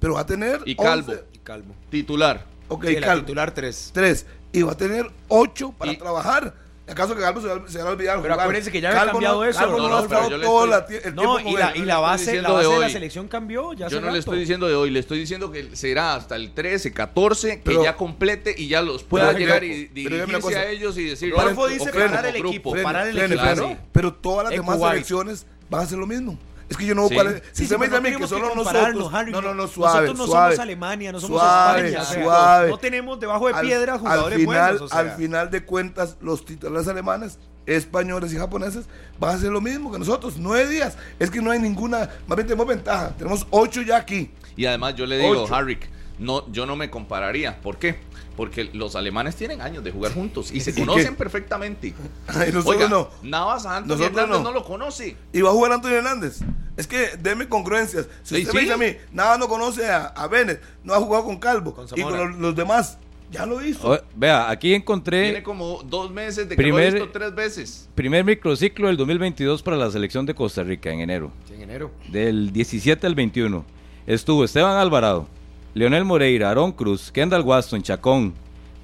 Pero 0.01 0.15
va 0.15 0.21
a 0.21 0.27
tener. 0.27 0.61
Y 0.65 0.75
Calvo. 0.75 1.13
11. 1.13 1.25
Y 1.33 1.39
calmo. 1.39 1.75
Titular. 1.91 2.45
Ok, 2.69 2.87
Calvo. 3.01 3.21
titular 3.25 3.53
3. 3.55 3.91
Tres. 3.95 4.27
Y 4.53 4.63
va 4.63 4.73
a 4.73 4.77
tener 4.77 5.11
ocho 5.29 5.73
para 5.73 5.97
trabajar. 5.97 6.55
¿Acaso 6.89 7.15
que 7.15 7.21
Calvo 7.21 7.41
se 7.41 7.47
va, 7.47 7.63
se 7.69 7.79
va 7.81 7.91
a 7.91 7.93
olvidar? 7.93 8.17
Pero 8.21 8.35
jugar? 8.35 8.41
acuérdense 8.41 8.73
que 8.73 8.81
ya 8.81 8.89
había 8.89 9.01
Calvo 9.01 9.13
cambiado 9.13 9.37
no, 9.45 9.49
eso, 9.49 9.59
Calvo 9.61 9.77
¿no? 9.79 9.83
no, 9.85 9.89
No, 9.89 9.97
ha 9.99 10.03
estado 10.03 10.31
yo 10.31 10.37
le 10.37 10.45
todo 10.45 10.67
la 10.67 10.77
el 10.79 11.15
No, 11.15 11.23
tiempo 11.37 11.39
y 11.41 11.43
con 11.45 11.61
la, 11.61 11.69
él. 11.71 11.77
y 11.77 11.85
la 11.87 11.95
le 11.97 12.01
base, 12.03 12.23
estoy 12.25 12.35
la 12.43 12.49
diciendo 12.49 12.53
base 12.55 12.67
de 12.69 12.75
de 12.75 12.81
la 12.81 12.87
hoy. 12.87 12.93
selección 12.93 13.29
cambió. 13.29 13.73
Ya 13.73 13.89
Yo 13.89 13.97
no 14.01 14.01
le 14.01 14.07
rato. 14.09 14.19
estoy 14.19 14.39
diciendo 14.41 14.67
de 14.69 14.75
hoy, 14.75 14.91
le 14.91 14.99
estoy 14.99 15.19
diciendo 15.21 15.53
que 15.53 15.77
será 15.77 16.17
hasta 16.17 16.35
el 16.35 16.53
13, 16.53 16.93
14, 16.93 17.57
que 17.59 17.63
Pero- 17.65 17.85
ya 17.85 17.97
complete 17.97 18.53
y 18.59 18.67
ya 18.67 18.83
los 18.83 19.05
pueda 19.05 19.33
llegar 19.33 19.63
y 19.63 19.87
dirigirse 19.87 20.57
a 20.57 20.69
ellos 20.71 20.99
y 20.99 21.05
decir, 21.05 21.31
Rodolfo 21.31 21.63
"Vamos, 21.63 21.71
dice 21.79 21.93
parar 21.93 22.27
el 22.27 22.37
equipo, 22.37 22.71
grupo". 22.73 22.83
parar 22.85 23.07
el 23.07 23.17
equipo. 23.33 23.77
Pero 23.93 24.13
todas 24.15 24.45
las 24.49 24.53
demás 24.53 24.81
selecciones 24.81 25.47
van 25.71 25.83
a 25.83 25.85
hacer 25.85 25.99
lo 25.99 26.07
mismo. 26.09 26.37
Es 26.73 26.77
que 26.79 26.87
yo 26.87 26.95
no 26.95 27.09
Sí. 27.09 27.15
cuál 27.15 27.27
es- 27.29 27.35
Sí, 27.35 27.41
Si 27.53 27.57
sí, 27.59 27.63
usted 27.65 27.79
me 27.79 27.87
dice 27.87 27.97
a 27.97 28.01
mí 28.01 28.11
no 28.11 28.19
que 28.19 28.25
tenemos 28.27 28.31
solo 28.31 28.55
compararnos, 28.55 28.95
nosotros. 28.95 29.15
Harry. 29.21 29.33
No, 29.33 29.41
no, 29.43 29.55
no, 29.55 29.69
suave. 29.69 30.01
Nosotros 30.01 30.19
no 30.19 30.27
suave, 30.27 30.55
somos 30.55 30.63
Alemania, 30.65 31.13
no 31.13 31.21
somos 31.21 31.41
suave, 31.41 31.89
España. 31.89 32.03
o 32.03 32.05
sea, 32.13 32.23
suave. 32.25 32.69
No 32.71 32.79
tenemos 32.79 33.21
debajo 33.21 33.47
de 33.49 33.55
Al- 33.55 33.67
piedra 33.67 33.99
jugadores 33.99 34.35
al 34.35 34.41
final, 34.41 34.71
buenos. 34.73 34.81
o 34.83 34.89
sea. 34.89 34.99
al 34.99 35.11
final 35.13 35.51
de 35.51 35.65
cuentas, 35.65 36.17
los 36.21 36.45
titulares 36.45 36.89
alemanes 36.89 37.39
españoles 37.67 38.33
y 38.33 38.37
japoneses 38.37 38.87
van 39.21 39.31
a 39.31 39.35
hacer 39.35 39.51
lo 39.51 39.61
mismo 39.61 39.93
que 39.93 39.99
nosotros, 39.99 40.35
nueve 40.39 40.69
días. 40.69 40.97
Es 41.19 41.31
que 41.31 41.41
no 41.41 41.51
hay 41.51 41.59
ninguna, 41.61 42.09
más 42.27 42.37
bien 42.37 42.47
tenemos 42.49 42.67
ventaja, 42.67 43.11
tenemos 43.17 43.47
ocho 43.51 43.83
ya 43.83 43.99
aquí. 43.99 44.31
Y 44.57 44.67
además 44.67 44.95
yo 44.97 45.07
le 45.07 45.19
digo, 45.19 45.47
Harrick, 45.55 45.89
no, 46.19 46.51
yo 46.53 46.67
no 46.67 46.75
me 46.77 46.91
compararía. 46.91 47.61
¿Por 47.61 47.79
qué? 47.79 48.01
Porque 48.43 48.65
los 48.73 48.97
alemanes 48.97 49.37
tienen 49.37 49.61
años 49.61 49.85
de 49.85 49.93
jugar 49.93 50.13
juntos 50.13 50.51
y 50.53 50.59
se 50.67 50.75
conocen 50.75 51.15
perfectamente. 51.15 51.95
Y 52.49 52.51
nosotros 52.53 52.91
no. 52.91 53.09
Navas 53.23 53.65
Antonio 53.67 53.99
Nosotros 53.99 54.21
Hernández 54.25 54.43
no. 54.43 54.51
no. 54.51 54.53
lo 54.53 54.65
conoce. 54.65 55.17
Y 55.33 55.41
va 55.43 55.51
a 55.51 55.53
jugar 55.53 55.71
Antonio 55.71 55.99
Hernández. 55.99 56.41
Es 56.77 56.89
que 56.89 57.11
deme 57.21 57.49
congruencias. 57.49 58.09
Si 58.25 58.35
Sí, 58.35 58.41
usted 58.43 58.55
me 58.55 58.61
sí. 58.61 58.65
dice 58.67 58.75
a 58.75 58.79
mí, 58.79 58.97
nada 59.13 59.39
no 59.39 59.47
conoce 59.47 59.89
a, 59.89 60.07
a 60.07 60.27
Bennett, 60.27 60.61
no 60.83 60.93
ha 60.93 60.97
jugado 60.99 61.25
con 61.25 61.39
Calvo 61.39 61.73
Con 61.73 61.87
y 61.95 62.03
con 62.03 62.17
los, 62.17 62.37
los 62.41 62.57
demás, 62.57 62.99
ya 63.31 63.47
lo 63.47 63.65
hizo. 63.65 63.93
O- 63.93 64.01
vea, 64.17 64.51
aquí 64.51 64.75
encontré 64.75 65.23
Tiene 65.23 65.43
como 65.45 65.85
dos 65.85 66.11
meses 66.11 66.49
de 66.49 66.57
que 66.57 66.63
Primer- 66.63 66.91
lo 66.93 66.99
he 66.99 67.01
visto 67.03 67.11
tres 67.17 67.33
veces. 67.33 67.89
primer 67.95 68.25
microciclo 68.25 68.89
del 68.89 68.97
2022 68.97 69.63
para 69.63 69.77
la 69.77 69.89
selección 69.93 70.27
de 70.27 70.35
Costa 70.35 70.65
Rica 70.65 70.91
en 70.91 70.99
enero. 70.99 71.31
Sí, 71.47 71.55
en 71.55 71.61
enero. 71.63 71.93
Del 72.09 72.53
17 72.53 73.07
al 73.07 73.15
21. 73.15 73.65
Estuvo 74.09 74.43
Esteban 74.45 74.77
Alvarado, 74.79 75.29
Leonel 75.75 76.05
Moreira, 76.05 76.51
Aaron 76.51 76.73
Cruz, 76.73 77.11
Kendall 77.11 77.43
Waston, 77.43 77.83
Chacón, 77.83 78.35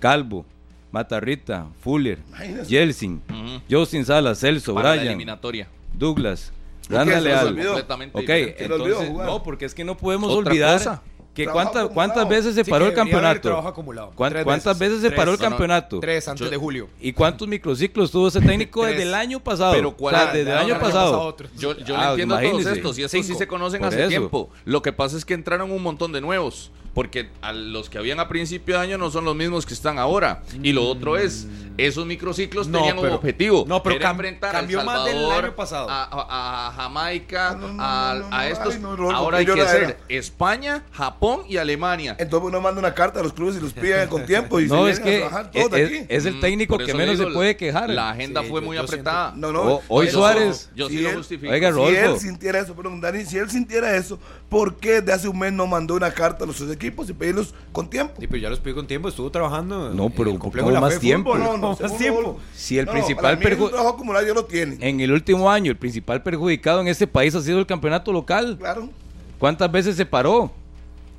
Calvo, 0.01 0.45
Matarrita, 0.91 1.67
Fuller. 1.81 2.19
Jelsin, 2.67 3.23
Ujú. 3.29 3.61
Justin 3.71 4.05
Salas, 4.05 4.41
Celso, 4.41 4.75
Para 4.75 4.91
la 4.91 4.95
Brian, 4.97 5.09
eliminatoria. 5.09 5.69
Douglas? 5.93 6.53
Randa 6.89 7.21
Leal. 7.21 7.49
Ok, 8.15 8.29
entonces, 8.59 9.11
no, 9.13 9.43
porque 9.43 9.67
es 9.67 9.75
que 9.75 9.85
no 9.85 9.97
podemos 9.97 10.33
Otra 10.33 10.51
olvidar 10.51 10.79
cosa. 10.79 11.03
Que 11.45 11.89
cuántas, 11.95 12.29
veces 12.29 12.55
se 12.55 12.65
Sí, 12.65 12.71
paró 12.71 12.87
el 12.87 12.95
campeonato. 12.95 13.41
trabajo 13.41 13.69
acumulado. 13.69 14.11
¿Cuán- 14.15 14.33
Tres 14.33 14.45
¿Cuántas 14.45 14.79
veces. 14.79 14.91
veces 14.95 15.03
se 15.03 15.09
Tres. 15.09 15.17
paró 15.19 15.33
el 15.33 15.39
No, 15.39 15.45
no. 15.45 15.49
campeonato? 15.51 16.01
Tres 16.01 16.29
antes 16.29 16.45
Yo- 16.47 16.51
de 16.51 16.57
julio. 16.57 16.89
¿Y 17.01 17.13
cuántos 17.13 17.47
microciclos 17.49 18.11
tuvo 18.11 18.29
ese 18.29 18.41
técnico 18.41 18.85
desde 18.87 19.03
el 19.03 19.15
año 19.15 19.41
pasado? 19.41 19.73
Pero 19.73 19.97
¿cuál- 19.97 20.15
O 20.15 20.19
sea, 20.19 20.27
desde 20.33 20.41
el 20.51 20.57
ya, 20.57 20.61
año 20.61 20.79
pasado. 20.81 21.37
Yo, 21.57 21.77
yo 21.79 21.97
Ah, 21.97 22.05
le 22.07 22.11
entiendo 22.23 22.39
todos 22.39 22.67
estos 22.67 22.99
y 22.99 23.03
estos 23.05 23.27
sí 23.27 23.35
se 23.35 23.47
conocen 23.47 23.81
Por 23.81 23.89
hace 23.89 24.01
eso. 24.01 24.09
tiempo. 24.09 24.51
Lo 24.65 24.83
que 24.83 24.93
pasa 24.93 25.17
es 25.17 25.25
que 25.25 25.35
entraron 25.35 25.71
un 25.71 25.83
montón 25.83 26.13
de 26.13 26.21
nuevos. 26.21 26.71
Porque 26.99 27.29
a 27.43 27.53
los 27.53 27.89
que 27.89 27.97
habían 27.99 28.19
a 28.19 28.27
principio 28.27 28.75
de 28.75 28.81
año 28.83 28.99
no 28.99 29.09
son 29.13 29.25
los 29.25 29.37
mismos 29.37 29.65
que 29.65 29.73
están 29.73 30.01
ahora. 30.01 30.43
Y 30.65 30.73
lo 30.73 30.85
otro 30.85 31.17
es, 31.17 31.47
esos 31.77 32.05
microciclos 32.07 32.67
No, 32.67 32.79
tenían 32.79 32.99
un 32.99 33.09
objetivo. 33.11 33.65
no, 33.69 33.85
pero 33.85 33.95
Era 33.95 34.09
cam- 34.09 34.11
enfrentar 34.15 34.51
cambió 34.51 34.81
a 34.81 34.85
más 34.85 35.05
del 35.05 35.31
año 35.31 35.55
pasado. 35.55 35.89
A, 35.89 36.03
a- 36.03 36.69
a 36.69 36.73
Jamaica, 36.73 37.53
No, 37.55 37.69
no, 37.69 37.73
no, 37.75 37.83
a, 37.85 38.15
no, 38.15 38.21
no, 38.21 38.27
a 38.37 38.39
no, 38.39 38.43
estos. 38.53 38.75
ay, 38.75 38.81
no, 38.81 39.11
ahora 39.13 39.39
hay 39.39 39.47
que 39.47 39.65
ser 39.65 39.97
España, 40.09 40.83
Japón 40.91 41.43
y 41.49 41.57
Alemania. 41.59 42.17
Entonces 42.19 42.49
uno 42.49 42.61
manda 42.61 42.81
una 42.81 42.93
carta 42.95 43.21
a 43.21 43.23
los 43.23 43.33
clubes 43.33 43.55
y 43.55 43.61
los 43.61 43.73
piden 43.75 44.09
con 44.09 44.27
tiempo 44.27 44.59
y 44.59 44.67
No, 44.67 44.87
se 44.87 44.91
es 44.91 44.99
que 44.99 45.23
a 45.23 45.49
todos 45.53 45.73
es, 45.75 45.87
aquí. 45.87 46.07
es 46.09 46.27
el 46.27 46.35
Mm, 46.35 46.41
técnico 46.41 46.79
que 46.79 46.95
menos 46.95 47.17
digo, 47.17 47.31
se 47.31 47.35
puede 47.35 47.57
quejar. 47.57 47.91
La 47.91 48.11
agenda 48.11 48.43
Sí, 48.43 48.49
fue 48.49 48.61
yo- 48.61 48.67
muy 48.67 48.77
yo 48.77 48.83
apretada. 48.83 49.35
No, 49.37 49.53
no. 49.53 49.63
O- 49.75 49.83
hoy 49.87 50.09
Suárez- 50.09 50.69
Yo 50.75 50.89
sí 50.89 50.97
si 50.97 51.03
lo 51.03 51.11
él- 51.11 51.17
justifico. 51.17 51.53
Oiga, 51.53 51.73
Si 51.73 51.81
él 51.97 52.19
sintiera 52.19 52.59
eso, 52.59 52.75
perdón, 52.75 53.01
Dani, 53.01 53.25
si 53.25 53.39
él 53.39 53.49
sintiera 53.49 53.95
eso, 53.97 54.19
¿por 54.49 54.77
qué 54.77 55.01
de 55.03 55.13
hace 55.13 55.29
un 55.29 55.39
mes 55.39 55.53
no 55.53 55.67
mandó 55.67 55.95
una 55.95 56.11
carta 56.13 56.45
a 56.45 56.47
los 56.47 56.57
tres 56.57 56.71
equipos 56.71 57.09
y 57.11 57.13
pedirlos 57.13 57.55
con 57.73 57.89
tiempo? 57.91 58.15
Sí, 58.19 58.27
pero 58.27 58.43
ya 58.43 58.51
los 58.51 58.61
pidió 58.61 58.77
con 58.77 58.87
tiempo, 58.87 59.09
estuvo 59.09 59.31
trabajando. 59.31 59.91
No, 59.95 60.11
pero 60.11 60.31
el 60.31 60.39
complejo 60.39 60.67
¿cómo 60.67 60.71
de 60.71 60.75
la 60.75 60.81
más 60.81 60.95
Fe 60.95 61.01
tiempo? 61.01 61.33
Fútbol, 61.35 61.45
No, 61.47 61.57
no, 61.59 61.79
más 61.81 61.97
tiempo. 61.99 62.39
Si 62.55 62.79
el 62.79 62.87
No, 62.87 62.93
principal 62.93 63.23
para 63.23 63.37
mí 63.37 63.45
perju- 63.45 63.65
un 63.65 63.71
trabajo 63.71 63.89
acumulado 63.95 64.27
ya 64.27 64.35
lo 64.35 64.45
tiene. 64.45 64.77
En 64.81 65.01
el 65.01 65.13
último 65.13 65.51
año, 65.51 65.71
el 65.71 65.77
principal 65.77 66.23
perjudicado 66.23 66.81
en 66.81 66.89
este 66.89 67.07
país 67.07 67.35
ha 67.35 67.43
sido 67.43 67.59
el 67.59 67.67
campeonato 67.67 68.13
local. 68.13 68.57
Claro. 68.59 68.89
¿Cuántas 69.39 69.71
veces 69.71 69.97
se 69.97 70.05
paró? 70.07 70.51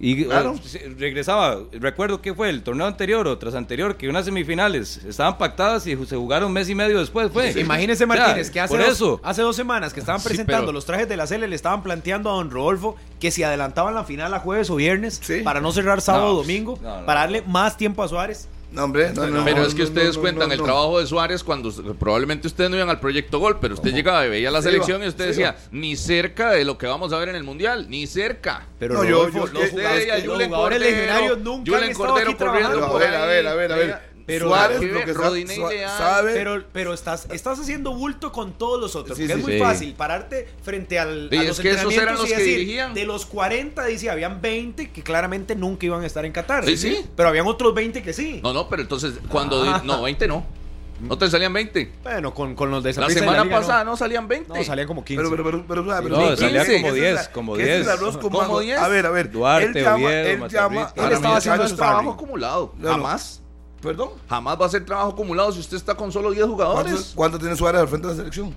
Y 0.01 0.23
Claro. 0.23 0.53
eh, 0.55 0.61
se- 0.65 0.89
regresaba, 0.97 1.57
recuerdo 1.73 2.21
que 2.21 2.33
fue 2.33 2.49
el 2.49 2.63
torneo 2.63 2.87
anterior 2.87 3.27
o 3.27 3.37
tras 3.37 3.53
anterior, 3.53 3.97
que 3.97 4.07
unas 4.07 4.23
semifinales 4.25 5.03
estaban 5.03 5.37
pactadas 5.37 5.85
y 5.87 5.95
se 6.05 6.15
jugaron 6.15 6.47
un 6.47 6.53
mes 6.53 6.69
y 6.69 6.75
medio 6.75 6.99
después. 6.99 7.29
Fue. 7.33 7.51
Imagínese 7.59 8.05
O 8.05 8.07
sea, 8.07 8.15
Martínez 8.15 8.49
que 8.49 8.61
hace 8.61 8.73
por 8.75 8.79
dos, 8.85 8.93
eso. 8.93 9.19
hace 9.23 9.41
dos 9.41 9.55
semanas 9.57 9.93
que 9.93 9.99
estaban 9.99 10.21
Sí, 10.21 10.27
presentando 10.29 10.67
pero- 10.67 10.71
los 10.73 10.85
trajes 10.85 11.09
de 11.09 11.17
la 11.17 11.27
Cele, 11.27 11.47
le 11.49 11.55
estaban 11.55 11.83
planteando 11.83 12.29
a 12.29 12.33
don 12.35 12.49
Rodolfo 12.49 12.95
que 13.19 13.29
si 13.31 13.43
adelantaban 13.43 13.93
la 13.93 14.05
final 14.05 14.33
a 14.33 14.39
jueves 14.39 14.69
o 14.69 14.75
viernes 14.77 15.19
Sí. 15.21 15.41
para 15.43 15.59
no 15.59 15.71
cerrar 15.73 15.99
sábado 15.99 16.27
o 16.27 16.29
No, 16.29 16.35
domingo, 16.39 16.79
no, 16.81 17.01
no. 17.01 17.05
para 17.05 17.19
darle 17.21 17.41
más 17.45 17.75
tiempo 17.75 18.01
a 18.01 18.07
Suárez. 18.07 18.47
No, 18.72 18.84
hombre, 18.84 19.11
no, 19.15 19.26
no, 19.28 19.43
Pero 19.43 19.57
no, 19.57 19.65
es 19.65 19.74
que 19.74 19.82
ustedes 19.82 20.15
no, 20.15 20.22
cuentan 20.22 20.47
no, 20.49 20.53
el 20.53 20.59
no. 20.59 20.65
trabajo 20.65 20.99
de 20.99 21.07
Suárez 21.07 21.43
cuando 21.43 21.72
probablemente 21.97 22.45
ustedes 22.47 22.70
no 22.70 22.76
iban 22.76 22.89
al 22.89 22.99
proyecto 22.99 23.39
Gol, 23.39 23.57
pero 23.59 23.74
usted 23.74 23.91
llegaba 23.93 24.26
y 24.28 24.30
veía 24.30 24.51
la 24.51 24.61
Se 24.61 24.70
selección 24.70 24.97
iba, 24.97 25.05
y 25.05 25.09
usted 25.09 25.24
se 25.24 25.30
decía, 25.30 25.55
ni 25.72 25.95
cerca 25.95 26.51
de 26.51 26.65
lo 26.65 26.78
que 26.78 26.86
vamos 26.86 27.11
a 27.11 27.17
ver 27.17 27.30
en 27.30 27.36
el 27.36 27.43
Mundial, 27.43 27.89
ni 27.89 28.05
cerca. 28.05 28.67
Pero 28.78 28.93
No, 28.93 29.03
yo- 29.03 29.28
yo- 29.30 29.39
los 29.47 29.49
Julen 29.49 30.49
jugadores 30.49 30.49
Cordero, 30.49 30.80
legionarios 30.80 31.38
nunca 31.39 31.72
Julen 31.72 31.84
han 31.84 31.89
estado 31.89 32.09
Cordero 32.09 32.30
aquí 32.32 32.38
corriendo 32.43 32.70
trabajando. 32.70 32.91
por 32.93 33.03
A 33.03 33.09
ver, 33.09 33.15
a 33.17 33.26
ver, 33.26 33.47
a 33.47 33.53
ver, 33.55 33.72
a 33.72 33.76
ver. 33.76 34.09
Pero 34.30 34.47
Suárez, 34.47 34.82
lo 34.82 35.05
que 35.05 35.13
Rodinei 35.13 35.57
Leal. 35.59 35.97
sabe, 35.97 36.34
Pero, 36.34 36.63
pero 36.71 36.93
estás, 36.93 37.27
estás 37.32 37.59
haciendo 37.59 37.93
bulto 37.93 38.32
con 38.32 38.53
todos 38.53 38.80
los 38.80 38.95
otros. 38.95 39.17
Sí, 39.17 39.23
porque 39.23 39.34
sí, 39.34 39.39
es 39.39 39.45
muy 39.45 39.53
sí. 39.53 39.59
fácil 39.59 39.93
pararte 39.93 40.47
frente 40.63 40.99
al, 40.99 41.30
Y 41.32 41.38
a 41.38 41.41
es 41.41 41.47
los 41.49 41.59
que 41.59 41.71
esos 41.71 41.82
eran 41.93 42.15
entrenamientos 42.15 42.19
los 42.21 42.30
y 42.30 42.32
que 42.34 42.39
decir, 42.39 42.57
dirigían. 42.59 42.93
De 42.93 43.05
los 43.05 43.25
40, 43.25 43.86
dice, 43.86 44.09
habían 44.09 44.41
20 44.41 44.91
que 44.91 45.03
claramente 45.03 45.55
nunca 45.55 45.86
iban 45.86 46.03
a 46.03 46.05
estar 46.05 46.25
en 46.25 46.32
Qatar. 46.32 46.65
Sí, 46.65 46.77
sí. 46.77 47.05
Pero 47.15 47.30
habían 47.30 47.47
otros 47.47 47.73
20 47.73 48.01
que 48.01 48.13
sí. 48.13 48.39
No, 48.43 48.53
no, 48.53 48.69
pero 48.69 48.82
entonces, 48.82 49.15
cuando... 49.30 49.63
Ah. 49.63 49.82
No, 49.84 50.01
20 50.03 50.27
no. 50.27 50.59
No 51.01 51.17
te 51.17 51.30
salían 51.30 51.53
20. 51.53 51.91
Bueno, 52.03 52.34
con, 52.34 52.55
con 52.55 52.71
los 52.71 52.84
de 52.84 52.93
La 52.93 53.09
semana 53.09 53.43
Liga, 53.43 53.57
pasada 53.59 53.84
no, 53.86 53.95
salían 53.95 54.27
20. 54.27 54.53
No, 54.53 54.63
salían 54.63 54.86
como 54.88 55.05
15. 55.05 55.17
Pero, 55.23 55.30
pero, 55.32 55.43
pero, 55.43 55.65
pero, 55.65 55.86
pero, 55.86 56.01
No, 56.09 56.17
pero- 56.25 56.38
salía 56.38 56.65
¿qué 56.65 56.75
es 56.75 56.82
como 56.82 56.93
esa? 56.95 57.01
10, 57.11 57.27
como 57.30 57.55
¿Qué 57.55 57.63
es 57.63 57.69
el 57.69 57.84
10. 57.84 57.88
arroz 57.88 58.17
con 58.17 58.21
¿Como 58.23 58.41
mango? 58.41 58.59
10? 58.59 58.77
A 58.80 58.88
ver, 58.89 59.05
a 59.05 59.09
ver. 59.11 59.32
Duarte, 59.32 59.80
él 59.80 59.86
llama, 59.86 59.95
Oviedo, 59.95 60.27
él 60.45 60.49
llama, 60.49 60.93
Él 60.95 61.11
estaba 61.13 61.38
haciendo 61.38 61.63
muchachos, 61.63 61.77
trabajo 61.77 62.11
acumulado. 62.11 62.73
No, 62.77 62.88
no. 62.89 62.93
Jamás. 62.95 63.41
Perdón. 63.82 64.09
Jamás 64.30 64.59
va 64.59 64.65
a 64.65 64.69
ser 64.69 64.86
trabajo 64.86 65.09
acumulado 65.11 65.51
si 65.51 65.59
usted 65.59 65.77
está 65.77 65.95
con 65.95 66.11
solo 66.11 66.32
10 66.32 66.45
¿Cuánto, 66.45 66.55
jugadores. 66.65 67.11
cuánto 67.15 67.39
tiene 67.39 67.55
Suárez 67.55 67.82
al 67.82 67.88
frente 67.88 68.07
de 68.07 68.13
la 68.13 68.17
selección? 68.19 68.53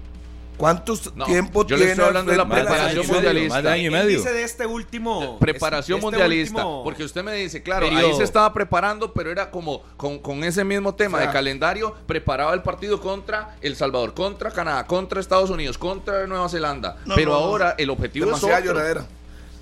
¿Cuántos 0.57 1.15
No, 1.17 1.25
tiempo 1.25 1.65
yo 1.67 1.71
le 1.77 1.79
tiene 1.79 1.93
estoy 1.93 2.05
hablando 2.07 2.31
de 2.31 2.37
la 2.37 2.49
preparación 2.49 3.07
mundialista. 3.07 3.55
Más 3.55 3.63
de 3.65 3.71
año 3.71 3.87
y 3.89 3.91
medio. 3.91 4.19
dice 4.19 4.33
de 4.33 4.43
este 4.45 4.67
último... 4.67 5.39
Preparación 5.41 5.99
este 5.99 6.07
mundialista. 6.07 6.57
último- 6.59 6.85
Porque 6.85 7.05
usted 7.05 7.25
me 7.25 7.33
dice, 7.35 7.63
claro, 7.63 7.87
ahí 7.87 7.95
periodo. 7.95 8.17
se 8.19 8.23
estaba 8.23 8.53
preparando, 8.53 9.13
pero 9.13 9.31
era 9.31 9.51
como 9.51 9.83
con, 9.97 10.19
con 10.19 10.45
ese 10.45 10.63
mismo 10.63 10.95
tema 10.95 11.17
O 11.19 11.21
sea, 11.21 11.29
de 11.29 11.33
calendario, 11.33 11.95
preparaba 12.07 12.53
el 12.55 12.63
partido 12.63 13.01
contra 13.01 13.57
El 13.61 13.75
Salvador, 13.77 14.15
contra 14.15 14.51
Canadá, 14.51 14.87
contra 14.87 15.21
Estados 15.21 15.51
Unidos, 15.51 15.79
contra 15.79 16.27
Nueva 16.27 16.49
Zelanda. 16.49 16.99
No, 17.07 17.15
pero 17.17 17.33
no, 17.33 17.39
ahora 17.39 17.75
el 17.79 17.91
objetivo 17.91 18.31
es 18.31 18.43
otro. 18.45 18.61
lloradera. 18.61 19.07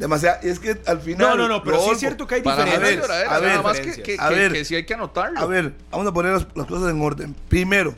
Demasiada. 0.00 0.40
Es 0.42 0.58
que 0.58 0.80
al 0.86 1.00
final. 1.00 1.36
No, 1.36 1.36
no, 1.36 1.48
no, 1.48 1.62
pero 1.62 1.80
sí 1.84 1.90
es 1.90 1.98
cierto 1.98 2.26
que 2.26 2.36
hay 2.36 2.40
diferencias. 2.40 3.08
a 3.10 3.38
ver, 3.38 3.48
nada 3.50 3.62
más 3.62 3.78
que, 3.78 3.86
diferencias. 3.86 4.06
que, 4.06 4.16
A 4.18 4.28
que- 4.30 4.34
ver. 4.34 4.52
que 4.52 4.64
sí 4.64 4.74
hay 4.74 4.84
que 4.86 4.94
anotarlo. 4.94 5.38
A 5.38 5.44
ver, 5.46 5.74
vamos 5.90 6.06
a 6.06 6.12
poner 6.12 6.32
las, 6.32 6.46
las 6.54 6.66
cosas 6.66 6.90
en 6.90 7.00
orden. 7.02 7.36
Primero, 7.48 7.94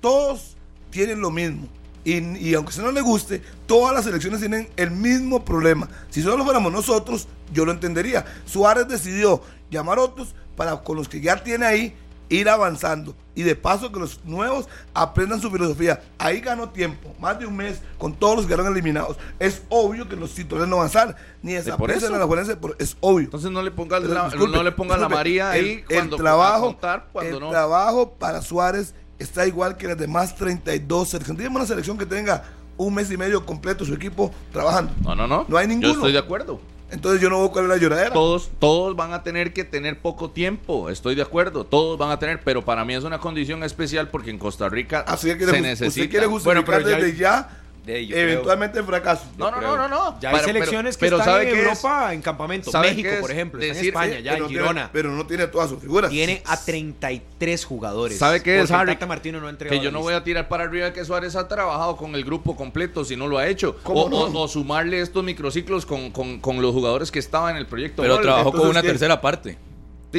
todos 0.00 0.56
tienen 0.90 1.20
lo 1.20 1.30
mismo. 1.30 1.68
Y, 2.04 2.18
y 2.38 2.54
aunque 2.54 2.72
se 2.72 2.82
no 2.82 2.90
le 2.90 3.00
guste, 3.00 3.42
todas 3.66 3.94
las 3.94 4.06
elecciones 4.06 4.40
tienen 4.40 4.68
el 4.76 4.90
mismo 4.90 5.44
problema. 5.44 5.88
Si 6.10 6.22
solo 6.22 6.44
fuéramos 6.44 6.72
nosotros, 6.72 7.28
yo 7.52 7.64
lo 7.64 7.72
entendería. 7.72 8.24
Suárez 8.46 8.88
decidió 8.88 9.42
llamar 9.70 9.98
a 9.98 10.02
otros 10.02 10.34
para 10.56 10.76
con 10.82 10.96
los 10.96 11.08
que 11.08 11.20
ya 11.20 11.42
tiene 11.42 11.66
ahí 11.66 11.96
ir 12.34 12.48
avanzando. 12.48 13.14
Y 13.34 13.42
de 13.42 13.56
paso 13.56 13.90
que 13.92 13.98
los 13.98 14.20
nuevos 14.24 14.68
aprendan 14.92 15.40
su 15.40 15.50
filosofía. 15.50 16.02
Ahí 16.18 16.40
ganó 16.40 16.68
tiempo, 16.68 17.14
más 17.18 17.38
de 17.38 17.46
un 17.46 17.56
mes, 17.56 17.80
con 17.98 18.12
todos 18.14 18.36
los 18.36 18.46
que 18.46 18.54
eran 18.54 18.66
eliminados. 18.66 19.16
Es 19.38 19.62
obvio 19.70 20.08
que 20.08 20.16
los 20.16 20.34
titulares 20.34 20.68
no 20.68 20.76
avanzar. 20.76 21.16
Ni 21.42 21.54
eso. 21.54 21.76
ni 21.78 21.88
la 22.18 22.28
pero 22.60 22.74
es 22.78 22.96
obvio. 23.00 23.24
Entonces 23.24 23.50
no 23.50 23.62
le 23.62 23.70
ponga, 23.70 24.00
Pero, 24.00 24.12
la, 24.14 24.24
disculpe, 24.26 24.56
no 24.56 24.62
le 24.62 24.72
ponga 24.72 24.96
la 24.96 25.08
María 25.08 25.56
el- 25.56 25.64
ahí 25.64 25.72
el, 25.88 25.94
cuando 25.96 26.16
a 26.16 26.18
trabajo, 26.18 26.66
contar, 26.66 27.08
cuando 27.12 27.36
el 27.36 27.40
no. 27.42 27.50
trabajo 27.50 28.10
para 28.12 28.42
Suárez 28.42 28.94
está 29.18 29.46
igual 29.46 29.76
que 29.76 29.88
las 29.88 29.98
demás 29.98 30.34
32 30.36 31.08
selecciones. 31.08 31.38
Dígame 31.38 31.56
una 31.56 31.66
selección 31.66 31.96
que 31.96 32.06
tenga 32.06 32.44
un 32.76 32.94
mes 32.94 33.10
y 33.10 33.16
medio 33.16 33.44
completo 33.46 33.84
su 33.84 33.94
equipo 33.94 34.32
trabajando. 34.52 34.92
No, 35.02 35.14
no, 35.14 35.26
no. 35.26 35.44
No 35.48 35.56
hay 35.56 35.66
ninguno. 35.68 35.88
Yo 35.88 35.94
estoy 35.94 36.12
de 36.12 36.18
acuerdo. 36.18 36.60
Entonces 36.92 37.20
yo 37.22 37.30
no 37.30 37.38
veo 37.40 37.50
cuál 37.50 37.64
es 37.64 37.70
la 37.70 37.76
lloradera. 37.78 38.12
Todos, 38.12 38.50
todos 38.58 38.94
van 38.94 39.12
a 39.14 39.22
tener 39.22 39.52
que 39.52 39.64
tener 39.64 39.98
poco 40.00 40.30
tiempo, 40.30 40.90
estoy 40.90 41.14
de 41.14 41.22
acuerdo, 41.22 41.64
todos 41.64 41.98
van 41.98 42.10
a 42.10 42.18
tener, 42.18 42.40
pero 42.44 42.64
para 42.64 42.84
mí 42.84 42.94
es 42.94 43.02
una 43.04 43.18
condición 43.18 43.64
especial 43.64 44.08
porque 44.08 44.30
en 44.30 44.38
Costa 44.38 44.68
Rica 44.68 45.00
Así 45.08 45.28
que 45.36 45.46
se 45.46 45.60
necesita. 45.60 45.88
usted 45.88 46.10
quiere 46.10 46.26
justificar 46.26 46.62
Bueno, 46.62 46.64
pero 46.64 46.88
ya- 46.90 46.96
desde 47.02 47.16
ya, 47.18 47.61
De- 47.84 48.06
yo 48.06 48.14
creo- 48.14 48.28
eventualmente 48.28 48.78
el 48.78 48.84
fracaso. 48.84 49.24
No, 49.36 49.50
no, 49.50 49.60
no, 49.60 49.76
no, 49.76 49.88
no. 49.88 50.20
Ya 50.20 50.28
hay 50.30 50.36
pero- 50.36 50.46
selecciones 50.46 50.96
que 50.96 51.00
pero 51.06 51.16
están 51.18 51.34
¿sabe 51.34 51.50
en 51.50 51.56
es? 51.56 51.64
Europa 51.64 52.14
en 52.14 52.22
campamento. 52.22 52.70
¿Sabe 52.70 52.90
México, 52.90 53.08
por 53.20 53.30
ejemplo, 53.32 53.60
está 53.60 53.78
en 53.80 53.86
España, 53.86 54.16
Sí, 54.18 54.22
ya 54.22 54.36
en 54.36 54.48
Girona. 54.48 54.72
tiene, 54.72 54.88
pero 54.92 55.10
no 55.10 55.26
tiene 55.26 55.46
todas 55.48 55.68
sus 55.70 55.80
figuras. 55.80 56.08
Tiene 56.10 56.42
a 56.46 56.56
33 56.64 57.64
jugadores. 57.64 58.18
¿Sabe 58.18 58.42
qué 58.42 58.60
es, 58.60 58.70
Harry? 58.70 58.92
Tata 58.92 59.06
Martino 59.06 59.40
no 59.40 59.48
ha 59.48 59.56
Que 59.58 59.80
yo 59.80 59.90
no 59.90 60.00
voy 60.00 60.14
a 60.14 60.22
tirar 60.22 60.48
para 60.48 60.64
arriba 60.64 60.92
que 60.92 61.04
Suárez 61.04 61.34
ha 61.36 61.48
trabajado 61.48 61.96
con 61.96 62.14
el 62.14 62.24
grupo 62.24 62.54
completo 62.56 63.04
si 63.04 63.16
no 63.16 63.26
lo 63.26 63.38
ha 63.38 63.46
hecho. 63.48 63.76
¿Cómo 63.82 64.02
O, 64.02 64.08
no? 64.08 64.16
o- 64.18 64.42
o 64.44 64.48
sumarle 64.48 65.00
estos 65.00 65.24
microciclos 65.24 65.84
con, 65.84 66.10
con- 66.12 66.38
con 66.40 66.62
los 66.62 66.72
jugadores 66.72 67.10
que 67.10 67.18
estaban 67.18 67.52
en 67.52 67.56
el 67.58 67.66
proyecto. 67.66 68.02
Pero 68.02 68.14
Gol. 68.14 68.22
trabajó 68.22 68.52
con 68.52 68.68
una 68.68 68.82
tercera 68.82 69.20
parte. 69.20 69.58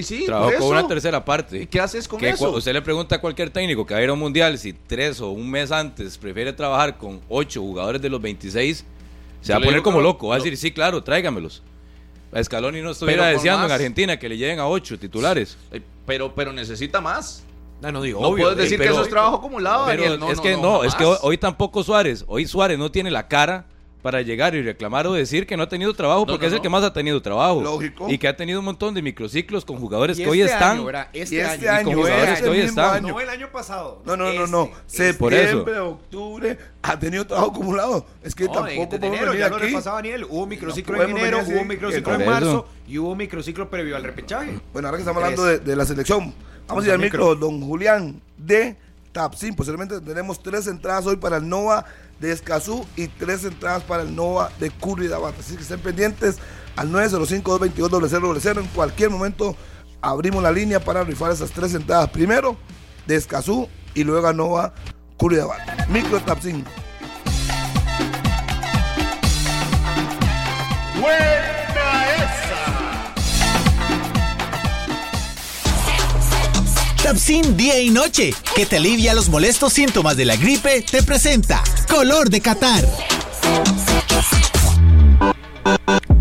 Sí, 0.01 0.25
Trabajó 0.25 0.51
por 0.51 0.59
con 0.59 0.67
una 0.69 0.87
tercera 0.87 1.23
parte. 1.23 1.61
¿Y 1.63 1.67
qué 1.67 1.79
haces 1.79 2.07
con 2.07 2.19
Que 2.19 2.29
eso? 2.29 2.49
Usted 2.51 2.73
le 2.73 2.81
pregunta 2.81 3.15
a 3.15 3.21
cualquier 3.21 3.49
técnico 3.51 3.85
que 3.85 3.93
va 3.93 3.99
a 3.99 4.03
ir 4.03 4.09
a 4.09 4.13
un 4.13 4.19
mundial 4.19 4.57
si 4.57 4.73
tres 4.73 5.21
o 5.21 5.29
un 5.29 5.51
mes 5.51 5.71
antes 5.71 6.17
prefiere 6.17 6.53
trabajar 6.53 6.97
con 6.97 7.21
ocho 7.29 7.61
jugadores 7.61 8.01
de 8.01 8.09
los 8.09 8.21
26, 8.21 8.77
se 8.77 8.85
Yo 9.47 9.53
va 9.53 9.57
a 9.57 9.59
poner 9.59 9.73
digo, 9.73 9.83
como 9.83 10.01
loco. 10.01 10.29
Va 10.29 10.35
a 10.35 10.37
decir, 10.39 10.57
sí, 10.57 10.71
claro, 10.71 11.03
tráigamelos. 11.03 11.61
A 12.31 12.43
Scaloni 12.43 12.81
no 12.81 12.91
estuviera 12.91 13.27
deseando 13.27 13.65
en 13.67 13.71
Argentina 13.71 14.17
que 14.17 14.27
le 14.27 14.37
lleguen 14.37 14.59
a 14.59 14.67
ocho 14.67 14.97
titulares. 14.97 15.57
Eh, 15.71 15.81
Pero, 16.07 16.33
pero 16.33 16.51
necesita 16.51 16.99
más. 16.99 17.43
No, 17.81 17.91
no 17.91 18.01
digo, 18.01 18.21
no 18.21 18.35
puedes 18.35 18.57
decir 18.57 18.79
que 18.79 18.85
eso 18.85 19.03
es 19.03 19.09
trabajo 19.09 19.35
acumulado. 19.35 19.85
Pero 19.85 20.03
es 20.31 20.39
que 20.39 20.55
no, 20.55 20.83
es 20.83 20.95
que 20.95 21.03
hoy, 21.03 21.37
tampoco 21.37 21.83
Suárez, 21.83 22.23
hoy 22.27 22.47
Suárez 22.47 22.79
no 22.79 22.89
tiene 22.89 23.11
la 23.11 23.27
cara 23.27 23.65
para 24.03 24.21
llegar 24.21 24.53
y 24.53 24.61
reclamar 24.61 25.07
o 25.07 25.13
decir 25.13 25.47
que 25.47 25.55
no 25.55 25.63
ha 25.63 25.69
tenido 25.69 25.93
trabajo, 25.93 26.25
porque 26.27 26.47
es 26.47 26.53
el 26.53 26.61
que 26.61 26.69
más 26.69 26.83
ha 26.83 26.91
tenido 26.91 27.21
trabajo. 27.21 27.63
Lógico. 27.63 28.09
Y 28.09 28.17
que 28.17 28.27
ha 28.27 28.35
tenido 28.35 28.59
un 28.59 28.65
montón 28.65 28.93
de 28.93 29.01
microciclos 29.01 29.63
con 29.63 29.77
jugadores 29.77 30.17
que 30.17 30.27
hoy 30.27 30.41
este 30.41 30.53
están. 30.53 30.85
este, 31.13 31.41
este 31.41 31.69
año, 31.69 31.85
con 31.85 31.93
jugadores 31.95 32.41
que 32.41 32.49
hoy 32.49 32.59
están. 32.59 33.01
No 33.01 33.19
el 33.19 33.29
año 33.29 33.49
pasado. 33.51 34.01
No, 34.05 34.17
no, 34.17 34.31
no, 34.33 34.45
no. 34.45 34.69
Este, 34.85 35.13
Septiembre, 35.13 35.79
octubre, 35.79 36.57
ha 36.81 36.99
tenido 36.99 37.25
trabajo 37.25 37.51
acumulado. 37.51 38.05
Es 38.21 38.35
que 38.35 38.47
tampoco 38.47 38.95
en 38.95 39.03
enero, 39.05 39.33
ya 39.33 39.47
lo 39.47 39.57
repasaba 39.57 39.95
Daniel. 39.95 40.25
Hubo 40.29 40.45
microciclo 40.45 41.01
en 41.01 41.17
enero, 41.17 41.39
hubo 41.47 41.63
microciclo 41.63 42.13
en 42.15 42.25
marzo 42.25 42.67
y 42.87 42.97
hubo 42.97 43.15
microciclo 43.15 43.69
previo 43.69 43.95
al 43.95 44.03
repechaje. 44.03 44.59
Bueno, 44.73 44.89
ahora 44.89 44.97
que 44.97 45.03
estamos 45.03 45.23
hablando 45.23 45.45
de, 45.45 45.75
la 45.75 45.85
selección, 45.85 46.33
vamos 46.67 46.83
a 46.83 46.87
ir 46.87 46.93
al 46.93 46.99
micro, 46.99 47.35
don 47.35 47.61
Julián 47.61 48.21
de 48.37 48.75
Tapsin. 49.13 49.55
Posiblemente 49.55 50.01
tenemos 50.01 50.43
tres 50.43 50.67
entradas 50.67 51.05
hoy 51.05 51.15
para 51.15 51.37
el 51.37 51.47
Nova 51.47 51.85
de 52.19 52.31
Escazú 52.31 52.85
y 52.95 53.07
tres 53.07 53.45
entradas 53.45 53.83
para 53.83 54.03
el 54.03 54.15
Nova 54.15 54.51
de 54.59 54.69
Curridabat. 54.71 55.39
Así 55.39 55.55
que 55.55 55.61
estén 55.61 55.79
pendientes 55.79 56.37
al 56.75 56.91
905-222-0000. 56.91 58.59
En 58.59 58.67
cualquier 58.67 59.09
momento 59.09 59.55
abrimos 60.01 60.43
la 60.43 60.51
línea 60.51 60.83
para 60.83 61.03
rifar 61.03 61.31
esas 61.31 61.51
tres 61.51 61.73
entradas. 61.73 62.09
Primero 62.09 62.57
de 63.07 63.15
Escazú 63.15 63.69
y 63.93 64.03
luego 64.03 64.27
a 64.27 64.33
Nova 64.33 64.73
Curridabat. 65.17 65.87
Micro 65.87 66.19
Tapsin. 66.19 66.65
Tapsin 77.03 77.57
día 77.57 77.81
y 77.81 77.89
noche, 77.89 78.33
que 78.55 78.65
te 78.65 78.77
alivia 78.77 79.13
los 79.13 79.27
molestos 79.27 79.73
síntomas 79.73 80.15
de 80.15 80.23
la 80.23 80.37
gripe, 80.37 80.81
te 80.89 81.03
presenta 81.03 81.61
Color 81.89 82.29
de 82.29 82.39
Qatar. 82.39 82.87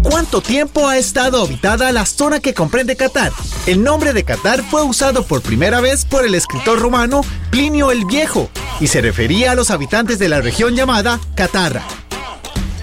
¿Cuánto 0.03 0.41
tiempo 0.41 0.89
ha 0.89 0.99
estado 0.99 1.41
habitada 1.41 1.93
la 1.93 2.05
zona 2.05 2.41
que 2.41 2.53
comprende 2.53 2.97
Qatar? 2.97 3.30
El 3.66 3.85
nombre 3.85 4.12
de 4.12 4.24
Qatar 4.24 4.64
fue 4.64 4.83
usado 4.83 5.24
por 5.24 5.41
primera 5.41 5.80
vez 5.80 6.05
por 6.05 6.26
el 6.26 6.35
escritor 6.35 6.80
romano 6.80 7.20
Plinio 7.51 7.93
el 7.93 8.05
Viejo 8.05 8.51
y 8.80 8.89
se 8.89 9.01
refería 9.01 9.53
a 9.53 9.55
los 9.55 9.70
habitantes 9.70 10.18
de 10.18 10.28
la 10.28 10.41
región 10.41 10.74
llamada 10.74 11.20
Qatar. 11.37 11.80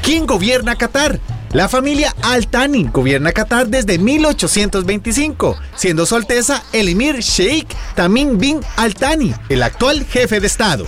¿Quién 0.01 0.25
gobierna 0.25 0.77
Qatar? 0.77 1.19
La 1.53 1.67
familia 1.67 2.15
Al-Thani 2.21 2.89
gobierna 2.93 3.31
Qatar 3.31 3.67
desde 3.67 3.97
1825, 3.97 5.57
siendo 5.75 6.05
su 6.05 6.15
Alteza 6.15 6.63
el 6.73 6.89
emir 6.89 7.19
Sheikh 7.19 7.67
Tamim 7.95 8.37
bin 8.37 8.61
Al-Thani, 8.77 9.33
el 9.49 9.63
actual 9.63 10.05
jefe 10.05 10.39
de 10.39 10.45
Estado. 10.47 10.85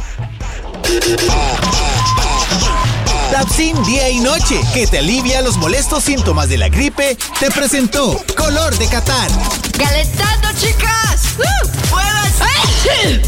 Tapsin 3.32 3.82
día 3.86 4.10
y 4.10 4.20
noche, 4.20 4.60
que 4.74 4.86
te 4.86 5.00
alivia 5.00 5.42
los 5.42 5.58
molestos 5.58 6.04
síntomas 6.04 6.48
de 6.50 6.60
la 6.60 6.70
gripe, 6.70 7.18
te 7.40 7.50
presentó 7.50 8.24
Color 8.36 8.78
de 8.78 8.88
Qatar. 8.88 9.32
¡Calentando, 9.78 10.50
chicas! 10.60 11.38
¡Uh! 11.40 11.70
¡Ay! 11.96 13.22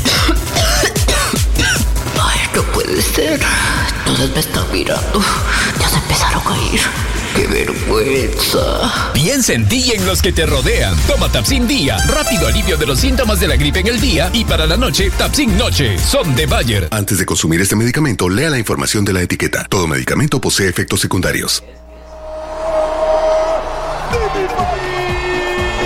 no 2.55 2.61
puede 2.73 3.01
ser. 3.01 3.39
Todos 4.05 4.29
me 4.29 4.39
están 4.39 4.71
mirando. 4.71 5.21
Ya 5.79 5.89
se 5.89 5.97
empezaron 5.97 6.43
a 6.47 6.57
ir. 6.73 6.81
¡Qué 7.35 7.47
vergüenza! 7.47 9.11
Piensa 9.13 9.53
en 9.53 9.67
ti 9.67 9.83
y 9.87 9.91
en 9.91 10.05
los 10.05 10.21
que 10.21 10.31
te 10.31 10.45
rodean. 10.45 10.95
Toma 11.07 11.31
Tapsin 11.31 11.67
Día. 11.67 11.97
Rápido 12.07 12.47
alivio 12.47 12.77
de 12.77 12.85
los 12.85 12.99
síntomas 12.99 13.39
de 13.39 13.47
la 13.47 13.55
gripe 13.55 13.79
en 13.79 13.87
el 13.87 13.99
día. 13.99 14.29
Y 14.33 14.45
para 14.45 14.67
la 14.67 14.77
noche, 14.77 15.09
Tapsin 15.17 15.57
Noche. 15.57 15.97
Son 15.97 16.35
de 16.35 16.45
Bayer. 16.45 16.87
Antes 16.91 17.17
de 17.17 17.25
consumir 17.25 17.59
este 17.61 17.75
medicamento, 17.75 18.29
lea 18.29 18.51
la 18.51 18.59
información 18.59 19.03
de 19.03 19.13
la 19.13 19.21
etiqueta. 19.21 19.65
Todo 19.67 19.87
medicamento 19.87 20.39
posee 20.39 20.69
efectos 20.69 20.99
secundarios. 20.99 21.63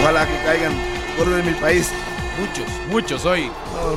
Ojalá 0.02 0.28
que 0.28 0.44
caigan 0.44 0.74
por 1.18 1.30
de 1.30 1.44
mi 1.44 1.54
país. 1.60 1.90
Muchos, 2.40 2.66
muchos 2.90 3.26
hoy. 3.26 3.50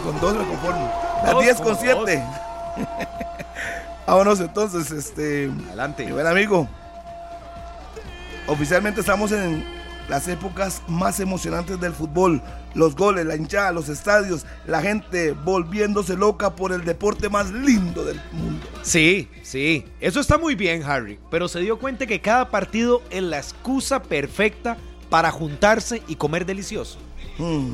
con 0.05 0.21
dos 0.21 0.37
me 0.37 0.45
conformo. 0.47 0.93
Las 1.25 1.41
10 1.41 1.57
con 1.61 1.77
7. 1.77 2.23
Vámonos 4.07 4.41
entonces, 4.41 4.91
este. 4.93 5.51
Adelante. 5.69 6.05
Mi 6.07 6.13
buen 6.13 6.27
amigo. 6.27 6.69
Oficialmente 8.47 9.01
estamos 9.01 9.33
en 9.33 9.65
las 10.11 10.27
épocas 10.27 10.83
más 10.89 11.21
emocionantes 11.21 11.81
del 11.81 11.93
fútbol. 11.93 12.43
Los 12.75 12.97
goles, 12.97 13.25
la 13.25 13.37
hinchada, 13.37 13.73
los 13.73 13.89
estadios, 13.89 14.45
la 14.67 14.83
gente 14.83 15.33
volviéndose 15.33 16.17
loca 16.17 16.57
por 16.57 16.73
el 16.73 16.85
deporte 16.85 17.29
más 17.29 17.51
lindo 17.51 18.05
del 18.05 18.21
mundo. 18.33 18.67
Sí, 18.83 19.29
sí, 19.43 19.87
eso 20.01 20.21
está 20.21 20.37
muy 20.37 20.57
bien, 20.57 20.83
Harry, 20.83 21.19
pero 21.31 21.49
se 21.49 21.61
dio 21.61 21.79
cuenta 21.79 22.07
que 22.07 22.21
cada 22.21 22.51
partido 22.51 23.03
es 23.11 23.23
la 23.23 23.39
excusa 23.39 24.03
perfecta 24.03 24.77
para 25.09 25.31
juntarse 25.31 26.03
y 26.09 26.17
comer 26.17 26.45
delicioso. 26.45 26.99
Hmm. 27.39 27.73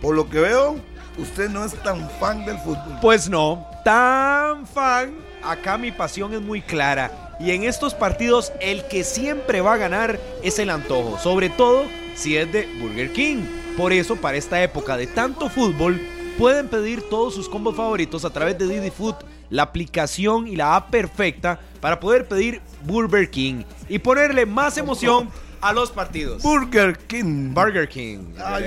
Por 0.00 0.14
lo 0.14 0.28
que 0.30 0.40
veo, 0.40 0.76
usted 1.18 1.50
no 1.50 1.64
es 1.64 1.74
tan 1.82 2.08
fan 2.20 2.44
del 2.46 2.58
fútbol. 2.58 2.98
Pues 3.02 3.28
no, 3.28 3.66
tan 3.84 4.66
fan. 4.66 5.14
Acá 5.42 5.78
mi 5.78 5.90
pasión 5.92 6.32
es 6.34 6.40
muy 6.40 6.60
clara 6.60 7.25
y 7.38 7.50
en 7.50 7.64
estos 7.64 7.94
partidos 7.94 8.52
el 8.60 8.84
que 8.86 9.04
siempre 9.04 9.60
va 9.60 9.74
a 9.74 9.76
ganar 9.76 10.18
es 10.42 10.58
el 10.58 10.70
antojo, 10.70 11.18
sobre 11.18 11.50
todo 11.50 11.84
si 12.14 12.36
es 12.36 12.50
de 12.50 12.66
Burger 12.80 13.12
King. 13.12 13.44
Por 13.76 13.92
eso 13.92 14.16
para 14.16 14.36
esta 14.38 14.62
época 14.62 14.96
de 14.96 15.06
tanto 15.06 15.50
fútbol 15.50 16.00
pueden 16.38 16.68
pedir 16.68 17.02
todos 17.02 17.34
sus 17.34 17.48
combos 17.48 17.76
favoritos 17.76 18.24
a 18.24 18.30
través 18.30 18.58
de 18.58 18.66
Didi 18.66 18.90
Food, 18.90 19.16
la 19.50 19.62
aplicación 19.64 20.48
y 20.48 20.56
la 20.56 20.76
app 20.76 20.90
perfecta 20.90 21.60
para 21.80 22.00
poder 22.00 22.26
pedir 22.26 22.60
Burger 22.84 23.30
King 23.30 23.64
y 23.88 23.98
ponerle 23.98 24.46
más 24.46 24.78
emoción 24.78 25.28
a 25.60 25.72
los 25.72 25.90
partidos. 25.90 26.42
Burger 26.42 26.98
King. 27.06 27.52
Burger 27.52 27.88
King. 27.88 28.34
Ah, 28.38 28.58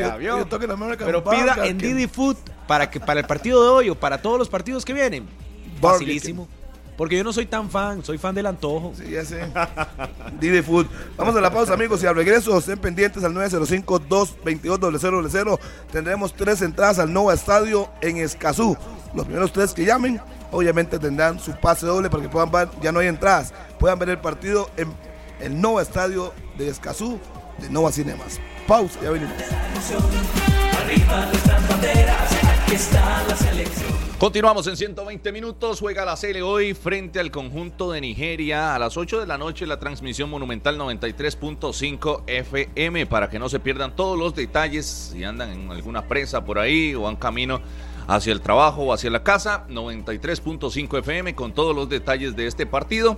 Pero 0.98 1.24
pida 1.24 1.66
en 1.66 1.78
Didi 1.78 2.08
Food 2.08 2.38
para 2.68 2.90
que 2.90 3.00
para 3.00 3.20
el 3.20 3.26
partido 3.26 3.64
de 3.64 3.70
hoy 3.70 3.90
o 3.90 3.96
para 3.96 4.22
todos 4.22 4.38
los 4.38 4.50
partidos 4.50 4.86
que 4.86 4.94
vienen. 4.94 5.28
Facilísimo. 5.82 6.48
Porque 7.00 7.16
yo 7.16 7.24
no 7.24 7.32
soy 7.32 7.46
tan 7.46 7.70
fan, 7.70 8.04
soy 8.04 8.18
fan 8.18 8.36
del 8.36 8.46
antojo. 8.46 8.92
Sí, 8.94 9.12
ya 9.12 9.24
sé. 9.24 9.50
Didi 10.42 10.62
Food. 10.62 10.88
Vamos 11.16 11.34
a 11.34 11.40
la 11.40 11.50
pausa, 11.50 11.74
amigos, 11.74 12.04
y 12.04 12.08
al 12.08 12.14
regreso 12.14 12.58
estén 12.58 12.78
pendientes 12.78 13.24
al 13.24 13.34
905-222-0000. 13.36 15.60
Tendremos 15.94 16.34
tres 16.34 16.62
entradas 16.62 17.00
al 17.00 17.14
Nova 17.14 17.34
Estadio 17.34 17.88
en 18.02 18.18
Escazú. 18.18 18.76
Los 19.14 19.28
primeros 19.28 19.54
tres 19.54 19.74
que 19.74 19.86
llamen, 19.86 20.20
obviamente 20.52 21.00
tendrán 21.00 21.40
su 21.40 21.54
pase 21.54 21.86
doble 21.86 22.10
para 22.10 22.22
que 22.22 22.28
puedan 22.28 22.52
ver, 22.52 22.68
ya 22.82 22.92
no 22.92 23.00
hay 23.00 23.08
entradas, 23.08 23.54
puedan 23.80 23.98
ver 23.98 24.10
el 24.10 24.20
partido 24.20 24.70
en 24.76 24.94
el 25.40 25.62
Nova 25.62 25.82
Estadio 25.82 26.34
de 26.58 26.68
Escazú 26.68 27.18
de 27.60 27.70
Nova 27.70 27.94
Cinemas. 27.94 28.42
Pausa, 28.68 29.00
ya 29.02 29.12
venimos. 29.12 29.36
Arriba 30.78 31.32
banderas, 31.70 32.49
Continuamos 34.20 34.68
en 34.68 34.78
120 34.78 35.32
minutos. 35.32 35.80
Juega 35.80 36.06
la 36.06 36.16
Cele 36.16 36.44
hoy 36.44 36.76
frente 36.76 37.20
al 37.20 37.32
conjunto 37.32 37.92
de 37.92 38.00
Nigeria 38.00 38.76
a 38.76 38.80
las 38.80 38.96
8 38.96 39.22
de 39.22 39.26
la 39.26 39.40
noche. 39.40 39.66
La 39.66 39.80
transmisión 39.80 40.30
monumental 40.30 40.78
93.5 40.78 42.26
FM 42.28 43.08
para 43.08 43.28
que 43.32 43.40
no 43.40 43.50
se 43.50 43.60
pierdan 43.60 43.96
todos 43.96 44.20
los 44.20 44.36
detalles. 44.36 44.86
Si 44.86 45.24
andan 45.24 45.52
en 45.52 45.72
alguna 45.72 46.08
presa 46.08 46.46
por 46.46 46.60
ahí 46.60 46.94
o 46.94 47.02
van 47.02 47.16
camino 47.16 47.60
hacia 48.08 48.34
el 48.34 48.42
trabajo 48.42 48.84
o 48.84 48.94
hacia 48.94 49.10
la 49.10 49.24
casa, 49.24 49.66
93.5 49.70 51.00
FM 51.00 51.34
con 51.34 51.54
todos 51.54 51.76
los 51.76 51.90
detalles 51.90 52.36
de 52.36 52.46
este 52.46 52.68
partido. 52.68 53.18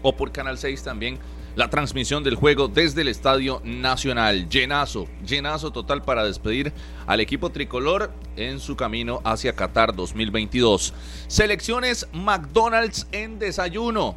O 0.00 0.16
por 0.16 0.32
Canal 0.32 0.56
6 0.56 0.82
también 0.82 1.18
la 1.56 1.68
transmisión 1.68 2.24
del 2.24 2.36
juego 2.36 2.68
desde 2.68 3.02
el 3.02 3.08
Estadio 3.08 3.60
Nacional. 3.64 4.48
Llenazo, 4.48 5.06
llenazo 5.26 5.70
total 5.70 6.02
para 6.02 6.24
despedir 6.24 6.72
al 7.06 7.20
equipo 7.20 7.50
tricolor 7.50 8.12
en 8.36 8.60
su 8.60 8.76
camino 8.76 9.20
hacia 9.24 9.54
Qatar 9.54 9.94
2022. 9.94 10.94
Selecciones 11.26 12.08
McDonald's 12.12 13.06
en 13.12 13.38
desayuno. 13.38 14.16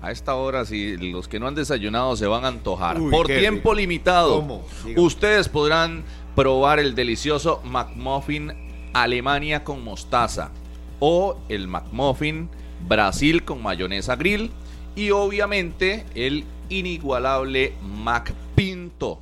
A 0.00 0.10
esta 0.10 0.34
hora, 0.34 0.64
si 0.64 0.96
los 0.96 1.28
que 1.28 1.38
no 1.38 1.46
han 1.46 1.54
desayunado 1.54 2.16
se 2.16 2.26
van 2.26 2.44
a 2.44 2.48
antojar. 2.48 2.98
Por 3.10 3.26
tiempo 3.26 3.72
limitado, 3.72 4.62
ustedes 4.96 5.48
podrán 5.48 6.04
probar 6.34 6.80
el 6.80 6.94
delicioso 6.94 7.60
McMuffin 7.64 8.52
Alemania 8.92 9.62
con 9.64 9.84
mostaza 9.84 10.50
o 10.98 11.38
el 11.48 11.68
McMuffin 11.68 12.48
Brasil 12.88 13.44
con 13.44 13.62
mayonesa 13.62 14.16
grill 14.16 14.50
y 14.94 15.10
obviamente 15.10 16.04
el 16.14 16.44
inigualable 16.68 17.74
McPinto. 17.82 19.20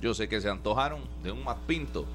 Yo 0.00 0.14
sé 0.14 0.28
que 0.28 0.40
se 0.40 0.48
antojaron 0.48 1.00
de 1.22 1.32
un 1.32 1.44
McPinto. 1.44 2.06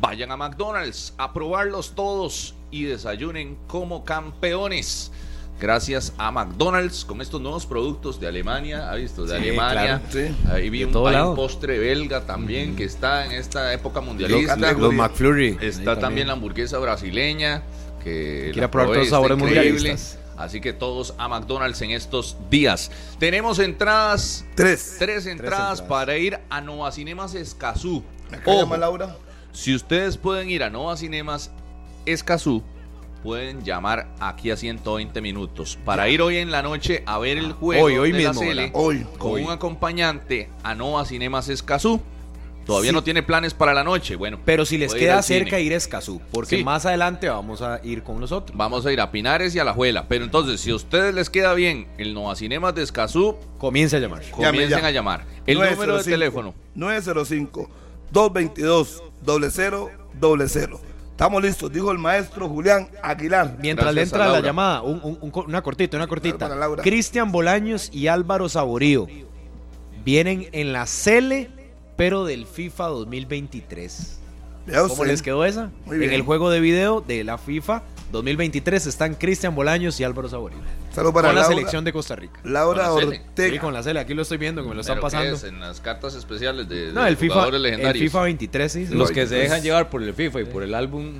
Vayan 0.00 0.30
a 0.30 0.36
McDonald's 0.36 1.14
a 1.16 1.32
probarlos 1.32 1.94
todos 1.94 2.54
y 2.70 2.84
desayunen 2.84 3.56
como 3.66 4.04
campeones. 4.04 5.10
gracias 5.58 6.12
a 6.18 6.30
McDonald's 6.30 7.06
con 7.06 7.22
estos 7.22 7.40
nuevos 7.40 7.64
productos 7.64 8.20
de 8.20 8.26
Alemania, 8.26 8.90
¿ha 8.90 8.96
visto? 8.96 9.24
De 9.24 9.36
Alemania. 9.36 10.02
Ahí 10.50 10.68
vi 10.68 10.84
un, 10.84 10.92
postre 10.92 11.78
belga 11.78 12.26
también 12.26 12.76
que 12.76 12.84
está 12.84 13.24
en 13.24 13.32
esta 13.32 13.72
época 13.72 14.02
mundialista. 14.02 14.72
Los, 14.72 14.92
McFlurry. 14.92 15.56
Está 15.62 15.98
también. 15.98 16.26
la 16.26 16.34
hamburguesa 16.34 16.78
brasileña 16.78 17.62
que 18.04 18.50
quiere 18.52 18.68
probar 18.68 18.88
todos 18.88 18.98
los 18.98 19.08
sabores 19.08 19.38
mundialistas. 19.38 20.18
Así 20.36 20.60
que 20.60 20.72
todos 20.72 21.14
a 21.18 21.28
McDonald's 21.28 21.80
en 21.82 21.90
estos 21.90 22.36
días. 22.50 22.90
Tenemos 23.18 23.58
entradas. 23.58 24.44
Tres. 24.54 24.96
Tres 24.98 25.26
entradas, 25.26 25.82
para 25.82 26.16
ir 26.18 26.38
a 26.50 26.60
Nova 26.60 26.92
Cinemas 26.92 27.34
Escazú. 27.34 28.04
Ojo, 28.44 28.76
Laura. 28.76 29.16
Si 29.52 29.74
ustedes 29.74 30.18
pueden 30.18 30.50
ir 30.50 30.62
a 30.62 30.70
Nova 30.70 30.96
Cinemas 30.96 31.50
Escazú, 32.04 32.62
pueden 33.22 33.64
llamar 33.64 34.08
aquí 34.20 34.50
a 34.50 34.56
120 34.56 35.20
minutos 35.20 35.78
para 35.84 36.08
ir 36.08 36.20
hoy 36.22 36.36
en 36.36 36.50
la 36.50 36.62
noche 36.62 37.02
a 37.06 37.18
ver 37.18 37.38
el 37.38 37.52
juego 37.52 37.86
hoy, 37.86 37.96
hoy 37.96 38.12
mismo, 38.12 38.40
hoy, 38.74 39.06
con 39.18 39.42
un 39.42 39.50
acompañante 39.50 40.50
a 40.62 40.74
Nova 40.74 41.04
Cinemas 41.04 41.48
Escazú. 41.48 42.00
Todavía 42.66 42.90
no 42.90 43.04
tiene 43.04 43.22
planes 43.22 43.54
para 43.54 43.72
la 43.72 43.84
noche, 43.84 44.16
bueno. 44.16 44.40
Pero 44.44 44.66
si 44.66 44.76
les 44.76 44.92
queda 44.92 45.22
cerca 45.22 45.60
ir 45.60 45.72
a 45.72 45.76
Escazú, 45.76 46.20
porque 46.32 46.62
más 46.64 46.84
adelante 46.84 47.28
vamos 47.28 47.62
a 47.62 47.80
ir 47.84 48.02
con 48.02 48.20
nosotros. 48.20 48.56
Vamos 48.58 48.84
a 48.84 48.92
ir 48.92 49.00
a 49.00 49.12
Pinares 49.12 49.54
y 49.54 49.60
a 49.60 49.64
La 49.64 49.72
Juela. 49.72 50.06
Pero 50.08 50.24
entonces, 50.24 50.60
si 50.60 50.72
a 50.72 50.74
ustedes 50.74 51.14
les 51.14 51.30
queda 51.30 51.54
bien 51.54 51.86
el 51.96 52.12
Nova 52.12 52.34
Cinemas 52.34 52.74
de 52.74 52.82
Escazú, 52.82 53.36
comience 53.58 53.96
a 53.96 54.00
llamar. 54.00 54.22
Comiencen 54.30 54.84
a 54.84 54.90
llamar. 54.90 55.24
El 55.46 55.58
número 55.60 55.98
de 55.98 56.04
teléfono. 56.04 56.54
905 56.74 57.70
222 58.10 59.02
0000 59.24 60.96
Estamos 61.16 61.42
listos, 61.42 61.72
dijo 61.72 61.90
el 61.92 61.98
maestro 61.98 62.46
Julián 62.46 62.90
Aguilar. 63.02 63.56
Mientras 63.58 63.94
le 63.94 64.02
entra 64.02 64.28
la 64.28 64.40
llamada, 64.40 64.82
una 64.82 65.62
cortita, 65.62 65.96
una 65.96 66.06
cortita. 66.06 66.50
Cristian 66.82 67.32
Bolaños 67.32 67.88
y 67.90 68.08
Álvaro 68.08 68.50
Saborío 68.50 69.06
vienen 70.04 70.48
en 70.52 70.74
la 70.74 70.84
Cele, 70.86 71.50
pero 71.96 72.24
del 72.24 72.46
FIFA 72.46 72.86
2023. 72.88 74.20
¿Cómo 74.88 75.04
les 75.04 75.22
quedó 75.22 75.44
esa? 75.44 75.70
en 75.90 76.12
el 76.12 76.22
juego 76.22 76.50
de 76.50 76.60
video 76.60 77.00
de 77.00 77.24
la 77.24 77.38
FIFA 77.38 77.82
2023 78.12 78.86
están 78.86 79.14
Cristian 79.14 79.54
Bolaños 79.54 79.98
y 80.00 80.04
Álvaro 80.04 80.28
Saborío. 80.28 80.58
Saludos 80.92 81.14
para 81.14 81.28
con 81.28 81.36
la 81.36 81.44
selección 81.44 81.84
de 81.84 81.92
Costa 81.92 82.16
Rica. 82.16 82.40
Laura 82.44 82.92
Ortega. 82.92 83.52
Sí, 83.52 83.58
con 83.58 83.74
la 83.74 83.82
Cele, 83.82 84.00
aquí 84.00 84.14
lo 84.14 84.22
estoy 84.22 84.38
viendo 84.38 84.62
que 84.62 84.68
me 84.68 84.74
lo 84.74 84.80
están 84.80 85.00
pasando. 85.00 85.38
en 85.46 85.60
las 85.60 85.80
cartas 85.80 86.14
especiales 86.14 86.68
de, 86.68 86.92
no, 86.92 87.06
el 87.06 87.16
FIFA, 87.16 87.48
el 87.48 87.98
FIFA 87.98 88.22
23, 88.22 88.72
sí. 88.72 88.86
Los 88.86 89.10
que 89.10 89.26
se 89.26 89.34
dejan 89.34 89.62
llevar 89.62 89.90
por 89.90 90.02
el 90.02 90.14
FIFA 90.14 90.40
y 90.40 90.44
por 90.44 90.62
el 90.62 90.74
álbum 90.74 91.12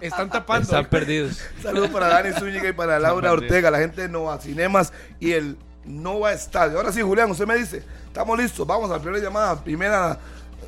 están 0.00 0.28
tapando. 0.28 0.64
Están 0.64 0.86
perdidos. 0.86 1.40
Saludos 1.62 1.90
para 1.90 2.08
Dani 2.08 2.34
Zúñiga 2.38 2.68
y 2.68 2.72
para 2.72 2.98
Laura 2.98 3.32
Ortega, 3.32 3.70
la 3.70 3.78
gente 3.78 4.02
de 4.02 4.08
Nova 4.08 4.38
Cinemas 4.40 4.92
y 5.20 5.32
el 5.32 5.56
Nova 5.88 6.32
Estadio. 6.32 6.76
Ahora 6.76 6.92
sí, 6.92 7.00
Julián, 7.00 7.30
usted 7.30 7.46
me 7.46 7.56
dice, 7.56 7.82
estamos 8.06 8.38
listos, 8.38 8.66
vamos 8.66 8.90
a 8.90 8.94
la 8.94 9.02
primera 9.02 9.22
llamada, 9.22 9.62
primera 9.62 10.18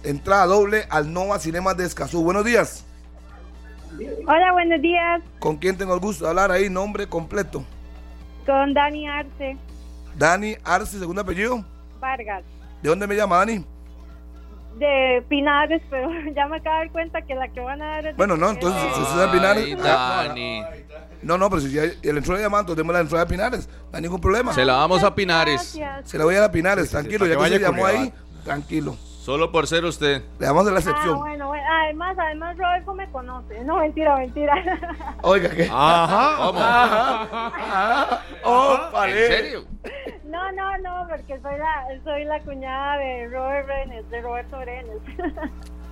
entrada 0.03 0.47
doble 0.47 0.87
al 0.89 1.13
Nova 1.13 1.39
Cinemas 1.39 1.77
de 1.77 1.85
Escazú. 1.85 2.23
Buenos 2.23 2.45
días. 2.45 2.85
Hola, 4.27 4.53
buenos 4.53 4.81
días. 4.81 5.21
¿Con 5.39 5.57
quién 5.57 5.77
tengo 5.77 5.95
el 5.95 6.01
gusto 6.01 6.25
de 6.25 6.31
hablar 6.31 6.51
ahí? 6.51 6.71
Nombre 6.71 7.07
completo. 7.07 7.65
Con 8.47 8.73
Dani 8.73 9.09
Arce. 9.09 9.57
Dani 10.17 10.57
Arce, 10.65 10.99
segundo 10.99 11.23
apellido. 11.23 11.65
Vargas. 12.01 12.45
¿De 12.83 12.89
dónde 12.89 13.07
me 13.07 13.15
llama 13.15 13.37
Dani? 13.39 13.65
De 14.79 15.25
Pinares, 15.29 15.83
pero 15.91 16.09
ya 16.35 16.47
me 16.47 16.57
acabo 16.57 16.77
de 16.77 16.85
dar 16.85 16.93
cuenta 16.93 17.23
que 17.23 17.35
la 17.35 17.49
que 17.49 17.61
van 17.61 17.83
a 17.83 17.87
dar 17.87 18.07
es 18.07 18.17
Bueno, 18.17 18.37
no, 18.37 18.51
entonces 18.51 18.81
si 18.95 19.01
usted 19.01 19.15
es 19.15 19.27
de 19.27 19.39
Pinares. 19.39 19.83
Dani. 19.83 20.63
No, 21.23 21.37
no, 21.37 21.51
pero 21.51 21.61
si 21.61 21.71
ya 21.73 21.83
el 21.85 22.17
entrada 22.17 22.39
de 22.39 22.45
llamada, 22.45 22.63
entonces 22.63 22.87
la 22.87 23.01
entrada 23.01 23.25
de 23.25 23.31
Pinares. 23.31 23.69
No 23.69 23.97
hay 23.97 24.03
ningún 24.03 24.21
problema. 24.21 24.55
Se 24.55 24.65
la 24.65 24.75
vamos 24.75 25.03
a 25.03 25.15
Pinares. 25.15 25.79
Se 26.05 26.19
la 26.19 26.25
voy 26.25 26.35
a 26.35 26.41
dar 26.41 26.49
a 26.49 26.53
Pinares, 26.53 26.91
tranquilo. 26.91 27.27
ya 27.27 27.37
que 27.37 27.49
se 27.49 27.59
llamó 27.59 27.85
ahí, 27.87 28.13
tranquilo. 28.45 28.97
Solo 29.21 29.53
por 29.53 29.67
ser 29.67 29.85
usted. 29.85 30.23
Le 30.39 30.47
damos 30.47 30.65
de 30.65 30.73
la 30.73 30.79
excepción. 30.79 31.15
Ah, 31.15 31.19
bueno, 31.19 31.53
además, 31.53 32.17
además 32.19 32.57
Rodolfo 32.57 32.95
me 32.95 33.07
conoce. 33.11 33.63
No, 33.65 33.77
mentira, 33.77 34.17
mentira. 34.17 34.55
Oiga, 35.23 35.51
¿qué? 35.51 35.69
Ajá. 35.71 36.37
¿Cómo? 36.39 36.59
Ajá. 36.59 38.23
Oh, 38.45 38.79
¿En 39.05 39.13
serio? 39.13 39.65
No, 40.25 40.51
no, 40.53 40.79
no, 40.79 41.07
porque 41.11 41.39
soy 41.39 41.59
la, 41.59 41.87
soy 42.03 42.25
la 42.25 42.41
cuñada 42.41 42.97
de 42.97 43.29
Robert 43.29 43.67
Brenes, 43.67 44.09
de 44.09 44.23
Roberto 44.23 44.59
Brenes. 44.59 44.97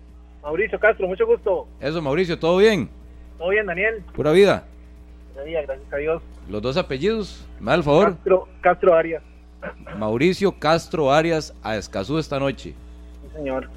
Mauricio 0.42 0.80
Castro, 0.80 1.06
mucho 1.06 1.26
gusto. 1.26 1.68
Eso, 1.78 2.00
Mauricio, 2.00 2.38
¿todo 2.38 2.56
bien? 2.56 2.88
Todo 3.36 3.50
bien, 3.50 3.66
Daniel. 3.66 4.02
Pura 4.14 4.32
vida. 4.32 4.64
Pura 5.34 5.44
vida, 5.44 5.60
gracias 5.60 5.92
a 5.92 5.96
Dios. 5.98 6.22
Los 6.48 6.62
dos 6.62 6.78
apellidos, 6.78 7.46
me 7.60 7.72
da 7.72 7.74
el 7.74 7.82
favor. 7.82 8.14
Castro, 8.14 8.48
Castro 8.62 8.94
Arias. 8.94 9.22
Mauricio 9.98 10.58
Castro 10.58 11.12
Arias 11.12 11.54
a 11.62 11.76
Escazú 11.76 12.18
esta 12.18 12.38
noche. 12.38 12.74
Sí, 13.22 13.36
señor. 13.36 13.68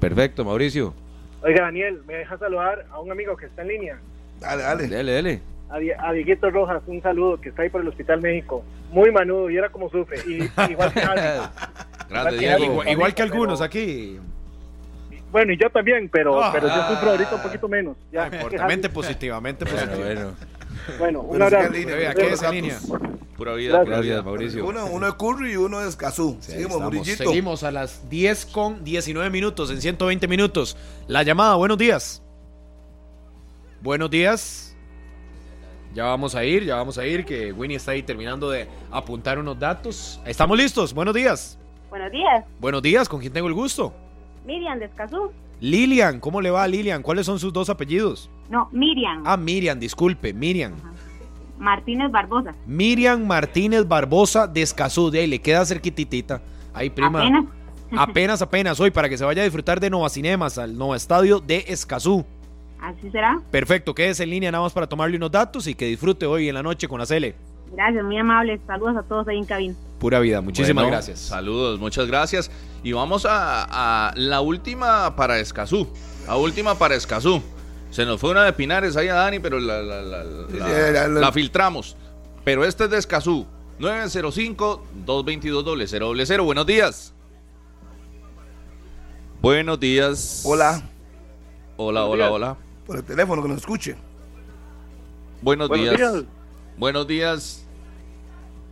Perfecto, 0.00 0.44
Mauricio. 0.44 0.94
Oiga, 1.42 1.62
Daniel, 1.62 2.02
me 2.06 2.14
deja 2.14 2.38
saludar 2.38 2.86
a 2.90 3.00
un 3.00 3.10
amigo 3.10 3.36
que 3.36 3.46
está 3.46 3.62
en 3.62 3.68
línea. 3.68 3.98
Dale, 4.40 4.62
dale. 4.62 4.88
Dale, 4.88 5.12
dale. 5.12 5.40
A, 5.70 6.08
a 6.08 6.12
Dieguito 6.12 6.50
Rojas, 6.50 6.82
un 6.86 7.00
saludo, 7.00 7.40
que 7.40 7.50
está 7.50 7.62
ahí 7.62 7.70
por 7.70 7.80
el 7.80 7.88
Hospital 7.88 8.20
México. 8.20 8.64
Muy 8.90 9.10
manudo, 9.12 9.48
y 9.50 9.56
era 9.56 9.68
como 9.68 9.88
sufre. 9.88 10.18
Y, 10.26 10.50
igual 10.70 10.92
que 10.92 11.00
Grande, 12.10 12.90
igual, 12.90 13.14
que 13.14 13.22
algunos 13.22 13.60
aquí. 13.60 14.18
Bueno, 15.30 15.52
y 15.52 15.56
yo 15.56 15.70
también, 15.70 16.08
pero, 16.08 16.40
pero 16.52 16.66
yo 16.66 16.88
sufro 16.88 17.10
ahorita 17.10 17.36
un 17.36 17.42
poquito 17.42 17.68
menos. 17.68 17.96
Ya, 18.10 18.28
positivamente, 18.28 18.88
positivamente. 18.88 19.64
Bueno, 19.64 20.34
bueno. 20.98 21.20
un 21.20 21.42
abrazo. 21.42 21.72
¿Qué 21.72 22.32
es 22.32 22.50
línea? 22.50 22.78
Pura 23.36 23.54
vida, 23.54 23.82
pura 23.82 24.00
vida, 24.00 24.22
Mauricio. 24.22 24.66
Uno, 24.66 24.84
uno 24.86 25.08
es 25.08 25.14
Curry 25.14 25.52
y 25.52 25.56
uno 25.56 25.80
es 25.80 25.96
Cazú. 25.96 26.36
seguimos, 26.40 27.06
Seguimos 27.06 27.62
a 27.62 27.70
las 27.70 28.08
10 28.10 28.46
con 28.46 28.84
19 28.84 29.30
minutos, 29.30 29.70
en 29.70 29.80
120 29.80 30.28
minutos. 30.28 30.76
La 31.08 31.22
llamada, 31.22 31.54
buenos 31.54 31.78
días. 31.78 32.22
Buenos 33.80 34.10
días. 34.10 34.76
Ya 35.94 36.04
vamos 36.04 36.34
a 36.34 36.44
ir, 36.44 36.64
ya 36.64 36.76
vamos 36.76 36.98
a 36.98 37.06
ir, 37.06 37.24
que 37.24 37.50
Winnie 37.52 37.78
está 37.78 37.92
ahí 37.92 38.02
terminando 38.02 38.50
de 38.50 38.68
apuntar 38.90 39.38
unos 39.38 39.58
datos. 39.58 40.20
Estamos 40.26 40.58
listos, 40.58 40.92
buenos 40.92 41.14
días. 41.14 41.58
Buenos 41.88 42.12
días. 42.12 42.44
Buenos 42.60 42.82
días, 42.82 43.08
¿con 43.08 43.20
quién 43.20 43.32
tengo 43.32 43.48
el 43.48 43.54
gusto? 43.54 43.92
Miriam 44.44 44.78
de 44.78 44.84
Escazú. 44.84 45.32
Lilian, 45.60 46.20
¿cómo 46.20 46.40
le 46.40 46.50
va 46.50 46.62
a 46.62 46.68
Lilian? 46.68 47.02
¿Cuáles 47.02 47.26
son 47.26 47.38
sus 47.38 47.52
dos 47.52 47.68
apellidos? 47.68 48.30
No, 48.48 48.68
Miriam. 48.72 49.22
Ah, 49.26 49.36
Miriam, 49.36 49.78
disculpe, 49.78 50.32
Miriam. 50.32 50.72
Martínez 51.58 52.10
Barbosa. 52.10 52.54
Miriam 52.66 53.26
Martínez 53.26 53.86
Barbosa 53.86 54.46
de 54.46 54.62
Escazú, 54.62 55.10
de 55.10 55.20
ahí 55.20 55.26
le 55.26 55.38
queda 55.38 55.64
cerquititita. 55.66 56.40
Ahí, 56.72 56.88
prima. 56.88 57.20
Apenas. 57.20 57.44
apenas, 57.96 58.42
apenas 58.42 58.80
hoy, 58.80 58.90
para 58.90 59.08
que 59.10 59.18
se 59.18 59.24
vaya 59.24 59.42
a 59.42 59.44
disfrutar 59.44 59.78
de 59.78 59.90
Nova 59.90 60.08
Cinemas, 60.08 60.56
al 60.56 60.76
Nova 60.78 60.96
Estadio 60.96 61.40
de 61.40 61.64
Escazú. 61.68 62.24
Así 62.80 63.10
será. 63.10 63.38
Perfecto, 63.50 63.94
quédese 63.94 64.22
en 64.22 64.30
línea 64.30 64.50
nada 64.50 64.64
más 64.64 64.72
para 64.72 64.86
tomarle 64.86 65.18
unos 65.18 65.30
datos 65.30 65.66
y 65.66 65.74
que 65.74 65.84
disfrute 65.84 66.24
hoy 66.24 66.48
en 66.48 66.54
la 66.54 66.62
noche 66.62 66.88
con 66.88 66.98
la 66.98 67.04
Cele. 67.04 67.34
Gracias, 67.72 68.02
muy 68.02 68.16
amable. 68.16 68.58
Saludos 68.66 68.96
a 68.96 69.02
todos 69.02 69.28
ahí 69.28 69.36
en 69.36 69.44
cabina. 69.44 69.74
Pura 70.00 70.18
vida, 70.18 70.40
muchísimas 70.40 70.86
gracias. 70.86 71.20
Saludos, 71.20 71.78
muchas 71.78 72.08
gracias. 72.08 72.50
Y 72.82 72.90
vamos 72.92 73.24
a, 73.26 74.08
a 74.08 74.12
la 74.16 74.40
última 74.40 75.14
para 75.14 75.38
Escazú. 75.38 75.86
La 76.26 76.36
última 76.36 76.74
para 76.76 76.96
Escazú. 76.96 77.40
Se 77.90 78.04
nos 78.06 78.18
fue 78.20 78.30
una 78.30 78.44
de 78.44 78.52
Pinares 78.54 78.96
ahí 78.96 79.08
a 79.08 79.14
Dani, 79.14 79.38
pero 79.40 79.58
la, 79.60 79.82
la, 79.82 80.00
la, 80.02 81.08
la 81.08 81.32
filtramos. 81.32 81.96
Pero 82.44 82.64
este 82.64 82.84
es 82.84 82.90
de 82.90 82.96
Escazú. 82.98 83.46
905-222-0000. 83.78 86.44
Buenos 86.44 86.66
días. 86.66 87.12
Buenos 89.42 89.78
días. 89.80 90.42
Hola. 90.44 90.82
Hola, 91.76 92.06
hola, 92.06 92.30
hola. 92.30 92.56
Por 92.86 92.96
el 92.96 93.04
teléfono 93.04 93.42
que 93.42 93.48
nos 93.48 93.58
escuche. 93.58 93.96
Buenos, 95.42 95.68
Buenos 95.68 95.96
días. 95.96 96.12
días. 96.12 96.24
Buenos 96.78 97.06
días. 97.06 97.59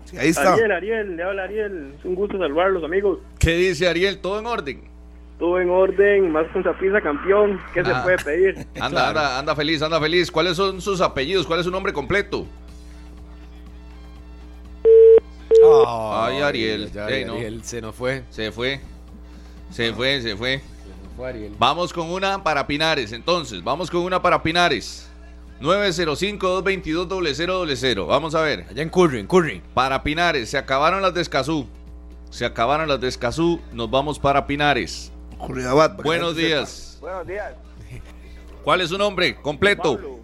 Sí, 0.08 0.16
ahí 0.16 0.28
está. 0.30 0.54
Ariel, 0.54 0.72
Ariel, 0.72 1.16
le 1.16 1.22
habla 1.22 1.42
Ariel. 1.44 1.94
Es 1.98 2.04
un 2.04 2.14
gusto 2.14 2.38
salvarlos, 2.38 2.82
amigos. 2.84 3.18
¿Qué 3.38 3.52
dice 3.56 3.88
Ariel? 3.88 4.18
¿Todo 4.20 4.38
en 4.38 4.46
orden? 4.46 4.82
Todo 5.38 5.60
en 5.60 5.68
orden, 5.70 6.32
más 6.32 6.46
con 6.52 6.64
Saprissa 6.64 7.00
campeón. 7.00 7.60
¿Qué 7.74 7.80
Ah. 7.80 7.84
se 7.84 8.02
puede 8.02 8.18
pedir? 8.18 8.66
Anda, 8.80 9.08
anda, 9.08 9.38
anda 9.38 9.54
feliz, 9.54 9.82
anda 9.82 10.00
feliz. 10.00 10.30
¿Cuáles 10.30 10.56
son 10.56 10.80
sus 10.80 11.00
apellidos? 11.00 11.46
¿Cuál 11.46 11.60
es 11.60 11.66
su 11.66 11.70
nombre 11.70 11.92
completo? 11.92 12.46
Ay, 15.86 16.40
Ariel. 16.40 16.90
Ya, 16.92 17.08
Ey, 17.08 17.24
no. 17.24 17.34
Ariel 17.34 17.62
se 17.64 17.80
nos 17.80 17.94
fue. 17.94 18.22
Se 18.30 18.50
fue. 18.52 18.80
Se 19.70 19.92
fue, 19.92 20.20
se 20.22 20.36
fue. 20.36 20.58
Se 20.58 21.04
nos 21.04 21.14
fue 21.16 21.28
Ariel. 21.28 21.52
Vamos 21.58 21.92
con 21.92 22.10
una 22.10 22.42
para 22.42 22.66
Pinares, 22.66 23.12
entonces. 23.12 23.62
Vamos 23.62 23.90
con 23.90 24.00
una 24.02 24.22
para 24.22 24.42
Pinares. 24.42 25.07
905-222-0000. 25.60 28.06
Vamos 28.06 28.34
a 28.34 28.40
ver. 28.42 28.66
Allá 28.70 28.82
en 28.82 28.88
Curry, 28.90 29.20
en 29.20 29.26
Curry. 29.26 29.62
Para 29.74 30.02
Pinares, 30.02 30.50
se 30.50 30.58
acabaron 30.58 31.00
las 31.02 31.14
de 31.14 31.20
Escazú. 31.22 31.66
Se 32.30 32.44
acabaron 32.44 32.88
las 32.88 33.00
de 33.00 33.08
Escazú. 33.08 33.60
Nos 33.72 33.90
vamos 33.90 34.18
para 34.18 34.46
Pinares. 34.46 35.10
Curridabat, 35.38 36.02
Buenos 36.02 36.36
días. 36.36 36.98
Buenos 37.00 37.26
días. 37.26 37.54
¿Cuál 38.64 38.80
es 38.82 38.90
su 38.90 38.98
nombre 38.98 39.34
completo? 39.40 39.94
Pablo. 39.96 40.18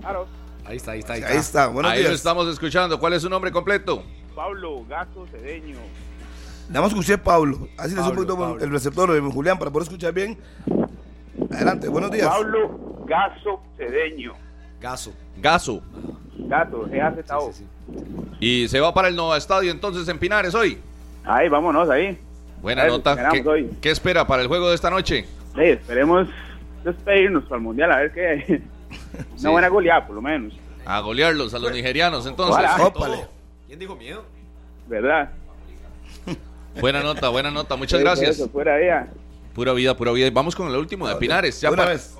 Claro, 0.00 0.26
Ahí 0.64 0.76
está, 0.76 0.92
ahí 0.92 0.98
está, 1.00 1.12
ahí 1.14 1.20
está. 1.20 1.32
Ahí 1.32 1.38
está. 1.38 1.66
Buenos 1.68 1.92
Ahí 1.92 2.02
lo 2.02 2.08
días. 2.08 2.18
estamos 2.18 2.48
escuchando. 2.48 2.98
¿Cuál 2.98 3.12
es 3.14 3.22
su 3.22 3.30
nombre 3.30 3.50
completo? 3.52 4.02
Pablo 4.34 4.84
Gato 4.88 5.26
Cedeño. 5.30 5.76
Nada 6.68 6.82
más 6.82 6.90
escuché 6.90 7.16
Pablo. 7.16 7.68
Así 7.78 7.94
le 7.94 8.00
supo 8.02 8.10
un 8.10 8.16
poquito 8.16 8.38
Pablo. 8.38 8.62
el 8.62 8.70
receptor 8.70 9.10
de 9.12 9.20
Julián 9.20 9.58
para 9.58 9.70
poder 9.70 9.84
escuchar 9.84 10.12
bien. 10.12 10.36
Adelante, 11.50 11.88
buenos 11.88 12.10
días. 12.10 12.26
Pablo 12.28 12.97
Gaso 13.08 13.60
Cedeño. 13.76 14.34
Gaso. 14.80 15.12
Gaso. 15.38 15.82
Gato, 16.38 16.86
G-A-Z-O. 16.88 17.52
Sí, 17.52 17.64
sí, 17.64 17.94
sí. 17.98 18.36
Y 18.40 18.68
se 18.68 18.80
va 18.80 18.94
para 18.94 19.08
el 19.08 19.16
Nova 19.16 19.36
Estadio 19.36 19.70
entonces 19.70 20.06
en 20.08 20.18
Pinares 20.18 20.54
hoy. 20.54 20.78
Ahí, 21.24 21.48
vámonos 21.48 21.88
ahí. 21.90 22.18
Buena 22.62 22.82
ver, 22.84 22.92
nota. 22.92 23.28
¿Qué, 23.30 23.46
hoy. 23.48 23.70
qué 23.80 23.90
espera 23.90 24.26
para 24.26 24.42
el 24.42 24.48
juego 24.48 24.68
de 24.68 24.74
esta 24.74 24.90
noche? 24.90 25.26
Sí, 25.54 25.60
esperemos 25.62 26.28
despedirnos 26.84 27.44
para 27.44 27.56
el 27.56 27.62
mundial, 27.62 27.92
a 27.92 27.96
ver 27.98 28.12
qué. 28.12 28.62
Una 29.30 29.38
Sí. 29.38 29.48
buena 29.48 29.68
goleada, 29.68 30.06
por 30.06 30.16
lo 30.16 30.22
menos. 30.22 30.54
A 30.86 31.00
golearlos 31.00 31.52
a 31.54 31.58
los 31.58 31.72
nigerianos 31.72 32.26
entonces. 32.26 32.64
¿Quién 33.66 33.78
dijo 33.78 33.96
miedo? 33.96 34.24
¿Verdad? 34.86 35.30
Buena 36.80 37.02
nota, 37.02 37.28
buena 37.28 37.50
nota. 37.50 37.76
Muchas 37.76 37.98
Sí, 37.98 38.04
gracias. 38.04 38.30
eso, 38.36 38.48
fuera 38.48 38.76
día. 38.76 39.08
Pura 39.54 39.72
vida, 39.72 39.96
pura 39.96 40.12
vida. 40.12 40.26
Y 40.28 40.30
Vamos 40.30 40.54
con 40.54 40.68
el 40.68 40.76
último 40.76 41.08
de 41.08 41.16
Pinares. 41.16 41.60
Ya 41.60 41.68
una 41.70 41.78
para- 41.78 41.90
vez. 41.90 42.16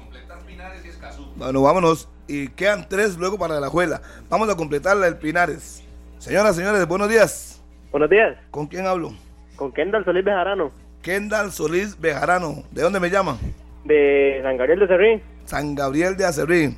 Bueno, 1.39 1.63
vámonos. 1.63 2.09
Y 2.27 2.49
quedan 2.49 2.89
tres 2.89 3.17
luego 3.17 3.39
para 3.39 3.59
la 3.61 3.69
juela. 3.69 4.03
Vamos 4.29 4.51
a 4.51 4.57
completar 4.57 4.97
el 5.03 5.17
Pinares. 5.17 5.83
Señoras, 6.19 6.57
señores, 6.57 6.87
buenos 6.87 7.09
días. 7.09 7.61
Buenos 7.93 8.11
días. 8.11 8.37
¿Con 8.51 8.67
quién 8.67 8.87
hablo? 8.87 9.13
Con 9.57 9.73
Kendall 9.73 10.05
Solís 10.05 10.25
Bejarano, 10.25 10.71
Kendall 11.01 11.53
Solís 11.53 11.99
Bejarano. 11.99 12.65
¿De 12.71 12.83
dónde 12.83 13.01
me 13.01 13.09
llaman? 13.11 13.39
de 13.85 14.41
San 14.43 14.57
Gabriel 14.59 14.81
de 14.81 14.87
Cerrín. 14.87 15.23
San 15.47 15.75
Gabriel 15.75 16.17
de 16.17 16.25
Acerrí. 16.27 16.77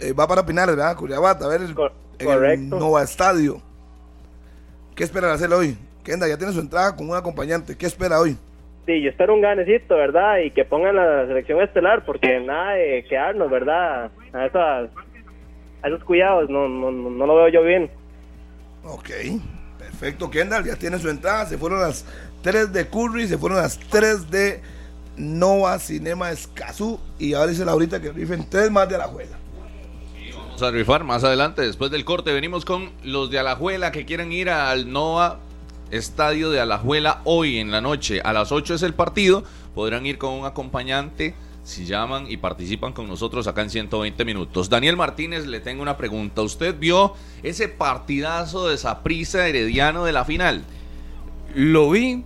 Eh, 0.00 0.12
va 0.12 0.26
para 0.26 0.44
Pinares, 0.44 0.74
¿verdad? 0.74 0.96
Curiabat, 0.96 1.40
a 1.42 1.46
ver 1.48 1.60
el, 1.62 1.74
Cor- 1.74 1.92
el. 2.18 2.68
Nova 2.68 3.02
Estadio. 3.02 3.60
¿Qué 4.96 5.04
esperan 5.04 5.30
hacer 5.30 5.52
hoy? 5.52 5.78
Kendall 6.02 6.30
ya 6.30 6.36
tiene 6.38 6.52
su 6.52 6.58
entrada 6.60 6.96
con 6.96 7.08
un 7.08 7.14
acompañante. 7.16 7.76
¿Qué 7.76 7.86
espera 7.86 8.18
hoy? 8.18 8.36
Sí, 8.88 9.02
yo 9.02 9.10
espero 9.10 9.34
un 9.34 9.42
ganecito, 9.42 9.96
¿verdad? 9.96 10.38
Y 10.38 10.50
que 10.50 10.64
pongan 10.64 10.96
la 10.96 11.26
selección 11.26 11.60
estelar, 11.60 12.06
porque 12.06 12.40
nada 12.40 12.72
de 12.72 13.04
quedarnos, 13.06 13.50
¿verdad? 13.50 14.10
A, 14.32 14.46
esas, 14.46 14.88
a 15.82 15.88
esos 15.88 16.02
cuidados, 16.04 16.48
no, 16.48 16.66
no, 16.70 16.90
no, 16.90 17.26
lo 17.26 17.36
veo 17.36 17.48
yo 17.48 17.62
bien. 17.62 17.90
Ok, 18.84 19.10
perfecto. 19.78 20.30
Kendall 20.30 20.64
ya 20.64 20.76
tiene 20.76 20.98
su 20.98 21.10
entrada. 21.10 21.44
Se 21.44 21.58
fueron 21.58 21.82
las 21.82 22.06
tres 22.40 22.72
de 22.72 22.86
Curry, 22.86 23.28
se 23.28 23.36
fueron 23.36 23.58
las 23.58 23.78
tres 23.78 24.30
de 24.30 24.62
Nova 25.18 25.78
Cinema 25.80 26.30
Escazú. 26.30 26.98
Y 27.18 27.34
ahora 27.34 27.48
dice 27.48 27.66
Laurita 27.66 28.00
que 28.00 28.10
rifen 28.10 28.48
tres 28.48 28.70
más 28.70 28.88
de 28.88 28.96
la 28.96 29.04
juela. 29.04 29.36
Vamos 30.32 30.62
a 30.62 30.70
rifar 30.70 31.04
más 31.04 31.24
adelante. 31.24 31.60
Después 31.60 31.90
del 31.90 32.06
corte 32.06 32.32
venimos 32.32 32.64
con 32.64 32.90
los 33.04 33.30
de 33.30 33.38
Alajuela 33.38 33.92
que 33.92 34.06
quieren 34.06 34.32
ir 34.32 34.48
al 34.48 34.90
Nova 34.90 35.40
Estadio 35.90 36.50
de 36.50 36.60
Alajuela 36.60 37.20
hoy 37.24 37.58
en 37.58 37.70
la 37.70 37.80
noche. 37.80 38.20
A 38.24 38.32
las 38.32 38.52
8 38.52 38.74
es 38.74 38.82
el 38.82 38.94
partido. 38.94 39.44
Podrán 39.74 40.04
ir 40.06 40.18
con 40.18 40.32
un 40.34 40.44
acompañante 40.46 41.34
si 41.62 41.84
llaman 41.84 42.26
y 42.30 42.38
participan 42.38 42.92
con 42.94 43.08
nosotros 43.08 43.46
acá 43.46 43.62
en 43.62 43.70
120 43.70 44.24
minutos. 44.24 44.70
Daniel 44.70 44.96
Martínez, 44.96 45.46
le 45.46 45.60
tengo 45.60 45.82
una 45.82 45.96
pregunta. 45.96 46.40
¿Usted 46.42 46.76
vio 46.78 47.14
ese 47.42 47.68
partidazo 47.68 48.68
de 48.68 48.78
Saprissa 48.78 49.46
Herediano 49.46 50.04
de 50.04 50.12
la 50.12 50.24
final? 50.24 50.64
Lo 51.54 51.90
vi, 51.90 52.24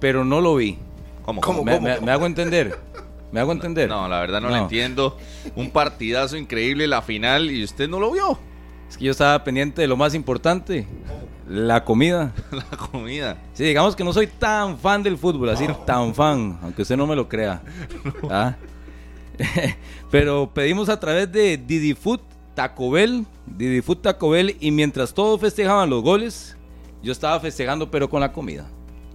pero 0.00 0.24
no 0.24 0.40
lo 0.40 0.56
vi. 0.56 0.78
¿Cómo? 1.24 1.40
¿Cómo? 1.40 1.64
Me, 1.64 1.80
me- 1.80 2.00
me 2.00 2.10
hago 2.12 2.26
entender. 2.26 2.78
Me 3.32 3.40
hago 3.40 3.52
entender. 3.52 3.88
No, 3.88 4.06
la 4.06 4.20
verdad 4.20 4.40
no, 4.40 4.48
lo 4.48 4.56
entiendo. 4.56 5.16
Un 5.56 5.70
partidazo 5.70 6.36
increíble 6.36 6.86
la 6.86 7.02
final 7.02 7.50
y 7.50 7.64
usted 7.64 7.88
no 7.88 7.98
lo 7.98 8.10
vio. 8.12 8.38
Es 8.88 8.96
que 8.98 9.06
yo 9.06 9.10
estaba 9.12 9.42
pendiente 9.42 9.80
de 9.82 9.88
lo 9.88 9.96
más 9.96 10.14
importante, 10.14 10.86
la 11.48 11.84
comida. 11.84 12.32
La 12.50 12.76
comida. 12.76 13.36
Sí, 13.52 13.64
digamos 13.64 13.94
que 13.94 14.04
no 14.04 14.12
soy 14.12 14.26
tan 14.26 14.78
fan 14.78 15.02
del 15.02 15.18
fútbol, 15.18 15.50
así 15.50 15.66
tan 15.86 16.14
fan, 16.14 16.58
aunque 16.62 16.82
usted 16.82 16.96
no 16.96 17.06
me 17.06 17.16
lo 17.16 17.28
crea. 17.28 17.62
¿Ah? 18.30 18.54
Pero 20.10 20.50
pedimos 20.52 20.88
a 20.88 20.98
través 20.98 21.30
de 21.30 21.56
Didi 21.56 21.94
Food 21.94 22.20
Taco 22.54 22.90
Bell, 22.90 23.26
Didi 23.46 23.82
Food 23.82 23.98
Taco 23.98 24.30
Bell, 24.30 24.56
y 24.60 24.70
mientras 24.70 25.12
todos 25.12 25.40
festejaban 25.40 25.90
los 25.90 26.02
goles, 26.02 26.56
yo 27.02 27.12
estaba 27.12 27.38
festejando 27.40 27.90
pero 27.90 28.08
con 28.08 28.20
la 28.20 28.32
comida. 28.32 28.66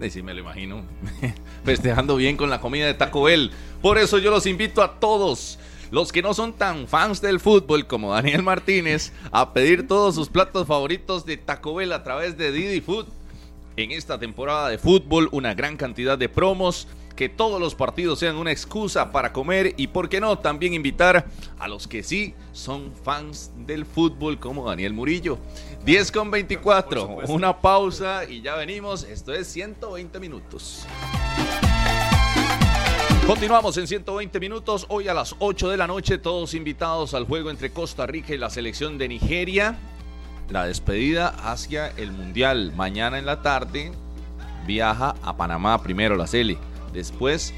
Y 0.02 0.10
sí, 0.10 0.22
me 0.22 0.34
lo 0.34 0.42
imagino. 0.42 0.84
Festejando 1.66 2.16
bien 2.16 2.38
con 2.38 2.50
la 2.50 2.62
comida 2.62 2.86
de 2.86 2.94
Taco 2.94 3.24
Bell. 3.24 3.52
Por 3.82 3.98
eso 3.98 4.18
yo 4.18 4.32
los 4.32 4.46
invito 4.46 4.82
a 4.82 5.00
todos, 5.00 5.60
los 5.92 6.12
que 6.12 6.22
no 6.22 6.34
son 6.34 6.54
tan 6.54 6.88
fans 6.88 7.22
del 7.22 7.40
fútbol 7.40 7.88
como 7.88 8.14
Daniel 8.14 8.44
Martínez, 8.44 9.12
a 9.32 9.54
pedir 9.54 9.88
todos 9.88 10.16
sus 10.16 10.30
platos 10.30 10.68
favoritos 10.68 11.26
de 11.26 11.38
Taco 11.38 11.76
Bell 11.76 11.94
a 11.94 12.04
través 12.04 12.38
de 12.38 12.52
Didi 12.52 12.82
Food. 12.82 13.08
En 13.76 13.92
esta 13.92 14.20
temporada 14.20 14.70
de 14.70 14.78
fútbol, 14.78 15.30
una 15.32 15.54
gran 15.54 15.78
cantidad 15.78 16.18
de 16.18 16.30
promos. 16.30 16.88
Que 17.16 17.28
todos 17.28 17.60
los 17.60 17.76
partidos 17.76 18.18
sean 18.20 18.38
una 18.38 18.54
excusa 18.54 19.12
para 19.12 19.34
comer 19.34 19.74
y, 19.76 19.88
por 19.88 20.08
qué 20.08 20.22
no, 20.22 20.40
también 20.40 20.74
invitar 20.74 21.28
a 21.58 21.68
los 21.68 21.86
que 21.86 22.02
sí 22.02 22.34
son 22.54 22.94
fans 23.04 23.52
del 23.68 23.86
fútbol, 23.86 24.40
como 24.40 24.70
Daniel 24.70 24.94
Murillo. 24.94 25.38
10 25.84 26.14
con 26.14 26.32
24, 26.32 27.20
una 27.28 27.60
pausa 27.60 28.24
y 28.24 28.42
ya 28.42 28.56
venimos. 28.56 29.04
Esto 29.04 29.34
es 29.34 29.48
120 29.48 30.18
minutos. 30.18 30.86
Continuamos 33.30 33.78
en 33.78 33.86
120 33.86 34.40
minutos, 34.40 34.88
hoy 34.90 35.08
a 35.08 35.14
las 35.14 35.36
8 35.38 35.70
de 35.70 35.78
la 35.78 35.86
noche, 35.86 36.18
todos 36.18 36.56
invitados 36.56 37.14
al 37.14 37.26
juego 37.26 37.52
entre 37.52 37.70
Costa 37.70 38.08
Rica 38.08 38.34
y 38.34 38.40
la 38.40 38.50
selección 38.50 38.98
de 38.98 39.08
Nigeria. 39.08 39.78
La 40.50 40.66
despedida 40.66 41.28
hacia 41.28 41.90
el 41.90 42.12
Mundial. 42.12 42.74
Mañana 42.76 43.20
en 43.20 43.28
la 43.28 43.44
tarde 43.44 43.92
viaja 44.66 45.14
a 45.22 45.38
Panamá 45.38 45.84
primero 45.84 46.16
la 46.16 46.26
Cele, 46.26 46.58
después 46.92 47.54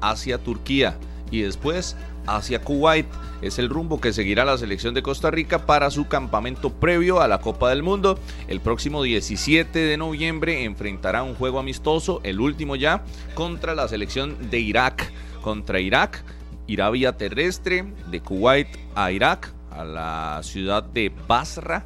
hacia 0.00 0.38
Turquía 0.38 0.98
y 1.30 1.42
después 1.42 1.96
hacia 2.26 2.60
Kuwait. 2.62 3.06
Es 3.40 3.58
el 3.58 3.68
rumbo 3.68 4.00
que 4.00 4.12
seguirá 4.12 4.44
la 4.44 4.58
selección 4.58 4.94
de 4.94 5.02
Costa 5.02 5.30
Rica 5.30 5.66
para 5.66 5.90
su 5.90 6.06
campamento 6.06 6.70
previo 6.70 7.20
a 7.20 7.28
la 7.28 7.38
Copa 7.38 7.70
del 7.70 7.82
Mundo. 7.82 8.18
El 8.48 8.60
próximo 8.60 9.02
17 9.02 9.78
de 9.78 9.96
noviembre 9.96 10.64
enfrentará 10.64 11.22
un 11.22 11.34
juego 11.34 11.58
amistoso, 11.58 12.20
el 12.22 12.40
último 12.40 12.76
ya, 12.76 13.04
contra 13.34 13.74
la 13.74 13.88
selección 13.88 14.50
de 14.50 14.60
Irak. 14.60 15.12
Contra 15.42 15.80
Irak, 15.80 16.24
irá 16.66 16.90
vía 16.90 17.16
terrestre 17.16 17.84
de 18.10 18.20
Kuwait 18.20 18.68
a 18.94 19.10
Irak, 19.10 19.52
a 19.70 19.84
la 19.84 20.40
ciudad 20.42 20.84
de 20.84 21.10
Basra, 21.26 21.84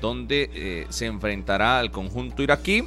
donde 0.00 0.50
eh, 0.52 0.86
se 0.90 1.06
enfrentará 1.06 1.78
al 1.78 1.90
conjunto 1.90 2.42
iraquí 2.42 2.84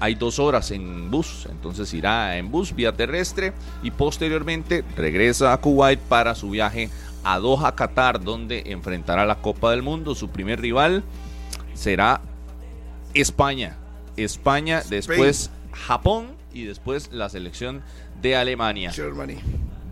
hay 0.00 0.14
dos 0.14 0.38
horas 0.38 0.70
en 0.70 1.10
bus, 1.10 1.46
entonces 1.50 1.92
irá 1.94 2.36
en 2.36 2.50
bus 2.50 2.74
vía 2.74 2.92
terrestre 2.92 3.52
y 3.82 3.90
posteriormente 3.90 4.84
regresa 4.96 5.52
a 5.52 5.58
Kuwait 5.58 6.00
para 6.00 6.34
su 6.34 6.50
viaje 6.50 6.90
a 7.22 7.38
Doha, 7.38 7.74
Qatar, 7.74 8.22
donde 8.22 8.64
enfrentará 8.66 9.24
la 9.24 9.36
Copa 9.36 9.70
del 9.70 9.82
Mundo. 9.82 10.14
Su 10.14 10.28
primer 10.28 10.60
rival 10.60 11.02
será 11.72 12.20
España. 13.14 13.78
España, 14.16 14.82
después 14.88 15.50
Japón 15.72 16.36
y 16.52 16.64
después 16.64 17.10
la 17.12 17.28
selección 17.28 17.82
de 18.20 18.36
Alemania. 18.36 18.92
Germany. 18.92 19.38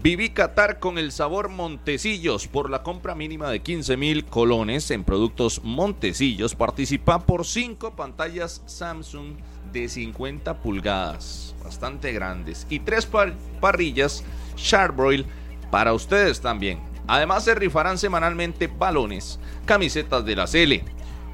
Viví 0.03 0.31
Qatar 0.31 0.81
con 0.81 0.99
el 0.99 1.12
sabor 1.12 1.49
Montecillos. 1.49 2.49
Por 2.49 2.70
la 2.70 2.83
compra 2.83 3.15
mínima 3.15 3.51
de 3.51 3.61
15 3.61 3.97
mil 3.97 4.24
colones 4.24 4.91
en 4.91 5.05
productos 5.05 5.61
Montecillos, 5.62 6.55
participa 6.57 7.20
por 7.20 7.47
5 7.47 7.95
pantallas 7.95 8.62
Samsung 8.66 9.37
de 9.73 9.89
50 9.89 10.61
pulgadas, 10.61 11.55
bastante 11.65 12.12
grandes, 12.12 12.66
y 12.69 12.81
tres 12.81 13.09
parrillas 13.61 14.24
Charbroil 14.57 15.24
para 15.70 15.94
ustedes 15.94 16.40
también. 16.40 16.81
Además 17.07 17.44
se 17.44 17.55
rifarán 17.55 17.99
semanalmente 17.99 18.66
balones, 18.69 19.39
camisetas 19.65 20.24
de 20.24 20.36
la 20.36 20.47
Cele. 20.47 20.85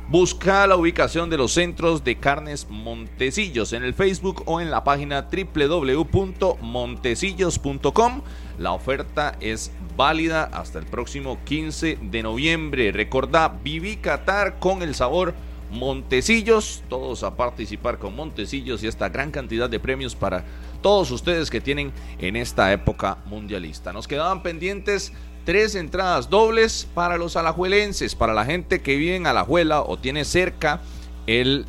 Busca 0.09 0.67
la 0.67 0.77
ubicación 0.77 1.29
de 1.29 1.37
los 1.37 1.53
centros 1.53 2.03
de 2.03 2.17
carnes 2.17 2.67
Montecillos 2.71 3.75
en 3.75 3.85
el 3.85 3.93
Facebook 3.93 4.43
o 4.47 4.63
en 4.63 4.71
la 4.71 4.83
página 4.83 5.29
www.montecillos.com. 5.31 8.23
La 8.59 8.73
oferta 8.73 9.37
es 9.41 9.71
válida 9.99 10.45
hasta 10.45 10.79
el 10.79 10.87
próximo 10.87 11.39
15 11.45 11.99
de 12.01 12.23
noviembre. 12.23 12.91
Recordá, 12.91 13.59
viví 13.63 13.97
Qatar 13.97 14.59
con 14.59 14.81
el 14.81 14.95
sabor 14.95 15.35
Montecillos. 15.71 16.83
Todos 16.89 17.23
a 17.23 17.37
participar 17.37 17.99
con 17.99 18.17
Montecillos 18.17 18.83
y 18.83 18.87
esta 18.87 19.09
gran 19.09 19.31
cantidad 19.31 19.71
de 19.71 19.81
premios 19.81 20.15
para 20.15 20.45
todos 20.83 21.11
ustedes 21.11 21.51
que 21.51 21.61
tienen 21.61 21.93
en 22.19 22.37
esta 22.37 22.73
época 22.73 23.19
mundialista. 23.27 23.93
Nos 23.93 24.09
quedaban 24.09 24.43
pendientes 24.43 25.13
tres 25.45 25.75
entradas 25.75 26.31
dobles 26.31 26.87
para 26.95 27.17
los 27.17 27.37
alajuelenses, 27.37 28.15
para 28.15 28.35
la 28.35 28.45
gente 28.45 28.83
que 28.83 28.97
vive 28.97 29.17
en 29.17 29.27
Alajuela 29.27 29.83
o 29.83 29.99
tiene 29.99 30.25
cerca 30.25 30.81
el 31.27 31.67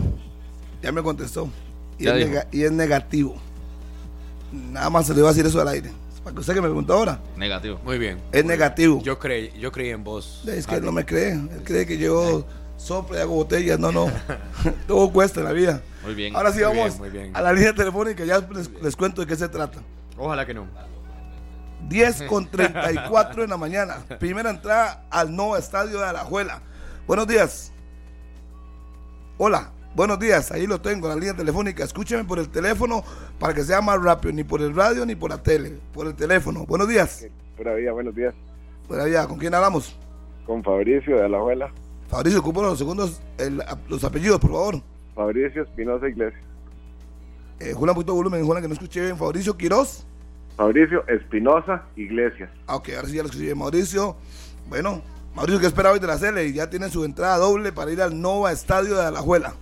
Ya 0.82 0.92
me 0.92 1.02
contestó. 1.02 1.48
Y, 1.98 2.08
es, 2.08 2.46
y 2.52 2.62
es 2.62 2.72
negativo. 2.72 3.36
Nada 4.52 4.88
más 4.90 5.06
se 5.06 5.14
le 5.14 5.20
iba 5.20 5.28
a 5.28 5.32
decir 5.32 5.46
eso 5.46 5.60
al 5.60 5.68
aire. 5.68 5.90
Para 6.22 6.34
que 6.34 6.40
usted 6.40 6.54
que 6.54 6.60
me 6.60 6.68
preguntó 6.68 6.94
ahora. 6.94 7.20
Negativo. 7.36 7.80
Muy 7.84 7.98
bien. 7.98 8.18
Es 8.32 8.44
negativo. 8.44 9.02
Yo 9.02 9.18
creí, 9.18 9.52
yo 9.58 9.72
creí 9.72 9.90
en 9.90 10.04
vos. 10.04 10.42
Es 10.46 10.66
que 10.66 10.76
él 10.76 10.84
no 10.84 10.92
me 10.92 11.04
cree. 11.04 11.32
Él 11.32 11.62
cree 11.64 11.86
que 11.86 11.98
yo 11.98 12.46
soplo 12.76 13.16
y 13.16 13.20
hago 13.20 13.34
botellas. 13.34 13.78
No, 13.78 13.92
no. 13.92 14.10
Todo 14.86 15.10
cuesta 15.12 15.40
en 15.40 15.46
la 15.46 15.52
vida. 15.52 15.82
Muy 16.04 16.14
bien. 16.14 16.34
Ahora 16.34 16.52
sí 16.52 16.60
vamos 16.60 16.98
a 17.32 17.42
la 17.42 17.52
línea 17.52 17.74
telefónica. 17.74 18.24
Ya 18.24 18.46
les, 18.82 18.96
cuento 18.96 19.20
de 19.20 19.26
qué 19.26 19.36
se 19.36 19.48
trata. 19.48 19.80
Ojalá 20.18 20.44
que 20.44 20.54
no. 20.54 20.66
10 21.88 22.22
con 22.28 22.50
34 22.50 23.44
en 23.44 23.50
la 23.50 23.56
mañana. 23.56 24.04
Primera 24.18 24.50
entrada 24.50 25.04
al 25.10 25.34
nuevo 25.34 25.56
estadio 25.56 26.00
de 26.00 26.06
Alajuela. 26.06 26.60
Buenos 27.06 27.26
días. 27.26 27.72
Hola. 29.38 29.70
Buenos 29.94 30.20
días, 30.20 30.52
ahí 30.52 30.66
lo 30.66 30.80
tengo, 30.80 31.08
la 31.08 31.16
línea 31.16 31.34
telefónica. 31.34 31.82
Escúcheme 31.82 32.22
por 32.22 32.38
el 32.38 32.48
teléfono 32.50 33.02
para 33.40 33.52
que 33.52 33.64
sea 33.64 33.80
más 33.80 34.00
rápido, 34.00 34.32
ni 34.32 34.44
por 34.44 34.60
el 34.60 34.72
radio 34.72 35.04
ni 35.04 35.16
por 35.16 35.30
la 35.30 35.42
tele, 35.42 35.80
por 35.92 36.06
el 36.06 36.14
teléfono. 36.14 36.64
Buenos 36.66 36.88
días. 36.88 37.26
Buenos 37.56 37.76
días, 37.78 37.92
buenos 37.92 38.14
días. 38.14 38.34
Buenos 38.86 39.06
días, 39.06 39.26
¿con 39.26 39.38
quién 39.38 39.54
hablamos? 39.54 39.98
Con 40.46 40.62
Fabricio 40.62 41.16
de 41.16 41.28
la 41.28 41.38
abuela. 41.38 41.72
Fabricio, 42.08 42.38
ocupo 42.38 42.62
los 42.62 42.78
segundos, 42.78 43.20
los 43.88 44.04
apellidos, 44.04 44.38
por 44.38 44.50
favor. 44.50 44.80
Fabricio 45.16 45.62
Espinosa 45.64 46.08
Iglesias. 46.08 46.44
Eh, 47.60 47.72
Julián, 47.72 47.90
un 47.90 47.94
poquito 47.94 48.12
de 48.12 48.16
volumen, 48.18 48.44
Julián, 48.44 48.62
que 48.62 48.68
no 48.68 48.74
escuché 48.74 49.00
bien. 49.00 49.16
Fabricio 49.16 49.56
Quiroz. 49.56 50.06
Fabricio 50.56 51.06
Espinosa 51.06 51.84
Iglesias. 51.94 52.50
Ah, 52.66 52.76
ok, 52.76 52.88
ahora 52.96 53.08
sí 53.08 53.14
ya 53.14 53.22
lo 53.22 53.28
escuché 53.28 53.44
bien. 53.44 53.58
Mauricio, 53.58 54.16
bueno, 54.68 55.02
Mauricio, 55.34 55.60
¿qué 55.60 55.66
espera 55.66 55.92
hoy 55.92 56.00
de 56.00 56.06
la 56.08 56.42
y 56.42 56.52
Ya 56.52 56.68
tiene 56.68 56.88
su 56.88 57.04
entrada 57.04 57.38
doble 57.38 57.70
para 57.72 57.92
ir 57.92 58.02
al 58.02 58.20
Nova 58.20 58.50
Estadio 58.50 58.96
de 58.96 59.06
Alajuela. 59.06 59.54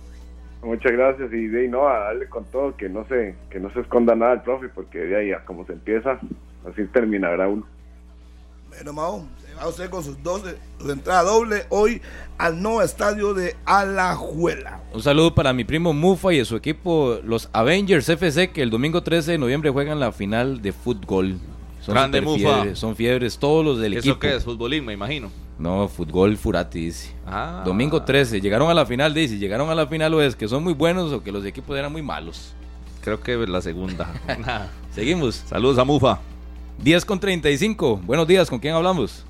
Muchas 0.63 0.91
gracias 0.91 1.31
y 1.31 1.47
de 1.47 1.61
ahí 1.61 1.67
no 1.67 1.87
a 1.87 1.99
darle 1.99 2.27
con 2.27 2.45
todo 2.45 2.75
que 2.75 2.89
no 2.89 3.07
se 3.07 3.35
que 3.51 3.59
no 3.59 3.71
se 3.73 3.81
esconda 3.81 4.15
nada 4.15 4.33
el 4.33 4.41
profe 4.41 4.69
porque 4.69 4.97
de 4.97 5.15
ahí 5.15 5.31
a 5.31 5.45
como 5.45 5.65
se 5.67 5.73
empieza 5.73 6.19
así 6.67 6.83
terminará 6.87 7.47
uno. 7.47 7.63
Bueno, 8.69 8.91
Mao, 8.91 9.27
va 9.57 9.67
usted 9.67 9.89
con 9.89 10.03
sus 10.03 10.21
dos 10.21 10.41
su 10.79 10.91
entrada 10.91 11.23
doble 11.23 11.65
hoy 11.69 12.01
al 12.37 12.61
nuevo 12.61 12.81
estadio 12.81 13.33
de 13.33 13.55
Alajuela. 13.65 14.81
Un 14.93 15.01
saludo 15.01 15.33
para 15.33 15.53
mi 15.53 15.63
primo 15.63 15.93
Mufa 15.93 16.33
y 16.33 16.43
su 16.45 16.55
equipo, 16.55 17.19
los 17.23 17.49
Avengers 17.53 18.07
FC, 18.07 18.51
que 18.51 18.61
el 18.61 18.69
domingo 18.69 19.01
13 19.01 19.33
de 19.33 19.37
noviembre 19.37 19.71
juegan 19.71 19.99
la 19.99 20.11
final 20.11 20.61
de 20.61 20.71
fútbol. 20.71 21.39
Son 21.81 21.95
Grande 21.95 22.21
Mufa. 22.21 22.75
son 22.75 22.95
fiebres 22.95 23.37
todos 23.37 23.65
los 23.65 23.79
del 23.79 23.93
equipo. 23.93 24.11
¿Eso 24.11 24.19
qué 24.19 24.35
es? 24.35 24.43
Futbolismo, 24.43 24.87
me 24.87 24.93
imagino. 24.93 25.31
No, 25.57 25.87
fútbol 25.87 26.37
Furati, 26.37 26.85
dice. 26.85 27.15
Ah. 27.25 27.63
Domingo 27.65 28.03
13, 28.03 28.41
llegaron 28.41 28.69
a 28.69 28.73
la 28.73 28.85
final, 28.85 29.13
dice. 29.13 29.37
Llegaron 29.37 29.69
a 29.69 29.75
la 29.75 29.87
final 29.87 30.13
o 30.13 30.21
es 30.21 30.35
que 30.35 30.47
son 30.47 30.63
muy 30.63 30.73
buenos 30.73 31.11
o 31.11 31.23
que 31.23 31.31
los 31.31 31.45
equipos 31.45 31.77
eran 31.77 31.91
muy 31.91 32.03
malos. 32.03 32.53
Creo 33.01 33.21
que 33.21 33.41
es 33.41 33.49
la 33.49 33.61
segunda. 33.61 34.13
Seguimos. 34.93 35.35
Saludos 35.47 35.79
a 35.79 35.85
Mufa. 35.85 36.19
10 36.83 37.05
con 37.05 37.19
35. 37.19 38.01
Buenos 38.05 38.27
días, 38.27 38.49
¿con 38.49 38.59
quién 38.59 38.75
hablamos? 38.75 39.25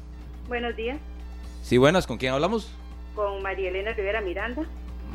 Buenos 0.48 0.76
días. 0.76 0.98
Sí, 1.62 1.78
buenas, 1.78 2.08
¿con 2.08 2.18
quién 2.18 2.34
hablamos? 2.34 2.74
Con 3.16 3.42
María 3.42 3.70
Elena 3.70 3.92
Rivera 3.92 4.22
Miranda. 4.22 4.64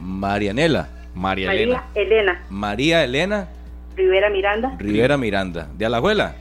Marianela. 0.00 0.88
María, 1.14 1.46
María 1.46 1.62
Elena. 1.62 1.84
Elena. 1.94 2.42
María 2.50 3.04
Elena. 3.04 3.48
Rivera 3.96 4.30
Miranda. 4.30 4.76
Rivera 4.78 5.16
Miranda. 5.16 5.68
¿De 5.74 5.86
Alajuela? 5.86 6.34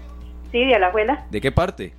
Sí, 0.51 0.65
de 0.65 0.75
Alajuela. 0.75 1.25
¿De 1.29 1.39
qué 1.39 1.51
parte? 1.51 1.93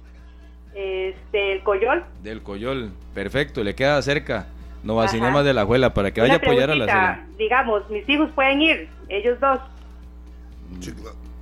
Este, 0.75 1.53
el 1.53 1.63
Coyol. 1.63 2.05
Del 2.23 2.43
Coyol, 2.43 2.93
perfecto, 3.15 3.65
le 3.65 3.75
queda 3.75 4.01
cerca. 4.03 4.47
Nova 4.83 5.09
Cinemas 5.09 5.45
de 5.45 5.55
la 5.55 5.61
Abuela 5.61 5.95
para 5.95 6.11
que 6.11 6.21
vaya 6.21 6.35
a 6.35 6.37
apoyar 6.39 6.71
a 6.71 6.75
la 6.75 6.87
serie. 6.87 7.37
Digamos, 7.39 7.89
mis 7.89 8.07
hijos 8.09 8.31
pueden 8.35 8.61
ir, 8.61 8.89
ellos 9.09 9.39
dos. 9.39 9.61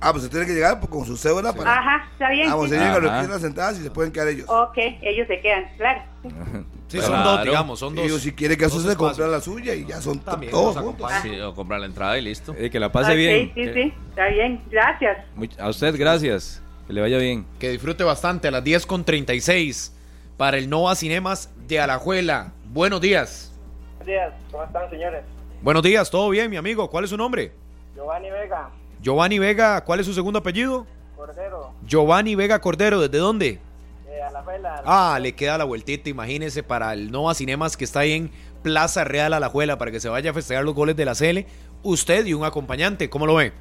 Ah, 0.01 0.11
pues 0.11 0.23
se 0.23 0.29
tiene 0.29 0.47
que 0.47 0.53
llegar 0.53 0.79
con 0.79 1.05
su 1.05 1.15
cédula 1.15 1.53
para. 1.53 1.77
Ajá, 1.77 2.09
está 2.11 2.29
bien. 2.31 2.49
Vamos, 2.49 2.69
se 2.69 2.75
llegan 2.75 3.03
los 3.03 3.29
las 3.29 3.43
entradas 3.43 3.79
y 3.79 3.83
se 3.83 3.91
pueden 3.91 4.11
quedar 4.11 4.29
ellos. 4.29 4.49
Ok, 4.49 4.77
ellos 5.01 5.27
se 5.27 5.39
quedan, 5.39 5.65
claro. 5.77 6.01
Sí, 6.91 6.99
son 6.99 7.23
dos, 7.23 7.43
digamos, 7.45 7.79
son 7.79 7.95
dos. 7.95 8.21
Si 8.21 8.33
quiere 8.33 8.57
que 8.57 8.69
se 8.69 8.97
compre 8.97 9.25
la 9.25 9.39
suya 9.39 9.73
y 9.73 9.85
ya 9.85 10.01
son 10.01 10.19
También 10.19 10.51
todos 10.51 10.75
juntos. 10.75 11.09
Sí, 11.21 11.39
o 11.39 11.55
comprar 11.55 11.79
la 11.79 11.85
entrada 11.85 12.17
y 12.17 12.21
listo. 12.21 12.53
Eh, 12.57 12.69
que 12.69 12.81
la 12.81 12.91
pase 12.91 13.15
bien. 13.15 13.49
Sí, 13.55 13.63
sí, 13.73 13.93
está 14.09 14.27
bien, 14.27 14.61
gracias. 14.69 15.19
A 15.57 15.69
usted, 15.69 15.97
gracias. 15.97 16.61
Que 16.87 16.91
le 16.91 16.99
vaya 16.99 17.17
bien. 17.17 17.45
Que 17.59 17.69
disfrute 17.69 18.03
bastante 18.03 18.49
a 18.49 18.51
las 18.51 18.61
10 18.61 18.85
con 18.85 19.05
36 19.05 19.95
para 20.35 20.57
el 20.57 20.69
Nova 20.69 20.93
Cinemas 20.95 21.49
de 21.65 21.79
Alajuela. 21.79 22.51
Buenos 22.65 22.99
días. 22.99 23.53
Buenos 23.99 24.07
días, 24.07 24.33
¿cómo 24.51 24.65
están, 24.65 24.89
señores? 24.89 25.23
Buenos 25.61 25.83
días, 25.83 26.11
todo 26.11 26.29
bien, 26.29 26.49
mi 26.49 26.57
amigo. 26.57 26.89
¿Cuál 26.89 27.05
es 27.05 27.09
su 27.11 27.17
nombre? 27.17 27.53
Giovanni 27.95 28.29
Vega. 28.31 28.69
Giovanni 29.01 29.39
Vega, 29.39 29.83
¿cuál 29.83 29.99
es 29.99 30.05
su 30.05 30.13
segundo 30.13 30.39
apellido? 30.39 30.85
Cordero. 31.15 31.73
Giovanni 31.85 32.35
Vega 32.35 32.59
Cordero, 32.59 33.01
¿desde 33.01 33.17
dónde? 33.17 33.59
De 34.05 34.21
Alajuela. 34.21 34.83
Ah, 34.85 35.17
le 35.19 35.33
queda 35.33 35.57
la 35.57 35.63
vueltita, 35.63 36.09
imagínese, 36.09 36.61
para 36.63 36.93
el 36.93 37.11
Nova 37.11 37.33
Cinemas 37.33 37.75
que 37.75 37.83
está 37.83 38.01
ahí 38.01 38.13
en 38.13 38.31
Plaza 38.61 39.03
Real 39.03 39.33
Alajuela 39.33 39.77
para 39.77 39.91
que 39.91 39.99
se 39.99 40.09
vaya 40.09 40.31
a 40.31 40.33
festejar 40.33 40.63
los 40.63 40.75
goles 40.75 40.95
de 40.95 41.05
la 41.05 41.15
CL. 41.15 41.45
Usted 41.83 42.25
y 42.27 42.33
un 42.33 42.43
acompañante, 42.43 43.09
¿cómo 43.09 43.25
lo 43.25 43.35
ve? 43.35 43.53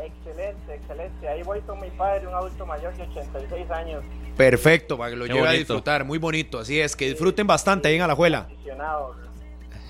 Excelente, 0.00 0.74
excelente. 0.74 1.28
Ahí 1.28 1.42
voy 1.42 1.60
con 1.62 1.80
mi 1.80 1.90
padre, 1.90 2.26
un 2.26 2.34
adulto 2.34 2.64
mayor 2.66 2.94
de 2.96 3.02
86 3.02 3.70
años. 3.70 4.04
Perfecto, 4.36 4.98
para 4.98 5.10
que 5.10 5.16
lo 5.16 5.26
lleve 5.26 5.48
a 5.48 5.52
disfrutar. 5.52 6.04
Muy 6.04 6.18
bonito, 6.18 6.58
así 6.58 6.80
es. 6.80 6.94
Que 6.94 7.08
disfruten 7.08 7.46
bastante 7.46 7.88
ahí 7.88 7.96
en 7.96 8.02
Alajuela. 8.02 8.48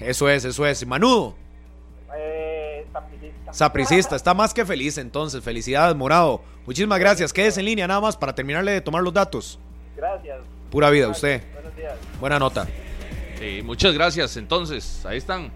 Eso 0.01 0.29
es, 0.29 0.45
eso 0.45 0.67
es. 0.67 0.87
Manudo. 0.87 1.35
Eh, 2.17 2.64
sapricista. 3.55 4.17
Está 4.17 4.35
más 4.35 4.53
que 4.53 4.67
feliz 4.67 4.99
entonces. 4.99 5.43
Felicidades, 5.43 5.97
Morado. 5.97 6.43
Muchísimas 6.67 6.99
gracias. 6.99 7.33
Quédese 7.33 7.61
en 7.61 7.67
línea 7.67 7.87
nada 7.87 8.01
más 8.01 8.17
para 8.17 8.35
terminarle 8.35 8.73
de 8.73 8.81
tomar 8.81 9.03
los 9.03 9.15
datos. 9.15 9.59
Gracias. 9.97 10.39
Pura 10.71 10.91
vida, 10.91 11.09
usted. 11.09 11.43
Buenos 11.55 11.77
días. 11.77 11.95
Buena 12.21 12.39
nota. 12.39 12.67
Sí, 13.39 13.63
muchas 13.63 13.95
gracias. 13.95 14.37
Entonces, 14.37 15.05
ahí 15.07 15.19
están. 15.19 15.53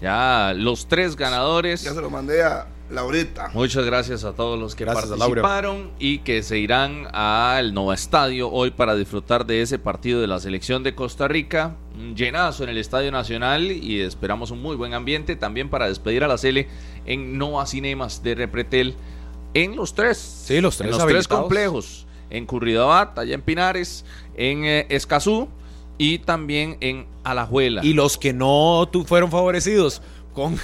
Ya 0.00 0.52
los 0.54 0.86
tres 0.86 1.16
ganadores. 1.16 1.82
Ya 1.82 1.94
se 1.94 2.00
lo 2.00 2.10
mandé 2.10 2.42
a 2.42 2.66
Laurita. 2.94 3.50
Muchas 3.52 3.84
gracias 3.84 4.24
a 4.24 4.32
todos 4.32 4.58
los 4.58 4.74
que 4.74 4.86
participaron 4.86 5.90
y 5.98 6.18
que 6.20 6.42
se 6.42 6.58
irán 6.58 7.08
al 7.12 7.74
Nova 7.74 7.94
Estadio 7.94 8.50
hoy 8.50 8.70
para 8.70 8.94
disfrutar 8.94 9.44
de 9.44 9.62
ese 9.62 9.78
partido 9.78 10.20
de 10.20 10.26
la 10.26 10.40
selección 10.40 10.82
de 10.82 10.94
Costa 10.94 11.28
Rica. 11.28 11.76
Un 11.94 12.16
llenazo 12.16 12.64
en 12.64 12.70
el 12.70 12.78
Estadio 12.78 13.12
Nacional 13.12 13.70
y 13.70 14.00
esperamos 14.00 14.50
un 14.50 14.62
muy 14.62 14.76
buen 14.76 14.94
ambiente 14.94 15.36
también 15.36 15.68
para 15.68 15.88
despedir 15.88 16.24
a 16.24 16.28
la 16.28 16.38
Cele 16.38 16.68
en 17.04 17.36
Nova 17.36 17.66
Cinemas 17.66 18.22
de 18.22 18.34
Repretel 18.34 18.94
en 19.52 19.76
los 19.76 19.94
tres. 19.94 20.18
Sí, 20.18 20.60
los 20.60 20.76
tres. 20.76 20.92
En 20.92 20.98
los 20.98 21.06
tres 21.06 21.28
complejos. 21.28 22.06
En 22.30 22.46
Curridabat, 22.46 23.18
allá 23.18 23.34
en 23.34 23.42
Pinares, 23.42 24.04
en 24.36 24.64
eh, 24.64 24.86
Escazú 24.88 25.48
y 25.98 26.18
también 26.18 26.76
en 26.80 27.06
Alajuela. 27.22 27.84
Y 27.84 27.92
los 27.92 28.18
que 28.18 28.32
no 28.32 28.88
fueron 29.06 29.30
favorecidos 29.30 30.02
con 30.32 30.58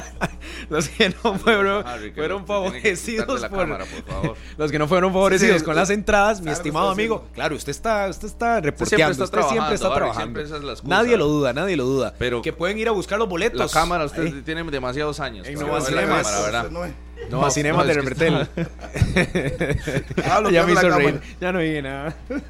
los 0.70 0.88
que 0.88 1.08
no 1.22 1.34
fueron, 1.38 1.86
Harry, 1.86 2.12
fueron 2.12 2.46
favorecidos 2.46 3.40
la 3.40 3.48
por 3.48 3.58
cámara, 3.60 3.84
por 3.84 4.04
favor. 4.14 4.36
los 4.56 4.70
que 4.72 4.78
no 4.78 4.88
fueron 4.88 5.12
favorecidos 5.12 5.58
Sí, 5.58 5.64
con 5.64 5.76
las 5.76 5.90
entradas, 5.90 6.40
mi 6.40 6.50
estimado 6.50 6.86
está 6.90 6.92
amigo. 7.00 7.14
haciendo. 7.16 7.34
Claro, 7.34 7.56
usted 7.56 7.70
está, 7.70 8.08
usted 8.08 8.28
está 8.28 8.52
siempre 8.54 8.70
reporteando, 8.70 9.12
está 9.12 9.24
usted 9.24 9.38
siempre 9.48 9.74
está 9.74 9.86
trabajando, 9.88 9.94
Harry, 9.94 9.98
trabajando. 9.98 10.22
siempre 10.22 10.42
esa 10.44 10.56
es 10.56 10.62
la 10.64 10.72
excusa. 10.72 10.94
nadie 10.94 11.16
lo 11.16 11.26
duda, 11.26 11.52
nadie 11.52 11.76
lo 11.76 11.84
duda. 11.84 12.14
Pero- 12.18 12.42
que 12.42 12.52
pueden 12.52 12.78
ir 12.78 12.88
a 12.88 12.92
buscar 12.92 13.18
los 13.18 13.28
boletos. 13.28 13.58
La 13.60 13.68
cámara, 13.68 14.04
usted 14.04 14.22
Ahí. 14.24 14.42
tiene 14.44 14.62
demasiados 14.64 15.20
años. 15.20 15.46
En 15.46 15.54
la 15.58 15.80
Cinemas. 15.80 16.24
cámara, 16.26 16.40
¿verdad? 16.42 16.70
No, 16.70 16.84
es. 16.84 16.92
No, 17.30 17.46
a 17.46 17.50
Cinemas 17.52 17.86
no, 17.86 17.92
de 17.92 17.92
es 17.92 17.98
que 17.98 18.02
Repretel. 18.08 18.48
Ah, 20.24 20.42
ya 20.50 20.64
me 20.66 20.72
hizo 20.72 20.90
reír. 20.90 21.20
Ya 21.40 21.52
no 21.52 21.58
dije 21.60 21.82
nada. 21.82 22.14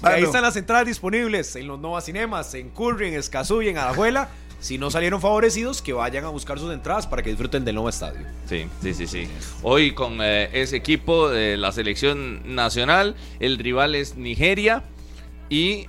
Bueno. 0.00 0.14
Ahí 0.16 0.22
están 0.22 0.42
las 0.42 0.54
entradas 0.56 0.86
disponibles 0.86 1.56
en 1.56 1.66
los 1.66 1.76
Nova 1.80 2.00
Cinemas, 2.00 2.54
en 2.54 2.70
Curry, 2.70 3.08
en 3.08 3.14
Escazú 3.14 3.62
y 3.62 3.68
en 3.68 3.78
Alajuela. 3.78 4.28
Si 4.60 4.76
no 4.76 4.90
salieron 4.90 5.20
favorecidos, 5.20 5.82
que 5.82 5.92
vayan 5.92 6.24
a 6.24 6.28
buscar 6.28 6.58
sus 6.58 6.72
entradas 6.72 7.06
para 7.06 7.22
que 7.22 7.30
disfruten 7.30 7.64
del 7.64 7.76
nuevo 7.76 7.88
estadio. 7.88 8.26
Sí, 8.46 8.66
sí, 8.82 8.92
sí, 8.92 9.06
sí. 9.06 9.28
Hoy 9.62 9.92
con 9.92 10.18
eh, 10.20 10.50
ese 10.52 10.76
equipo 10.76 11.28
de 11.28 11.56
la 11.56 11.70
selección 11.70 12.54
nacional, 12.54 13.14
el 13.38 13.58
rival 13.58 13.94
es 13.94 14.16
Nigeria 14.16 14.82
y 15.48 15.86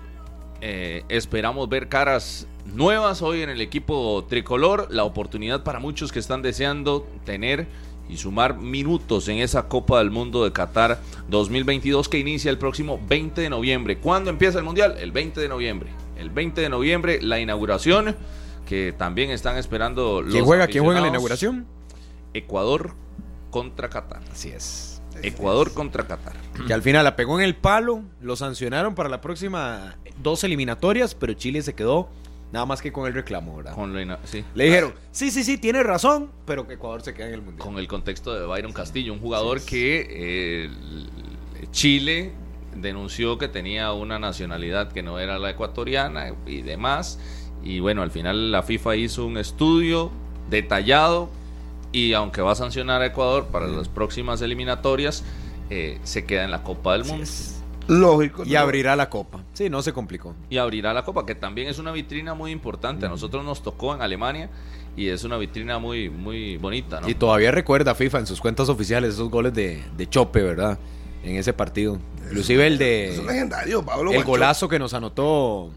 eh, 0.61 1.03
esperamos 1.09 1.67
ver 1.67 1.89
caras 1.89 2.45
nuevas 2.65 3.23
hoy 3.23 3.41
en 3.41 3.49
el 3.49 3.59
equipo 3.61 4.25
tricolor, 4.29 4.87
la 4.91 5.03
oportunidad 5.03 5.63
para 5.63 5.79
muchos 5.79 6.11
que 6.11 6.19
están 6.19 6.43
deseando 6.43 7.07
tener 7.25 7.67
y 8.07 8.17
sumar 8.17 8.57
minutos 8.57 9.27
en 9.29 9.37
esa 9.37 9.67
Copa 9.67 9.99
del 9.99 10.11
Mundo 10.11 10.43
de 10.43 10.51
Qatar 10.51 10.99
2022 11.29 12.07
que 12.07 12.19
inicia 12.19 12.51
el 12.51 12.59
próximo 12.59 12.99
20 13.07 13.41
de 13.41 13.49
noviembre. 13.49 13.97
¿Cuándo 13.97 14.29
empieza 14.29 14.59
el 14.59 14.65
Mundial? 14.65 14.95
El 14.99 15.11
20 15.11 15.41
de 15.41 15.49
noviembre. 15.49 15.89
El 16.17 16.29
20 16.29 16.61
de 16.61 16.69
noviembre 16.69 17.19
la 17.21 17.39
inauguración 17.39 18.15
que 18.69 18.93
también 18.95 19.31
están 19.31 19.57
esperando 19.57 20.21
los 20.21 20.31
¿Quién 20.31 20.45
juega? 20.45 20.67
¿Quién 20.67 20.83
juega 20.83 20.99
en 20.99 21.05
la 21.05 21.09
inauguración? 21.09 21.65
Ecuador 22.35 22.93
contra 23.49 23.89
Qatar. 23.89 24.21
Así 24.31 24.49
es. 24.49 25.01
Ecuador 25.23 25.73
contra 25.73 26.05
Qatar. 26.05 26.35
Que 26.67 26.71
al 26.71 26.83
final 26.83 27.03
la 27.03 27.15
pegó 27.15 27.39
en 27.39 27.45
el 27.45 27.55
palo, 27.55 28.03
lo 28.21 28.35
sancionaron 28.35 28.93
para 28.93 29.09
la 29.09 29.21
próxima 29.21 29.97
dos 30.21 30.43
eliminatorias, 30.43 31.15
pero 31.15 31.33
Chile 31.33 31.63
se 31.63 31.73
quedó 31.73 32.09
nada 32.51 32.67
más 32.67 32.79
que 32.79 32.91
con 32.91 33.07
el 33.07 33.15
reclamo, 33.15 33.57
¿verdad? 33.57 33.73
Con, 33.73 33.91
sí, 34.25 34.45
Le 34.53 34.65
dijeron, 34.65 34.93
sí, 35.11 35.31
sí, 35.31 35.43
sí, 35.43 35.57
tiene 35.57 35.81
razón, 35.81 36.29
pero 36.45 36.67
que 36.67 36.75
Ecuador 36.75 37.01
se 37.01 37.15
queda 37.15 37.29
en 37.29 37.33
el 37.33 37.41
Mundial. 37.41 37.65
con 37.65 37.79
el 37.79 37.87
contexto 37.87 38.35
de 38.35 38.45
Byron 38.45 38.71
Castillo, 38.71 39.13
un 39.13 39.19
jugador 39.19 39.61
que 39.61 40.05
eh, 40.11 40.69
Chile 41.71 42.33
denunció 42.75 43.39
que 43.39 43.47
tenía 43.47 43.93
una 43.93 44.19
nacionalidad 44.19 44.91
que 44.91 45.01
no 45.01 45.17
era 45.17 45.39
la 45.39 45.49
ecuatoriana 45.49 46.35
y 46.45 46.61
demás. 46.61 47.19
Y 47.63 47.79
bueno, 47.79 48.01
al 48.01 48.11
final 48.11 48.51
la 48.51 48.63
FIFA 48.63 48.95
hizo 48.95 49.25
un 49.25 49.37
estudio 49.37 50.11
detallado 50.49 51.29
y 51.91 52.13
aunque 52.13 52.41
va 52.41 52.51
a 52.51 52.55
sancionar 52.55 53.01
a 53.01 53.07
Ecuador 53.07 53.47
para 53.51 53.67
las 53.67 53.87
próximas 53.89 54.41
eliminatorias, 54.41 55.23
eh, 55.69 55.99
se 56.03 56.25
queda 56.25 56.43
en 56.43 56.51
la 56.51 56.63
Copa 56.63 56.93
del 56.93 57.05
Mundo. 57.05 57.25
Lógico. 57.87 58.43
Y 58.45 58.51
¿no? 58.51 58.59
abrirá 58.59 58.95
la 58.95 59.09
copa. 59.09 59.43
Sí, 59.53 59.67
no 59.69 59.81
se 59.81 59.93
complicó. 59.93 60.35
y 60.49 60.57
abrirá 60.57 60.93
la 60.93 61.03
copa, 61.03 61.25
que 61.25 61.33
también 61.33 61.67
es 61.69 61.79
una 61.79 61.91
vitrina 61.91 62.35
muy 62.35 62.51
importante. 62.51 63.07
A 63.07 63.09
nosotros 63.09 63.43
nos 63.43 63.63
tocó 63.63 63.95
en 63.95 64.01
Alemania 64.03 64.49
y 64.95 65.07
es 65.07 65.23
una 65.23 65.37
vitrina 65.37 65.79
muy, 65.79 66.07
muy 66.09 66.57
bonita, 66.57 67.01
¿no? 67.01 67.09
Y 67.09 67.15
todavía 67.15 67.49
recuerda 67.51 67.95
FIFA 67.95 68.19
en 68.19 68.27
sus 68.27 68.39
cuentas 68.41 68.69
oficiales 68.69 69.15
esos 69.15 69.29
goles 69.31 69.55
de, 69.55 69.83
de 69.97 70.07
Chope, 70.07 70.43
¿verdad? 70.43 70.77
En 71.23 71.35
ese 71.35 71.51
partido. 71.51 71.97
Inclusive 72.27 72.67
el 72.67 72.79
Es 72.79 73.17
un 73.17 73.25
de... 73.25 73.33
legendario, 73.33 73.83
Pablo. 73.83 74.11
El 74.11 74.17
Guancho. 74.17 74.29
golazo 74.31 74.69
que 74.69 74.77
nos 74.77 74.93
anotó 74.93 75.71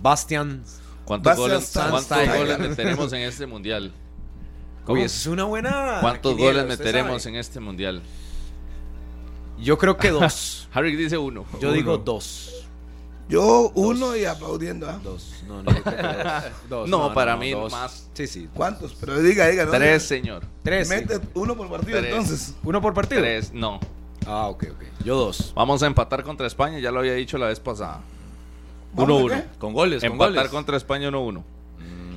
Bastian. 0.00 0.62
¿Cuántos, 1.08 1.36
goles, 1.38 1.72
¿cuántos 1.72 2.36
goles 2.36 2.58
meteremos 2.58 3.12
en 3.14 3.22
este 3.22 3.46
mundial? 3.46 3.92
Eso 4.86 4.96
es 4.98 5.26
una 5.26 5.44
buena... 5.44 5.98
¿Cuántos 6.02 6.36
goles 6.36 6.66
meteremos 6.66 7.22
sabe. 7.22 7.34
en 7.34 7.40
este 7.40 7.60
mundial? 7.60 8.02
Yo 9.58 9.78
creo 9.78 9.96
que 9.96 10.10
dos. 10.10 10.68
Harry 10.74 10.94
dice 10.96 11.16
uno. 11.16 11.46
Yo 11.60 11.72
digo 11.72 11.96
dos. 11.96 12.66
Yo 13.26 13.72
uno 13.74 14.14
y 14.16 14.26
aplaudiendo. 14.26 14.86
¿ah? 14.86 15.00
Dos. 15.02 15.32
No, 15.46 15.62
no, 15.62 15.74
yo 15.74 15.82
creo 15.82 15.96
que 15.96 16.12
dos. 16.12 16.44
Dos, 16.68 16.88
No, 16.90 17.14
para 17.14 17.38
mí 17.38 17.52
dos. 17.52 17.72
más. 17.72 18.10
Sí, 18.12 18.26
sí. 18.26 18.48
¿Cuántos? 18.52 18.94
Pero 18.94 19.18
diga, 19.20 19.48
diga. 19.48 19.64
¿no? 19.64 19.70
Tres, 19.70 20.02
señor. 20.02 20.44
Tres. 20.62 20.88
sí. 20.88 20.94
Mete 20.94 21.20
uno 21.32 21.56
por 21.56 21.70
partido, 21.70 22.00
Tres. 22.00 22.12
entonces. 22.12 22.54
Uno 22.62 22.82
por 22.82 22.92
partido. 22.92 23.22
Tres, 23.22 23.52
no. 23.54 23.80
Ah, 24.26 24.48
ok, 24.48 24.64
ok. 24.72 25.04
Yo 25.04 25.16
dos. 25.16 25.52
Vamos 25.56 25.82
a 25.82 25.86
empatar 25.86 26.22
contra 26.22 26.46
España, 26.46 26.78
ya 26.78 26.90
lo 26.90 27.00
había 27.00 27.14
dicho 27.14 27.38
la 27.38 27.46
vez 27.46 27.60
pasada. 27.60 28.02
¿Vamos 28.94 29.20
a 29.20 29.24
1-1. 29.24 29.34
qué? 29.42 29.58
Con 29.58 29.72
goles, 29.72 30.02
con 30.02 30.12
Empatar 30.12 30.34
goles. 30.34 30.50
contra 30.50 30.76
España 30.76 31.08
1-1. 31.10 31.42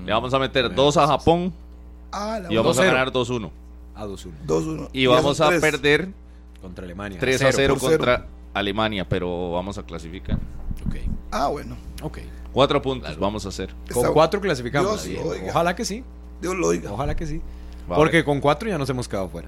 Le 0.05 0.11
vamos 0.11 0.33
a 0.33 0.39
meter 0.39 0.73
dos 0.73 0.97
a 0.97 1.05
Japón 1.07 1.53
Ah, 2.11 2.39
la 2.41 2.51
y 2.51 2.55
vamos 2.57 2.77
a 2.79 2.83
2-0. 2.83 2.85
ganar 2.87 3.11
2-1. 3.11 3.51
A 3.95 4.05
dos 4.05 4.25
uno. 4.25 4.35
2-1. 4.47 4.89
Y 4.93 5.05
vamos 5.05 5.39
esos 5.39 5.41
a 5.41 5.49
perder 5.59 6.09
Contra 6.61 6.85
Alemania. 6.85 7.19
3 7.19 7.41
a 7.43 7.51
0 7.51 7.73
por 7.75 7.89
cero. 7.89 7.97
contra 8.05 8.25
Alemania, 8.53 9.07
pero 9.07 9.51
vamos 9.51 9.77
a 9.77 9.83
clasificar. 9.83 10.37
Ok. 10.87 10.95
Ah, 11.31 11.47
bueno. 11.47 11.75
Ok. 12.01 12.19
Cuatro 12.53 12.81
puntos 12.81 13.17
vamos 13.17 13.45
a 13.45 13.49
hacer. 13.49 13.69
Con 13.91 13.97
Está- 14.03 14.11
cuatro 14.13 14.41
clasificamos. 14.41 15.03
Dios 15.03 15.23
lo 15.23 15.29
oiga. 15.31 15.47
Ojalá 15.51 15.75
que 15.75 15.85
sí. 15.85 16.03
Dios 16.41 16.55
lo 16.55 16.67
oiga. 16.67 16.91
Ojalá 16.91 17.15
que 17.15 17.25
sí. 17.27 17.41
Porque 17.87 18.23
con 18.23 18.39
cuatro 18.41 18.67
ya 18.69 18.77
nos 18.77 18.89
hemos 18.89 19.07
quedado 19.07 19.27
fuera. 19.29 19.47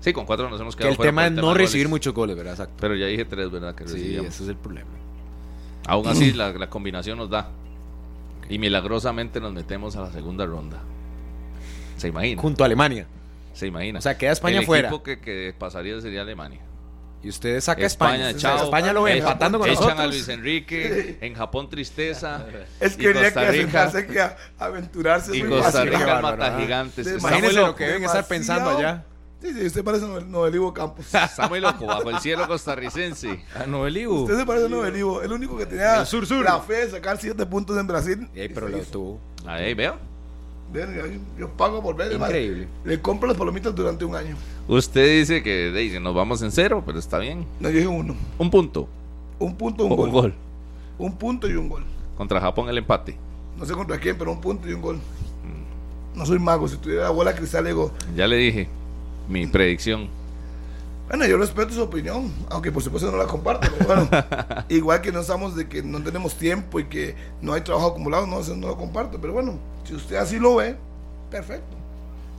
Sí, 0.00 0.12
con 0.12 0.24
cuatro 0.26 0.48
nos 0.48 0.60
hemos 0.60 0.74
Que 0.74 0.80
quedado 0.80 0.90
el 0.92 0.96
fuera 0.96 1.08
tema 1.10 1.22
por 1.22 1.28
es 1.30 1.36
de 1.36 1.40
no 1.42 1.48
goles. 1.48 1.62
recibir 1.68 1.88
muchos 1.88 2.14
goles, 2.14 2.36
¿verdad? 2.36 2.54
Exacto. 2.54 2.74
Pero 2.80 2.94
ya 2.96 3.06
dije 3.06 3.24
tres, 3.24 3.50
¿verdad? 3.50 3.74
Que 3.74 3.86
Sí, 3.86 3.94
recibíamos. 3.94 4.34
ese 4.34 4.42
es 4.44 4.48
el 4.48 4.56
problema. 4.56 4.88
Aún 5.90 6.06
así, 6.08 6.32
la, 6.34 6.52
la 6.52 6.70
combinación 6.70 7.18
nos 7.18 7.30
da. 7.30 7.50
Y 8.48 8.58
milagrosamente 8.58 9.40
nos 9.40 9.52
metemos 9.52 9.94
a 9.96 10.02
la 10.02 10.10
segunda 10.12 10.44
ronda. 10.46 10.78
¿Se 11.96 12.08
imagina? 12.08 12.40
Junto 12.40 12.64
a 12.64 12.66
Alemania. 12.66 13.06
¿Se 13.52 13.66
imagina? 13.66 13.98
O 13.98 14.02
sea, 14.02 14.16
queda 14.16 14.32
España 14.32 14.60
El 14.60 14.66
fuera. 14.66 14.88
equipo 14.88 15.02
que, 15.02 15.20
que 15.20 15.54
pasaría 15.58 16.00
sería 16.00 16.22
Alemania. 16.22 16.60
Y 17.22 17.28
ustedes 17.28 17.64
saca 17.64 17.84
España, 17.84 18.30
España. 18.30 18.38
chao. 18.56 18.64
España 18.64 18.92
lo 18.94 19.02
ve 19.02 19.12
Echan- 19.12 19.18
empatando 19.18 19.58
con 19.58 19.68
echan 19.68 19.82
nosotros. 19.82 20.00
a 20.00 20.06
Luis 20.06 20.28
Enrique. 20.28 21.18
En 21.20 21.34
Japón, 21.34 21.68
tristeza. 21.68 22.46
Es 22.80 22.96
que 22.96 23.12
Costa 23.12 23.44
que 24.06 24.06
que 24.06 24.20
a- 24.20 24.36
aventurarse 24.58 25.36
Y 25.36 25.42
muy 25.42 25.58
Costa 25.58 25.72
fácil. 25.72 25.90
Rica 25.90 26.20
mata 26.22 26.58
gigantes. 26.58 27.06
Imagínense 27.18 27.56
lo 27.60 27.76
que 27.76 27.84
deben 27.84 28.04
estar 28.04 28.26
pensando 28.26 28.70
allá. 28.70 29.04
Sí, 29.42 29.54
sí, 29.54 29.66
usted 29.66 29.82
parece 29.82 30.06
Noel- 30.06 30.28
Noelivo 30.28 30.72
Campos. 30.74 31.06
Está 31.14 31.48
muy 31.48 31.60
loco, 31.60 31.86
bajo 31.86 32.10
el 32.10 32.18
cielo 32.18 32.46
costarricense. 32.46 33.42
A 33.58 33.66
Noeliu. 33.66 34.12
Usted 34.24 34.36
se 34.38 34.44
parece 34.46 34.66
a 34.66 34.68
Noelivo. 34.68 35.22
El 35.22 35.32
único 35.32 35.56
que 35.56 35.64
tenía 35.66 36.00
El 36.00 36.06
sur, 36.06 36.26
sur. 36.26 36.44
la 36.44 36.58
fe 36.60 36.84
de 36.86 36.90
sacar 36.90 37.16
siete 37.18 37.46
puntos 37.46 37.78
en 37.78 37.86
Brasil. 37.86 38.28
Ey, 38.34 38.48
pero 38.50 38.68
lo 38.68 38.78
tuvo. 38.80 39.18
Ahí 39.46 39.72
veo. 39.74 39.96
Ven, 40.72 41.20
yo- 41.38 41.48
pago 41.50 41.82
por 41.82 41.96
ver. 41.96 42.12
Increíble. 42.12 42.68
Le 42.84 43.00
compro 43.00 43.26
las 43.28 43.36
palomitas 43.36 43.74
durante 43.74 44.04
un 44.04 44.14
año. 44.14 44.36
Usted 44.68 45.18
dice 45.20 45.42
que 45.42 45.70
de, 45.70 45.98
nos 46.00 46.14
vamos 46.14 46.42
en 46.42 46.52
cero, 46.52 46.82
pero 46.84 46.98
está 46.98 47.18
bien. 47.18 47.46
No, 47.60 47.70
yo 47.70 47.76
dije 47.76 47.88
uno. 47.88 48.14
Un 48.38 48.50
punto. 48.50 48.88
Un 49.38 49.56
punto, 49.56 49.86
un 49.86 49.92
O 49.92 49.96
gol. 49.96 50.08
un 50.08 50.12
gol. 50.14 50.34
Un 50.98 51.16
punto 51.16 51.48
y 51.48 51.54
un 51.54 51.68
gol. 51.70 51.82
Contra 52.16 52.40
Japón 52.40 52.68
el 52.68 52.76
empate. 52.76 53.16
No 53.58 53.64
sé 53.64 53.72
contra 53.72 53.98
quién, 53.98 54.16
pero 54.18 54.30
un 54.32 54.40
punto 54.40 54.68
y 54.68 54.74
un 54.74 54.82
gol. 54.82 55.00
No 56.14 56.26
soy 56.26 56.38
mago. 56.38 56.68
Si 56.68 56.76
tuviera 56.76 57.04
la 57.04 57.10
bola 57.10 57.34
cristal, 57.34 57.64
le 57.64 57.70
digo. 57.70 57.90
Ya 58.14 58.26
le 58.26 58.36
dije 58.36 58.68
mi 59.30 59.46
predicción. 59.46 60.08
Bueno, 61.08 61.26
yo 61.26 61.38
respeto 61.38 61.72
su 61.72 61.82
opinión, 61.82 62.32
aunque 62.50 62.70
por 62.70 62.82
supuesto 62.82 63.10
no 63.10 63.16
la 63.16 63.26
comparto. 63.26 63.68
pero 63.78 63.84
bueno, 63.86 64.08
igual 64.68 65.00
que 65.00 65.10
no 65.10 65.20
estamos 65.20 65.56
de 65.56 65.68
que 65.68 65.82
no 65.82 66.00
tenemos 66.02 66.34
tiempo 66.36 66.78
y 66.78 66.84
que 66.84 67.16
no 67.40 67.52
hay 67.52 67.62
trabajo 67.62 67.88
acumulado, 67.88 68.26
no, 68.26 68.38
eso 68.40 68.54
no 68.54 68.68
lo 68.68 68.76
comparto. 68.76 69.20
Pero 69.20 69.32
bueno, 69.32 69.58
si 69.84 69.94
usted 69.94 70.16
así 70.16 70.38
lo 70.38 70.56
ve, 70.56 70.76
perfecto. 71.30 71.76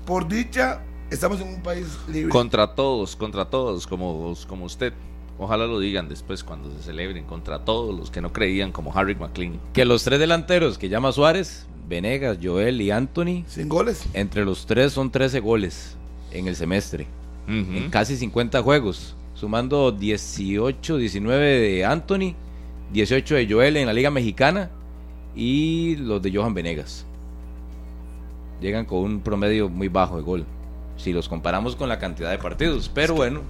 Por 0.06 0.28
dicha, 0.28 0.82
estamos 1.10 1.42
en 1.42 1.50
un 1.50 1.62
país 1.62 1.86
libre. 2.08 2.32
Contra 2.32 2.74
todos, 2.74 3.16
contra 3.16 3.46
todos, 3.46 3.88
como, 3.88 4.34
como 4.48 4.66
usted. 4.66 4.94
Ojalá 5.38 5.66
lo 5.66 5.80
digan 5.80 6.08
después 6.08 6.44
cuando 6.44 6.72
se 6.78 6.84
celebren. 6.84 7.26
Contra 7.26 7.66
todos 7.66 7.98
los 7.98 8.10
que 8.10 8.22
no 8.22 8.32
creían, 8.32 8.72
como 8.72 8.96
Harry 8.98 9.16
McLean. 9.16 9.60
Que 9.74 9.84
los 9.84 10.04
tres 10.04 10.20
delanteros 10.20 10.78
que 10.78 10.88
llama 10.88 11.12
Suárez, 11.12 11.66
Venegas, 11.90 12.38
Joel 12.42 12.80
y 12.80 12.92
Anthony, 12.92 13.44
Sin 13.48 13.68
goles. 13.68 14.06
entre 14.14 14.46
los 14.46 14.66
tres 14.66 14.94
son 14.94 15.12
13 15.12 15.42
goles 15.42 15.98
en 16.32 16.48
el 16.48 16.56
semestre. 16.56 17.08
Ujú. 17.48 17.78
En 17.78 17.90
casi 17.90 18.16
50 18.18 18.62
juegos. 18.62 19.16
Sumando 19.34 19.92
18, 19.92 20.98
19 20.98 21.46
de 21.46 21.86
Anthony, 21.86 22.36
18 22.94 23.36
de 23.36 23.48
Joel 23.50 23.78
en 23.78 23.88
la 23.88 23.94
Liga 23.94 24.12
Mexicana 24.12 24.70
y 25.36 25.96
los 25.96 26.22
de 26.22 26.32
Johan 26.32 26.54
Venegas. 26.54 27.06
Llegan 28.62 28.86
con 28.86 29.00
un 29.00 29.22
promedio 29.22 29.70
muy 29.70 29.88
bajo 29.88 30.18
de 30.18 30.22
gol. 30.22 30.46
Si 30.98 31.12
los 31.14 31.28
comparamos 31.28 31.76
con 31.76 31.90
la 31.90 31.98
cantidad 31.98 32.30
de 32.30 32.38
partidos. 32.38 32.92
Pero 32.94 33.16
bueno, 33.16 33.42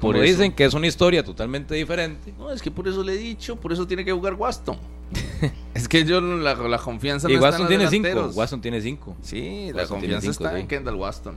como 0.00 0.12
Por 0.14 0.20
dicen 0.20 0.52
que 0.52 0.64
es 0.64 0.72
una 0.72 0.86
historia 0.86 1.22
totalmente 1.22 1.74
diferente. 1.74 2.32
No, 2.38 2.50
es 2.50 2.62
que 2.62 2.70
por 2.70 2.88
eso 2.88 3.02
le 3.02 3.12
he 3.12 3.18
dicho, 3.18 3.56
por 3.56 3.72
eso 3.72 3.86
tiene 3.86 4.02
que 4.04 4.12
jugar 4.12 4.34
Waston. 4.34 4.78
es 5.74 5.88
que 5.88 6.04
yo 6.04 6.20
la, 6.20 6.54
la 6.54 6.78
confianza 6.78 7.28
Y 7.28 7.34
no 7.34 7.38
está 7.38 7.50
Watson 7.50 7.62
en 7.62 7.68
tiene 7.68 7.84
los 7.84 7.90
5. 7.90 8.02
delanteros. 8.02 8.36
Watson 8.36 8.60
tiene 8.62 8.80
5. 8.80 9.16
Sí, 9.20 9.70
la 9.72 9.82
Watson 9.82 9.98
tiene 10.00 10.14
confianza 10.14 10.20
cinco, 10.20 10.44
está 10.44 10.54
sí. 10.54 10.60
en 10.60 10.66
Kendall 10.68 10.94
Waston. 10.94 11.34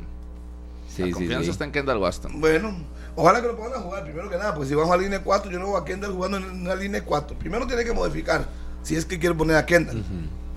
Sí, 1.03 1.09
la 1.09 1.13
confianza 1.15 1.43
sí. 1.45 1.49
está 1.51 1.65
en 1.65 1.71
Kendall 1.71 1.97
Waston. 1.97 2.39
Bueno, 2.41 2.75
ojalá 3.15 3.41
que 3.41 3.47
lo 3.47 3.55
pongan 3.57 3.73
a 3.73 3.81
jugar 3.81 4.03
primero 4.03 4.29
que 4.29 4.37
nada, 4.37 4.53
porque 4.53 4.69
si 4.69 4.75
vamos 4.75 4.91
a 4.93 4.97
línea 4.97 5.21
4, 5.23 5.51
yo 5.51 5.59
no 5.59 5.67
voy 5.67 5.81
a 5.81 5.85
Kendall 5.85 6.13
jugando 6.13 6.37
en 6.37 6.43
una 6.61 6.75
línea 6.75 7.03
4. 7.03 7.37
Primero 7.37 7.65
tiene 7.67 7.83
que 7.83 7.93
modificar, 7.93 8.47
si 8.83 8.95
es 8.95 9.05
que 9.05 9.17
quiere 9.19 9.35
poner 9.35 9.57
a 9.57 9.65
Kendall. 9.65 10.03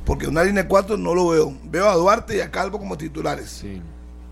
Porque 0.05 0.27
una 0.27 0.43
línea 0.44 0.66
4 0.66 0.97
no 0.97 1.14
lo 1.14 1.28
veo. 1.28 1.55
Veo 1.64 1.89
a 1.89 1.94
Duarte 1.94 2.36
y 2.36 2.40
a 2.40 2.51
Calvo 2.51 2.78
como 2.78 2.97
titulares. 2.98 3.48
Sí. 3.51 3.81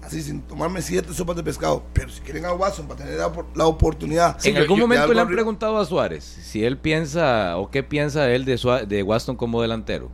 así 0.02 0.22
sin 0.22 0.40
tomarme 0.40 0.82
siete 0.82 1.12
sopas 1.14 1.36
de 1.36 1.44
pescado. 1.44 1.84
Pero 1.92 2.08
si 2.10 2.20
quieren 2.22 2.44
a 2.46 2.52
Watson 2.54 2.88
para 2.88 3.04
tener 3.04 3.18
la, 3.18 3.30
la 3.54 3.66
oportunidad. 3.66 4.36
en 4.44 4.56
algún 4.56 4.80
momento 4.80 5.12
le 5.12 5.20
han 5.20 5.28
preguntado 5.28 5.78
a 5.78 5.84
Suárez 5.84 6.24
si 6.24 6.64
él 6.64 6.76
piensa 6.78 7.56
o 7.58 7.70
qué 7.70 7.82
piensa 7.84 8.28
él 8.30 8.44
de, 8.44 8.56
Sua- 8.58 8.84
de 8.86 9.02
Waston 9.04 9.36
como 9.36 9.62
delantero. 9.62 10.10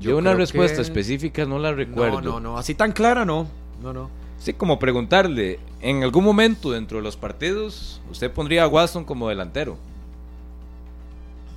Yo, 0.00 0.10
Yo 0.10 0.16
una 0.18 0.34
respuesta 0.34 0.76
que- 0.76 0.82
específica 0.82 1.44
no 1.46 1.58
la 1.58 1.72
recuerdo. 1.72 2.20
No, 2.20 2.32
no, 2.32 2.40
no. 2.40 2.58
Así 2.58 2.74
tan 2.74 2.92
clara, 2.92 3.24
no. 3.24 3.46
No, 3.82 3.92
no. 3.92 4.10
Sí, 4.38 4.52
como 4.52 4.78
preguntarle, 4.78 5.58
en 5.80 6.02
algún 6.02 6.24
momento 6.24 6.70
dentro 6.72 6.98
de 6.98 7.02
los 7.04 7.16
partidos, 7.16 8.00
usted 8.10 8.30
pondría 8.30 8.64
a 8.64 8.68
Waston 8.68 9.04
como 9.04 9.28
delantero. 9.28 9.76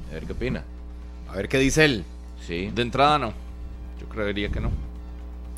A 0.10 0.14
ver 0.14 0.26
qué 0.26 0.34
opina. 0.34 0.64
A 1.30 1.36
ver 1.36 1.48
qué 1.50 1.58
dice 1.60 1.86
él. 1.86 2.04
Sí. 2.46 2.72
De 2.74 2.82
entrada 2.82 3.20
no. 3.20 3.34
Yo 4.02 4.08
creería 4.10 4.50
que 4.50 4.60
no. 4.60 4.72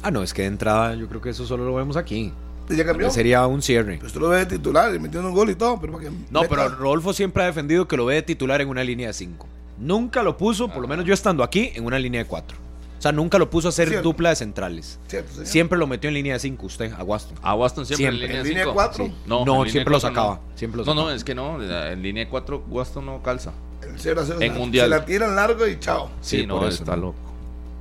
Ah, 0.04 0.12
no, 0.12 0.24
es 0.24 0.34
que 0.34 0.42
de 0.42 0.48
entrada 0.50 0.96
yo 0.96 1.08
creo 1.08 1.22
que 1.22 1.30
eso 1.30 1.46
solo 1.46 1.64
lo 1.66 1.76
vemos 1.76 1.96
aquí. 1.96 2.34
Ya 2.70 2.86
cambió. 2.86 3.10
Sería 3.12 3.46
un 3.48 3.62
cierre. 3.62 3.98
Pues 4.00 4.14
tú 4.14 4.20
lo 4.20 4.30
ves 4.30 4.48
de 4.48 4.58
titular 4.58 4.94
y 4.96 5.00
metiendo 5.00 5.28
un 5.30 5.36
gol 5.36 5.50
y 5.50 5.56
todo, 5.56 5.80
pero 5.80 5.94
para 5.94 6.06
que 6.06 6.12
No, 6.32 6.42
meta- 6.42 6.50
pero 6.56 6.70
Rodolfo 6.70 7.14
siempre 7.14 7.44
ha 7.44 7.46
defendido 7.48 7.88
que 7.88 7.98
lo 7.98 8.06
ve 8.06 8.16
de 8.16 8.22
titular 8.24 8.62
en 8.62 8.70
una 8.70 8.84
línea 8.84 9.08
de 9.08 9.14
5. 9.14 9.46
Nunca 9.78 10.24
lo 10.24 10.38
puso, 10.38 10.70
por 10.70 10.82
lo 10.82 10.88
menos 10.88 11.06
yo 11.06 11.14
estando 11.14 11.44
aquí, 11.44 11.72
en 11.76 11.86
una 11.86 12.00
línea 12.00 12.22
de 12.24 12.28
4. 12.28 12.58
O 13.02 13.04
sea, 13.04 13.12
nunca 13.12 13.40
lo 13.40 13.50
puso 13.50 13.68
a 13.68 13.70
hacer 13.70 13.88
Cierto. 13.90 14.10
dupla 14.10 14.30
de 14.30 14.36
centrales. 14.36 15.00
Cierto, 15.08 15.32
señor. 15.32 15.48
Siempre 15.48 15.80
lo 15.80 15.88
metió 15.88 16.08
en 16.08 16.14
línea 16.14 16.34
de 16.34 16.40
5 16.40 16.68
usted, 16.68 16.94
a 16.94 17.04
Waston. 17.04 17.36
A 17.42 17.56
Waston 17.56 17.84
siempre, 17.88 18.06
Siempre. 18.06 18.26
en 18.26 18.28
línea 18.28 18.38
¿En 18.38 18.44
de 18.44 18.50
línea 18.50 18.64
cinco. 18.66 18.74
cuatro? 18.76 19.06
Sí. 19.06 19.14
No, 19.26 19.44
No, 19.44 19.54
en 19.54 19.58
línea 19.58 19.72
siempre 19.72 19.92
lo 19.92 20.00
cuatro 20.00 20.10
sacaba, 20.10 20.36
no. 20.36 20.42
siempre 20.58 20.78
lo 20.78 20.86
no, 20.86 20.94
no, 20.94 21.02
sacaba. 21.02 21.16
es 21.16 21.24
que 21.24 21.34
no. 21.36 21.64
En 21.88 22.02
línea 22.04 22.30
4 22.30 22.64
Waston 22.70 23.06
no 23.08 23.24
calza. 23.24 23.54
El 23.82 24.00
cero 24.00 24.22
a 24.22 24.26
cero, 24.26 24.38
En 24.40 24.54
se- 24.54 24.60
mundial. 24.60 24.86
Se 24.86 24.90
la 24.92 25.04
tiran 25.06 25.36
largo 25.36 25.66
y 25.68 25.80
chao. 25.80 26.12
Sí, 26.22 26.42
Sí, 26.42 26.46
no, 26.46 26.60
por 26.60 26.68
eso, 26.70 26.84
está 26.84 26.96
no. 26.96 27.02
loco. 27.02 27.18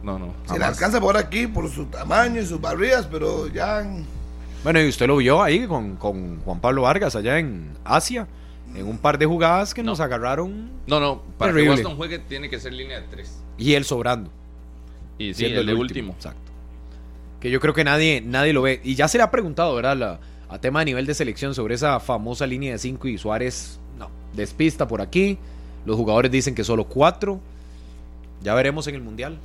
No, 0.03 0.19
no. 0.19 0.33
Se 0.47 0.55
le 0.55 0.61
jamás. 0.61 0.69
alcanza 0.79 1.01
por 1.03 1.19
aquí 1.19 1.47
por 1.47 1.69
su 1.71 1.85
tamaño 1.85 2.41
y 2.41 2.47
sus 2.47 2.59
barridas, 2.59 3.07
pero 3.07 3.47
ya. 3.49 3.87
Bueno, 4.65 4.81
y 4.81 4.89
usted 4.89 5.07
lo 5.07 5.19
vio 5.19 5.43
ahí 5.43 5.67
con, 5.67 5.97
con 5.97 6.41
Juan 6.41 6.61
Pablo 6.61 6.81
Vargas 6.83 7.15
allá 7.15 7.39
en 7.39 7.75
Asia, 7.85 8.27
en 8.75 8.87
un 8.87 8.97
par 8.97 9.19
de 9.19 9.27
jugadas 9.27 9.75
que 9.75 9.83
No. 9.83 9.91
nos 9.93 10.01
agarraron 10.01 10.71
No, 10.87 10.99
no. 10.99 11.21
Para 11.37 11.53
Terrible. 11.53 11.75
que 11.77 11.81
Waston 11.83 11.97
juegue 11.99 12.19
tiene 12.21 12.49
que 12.49 12.59
ser 12.59 12.73
línea 12.73 13.03
de 13.03 13.09
3. 13.09 13.37
y 13.59 13.75
él 13.75 13.85
sobrando. 13.85 14.31
Y 15.21 15.35
sí, 15.35 15.41
siendo 15.41 15.61
el 15.61 15.67
de 15.67 15.75
último. 15.75 16.13
Exacto. 16.15 16.51
Que 17.41 17.51
yo 17.51 17.61
creo 17.61 17.73
que 17.75 17.85
nadie, 17.85 18.21
nadie 18.25 18.53
lo 18.53 18.63
ve. 18.63 18.81
Y 18.85 18.95
ya 18.95 19.09
se 19.09 19.19
le 19.19 19.25
ha 19.25 19.31
preguntado, 19.31 19.75
¿verdad? 19.75 19.97
La- 19.97 20.21
a 20.49 20.59
tema 20.61 20.81
a 20.81 20.85
nivel 20.85 21.07
de 21.07 21.15
selección 21.15 21.55
sobre 21.55 21.77
esa 21.77 22.01
famosa 22.01 22.45
línea 22.47 22.73
de 22.73 22.79
5 22.79 23.07
y 23.07 23.17
Suárez, 23.19 23.79
no, 23.99 24.11
despista 24.35 24.89
por 24.89 25.01
aquí. 25.01 25.39
Los 25.87 25.97
jugadores 25.97 26.31
dicen 26.33 26.55
que 26.57 26.65
solo 26.65 26.85
4. 26.85 27.39
Ya 28.43 28.55
veremos 28.55 28.87
en 28.89 28.97
el 28.97 29.03
Mundial. 29.03 29.39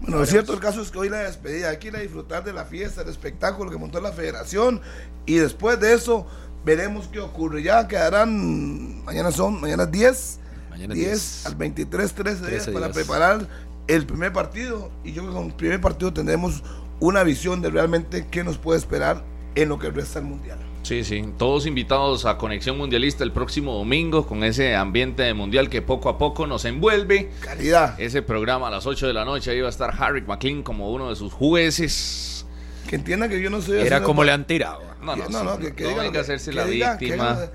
Bueno, 0.00 0.22
es 0.22 0.30
cierto, 0.30 0.52
el 0.54 0.60
caso 0.60 0.80
es 0.82 0.90
que 0.90 0.98
hoy 0.98 1.08
la 1.08 1.18
despedida, 1.18 1.70
hay 1.70 1.78
que 1.78 1.88
ir 1.88 1.96
a 1.96 2.00
disfrutar 2.00 2.44
de 2.44 2.52
la 2.52 2.64
fiesta, 2.64 3.02
del 3.02 3.10
espectáculo 3.12 3.70
que 3.70 3.76
montó 3.78 4.00
la 4.00 4.12
federación 4.12 4.80
y 5.24 5.34
después 5.36 5.80
de 5.80 5.94
eso 5.94 6.26
veremos 6.64 7.08
qué 7.08 7.18
ocurre. 7.20 7.62
Ya 7.62 7.86
quedarán, 7.88 9.04
mañana 9.04 9.30
son, 9.32 9.60
mañana 9.60 9.84
es 9.84 9.90
10, 9.92 10.38
Mañana 10.70 10.94
10, 10.94 11.06
10. 11.06 11.46
al 11.46 11.54
23, 11.54 12.12
13 12.12 12.36
días 12.40 12.46
13 12.64 12.72
para 12.72 12.86
días. 12.86 12.96
preparar 12.96 13.48
el 13.88 14.06
primer 14.06 14.32
partido 14.32 14.90
y 15.04 15.12
yo 15.12 15.22
creo 15.22 15.32
que 15.32 15.38
con 15.38 15.46
el 15.48 15.54
primer 15.54 15.80
partido 15.80 16.12
tendremos 16.12 16.62
una 17.00 17.22
visión 17.22 17.60
de 17.62 17.70
realmente 17.70 18.26
qué 18.30 18.42
nos 18.44 18.58
puede 18.58 18.78
esperar 18.78 19.22
en 19.54 19.68
lo 19.68 19.78
que 19.78 19.90
resta 19.90 20.20
del 20.20 20.28
Mundial. 20.28 20.58
Sí, 20.82 21.02
sí. 21.02 21.24
Todos 21.36 21.66
invitados 21.66 22.26
a 22.26 22.38
Conexión 22.38 22.78
Mundialista 22.78 23.24
el 23.24 23.32
próximo 23.32 23.72
domingo 23.74 24.24
con 24.26 24.44
ese 24.44 24.76
ambiente 24.76 25.24
de 25.24 25.34
mundial 25.34 25.68
que 25.68 25.82
poco 25.82 26.08
a 26.08 26.16
poco 26.16 26.46
nos 26.46 26.64
envuelve. 26.64 27.30
Calidad. 27.40 28.00
Ese 28.00 28.22
programa 28.22 28.68
a 28.68 28.70
las 28.70 28.86
8 28.86 29.08
de 29.08 29.12
la 29.12 29.24
noche 29.24 29.50
ahí 29.50 29.60
va 29.60 29.66
a 29.66 29.70
estar 29.70 29.92
Harry 29.98 30.22
McLean 30.22 30.62
como 30.62 30.92
uno 30.92 31.08
de 31.10 31.16
sus 31.16 31.32
jueces. 31.32 32.46
Que 32.88 32.94
entiendan 32.96 33.28
que 33.28 33.40
yo 33.42 33.50
no 33.50 33.60
soy 33.60 33.80
Era 33.80 34.02
como 34.04 34.22
le 34.22 34.30
han 34.30 34.46
tirado. 34.46 34.80
No, 35.02 35.16
no, 35.16 35.28
no, 35.28 35.42
no, 35.42 35.56
sí, 35.56 35.62
que, 35.62 35.72
que 35.74 35.82
no 35.84 35.88
digan 35.90 36.12
que- 36.12 36.18
hacerse 36.18 36.50
que 36.50 36.56
la 36.56 36.64
víctima. 36.64 37.34
digan, 37.34 37.50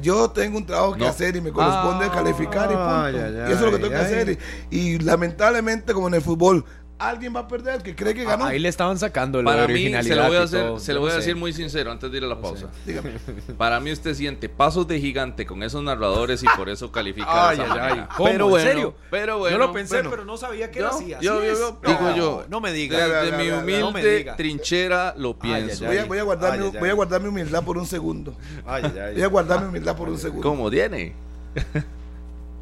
yo 0.00 0.30
tengo 0.30 0.58
un 0.58 0.66
trabajo 0.66 0.94
que 0.94 1.00
No. 1.00 1.06
hacer 1.08 1.36
y 1.36 1.40
me 1.40 1.52
corresponde 1.52 2.06
Ah, 2.06 2.12
calificar 2.12 2.66
y 2.70 2.74
punto. 2.74 2.90
ay, 2.90 3.14
ay, 3.16 3.34
y 3.48 3.52
eso 3.52 3.54
es 3.54 3.60
lo 3.60 3.70
que 3.72 3.78
tengo 3.78 3.94
ay, 3.96 4.00
que 4.00 4.06
hacer. 4.06 4.38
Y, 4.70 4.78
y 4.78 4.98
lamentablemente, 4.98 5.92
como 5.94 6.08
en 6.08 6.14
el 6.14 6.22
fútbol, 6.22 6.64
alguien 7.00 7.34
va 7.34 7.40
a 7.40 7.48
perder 7.48 7.82
que 7.82 7.94
cree 7.96 8.14
que 8.14 8.24
ganó. 8.24 8.44
Ahí 8.44 8.58
le 8.58 8.68
estaban 8.68 8.98
sacando 8.98 9.42
la 9.42 9.50
Para 9.50 9.66
mí, 9.66 9.72
originalidad. 9.74 10.14
se 10.14 10.20
lo 10.20 10.26
voy 10.28 10.36
a 10.36 10.40
y 10.40 10.42
hacer, 10.44 10.66
todo. 10.66 10.78
se 10.78 10.92
lo 10.92 10.98
Yo 10.98 11.00
voy 11.00 11.10
a 11.10 11.12
no 11.14 11.18
decir 11.18 11.36
muy 11.36 11.52
sincero 11.52 11.90
antes 11.90 12.10
de 12.12 12.18
ir 12.18 12.24
a 12.24 12.26
la 12.26 12.40
pausa. 12.40 12.66
Dígame. 12.86 13.12
Para 13.58 13.80
mí 13.80 13.90
usted 13.90 14.14
siente 14.14 14.48
pasos 14.48 14.86
de 14.86 15.00
gigante 15.00 15.46
con 15.46 15.62
esos 15.62 15.82
narradores 15.82 16.42
y 16.42 16.46
por 16.56 16.68
eso 16.68 16.92
califica 16.92 17.48
Ay, 17.50 17.56
de 17.58 17.64
esa 17.64 17.72
ay, 17.72 17.78
manera. 17.80 18.02
ay. 18.10 18.16
¿Cómo? 18.16 18.28
Pero 18.30 18.44
¿En 18.44 18.50
bueno, 18.50 18.70
serio? 18.70 18.94
pero 19.10 19.38
bueno, 19.38 19.56
Yo 19.58 19.66
lo 19.66 19.72
pensé, 19.72 19.94
bueno. 19.96 20.10
pero 20.10 20.24
no 20.24 20.36
sabía 20.36 20.70
que 20.70 20.78
era 20.78 20.88
así. 20.90 21.08
Yo- 21.08 21.18
yo- 21.20 21.44
yo- 21.44 21.78
No, 21.82 21.88
digo 21.90 22.16
yo, 22.16 22.44
No 22.48 22.60
me 22.60 22.72
diga. 22.72 23.08
Desde 23.22 23.36
mi 23.36 23.50
humilde 23.50 24.24
no 24.26 24.36
trinchera 24.36 25.14
lo 25.16 25.38
pienso. 25.38 25.86
Voy 25.86 25.96
a, 25.96 26.04
voy 26.04 26.18
a 26.18 26.22
guardar 26.22 26.52
Ay, 26.52 26.58
mi, 26.58 26.64
ay, 26.66 26.70
ay. 26.74 26.80
voy 26.80 26.88
a 26.90 26.92
guardar 26.94 27.20
mi 27.22 27.28
humildad 27.28 27.64
por 27.64 27.78
un 27.78 27.86
segundo. 27.86 28.34
Ay, 28.66 28.82
ay, 28.84 28.98
ay. 28.98 29.14
Voy 29.14 29.22
a 29.22 29.26
guardar 29.28 29.60
mi 29.62 29.68
humildad 29.68 29.96
por 29.96 30.08
un 30.08 30.18
segundo. 30.18 30.48
¿Cómo 30.48 30.70
tiene? 30.70 31.14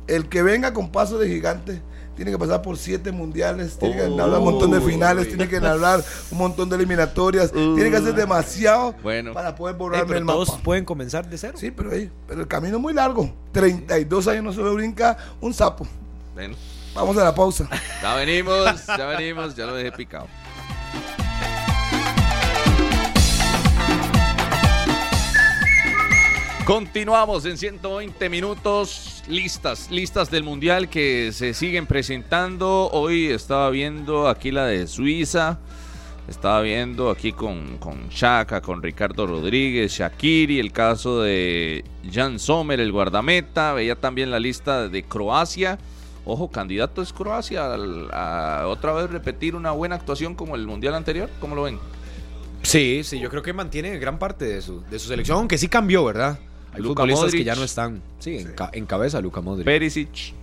El 0.06 0.28
que 0.28 0.43
venga 0.43 0.73
con 0.73 0.90
paso 0.90 1.19
de 1.19 1.28
gigante 1.28 1.82
tiene 2.19 2.32
que 2.32 2.39
pasar 2.39 2.61
por 2.62 2.77
siete 2.77 3.12
mundiales, 3.12 3.78
tiene 3.78 3.95
que 3.95 4.07
Uy. 4.09 4.16
narrar 4.16 4.39
un 4.40 4.45
montón 4.47 4.73
de 4.73 4.81
finales, 4.81 5.28
tiene 5.28 5.47
que 5.49 5.61
narrar 5.61 6.03
un 6.32 6.39
montón 6.39 6.69
de 6.69 6.74
eliminatorias, 6.74 7.53
tiene 7.53 7.89
que 7.93 7.97
hacer 7.97 8.12
demasiado 8.12 8.93
Bueno. 9.05 9.32
para 9.32 9.55
poder 9.55 9.77
borrarme 9.77 10.05
pero 10.09 10.19
el 10.19 10.27
todos 10.27 10.49
mapa. 10.49 10.62
pueden 10.65 10.85
comenzar 10.85 11.31
de 11.31 11.39
cero. 11.39 11.55
Sí, 11.57 11.70
pero, 11.70 11.90
pero 12.27 12.40
el 12.40 12.49
camino 12.49 12.78
es 12.78 12.82
muy 12.82 12.93
largo. 12.93 13.32
32 13.53 14.27
años 14.27 14.43
no 14.43 14.53
se 14.53 14.61
lo 14.61 14.74
brinca 14.74 15.16
un 15.40 15.55
sapo. 15.55 15.86
Bueno, 16.35 16.57
Vamos 16.93 17.16
a 17.19 17.23
la 17.23 17.32
pausa. 17.32 17.69
ya 18.03 18.15
venimos, 18.16 18.85
ya 18.89 19.07
venimos, 19.07 19.55
ya 19.55 19.66
lo 19.66 19.74
dejé 19.77 19.93
picado. 19.93 20.27
Continuamos 26.69 27.47
en 27.47 27.57
120 27.57 28.28
minutos, 28.28 29.23
listas, 29.27 29.90
listas 29.90 30.31
del 30.31 30.43
Mundial 30.43 30.90
que 30.90 31.32
se 31.32 31.55
siguen 31.55 31.86
presentando. 31.86 32.90
Hoy 32.93 33.28
estaba 33.28 33.70
viendo 33.70 34.28
aquí 34.28 34.51
la 34.51 34.66
de 34.66 34.86
Suiza, 34.86 35.61
estaba 36.28 36.61
viendo 36.61 37.09
aquí 37.09 37.32
con, 37.32 37.78
con 37.78 38.11
Chaka, 38.11 38.61
con 38.61 38.82
Ricardo 38.82 39.27
Rodríguez, 39.27 39.93
Shakiri, 39.93 40.61
el 40.61 40.70
caso 40.70 41.23
de 41.23 41.86
Jan 42.12 42.39
Sommer, 42.39 42.81
el 42.81 42.93
guardameta. 42.93 43.73
Veía 43.73 43.97
también 43.97 44.31
la 44.31 44.39
lista 44.39 44.90
de 44.90 45.05
Croacia. 45.05 45.78
Ojo, 46.27 46.51
candidato 46.51 47.01
es 47.01 47.15
Croacia 47.15 47.65
a, 48.12 48.66
otra 48.66 48.93
vez 48.93 49.09
repetir 49.09 49.57
una 49.57 49.70
buena 49.70 49.95
actuación 49.95 50.35
como 50.35 50.55
el 50.55 50.66
Mundial 50.66 50.95
anterior. 50.95 51.31
¿Cómo 51.40 51.55
lo 51.55 51.62
ven? 51.62 51.78
Sí, 52.61 53.01
sí, 53.05 53.20
yo 53.20 53.31
creo 53.31 53.43
que 53.43 53.55
mantiene 53.55 53.99
gran 53.99 54.19
parte 54.19 54.45
de 54.45 54.61
su, 54.61 54.82
de 54.82 54.99
su 54.99 55.09
selección, 55.09 55.39
aunque 55.39 55.57
sí 55.57 55.69
cambió, 55.69 56.05
¿verdad? 56.05 56.39
Hay 56.73 56.82
Luka 56.82 57.03
futbolistas 57.03 57.24
Modric. 57.27 57.40
que 57.40 57.45
ya 57.45 57.55
no 57.55 57.65
están. 57.65 58.03
Sí, 58.19 58.39
en, 58.39 58.53
ca- 58.53 58.70
en 58.73 58.86
cabeza 58.86 59.20
Luka 59.20 59.40
Modric. 59.40 59.65
Perisic. 59.65 60.35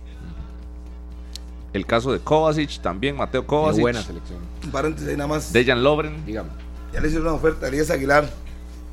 El 1.72 1.84
caso 1.86 2.12
de 2.12 2.20
Kovacic 2.20 2.80
también, 2.80 3.16
Mateo 3.16 3.42
Qué 3.42 3.46
Kovacic. 3.48 3.80
buena 3.82 4.02
selección. 4.02 4.38
Un 4.64 4.70
paréntesis 4.70 5.08
ahí 5.10 5.16
nada 5.16 5.28
más. 5.28 5.52
Dejan 5.52 5.82
Lovren. 5.84 6.24
Dígame. 6.24 6.48
Ya 6.92 7.00
le 7.00 7.08
hicieron 7.08 7.26
una 7.28 7.36
oferta 7.36 7.66
a 7.66 7.68
Elías 7.68 7.90
Aguilar 7.90 8.28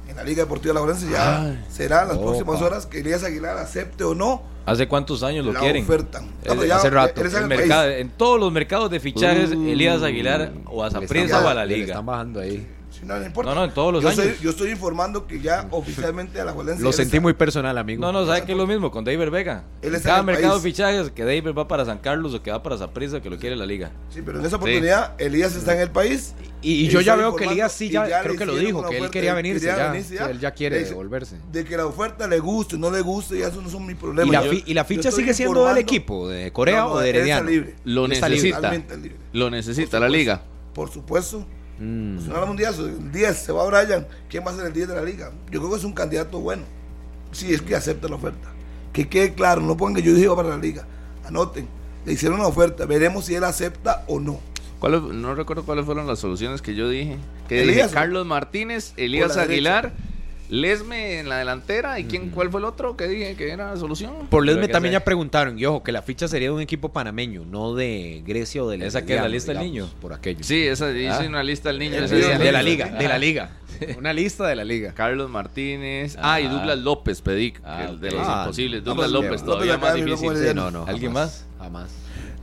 en 0.09 0.15
la 0.17 0.23
Liga 0.23 0.43
Deportiva 0.43 0.73
Laborense. 0.73 1.09
Ya 1.09 1.63
será 1.69 2.01
en 2.01 2.09
las 2.09 2.17
opa. 2.17 2.25
próximas 2.25 2.61
horas 2.61 2.85
que 2.85 2.99
Elías 2.99 3.23
Aguilar 3.23 3.57
acepte 3.57 4.03
o 4.03 4.13
no 4.13 4.41
¿Hace 4.65 4.87
cuántos 4.87 5.23
años 5.23 5.45
lo 5.45 5.51
la 5.53 5.59
quieren? 5.59 5.83
oferta. 5.83 6.21
Eh, 6.43 6.67
ya- 6.67 6.77
hace 6.77 6.89
rato. 6.89 7.21
El 7.21 7.47
mercado- 7.47 7.89
en 7.89 8.09
todos 8.09 8.39
los 8.39 8.51
mercados 8.51 8.89
de 8.91 8.99
fichajes, 8.99 9.51
Uh. 9.51 9.67
Elías 9.67 10.01
Aguilar 10.03 10.51
o 10.65 10.83
a 10.83 10.89
Le 10.89 11.05
están- 11.05 11.43
o 11.45 11.47
a 11.49 11.53
la 11.53 11.65
le 11.65 11.75
liga. 11.75 11.87
están 11.93 12.05
bajando 12.05 12.39
ahí. 12.41 12.67
Sí, 13.03 13.07
no, 13.07 13.19
no 13.19 13.25
importa. 13.25 13.49
No, 13.51 13.55
no, 13.59 13.65
en 13.65 13.71
todos 13.71 13.93
los 13.93 14.01
yo 14.03 14.09
años. 14.09 14.19
Estoy, 14.25 14.43
yo 14.43 14.49
estoy 14.51 14.69
informando 14.71 15.27
que 15.27 15.39
ya 15.41 15.67
oficialmente 15.71 16.39
a 16.39 16.45
la 16.45 16.53
Juelense. 16.53 16.81
Lo 16.83 16.91
sentí 16.91 17.17
está- 17.17 17.21
muy 17.21 17.33
personal, 17.33 17.77
amigo. 17.77 18.01
No, 18.01 18.11
no, 18.11 18.25
¿sabe 18.25 18.43
que 18.43 18.51
es 18.53 18.57
lo 18.57 18.65
mismo 18.67 18.91
con 18.91 19.03
David 19.03 19.29
Vega? 19.29 19.63
Él 19.81 19.95
está 19.95 20.09
cada 20.09 20.21
en 20.21 20.29
el 20.29 20.33
mercado 20.35 20.55
de 20.55 20.61
país. 20.61 20.73
fichajes 20.75 21.11
que 21.11 21.23
David 21.23 21.49
va 21.57 21.67
para 21.67 21.85
San 21.85 21.97
Carlos 21.99 22.33
o 22.33 22.41
que 22.41 22.51
va 22.51 22.63
para 22.63 22.77
Saprissa, 22.77 23.21
que 23.21 23.29
lo 23.29 23.37
quiere 23.37 23.55
la 23.55 23.65
liga. 23.65 23.91
Sí, 24.09 24.21
pero 24.25 24.39
en 24.39 24.45
esa 24.45 24.55
oportunidad 24.55 25.13
Elías 25.19 25.55
está 25.55 25.73
en 25.75 25.81
el 25.81 25.89
país. 25.91 26.33
Y, 26.61 26.85
y 26.85 26.87
yo 26.87 27.01
ya 27.01 27.15
veo 27.17 27.35
que 27.35 27.43
Elías 27.43 27.73
sí 27.73 27.89
ya, 27.89 28.07
ya 28.07 28.21
creo 28.21 28.37
que 28.37 28.45
lo 28.45 28.55
dijo, 28.55 28.87
que 28.87 28.97
él 28.97 29.09
quería 29.09 29.33
venirse 29.33 29.67
quería 29.67 29.77
ya. 29.85 29.91
venirse 29.91 30.09
Sí, 30.11 30.15
ya. 30.15 30.25
él 30.29 30.39
ya 30.39 30.51
quiere 30.51 30.77
dice- 30.79 30.91
devolverse. 30.91 31.37
De 31.51 31.65
que 31.65 31.75
la 31.75 31.85
oferta 31.85 32.25
le 32.27 32.39
guste, 32.39 32.77
no 32.77 32.89
le 32.89 33.01
guste, 33.01 33.37
ya 33.39 33.47
eso 33.47 33.61
no 33.61 33.69
son 33.69 33.85
mis 33.85 33.97
problemas. 33.97 34.29
¿Y 34.29 34.31
la, 34.31 34.45
Yo- 34.45 34.63
y 34.65 34.73
la 34.73 34.85
ficha 34.85 35.11
sigue 35.11 35.33
siendo 35.33 35.65
del 35.67 35.77
equipo? 35.77 36.29
¿De 36.29 36.51
Corea 36.53 36.81
No, 36.83 36.87
no, 36.89 36.93
o 36.93 36.99
de 36.99 37.09
Herediano? 37.09 37.49
libre. 37.49 37.75
Lo 37.83 38.07
necesita. 38.07 38.71
Lo 39.33 39.49
necesita 39.49 39.99
la 39.99 40.07
liga. 40.09 40.41
Por 40.73 40.89
supuesto. 40.89 41.45
Mm. 41.79 42.19
Mundial, 42.47 42.73
el 42.79 43.11
10 43.11 43.37
se 43.37 43.51
va 43.51 43.65
Brian. 43.65 44.05
¿Quién 44.29 44.45
va 44.45 44.51
a 44.51 44.55
ser 44.55 44.67
el 44.67 44.73
10 44.73 44.87
de 44.89 44.95
la 44.95 45.01
liga? 45.03 45.31
Yo 45.51 45.59
creo 45.59 45.71
que 45.71 45.77
es 45.77 45.83
un 45.83 45.93
candidato 45.93 46.39
bueno. 46.39 46.63
Si 47.31 47.51
es 47.53 47.61
que 47.61 47.75
acepta 47.75 48.07
la 48.07 48.15
oferta. 48.15 48.49
Que 48.91 49.09
quede 49.09 49.33
claro, 49.33 49.61
no 49.61 49.75
pongan 49.75 49.95
que 49.95 50.07
yo 50.07 50.13
dije 50.13 50.29
para 50.35 50.49
la 50.49 50.57
liga. 50.57 50.85
Anoten. 51.25 51.67
Le 52.05 52.13
hicieron 52.13 52.39
una 52.39 52.47
oferta. 52.47 52.85
Veremos 52.85 53.25
si 53.25 53.33
él 53.35 53.43
acepta 53.43 54.03
o 54.07 54.19
no. 54.19 54.39
¿Cuáles- 54.79 55.01
no 55.01 55.33
recuerdo 55.33 55.63
cuáles 55.63 55.85
fueron 55.85 56.05
las 56.05 56.19
soluciones 56.19 56.61
que 56.61 56.75
yo 56.75 56.89
dije. 56.89 57.17
Que 57.47 57.63
Elías, 57.63 57.87
dije 57.87 57.93
Carlos 57.93 58.25
Martínez, 58.27 58.93
Elías 58.97 59.37
Aguilar, 59.37 59.93
Lesme 60.53 61.19
en 61.19 61.29
la 61.29 61.37
delantera. 61.39 61.99
¿Y 61.99 62.05
quién, 62.05 62.29
cuál 62.29 62.51
fue 62.51 62.59
el 62.59 62.65
otro 62.65 62.95
que 62.95 63.07
dije 63.07 63.35
que 63.35 63.49
era 63.51 63.71
la 63.71 63.77
solución? 63.77 64.27
Por 64.29 64.45
Lesme 64.45 64.67
también 64.67 64.93
ya 64.93 64.99
preguntaron, 65.03 65.57
y 65.57 65.65
ojo, 65.65 65.81
que 65.83 65.91
la 65.91 66.01
ficha 66.03 66.27
sería 66.27 66.49
de 66.49 66.53
un 66.53 66.61
equipo 66.61 66.89
panameño, 66.89 67.43
no 67.45 67.73
de 67.73 68.21
Grecia 68.25 68.63
o 68.63 68.69
de 68.69 68.85
¿Esa 68.85 69.03
que 69.05 69.15
es 69.15 69.21
la 69.21 69.27
lista 69.29 69.53
del 69.53 69.61
niño? 69.63 69.89
Por 69.99 70.13
aquello. 70.13 70.43
Sí, 70.43 70.65
esa 70.67 70.91
hice 70.91 71.09
Ah. 71.09 71.25
una 71.27 71.41
lista 71.43 71.69
del 71.69 71.79
niño. 71.79 71.95
El 71.97 72.03
ese 72.03 72.15
video 72.15 72.29
día. 72.29 72.37
de 72.39 72.51
la 72.51 72.61
Liga. 72.63 72.85
de 72.87 73.07
la 73.07 73.17
liga. 73.17 73.49
Una 73.97 74.13
lista 74.13 74.45
de 74.47 74.55
la 74.55 74.63
liga. 74.63 74.93
Carlos 74.93 75.29
Martínez. 75.31 76.15
Ah, 76.21 76.39
y 76.39 76.45
Ah. 76.45 76.49
Douglas 76.49 76.77
López 76.79 77.21
pedí. 77.21 77.53
Ah, 77.63 77.85
el 77.89 77.99
de 77.99 78.11
los 78.11 78.21
Ah, 78.27 78.41
imposibles. 78.43 78.83
Douglas 78.83 79.05
pues, 79.09 79.11
López, 79.11 79.29
López 79.41 79.45
todavía 79.45 79.77
más 79.79 79.95
difícil. 79.95 80.33
de- 80.35 80.49
Sí, 80.49 80.53
no, 80.55 80.69
no. 80.69 80.85
¿Alguien 80.85 81.11
jamás, 81.11 81.45
más? 81.57 81.63
Jamás. 81.65 81.91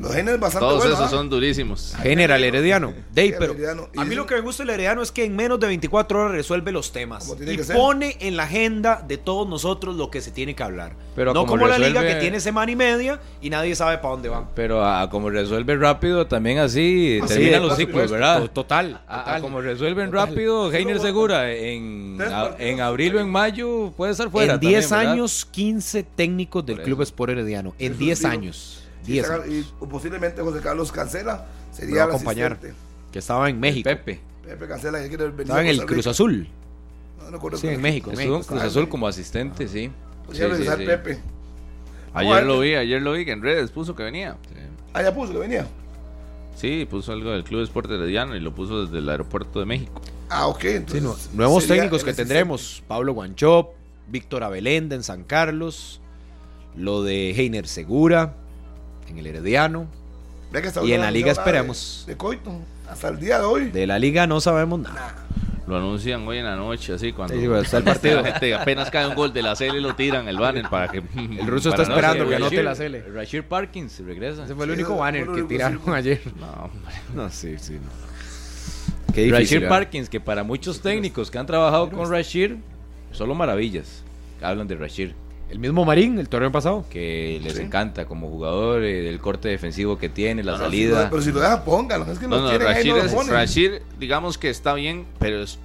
Los 0.00 0.14
genes 0.14 0.40
bastante 0.40 0.66
Todos 0.66 0.78
buenos. 0.78 0.98
esos 0.98 1.06
¿ah? 1.12 1.16
son 1.16 1.28
durísimos. 1.28 1.94
General 2.02 2.42
Herediano. 2.42 2.94
Dey, 3.12 3.34
pero 3.38 3.52
Herediano. 3.52 3.88
Y 3.92 4.00
a 4.00 4.04
mí 4.04 4.14
lo 4.14 4.24
que 4.26 4.34
me 4.34 4.40
gusta 4.40 4.62
del 4.62 4.70
Herediano 4.70 5.02
es 5.02 5.12
que 5.12 5.24
en 5.24 5.36
menos 5.36 5.60
de 5.60 5.66
24 5.66 6.20
horas 6.20 6.32
resuelve 6.32 6.72
los 6.72 6.90
temas 6.90 7.24
Como 7.24 7.36
tiene 7.36 7.52
y 7.52 7.56
que 7.58 7.64
ser. 7.64 7.76
pone 7.76 8.16
en 8.20 8.36
la 8.36 8.44
agenda 8.44 9.04
de 9.06 9.18
todos 9.18 9.46
nosotros 9.46 9.96
lo 9.96 10.10
que 10.10 10.22
se 10.22 10.30
tiene 10.30 10.54
que 10.54 10.62
hablar. 10.62 10.96
Pero 11.14 11.34
no 11.34 11.40
como 11.40 11.52
como 11.52 11.66
la 11.66 11.76
liga 11.78 12.00
resuelve- 12.00 12.14
que 12.14 12.20
tiene 12.20 12.40
semana 12.40 12.72
y 12.72 12.76
media 12.76 13.20
y 13.42 13.50
nadie 13.50 13.74
sabe 13.76 13.98
para 13.98 14.10
dónde 14.14 14.28
van. 14.30 14.46
Pero 14.54 14.82
a, 14.82 15.10
como 15.10 15.28
resuelve 15.28 15.76
rápido, 15.76 16.26
también 16.26 16.58
así 16.58 17.18
Así 17.22 17.34
terminan 17.34 17.60
de- 17.62 17.68
los 17.68 17.76
ciclos. 17.76 18.10
¿verdad? 18.10 18.40
To- 18.40 18.48
Total. 18.50 19.00
A- 19.06 19.20
a 19.20 19.24
total. 19.24 19.42
como 19.42 19.60
resuelven 19.60 20.10
Total. 20.10 20.28
rápido, 20.28 20.72
Heiner 20.72 20.98
Segura 21.00 21.52
en, 21.52 22.14
Tres 22.16 22.32
a- 22.32 22.42
partidos. 22.48 22.60
en 22.70 22.80
abril 22.80 23.16
o 23.16 23.20
en 23.20 23.28
mayo 23.28 23.92
puede 23.96 24.12
estar 24.12 24.30
fuera. 24.30 24.54
en 24.54 24.60
10 24.60 24.88
también, 24.88 24.98
¿verdad? 25.00 25.12
años, 25.12 25.44
15 25.50 26.02
técnicos 26.04 26.64
del 26.64 26.76
Por 26.76 26.84
Club 26.86 27.02
eso. 27.02 27.10
Sport 27.10 27.32
Herediano. 27.32 27.74
En 27.78 27.92
Eso 27.92 27.98
10 27.98 28.18
digo. 28.20 28.30
años. 28.30 28.76
Y 29.06 29.12
10 29.12 29.26
saca- 29.26 29.44
años. 29.44 29.74
Y 29.80 29.86
posiblemente 29.86 30.42
José 30.42 30.60
Carlos 30.60 30.92
Cancela 30.92 31.46
sería 31.72 32.04
el 32.04 32.10
acompañar. 32.10 32.52
asistente. 32.52 32.76
Que 33.12 33.18
estaba 33.18 33.48
en 33.50 33.58
México. 33.60 33.88
Pepe. 33.88 34.20
Pepe 34.44 34.66
Cancela 34.68 35.00
que 35.02 35.08
quiere 35.08 35.24
venir 35.24 35.40
Estaba 35.42 35.62
en 35.62 35.68
el. 35.68 35.84
Cruz 35.86 36.06
Azul. 36.06 36.48
No, 37.30 37.30
no 37.30 37.56
Sí, 37.56 37.68
en. 37.68 37.80
México. 37.80 38.10
Estuvo 38.10 38.24
en 38.24 38.30
México. 38.38 38.46
Cruz 38.54 38.62
Azul 38.62 38.88
como 38.88 39.06
asistente, 39.06 39.68
sí. 39.68 39.90
Podría 40.26 40.46
Sí, 40.46 40.50
sí, 40.50 40.56
regresar 40.58 40.78
sí. 40.78 40.86
Pepe. 40.86 41.18
Ayer 42.12 42.44
lo 42.44 42.60
vi, 42.60 42.74
ayer 42.74 43.00
lo 43.02 43.12
vi 43.12 43.24
que 43.24 43.32
en 43.32 43.42
redes 43.42 43.70
puso 43.70 43.94
que 43.94 44.02
venía. 44.02 44.36
Ah, 44.92 45.02
ya 45.02 45.14
puso 45.14 45.32
que 45.32 45.38
venía. 45.38 45.66
Sí, 46.56 46.86
puso 46.90 47.12
algo 47.12 47.30
del 47.30 47.44
Club 47.44 47.62
Esporte 47.62 47.94
Herediano 47.94 48.34
y 48.36 48.40
lo 48.40 48.52
puso 48.54 48.84
desde 48.84 48.98
el 48.98 49.08
aeropuerto 49.08 49.60
de 49.60 49.66
México. 49.66 50.00
Ah, 50.28 50.46
ok. 50.48 50.60
Sí, 50.60 50.68
Entonces, 50.68 51.02
no- 51.02 51.16
nuevos 51.34 51.66
técnicos 51.66 52.00
el 52.02 52.06
que 52.06 52.14
tendremos. 52.14 52.82
Pablo 52.88 53.12
Guanchop, 53.14 53.74
Víctor 54.08 54.42
Abelenda 54.42 54.96
en 54.96 55.02
San 55.04 55.22
Carlos, 55.24 56.00
lo 56.76 57.02
de 57.02 57.30
Heiner 57.30 57.66
Segura 57.68 58.36
en 59.10 59.18
el 59.18 59.26
Herediano. 59.26 59.86
Y 60.82 60.92
en 60.92 61.00
la 61.00 61.06
no 61.06 61.12
liga 61.12 61.30
esperamos. 61.32 62.04
De, 62.06 62.12
de 62.14 62.18
Coito. 62.18 62.52
Hasta 62.88 63.08
el 63.08 63.20
día 63.20 63.38
de 63.38 63.44
hoy. 63.44 63.70
De 63.70 63.86
la 63.86 63.98
liga 63.98 64.26
no 64.26 64.40
sabemos 64.40 64.80
nada. 64.80 65.14
Lo 65.68 65.76
anuncian 65.76 66.26
hoy 66.26 66.38
en 66.38 66.44
la 66.46 66.56
noche, 66.56 66.92
así 66.94 67.12
cuando 67.12 67.34
Sí, 67.34 67.46
bueno, 67.46 67.62
está 67.62 67.78
el 67.78 67.84
partido. 67.84 68.20
la 68.22 68.24
gente 68.32 68.54
apenas 68.54 68.90
cae 68.90 69.06
un 69.06 69.14
gol 69.14 69.32
de 69.32 69.42
la 69.42 69.54
CL 69.54 69.76
y 69.76 69.80
lo 69.80 69.94
tiran 69.94 70.26
el 70.26 70.36
banner 70.36 70.68
para 70.68 70.88
que 70.88 70.98
El 71.16 71.46
ruso 71.46 71.68
está 71.68 71.84
no 71.84 71.90
esperando 71.90 72.24
se- 72.24 72.30
que 72.30 72.36
anote 72.36 72.62
la 72.64 72.74
Cele. 72.74 73.02
Rashid 73.02 73.42
Parkins 73.44 74.00
regresa. 74.00 74.44
Ese 74.44 74.54
fue 74.56 74.64
el 74.64 74.70
Sí, 74.72 74.74
único 74.74 74.90
no, 74.94 74.96
banner 74.98 75.28
que 75.28 75.42
tiraron 75.44 75.80
sí. 75.84 75.90
ayer. 75.92 76.20
No, 76.40 76.46
hombre. 76.64 76.94
No, 77.14 77.30
sí, 77.30 77.54
sí. 77.58 77.74
No. 77.74 79.12
Qué 79.14 79.22
difícil. 79.22 79.32
Rashid 79.44 79.54
¿verdad? 79.60 79.68
Parkins, 79.68 80.08
que 80.08 80.18
para 80.20 80.42
muchos 80.42 80.80
técnicos 80.80 81.30
que 81.30 81.38
han 81.38 81.46
trabajado 81.46 81.88
con 81.90 82.10
Rashid, 82.10 82.54
solo 83.12 83.34
maravillas. 83.36 84.02
Hablan 84.42 84.66
de 84.66 84.74
Rashid, 84.76 85.10
El 85.50 85.58
mismo 85.58 85.84
Marín, 85.84 86.18
el 86.18 86.28
torneo 86.28 86.52
pasado. 86.52 86.84
que 86.88 87.40
les 87.42 87.54
Sí. 87.54 87.62
encanta 87.62 88.04
como 88.04 88.28
jugador, 88.28 88.84
eh, 88.84 89.08
el 89.08 89.18
corte 89.18 89.48
defensivo 89.48 89.98
que 89.98 90.08
tiene, 90.08 90.44
la 90.44 90.52
No, 90.52 90.58
salida. 90.58 91.08
pero 91.10 91.20
si 91.22 91.32
lo 91.32 91.40
deja, 91.40 91.64
póngalo. 91.64 92.10
Es 92.10 92.18
que 92.20 92.28
No, 92.28 92.36
no, 92.36 92.42
no, 92.44 92.48
tienen 92.50 92.68
ahí, 92.68 92.74
Rashid, 92.74 92.90
no 92.90 92.96
lo 92.96 93.02
es- 93.04 93.12
ponen. 93.12 93.32
Rashid, 93.32 93.70
digamos 93.98 94.38
que 94.38 94.48
está 94.50 94.74
bien, 94.74 95.06
pero 95.18 95.42
es 95.42 95.58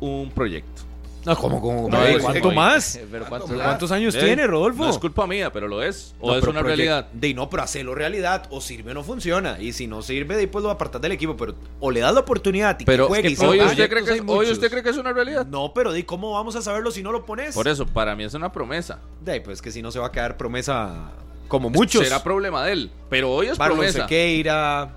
un 0.00 0.30
proyecto. 0.30 0.82
No, 1.24 1.36
¿cómo, 1.36 1.60
cómo, 1.60 1.88
No, 1.88 2.02
es- 2.04 2.20
¿Cuánto 2.20 2.50
más? 2.50 2.98
Pero 3.10 3.26
¿cuántos- 3.26 3.48
¿Cuánto 3.50 3.64
¿Cuántos 3.64 3.92
años 3.92 4.14
Eh, 4.16 4.20
tiene, 4.20 4.46
Rodolfo? 4.46 4.84
No 4.84 4.90
es 4.90 4.98
culpa 4.98 5.26
mía, 5.26 5.52
pero 5.52 5.68
lo 5.68 5.82
es. 5.82 6.14
O 6.20 6.28
No, 6.30 6.34
es 6.34 6.40
pero 6.40 6.50
una 6.50 6.62
realidad. 6.62 7.08
De 7.12 7.32
no, 7.32 7.48
pero 7.48 7.62
hacerlo 7.62 7.94
realidad. 7.94 8.46
O 8.50 8.60
sirve 8.60 8.90
o 8.90 8.94
no 8.94 9.04
funciona. 9.04 9.60
Y 9.60 9.72
si 9.72 9.86
no 9.86 10.02
sirve, 10.02 10.36
después 10.36 10.64
lo 10.64 10.70
apartas 10.70 11.00
del 11.00 11.12
equipo. 11.12 11.36
Pero 11.36 11.54
o 11.78 11.90
le 11.90 12.00
das 12.00 12.12
la 12.12 12.20
oportunidad 12.20 12.78
y 12.80 12.84
Pero 12.84 13.04
que 13.04 13.08
juegue 13.08 13.30
y 13.30 13.36
se 13.36 13.46
hoy, 13.46 13.60
usted 13.60 13.88
cree 13.88 14.04
que 14.04 14.14
es, 14.14 14.22
hoy 14.26 14.50
usted 14.50 14.70
cree 14.70 14.82
que 14.82 14.90
es 14.90 14.96
una 14.96 15.12
realidad. 15.12 15.46
No, 15.46 15.72
pero 15.72 15.92
di, 15.92 16.02
¿cómo 16.02 16.32
vamos 16.32 16.56
a 16.56 16.62
saberlo 16.62 16.90
si 16.90 17.02
no 17.02 17.12
lo 17.12 17.24
pones? 17.24 17.54
Por 17.54 17.68
eso, 17.68 17.86
para 17.86 18.16
mí 18.16 18.24
es 18.24 18.34
una 18.34 18.50
promesa. 18.50 18.98
De 19.20 19.32
ahí, 19.32 19.40
pues 19.40 19.62
que 19.62 19.70
si 19.70 19.80
no 19.80 19.92
se 19.92 20.00
va 20.00 20.08
a 20.08 20.12
quedar 20.12 20.36
promesa 20.36 21.12
como 21.46 21.70
muchos. 21.70 22.02
Será 22.02 22.22
problema 22.22 22.64
de 22.64 22.72
él. 22.72 22.90
Pero 23.08 23.30
hoy 23.30 23.46
es 23.46 23.58
Marlon 23.58 23.78
promesa. 23.78 24.02
Sequeira. 24.02 24.96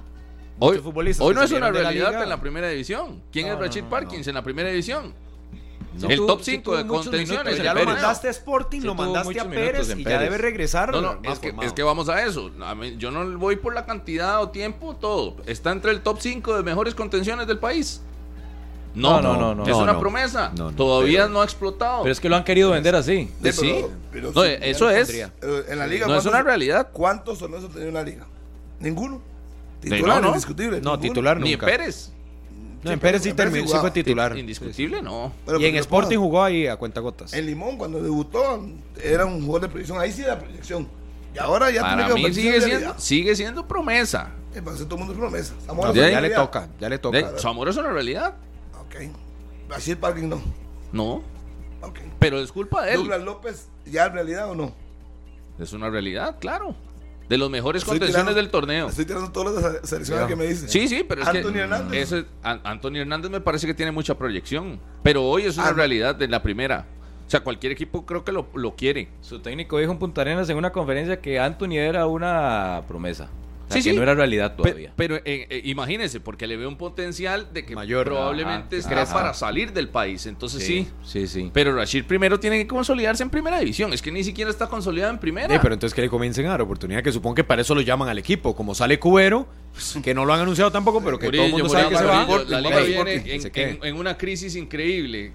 Hoy, 0.58 0.70
muchos 0.70 0.84
futbolistas 0.86 1.26
hoy 1.26 1.34
que 1.34 1.40
no 1.40 1.44
es 1.46 1.52
una 1.52 1.68
de 1.68 1.74
la 1.74 1.80
realidad 1.92 2.24
en 2.24 2.30
la 2.30 2.40
primera 2.40 2.70
división. 2.70 3.22
¿Quién 3.32 3.48
No, 3.48 3.64
es 3.64 3.76
no, 3.76 3.90
Parkins 3.90 4.26
en 4.28 4.36
la 4.36 4.42
primera 4.42 4.70
división? 4.70 5.14
El 6.10 6.26
top 6.26 6.42
sí 6.42 6.52
5 6.52 6.64
tuvo 6.64 6.78
de 6.78 6.88
contenciones. 6.88 7.58
ya 7.58 7.74
lo 7.74 7.80
Pérez. 7.80 7.94
mandaste 7.94 8.28
a 8.28 8.32
Sporting, 8.32 8.82
Sí 8.82 8.86
lo 8.88 8.96
mandaste 8.96 9.40
a 9.40 9.50
Pérez 9.50 9.96
y 9.98 10.04
ya 10.04 10.20
debe 10.20 10.38
regresar. 10.38 10.92
No, 10.92 11.02
no, 11.02 11.12
es 11.24 11.40
que, 11.40 11.48
formado. 11.50 11.68
es 11.68 11.74
que 11.74 11.84
vamos 11.84 12.10
a 12.10 12.24
eso. 12.26 12.52
A 12.64 12.76
mí- 12.76 12.96
yo 12.98 13.12
no 13.12 13.38
voy 13.38 13.56
por 13.56 13.74
la 13.74 13.86
cantidad 13.86 14.42
o 14.42 14.50
tiempo, 14.50 14.96
todo. 14.96 15.38
Está 15.46 15.72
entre 15.72 15.92
el 15.92 16.02
top 16.02 16.18
5 16.20 16.56
de 16.58 16.64
mejores 16.64 16.96
contenciones 16.96 17.48
del 17.48 17.60
país. 17.60 18.02
No, 18.94 19.22
No, 19.22 19.34
no, 19.34 19.40
no, 19.42 19.56
no. 19.56 19.64
Es 19.64 19.70
No, 19.70 19.80
una 19.80 19.94
no. 19.94 20.00
promesa. 20.00 20.52
No, 20.58 20.72
no. 20.72 20.76
Todavía 20.78 21.28
no 21.28 21.42
ha 21.42 21.44
explotado. 21.44 22.04
Pero 22.04 22.14
es 22.14 22.20
que 22.22 22.30
lo 22.30 22.38
han 22.38 22.46
querido 22.46 22.72
vender 22.72 22.96
así. 22.96 23.30
Sí, 23.44 23.52
sí. 23.52 23.74
pero- 23.76 23.92
pero 24.12 24.32
No, 24.34 24.44
sí, 24.44 24.50
eso 24.62 24.90
es. 24.90 25.10
Eh, 25.14 25.30
En 25.68 25.80
la 25.80 25.86
liga, 25.88 26.08
No 26.08 26.14
es 26.16 26.24
¿cuántos- 26.24 26.26
una 26.28 26.42
realidad. 26.44 26.90
¿Cuántos 26.94 27.40
torneos 27.40 27.66
ha 27.66 27.68
tenido 27.68 27.90
en 27.90 27.94
la 27.94 28.04
liga? 28.04 28.26
Ninguno. 28.80 29.22
Titular, 29.82 30.16
no, 30.18 30.22
no. 30.22 30.28
indiscutible. 30.30 30.78
No, 30.82 30.92
ninguno. 30.92 31.00
titular 31.02 31.40
Ni 31.42 31.52
nunca. 31.52 31.66
Pérez. 31.66 32.12
No, 32.86 32.92
en 32.92 33.00
Pérez 33.00 33.24
sí, 33.24 33.30
en 33.30 33.36
Pérez 33.36 33.52
terminó- 33.54 33.72
sí 33.74 33.78
fue 33.82 33.92
titular. 33.92 34.38
Indiscutible, 34.38 35.02
no. 35.02 35.34
Pero 35.46 35.58
y 35.58 35.62
que 35.62 35.70
en 35.70 35.76
Sporting 35.78 36.18
jugó 36.18 36.44
ahí 36.44 36.68
a 36.68 36.78
cuenta 36.78 37.02
gotas. 37.02 37.34
En 37.34 37.46
Limón, 37.46 37.78
cuando 37.78 38.02
debutó, 38.02 38.66
era 39.04 39.26
un 39.26 39.42
jugador 39.46 39.64
de 39.64 39.70
proyección. 39.70 40.00
Ahí 40.00 40.12
sí 40.12 40.22
era 40.22 40.40
proyección. 40.40 40.88
Y 41.34 41.40
ahora 41.40 41.70
ya 41.72 41.82
Para 41.82 42.06
tiene 42.06 42.22
que 42.22 42.28
mí 42.30 42.34
sigue 42.34 42.56
en 42.56 42.62
siendo, 42.62 43.00
sigue 43.00 43.36
siendo 43.36 43.68
promesa. 43.68 44.32
Eh, 44.54 44.62
para 44.62 44.76
hacer 44.76 44.86
todo 44.86 44.96
el 44.96 45.00
mundo 45.06 45.14
es 45.14 45.20
promesa. 45.20 45.54
No, 45.68 45.94
ya 45.94 46.08
una 46.10 46.22
le 46.22 46.30
toca, 46.30 46.70
ya 46.80 46.88
le 46.90 46.98
toca. 46.98 47.18
De- 47.18 47.40
Zamora 47.40 47.72
es 47.72 47.78
una 47.78 47.92
realidad. 47.92 48.36
Ok. 48.80 48.96
Rashid 49.68 49.98
Parking 49.98 50.30
no. 50.30 50.42
No. 50.94 51.24
Ok. 51.82 52.00
Pero 52.20 52.40
es 52.40 52.52
culpa 52.52 52.86
de 52.86 52.92
él. 52.94 52.98
Douglas 53.00 53.22
López, 53.24 53.68
¿ya 53.86 54.06
es 54.06 54.14
realidad 54.14 54.50
o 54.50 54.56
no? 54.56 54.72
Es 55.60 55.74
una 55.74 55.90
realidad, 55.90 56.38
claro. 56.40 56.76
De 57.30 57.38
los 57.38 57.50
mejores 57.50 57.82
Estoy 57.82 57.98
contenciones 58.00 58.34
tirando- 58.34 58.42
del 58.42 58.52
torneo. 58.52 58.88
Estoy 58.90 59.06
tirando 59.06 59.32
todas 59.32 59.62
las 59.64 59.90
selecciones 59.90 60.28
que 60.28 60.36
me 60.36 60.46
dicen. 60.46 60.70
Sí, 60.70 60.88
sí, 60.88 61.04
pero 61.08 61.24
es 61.24 61.28
Anthony 61.28 61.54
que 61.54 61.60
Hernández. 61.60 62.02
ese- 62.14 62.26
An- 62.44 62.62
Anthony 62.64 62.98
Hernández 62.98 63.32
me 63.32 63.42
parece 63.42 63.66
que 63.66 63.74
tiene 63.74 63.92
mucha 63.92 64.16
proyección. 64.18 64.80
Pero 65.02 65.24
hoy 65.24 65.44
es 65.44 65.58
una 65.58 65.68
Ah, 65.70 65.74
realidad 65.74 66.14
de 66.16 66.28
la 66.28 66.44
primera. 66.44 66.86
O 67.26 67.30
sea, 67.30 67.40
cualquier 67.40 67.72
equipo 67.72 68.06
creo 68.06 68.24
que 68.24 68.32
lo, 68.32 68.48
lo 68.54 68.76
quiere. 68.76 69.10
Su 69.22 69.40
técnico 69.40 69.80
dijo 69.80 69.92
en 69.92 69.98
Punta 69.98 70.22
Arenas 70.22 70.48
en 70.50 70.58
una 70.58 70.72
conferencia 70.72 71.20
que 71.20 71.40
Anthony 71.40 71.78
era 71.78 72.06
una 72.06 72.84
promesa. 72.88 73.30
O 73.68 73.72
sea, 73.72 73.82
Sí, 73.82 73.90
que 73.90 73.94
sí. 73.94 73.96
no 73.96 74.04
era 74.04 74.14
realidad 74.14 74.56
todavía. 74.56 74.94
Pero, 74.96 75.16
eh, 75.18 75.22
eh, 75.26 75.62
imagínense, 75.66 76.20
porque 76.20 76.48
le 76.48 76.56
veo 76.58 76.70
un 76.70 76.78
potencial 76.78 77.52
de 77.52 77.66
que 77.66 77.76
Mayor, 77.76 78.06
probablemente 78.06 78.80
ajá, 78.80 79.14
para 79.14 79.34
salir 79.34 79.74
del 79.74 79.90
país. 79.90 80.26
Entonces 80.26 80.64
sí. 80.64 80.88
sí, 81.04 81.28
sí. 81.28 81.50
Pero 81.54 81.76
Rashid 81.76 82.06
primero 82.06 82.40
tiene 82.40 82.58
que 82.58 82.68
consolidarse 82.68 83.24
en 83.24 83.30
primera 83.30 83.60
división. 83.60 83.94
Es 83.94 84.02
que 84.02 84.12
ni 84.12 84.24
siquiera 84.24 84.52
está 84.52 84.68
consolidado 84.68 85.12
en 85.12 85.20
primera. 85.20 85.54
Sí, 85.54 85.60
pero 85.62 85.74
entonces 85.74 85.96
que 85.96 86.02
le 86.02 86.10
comiencen 86.10 86.46
a 86.46 86.50
dar 86.50 86.62
oportunidad, 86.62 87.02
que 87.04 87.12
supongo 87.12 87.36
que 87.36 87.44
para 87.44 87.62
eso 87.62 87.74
lo 87.76 87.82
llaman 87.82 88.10
al 88.10 88.18
equipo. 88.18 88.56
Como 88.56 88.76
sale 88.76 89.00
Cubero, 89.00 89.48
que 90.04 90.14
no 90.14 90.26
lo 90.26 90.34
han 90.34 90.42
anunciado 90.42 90.72
tampoco, 90.72 91.02
pero 91.04 91.18
que 91.20 91.28
todo 91.32 91.44
el 91.46 91.52
Murillo, 91.52 91.66
mundo 91.70 91.70
sabe 91.80 91.90
que 91.90 91.96
Murillo, 91.96 92.12
se 92.12 92.18
va. 92.18 92.26
Murillo, 92.26 92.50
La 92.50 92.62
liga 92.62 92.80
viene 92.82 93.80
en, 93.84 93.96
una 93.96 94.18
crisis 94.18 94.56
increíble. 94.56 95.34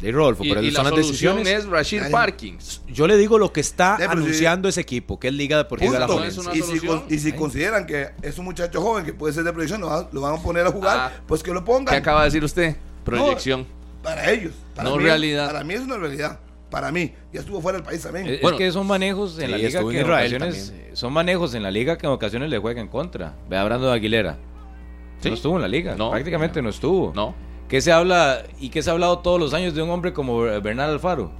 De 0.00 0.12
Rodolfo, 0.12 0.44
Y, 0.44 0.48
pero 0.50 0.62
y 0.62 0.70
son 0.70 0.84
la 0.84 0.90
las 0.90 1.00
solución 1.06 1.36
decisiones. 1.38 1.64
es 1.64 1.70
Rashid 1.70 2.02
Ay. 2.04 2.12
Parkins. 2.12 2.82
Yo 2.86 3.08
le 3.08 3.16
digo 3.16 3.36
lo 3.38 3.52
que 3.52 3.60
está 3.60 3.96
Sí, 3.96 4.04
anunciando 4.08 4.68
ese 4.68 4.80
equipo, 4.80 5.18
que 5.18 5.26
es 5.28 5.34
Liga 5.34 5.56
Deportiva 5.56 5.92
de 5.92 5.98
la 5.98 6.06
no 6.06 6.24
Y 6.54 6.62
si, 6.62 6.80
y 7.08 7.18
si 7.18 7.32
consideran 7.32 7.84
que 7.84 8.10
es 8.22 8.38
un 8.38 8.44
muchacho 8.44 8.80
joven 8.80 9.04
que 9.04 9.12
puede 9.12 9.34
ser 9.34 9.42
de 9.42 9.52
proyección, 9.52 9.80
lo 9.80 9.88
van, 9.88 10.06
lo 10.12 10.20
van 10.20 10.34
a 10.36 10.42
poner 10.42 10.66
a 10.66 10.70
jugar, 10.70 10.98
Ah. 10.98 11.20
pues 11.26 11.42
que 11.42 11.52
lo 11.52 11.60
¿Qué 11.64 11.66
pongan. 11.66 11.94
acaba 11.96 12.20
de 12.20 12.26
decir 12.26 12.44
usted? 12.44 12.76
Proyección. 13.04 13.66
Para 14.02 14.30
ellos. 14.30 14.52
Para 14.76 14.88
No 14.88 14.96
mí, 14.98 15.02
realidad. 15.02 15.46
Para 15.50 15.64
mí 15.64 15.74
es 15.74 15.80
una 15.80 15.96
realidad. 15.96 16.38
Para 16.70 16.92
mí. 16.92 17.12
Ya 17.32 17.40
estuvo 17.40 17.60
fuera 17.60 17.78
del 17.78 17.84
país 17.86 18.02
también. 18.02 18.26
Es, 18.28 18.52
que 18.52 18.70
son 18.72 18.86
manejos 18.86 19.38
en 19.38 19.46
sí, 19.46 19.50
la 19.52 19.56
liga 19.58 19.70
que 19.80 19.98
en 20.00 20.04
ocasiones 20.04 20.66
también. 20.68 20.96
son 20.96 21.12
manejos 21.12 21.54
en 21.54 21.62
la 21.62 21.70
liga 21.70 21.96
que 21.96 22.06
en 22.06 22.12
ocasiones 22.12 22.50
le 22.50 22.58
juegan 22.58 22.84
en 22.84 22.88
contra. 22.90 23.34
Ve 23.48 23.56
a 23.56 23.64
Brando 23.64 23.90
Aguilera. 23.90 24.36
Sí. 25.20 25.28
No 25.30 25.34
estuvo 25.34 25.56
en 25.56 25.62
la 25.62 25.68
liga, 25.68 25.94
No. 25.96 26.10
prácticamente 26.10 26.60
no 26.62 26.68
estuvo. 26.68 27.12
No. 27.14 27.34
¿Qué 27.68 27.80
se 27.80 27.90
habla 27.92 28.42
y 28.60 28.68
qué 28.70 28.82
se 28.82 28.90
ha 28.90 28.92
hablado 28.92 29.18
todos 29.20 29.40
los 29.40 29.52
años 29.54 29.74
de 29.74 29.82
un 29.82 29.90
hombre 29.90 30.12
como 30.12 30.40
Bernal 30.40 30.90
Alfaro? 30.90 31.30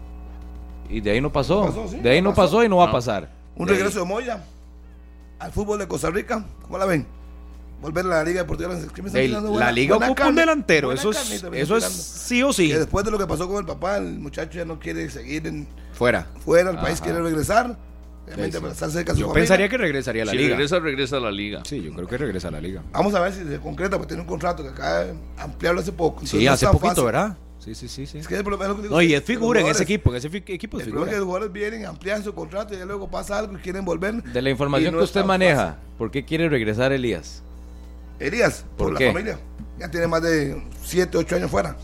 Y 0.89 1.01
de 1.01 1.11
ahí 1.11 1.21
no 1.21 1.31
pasó. 1.33 1.61
No 1.61 1.67
pasó, 1.67 1.89
sí, 1.89 1.99
de 1.99 2.11
ahí 2.11 2.23
no 2.23 2.31
pasó. 2.31 2.43
pasó 2.43 2.65
y 2.65 2.69
no 2.69 2.77
va 2.79 2.85
No. 2.85 2.91
a 2.91 2.93
pasar. 2.93 3.31
un 3.57 3.67
De 3.67 3.73
ahí. 3.73 3.79
regreso 3.79 4.01
de 4.01 4.05
Moya 4.07 4.45
al 5.39 5.53
fútbol 5.53 5.79
de 5.79 5.87
Costa 5.89 6.11
Rica. 6.11 6.45
¿Cómo 6.63 6.79
la 6.79 6.87
ven? 6.87 7.07
Volver 7.81 8.05
a 8.07 8.09
la 8.09 8.25
Liga 8.25 8.41
Deportiva. 8.43 8.71
¿Qué 8.95 9.03
me 9.03 9.09
están 9.09 9.21
Ey, 9.23 9.29
tirando? 9.29 9.49
la 9.51 9.53
Buena- 9.55 9.73
Liga 9.73 9.95
buena 9.97 10.07
ocupa 10.13 10.23
un 10.23 10.27
carne, 10.35 10.41
delantero, 10.41 10.89
buena 10.89 11.01
eso 11.01 11.11
es, 11.11 11.45
eso 11.53 11.77
es 11.77 11.85
sí 11.85 12.43
o 12.43 12.53
sí. 12.53 12.69
Que 12.69 12.79
después 12.79 13.05
de 13.05 13.11
lo 13.13 13.19
que 13.19 13.27
pasó 13.27 13.47
con 13.49 13.59
el 13.59 13.65
papá, 13.67 13.99
el 13.99 14.19
muchacho 14.19 14.59
ya 14.59 14.65
no 14.65 14.79
quiere 14.81 15.09
seguir 15.11 15.47
en, 15.47 15.69
Fuera. 15.93 16.27
fuera 16.45 16.73
del 16.73 16.81
país, 16.81 17.01
quiere 17.01 17.21
regresar. 17.23 17.77
Obviamente 18.27 18.53
Sí, 18.53 18.59
sí. 18.59 18.61
para 18.61 18.73
estar 18.75 18.91
cerca 18.91 19.13
de 19.13 19.17
su 19.17 19.21
Yo 19.21 19.27
familia. 19.29 19.41
pensaría 19.43 19.69
que 19.71 19.79
regresaría 19.79 20.23
a 20.23 20.27
la 20.27 20.33
si 20.33 20.37
Liga. 20.39 20.51
regresa, 20.51 20.79
regresa 20.81 21.17
a 21.17 21.21
la 21.21 21.31
liga. 21.31 21.63
Sí, 21.65 21.81
yo 21.81 21.95
creo 21.95 22.07
que 22.07 22.19
regresa 22.19 22.49
a 22.49 22.51
la 22.51 22.61
Liga. 22.61 22.83
Vamos 22.93 23.15
a 23.15 23.21
ver 23.21 23.33
si 23.33 23.43
se 23.45 23.59
concreta, 23.59 23.97
porque 23.97 24.09
tiene 24.09 24.21
un 24.23 24.29
contrato 24.29 24.63
que 24.63 24.69
acaba 24.69 25.05
de 25.05 25.15
ampliarlo 25.39 25.81
hace 25.81 25.93
poco. 25.93 26.27
Sí, 26.27 26.37
Entonces, 26.37 26.45
no 26.45 26.53
es 26.55 26.63
hace 26.63 26.67
poquito, 26.67 26.89
fácil. 26.89 27.05
¿verdad? 27.05 27.37
Sí, 27.59 27.75
sí, 27.75 27.89
sí. 27.89 28.07
sí. 28.07 28.19
Es 28.19 28.29
que 28.29 28.35
el 28.37 28.45
problema 28.45 28.65
es 28.65 28.69
lo 28.71 28.77
que 28.77 28.83
digo, 28.83 28.95
No, 28.95 29.01
y 29.03 29.09
sí, 29.09 29.15
es 29.15 29.25
figura 29.25 29.61
en 29.61 29.67
ese 29.69 29.83
equipo. 29.85 30.11
En 30.11 30.17
ese 30.17 30.27
equipo 30.29 30.77
es 30.79 30.83
El 30.83 30.89
es 30.89 30.95
que 30.95 31.01
figura. 31.01 31.13
los 31.17 31.25
jugadores 31.25 31.53
vienen, 31.53 31.87
amplían 31.87 32.23
su 32.23 32.35
contrato 32.35 32.75
y 32.75 32.79
ya 32.79 32.85
luego 32.85 33.09
pasa 33.11 33.39
algo 33.39 33.55
y 33.57 33.61
quieren 33.63 33.85
volver. 33.87 34.23
De 34.23 34.43
la 34.43 34.51
información 34.51 34.93
no 34.93 34.99
que 34.99 35.05
usted 35.05 35.25
maneja, 35.25 35.79
¿por 35.97 36.11
qué 36.11 36.25
quiere 36.27 36.51
regresar 36.51 36.93
Elías? 36.93 37.43
Elías, 38.19 38.65
por, 38.77 38.93
¿Por 38.93 39.01
la 39.01 39.13
familia. 39.13 39.39
Ya 39.79 39.91
tiene 39.91 40.07
más 40.09 40.23
de 40.23 40.61
7, 40.85 41.17
8 41.19 41.37
años 41.37 41.51
fuera. 41.51 41.77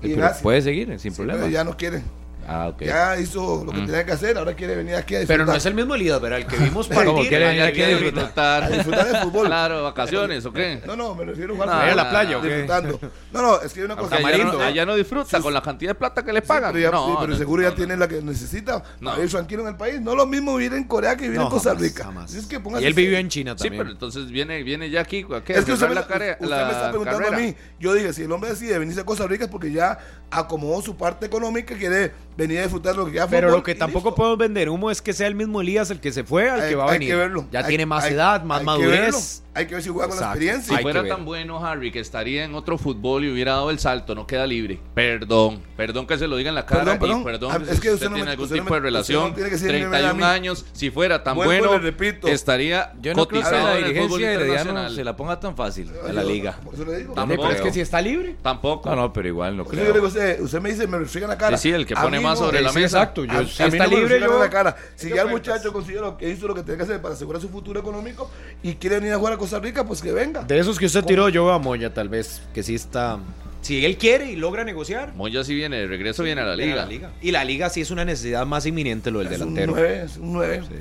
Y 0.00 0.08
Pero 0.08 0.16
gracias. 0.18 0.42
puede 0.42 0.62
seguir, 0.62 0.86
sin 1.00 1.10
Sí, 1.10 1.16
problema. 1.16 1.40
pero 1.40 1.50
ya 1.50 1.64
no 1.64 1.76
quiere. 1.76 2.02
Ah, 2.48 2.68
ok. 2.68 2.82
Ya 2.82 3.18
hizo 3.20 3.62
lo 3.64 3.72
que 3.72 3.78
Mm. 3.82 3.86
tenía 3.86 4.06
que 4.06 4.12
hacer, 4.12 4.38
ahora 4.38 4.54
quiere 4.54 4.74
venir 4.74 4.94
aquí 4.94 5.14
a 5.14 5.18
disfrutar. 5.20 5.36
Pero 5.44 5.52
no 5.52 5.54
es 5.58 5.66
el 5.66 5.74
mismo 5.74 5.94
Elías, 5.94 6.18
¿verdad? 6.20 6.38
El 6.38 6.46
que 6.46 6.56
vimos 6.64 6.88
Como 6.88 7.04
partir. 7.04 7.28
quiere 7.28 7.44
al 7.44 7.50
venir 7.50 7.62
aquí 7.64 7.82
a 7.82 7.88
disfrutar. 7.88 8.62
A 8.64 8.70
disfrutar 8.70 9.06
del 9.12 9.16
fútbol. 9.22 9.46
Claro, 9.48 9.82
vacaciones, 9.84 10.46
¿o 10.46 10.52
qué? 10.52 10.80
No, 10.86 10.96
no, 10.96 11.14
me 11.14 11.24
refiero 11.26 11.52
a 11.52 11.56
jugar 11.56 11.68
No, 11.68 11.74
fútbol. 11.74 11.90
¿a 11.90 11.94
la 11.94 12.10
playa 12.10 12.38
o 12.38 12.40
qué? 12.40 12.48
Disfrutando. 12.48 13.00
No, 13.32 13.42
no, 13.42 13.60
es 13.60 13.72
que 13.72 13.80
hay 13.80 13.84
una 13.84 13.96
cosa. 13.96 14.16
Allá 14.16 14.44
no, 14.44 14.60
allá 14.60 14.86
no 14.86 14.94
disfruta 14.96 15.40
con 15.40 15.52
la 15.52 15.60
cantidad 15.62 15.90
de 15.90 15.94
plata 15.96 16.24
que 16.24 16.32
le 16.32 16.40
Sí, 16.40 16.46
pagan. 16.48 16.72
pero, 16.72 16.82
ya- 16.82 16.90
no, 16.90 17.06
sí, 17.06 17.12
pero 17.20 17.32
no, 17.32 17.36
seguro 17.36 17.62
ya 17.62 17.68
no, 17.70 17.74
tiene 17.74 17.96
la 17.98 18.08
que 18.08 18.22
necesita 18.22 18.82
No. 19.00 19.10
para 19.10 19.22
ir 19.22 19.30
tranquilo 19.30 19.62
en 19.62 19.68
el 19.68 19.76
país. 19.76 20.00
No 20.00 20.14
lo 20.14 20.24
mismo 20.26 20.56
vivir 20.56 20.72
en 20.72 20.84
Corea 20.84 21.16
que 21.16 21.24
vivir 21.24 21.38
No, 21.38 21.44
en 21.44 21.50
Costa 21.50 21.70
jamás, 21.70 21.82
Rica. 21.82 22.04
jamás. 22.04 22.34
Es 22.34 22.46
que 22.46 22.60
póngase 22.60 22.84
Y 22.84 22.86
él 22.86 22.94
vivió 22.94 23.18
en 23.18 23.28
China 23.28 23.52
Sí, 23.58 23.64
también. 23.64 23.82
pero 23.82 23.90
entonces 23.92 24.30
viene, 24.30 24.62
viene 24.62 24.88
ya 24.88 25.02
aquí. 25.02 25.26
¿a 25.34 25.44
qué? 25.44 25.52
Es 25.52 25.64
que 25.66 25.72
¿A 25.72 25.74
usted, 25.74 25.88
me, 25.88 25.94
la, 25.96 26.00
usted 26.00 26.36
la 26.40 26.64
me 26.64 26.72
está 26.72 26.88
preguntando 26.90 27.20
carrera? 27.24 27.36
a 27.36 27.40
mí. 27.40 27.54
Yo 27.78 27.92
dije, 27.92 28.12
si 28.14 28.22
el 28.22 28.32
hombre 28.32 28.48
decide 28.50 28.78
venirse 28.78 29.02
a 29.02 29.04
Costa 29.04 29.26
Rica 29.26 29.44
es 29.44 29.50
porque 29.50 29.70
ya 29.70 29.98
acomodó 30.30 30.80
su 30.82 30.96
parte 30.96 31.26
económica, 31.26 31.74
quiere 31.76 32.12
venir 32.38 32.58
a 32.60 32.62
disfrutar 32.62 32.96
lo 32.96 33.04
que 33.04 33.12
queda 33.12 33.26
Pero 33.26 33.48
fútbol 33.48 33.58
lo 33.58 33.64
que 33.64 33.74
tampoco 33.74 34.08
listo. 34.10 34.14
podemos 34.14 34.38
vender 34.38 34.70
humo 34.70 34.90
es 34.90 35.02
que 35.02 35.12
sea 35.12 35.26
el 35.26 35.34
mismo 35.34 35.60
Elías 35.60 35.90
el 35.90 36.00
que 36.00 36.12
se 36.12 36.24
fue 36.24 36.48
al 36.48 36.60
Hay- 36.62 36.68
que 36.70 36.74
va 36.76 36.84
a 36.84 36.86
hay 36.86 36.92
venir. 36.94 37.08
que 37.10 37.16
verlo. 37.16 37.46
Ya 37.52 37.60
Hay- 37.60 37.66
tiene 37.66 37.84
más 37.84 38.04
hay- 38.04 38.14
edad, 38.14 38.42
más 38.44 38.60
hay 38.60 38.64
que 38.64 38.86
verlo. 38.86 38.96
madurez. 39.06 39.42
Hay 39.54 39.66
que 39.66 39.74
ver 39.74 39.82
si 39.82 39.88
juega 39.90 40.06
con 40.08 40.20
la 40.20 40.26
experiencia. 40.26 40.68
Si 40.68 40.74
Hay 40.76 40.82
fuera 40.82 41.04
tan 41.08 41.24
bueno, 41.24 41.66
Harry, 41.66 41.90
que 41.90 41.98
estaría 41.98 42.44
en 42.44 42.54
otro 42.54 42.78
fútbol 42.78 43.24
y 43.24 43.32
hubiera 43.32 43.54
dado 43.54 43.70
el 43.70 43.80
salto, 43.80 44.14
no 44.14 44.24
queda 44.24 44.46
libre. 44.46 44.78
Perdón, 44.94 45.60
perdón 45.76 46.06
que 46.06 46.16
se 46.16 46.28
lo 46.28 46.36
diga 46.36 46.50
en 46.50 46.54
la 46.54 46.64
cara 46.64 46.82
Perdón, 46.84 46.98
perdón. 47.00 47.20
y 47.20 47.24
perdón 47.24 47.50
Ah, 47.52 47.56
es 47.62 47.80
que 47.80 47.90
usted, 47.90 47.92
usted 47.94 48.06
no 48.10 48.14
tiene 48.14 48.26
me- 48.26 48.30
algún 48.32 48.48
tipo 48.48 48.64
de 48.74 48.80
me- 48.80 48.86
relación. 48.86 49.28
no 49.30 49.34
tiene 49.34 49.50
que 49.50 49.56
decirme 49.56 49.78
31 49.88 50.08
a 50.10 50.14
mí. 50.14 50.22
años, 50.36 50.64
si 50.74 50.90
fuera 50.90 51.24
tan 51.24 51.34
bueno, 51.34 51.72
le 51.72 51.78
repito. 51.80 52.28
estaría 52.28 52.92
Yo 53.02 53.14
no 53.14 53.26
creo 53.26 53.40
que 53.42 53.48
cotizado 53.48 53.66
la 53.66 53.78
en 53.78 53.78
el 53.78 53.84
fútbol 53.96 54.18
dirigencia 54.20 54.28
de 54.28 54.94
se 54.94 55.04
la 55.04 55.16
ponga 55.16 55.40
tan 55.40 55.56
fácil 55.56 55.90
a 56.08 56.12
la 56.12 56.22
liga. 56.22 56.52
Por 56.62 56.74
eso 56.74 56.84
le 56.84 56.98
digo. 56.98 57.14
Tampoco. 57.14 57.42
Pero 57.42 57.54
es 57.56 57.60
que 57.60 57.72
si 57.72 57.80
está 57.80 58.00
libre. 58.00 58.36
Tampoco. 58.40 58.88
No, 58.90 58.94
no, 58.94 59.12
pero 59.12 59.26
igual 59.26 59.56
no 59.56 59.64
creo. 59.64 60.04
usted, 60.04 60.60
me 60.60 60.70
dice, 60.70 60.86
me 60.86 60.98
refriega 61.00 61.24
en 61.24 61.30
la 61.30 61.38
cara. 61.38 61.56
Sí, 61.56 61.72
el 61.72 61.84
que 61.84 61.96
pone 61.96 62.18
mí 62.18 62.22
más 62.30 62.38
sobre 62.38 62.60
la 62.62 62.70
Sí, 62.70 62.78
mesa. 62.78 62.98
exacto. 62.98 63.24
Yo, 63.24 63.32
A- 63.32 63.44
si 63.46 63.62
a 63.62 63.66
está 63.66 63.86
no 63.86 63.96
libre, 63.96 64.20
yo. 64.20 64.38
la 64.38 64.50
cara. 64.50 64.76
Si 64.96 65.08
¿Qué 65.08 65.16
ya 65.16 65.22
el 65.22 65.28
muchacho 65.28 65.72
considera 65.72 66.16
que 66.18 66.28
hizo 66.30 66.46
lo 66.48 66.54
que 66.54 66.62
tiene 66.62 66.76
que 66.78 66.84
hacer 66.84 67.00
para 67.02 67.14
asegurar 67.14 67.40
su 67.42 67.48
futuro 67.48 67.78
económico 67.80 68.30
y 68.62 68.74
quiere 68.74 68.96
venir 69.00 69.12
a 69.12 69.18
jugar 69.18 69.34
a 69.34 69.36
Costa 69.38 69.58
Rica, 69.58 69.84
pues 69.84 70.00
que 70.02 70.12
venga. 70.12 70.42
De 70.42 70.58
esos 70.58 70.78
que 70.78 70.86
usted 70.86 71.04
tiró, 71.04 71.28
yo 71.28 71.44
veo 71.44 71.54
a 71.54 71.58
Moya, 71.58 71.92
tal 71.92 72.08
vez, 72.08 72.42
que 72.54 72.62
sí 72.62 72.74
está. 72.74 73.18
Si 73.60 73.84
él 73.84 73.96
quiere 73.98 74.30
y 74.30 74.36
logra 74.36 74.62
negociar, 74.64 75.12
Moya 75.14 75.42
sí 75.42 75.54
viene, 75.54 75.78
de 75.78 75.86
regreso 75.88 76.22
viene 76.22 76.40
a 76.40 76.44
la 76.44 76.54
viene 76.56 76.86
liga. 76.86 77.10
Y 77.20 77.32
la 77.32 77.44
liga 77.44 77.68
sí 77.70 77.80
es 77.80 77.90
una 77.90 78.04
necesidad 78.04 78.46
más 78.46 78.64
inminente 78.66 79.10
lo 79.10 79.18
del 79.18 79.32
es 79.32 79.40
un 79.40 79.54
delantero. 79.54 79.72
9, 79.72 80.02
es 80.04 80.16
un 80.16 80.32
9. 80.32 80.62
Sí, 80.68 80.74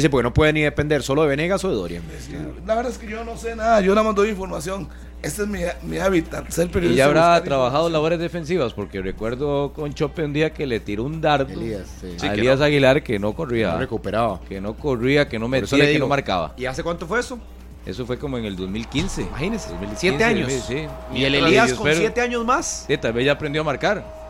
sí, 0.00 0.08
porque 0.08 0.22
no 0.22 0.32
puede 0.34 0.52
ni 0.52 0.62
depender 0.62 1.02
solo 1.02 1.22
de 1.22 1.28
Venegas 1.28 1.64
o 1.64 1.68
de 1.68 1.74
Dorian. 1.74 2.02
La 2.66 2.74
verdad 2.74 2.92
es 2.92 2.98
que 2.98 3.06
yo 3.08 3.24
no 3.24 3.36
sé 3.36 3.54
nada, 3.56 3.80
yo 3.80 3.94
nada 3.94 4.06
más 4.06 4.14
doy 4.14 4.30
información. 4.30 4.88
Este 5.22 5.42
es 5.42 5.48
mi, 5.48 5.60
mi 5.84 5.98
hábitat, 5.98 6.50
ser 6.50 6.68
periodista. 6.68 6.94
Y 6.94 6.98
ya 6.98 7.06
habrá 7.06 7.42
trabajado 7.42 7.88
labores 7.88 8.18
defensivas, 8.18 8.74
porque 8.74 9.00
recuerdo 9.00 9.72
con 9.72 9.94
Chope 9.94 10.22
un 10.22 10.34
día 10.34 10.52
que 10.52 10.66
le 10.66 10.80
tiró 10.80 11.04
un 11.04 11.22
dardo 11.22 11.50
Elías, 11.50 11.86
sí. 11.98 12.08
a 12.08 12.20
Sí, 12.20 12.28
que 12.28 12.34
Elías 12.34 12.58
no. 12.58 12.66
Aguilar 12.66 13.02
que 13.02 13.18
no 13.18 13.32
corría. 13.32 13.72
No 13.72 13.78
recuperaba. 13.78 14.40
que 14.46 14.60
no 14.60 14.74
corría, 14.74 15.26
que 15.26 15.38
no 15.38 15.48
metía, 15.48 15.86
que 15.86 15.98
no 15.98 16.08
marcaba. 16.08 16.52
¿Y 16.58 16.66
hace 16.66 16.82
cuánto 16.82 17.06
fue 17.06 17.20
eso? 17.20 17.38
Eso 17.86 18.04
fue 18.04 18.18
como 18.18 18.36
en 18.36 18.44
el 18.44 18.56
2015. 18.56 19.22
Imagínese, 19.22 19.68
2015, 19.70 20.00
siete 20.00 20.24
años. 20.24 20.52
Sí. 20.66 20.86
Y 21.14 21.24
el 21.24 21.34
Elías 21.34 21.72
con 21.72 21.90
siete 21.94 22.20
años 22.20 22.44
más. 22.44 22.84
Sí, 22.86 22.96
tal 22.98 23.14
vez 23.14 23.24
ya 23.24 23.32
aprendió 23.32 23.62
a 23.62 23.64
marcar. 23.64 24.23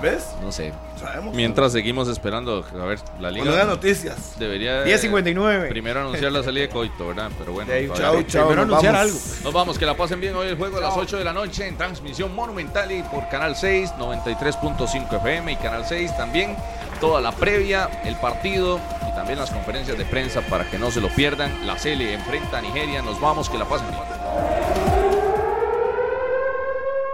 Vez, 0.00 0.24
No 0.42 0.50
sé. 0.50 0.72
sabemos. 0.98 1.34
Mientras 1.34 1.72
seguimos 1.72 2.08
esperando, 2.08 2.64
a 2.72 2.84
ver, 2.86 2.98
la 3.20 3.30
liga 3.30 3.44
Cuando 3.44 3.56
vean 3.56 3.66
noticias. 3.68 4.34
debería 4.38 4.84
10.59. 4.84 5.68
primero 5.68 6.00
anunciar 6.00 6.32
la 6.32 6.42
salida 6.42 6.62
de 6.62 6.68
Coito, 6.70 7.08
¿verdad? 7.08 7.30
Pero 7.38 7.52
bueno, 7.52 7.70
Chao, 7.94 8.22
chao. 8.22 8.46
Primero 8.48 8.66
nos 8.66 8.78
anunciar 8.84 8.94
vamos. 8.94 9.10
algo. 9.10 9.44
Nos 9.44 9.52
vamos, 9.52 9.78
que 9.78 9.86
la 9.86 9.96
pasen 9.96 10.20
bien 10.20 10.34
hoy 10.36 10.48
el 10.48 10.56
juego 10.56 10.78
a 10.78 10.80
las 10.80 10.96
8 10.96 11.18
de 11.18 11.24
la 11.24 11.32
noche 11.32 11.66
en 11.66 11.76
transmisión 11.76 12.34
monumental 12.34 12.90
y 12.92 13.02
por 13.02 13.28
Canal 13.28 13.54
6, 13.56 13.92
93.5 13.98 15.16
FM 15.16 15.52
y 15.52 15.56
Canal 15.56 15.84
6 15.86 16.16
también. 16.16 16.56
Toda 17.00 17.20
la 17.20 17.32
previa, 17.32 17.88
el 18.04 18.16
partido 18.16 18.78
y 19.10 19.14
también 19.14 19.38
las 19.38 19.50
conferencias 19.50 19.96
de 19.98 20.04
prensa 20.04 20.40
para 20.42 20.64
que 20.70 20.78
no 20.78 20.90
se 20.90 21.00
lo 21.00 21.08
pierdan. 21.08 21.66
La 21.66 21.78
Cele 21.78 22.12
enfrenta 22.14 22.58
a 22.58 22.60
Nigeria. 22.62 23.02
Nos 23.02 23.20
vamos, 23.20 23.48
que 23.48 23.58
la 23.58 23.64
pasen 23.66 23.86
bien. 23.88 24.99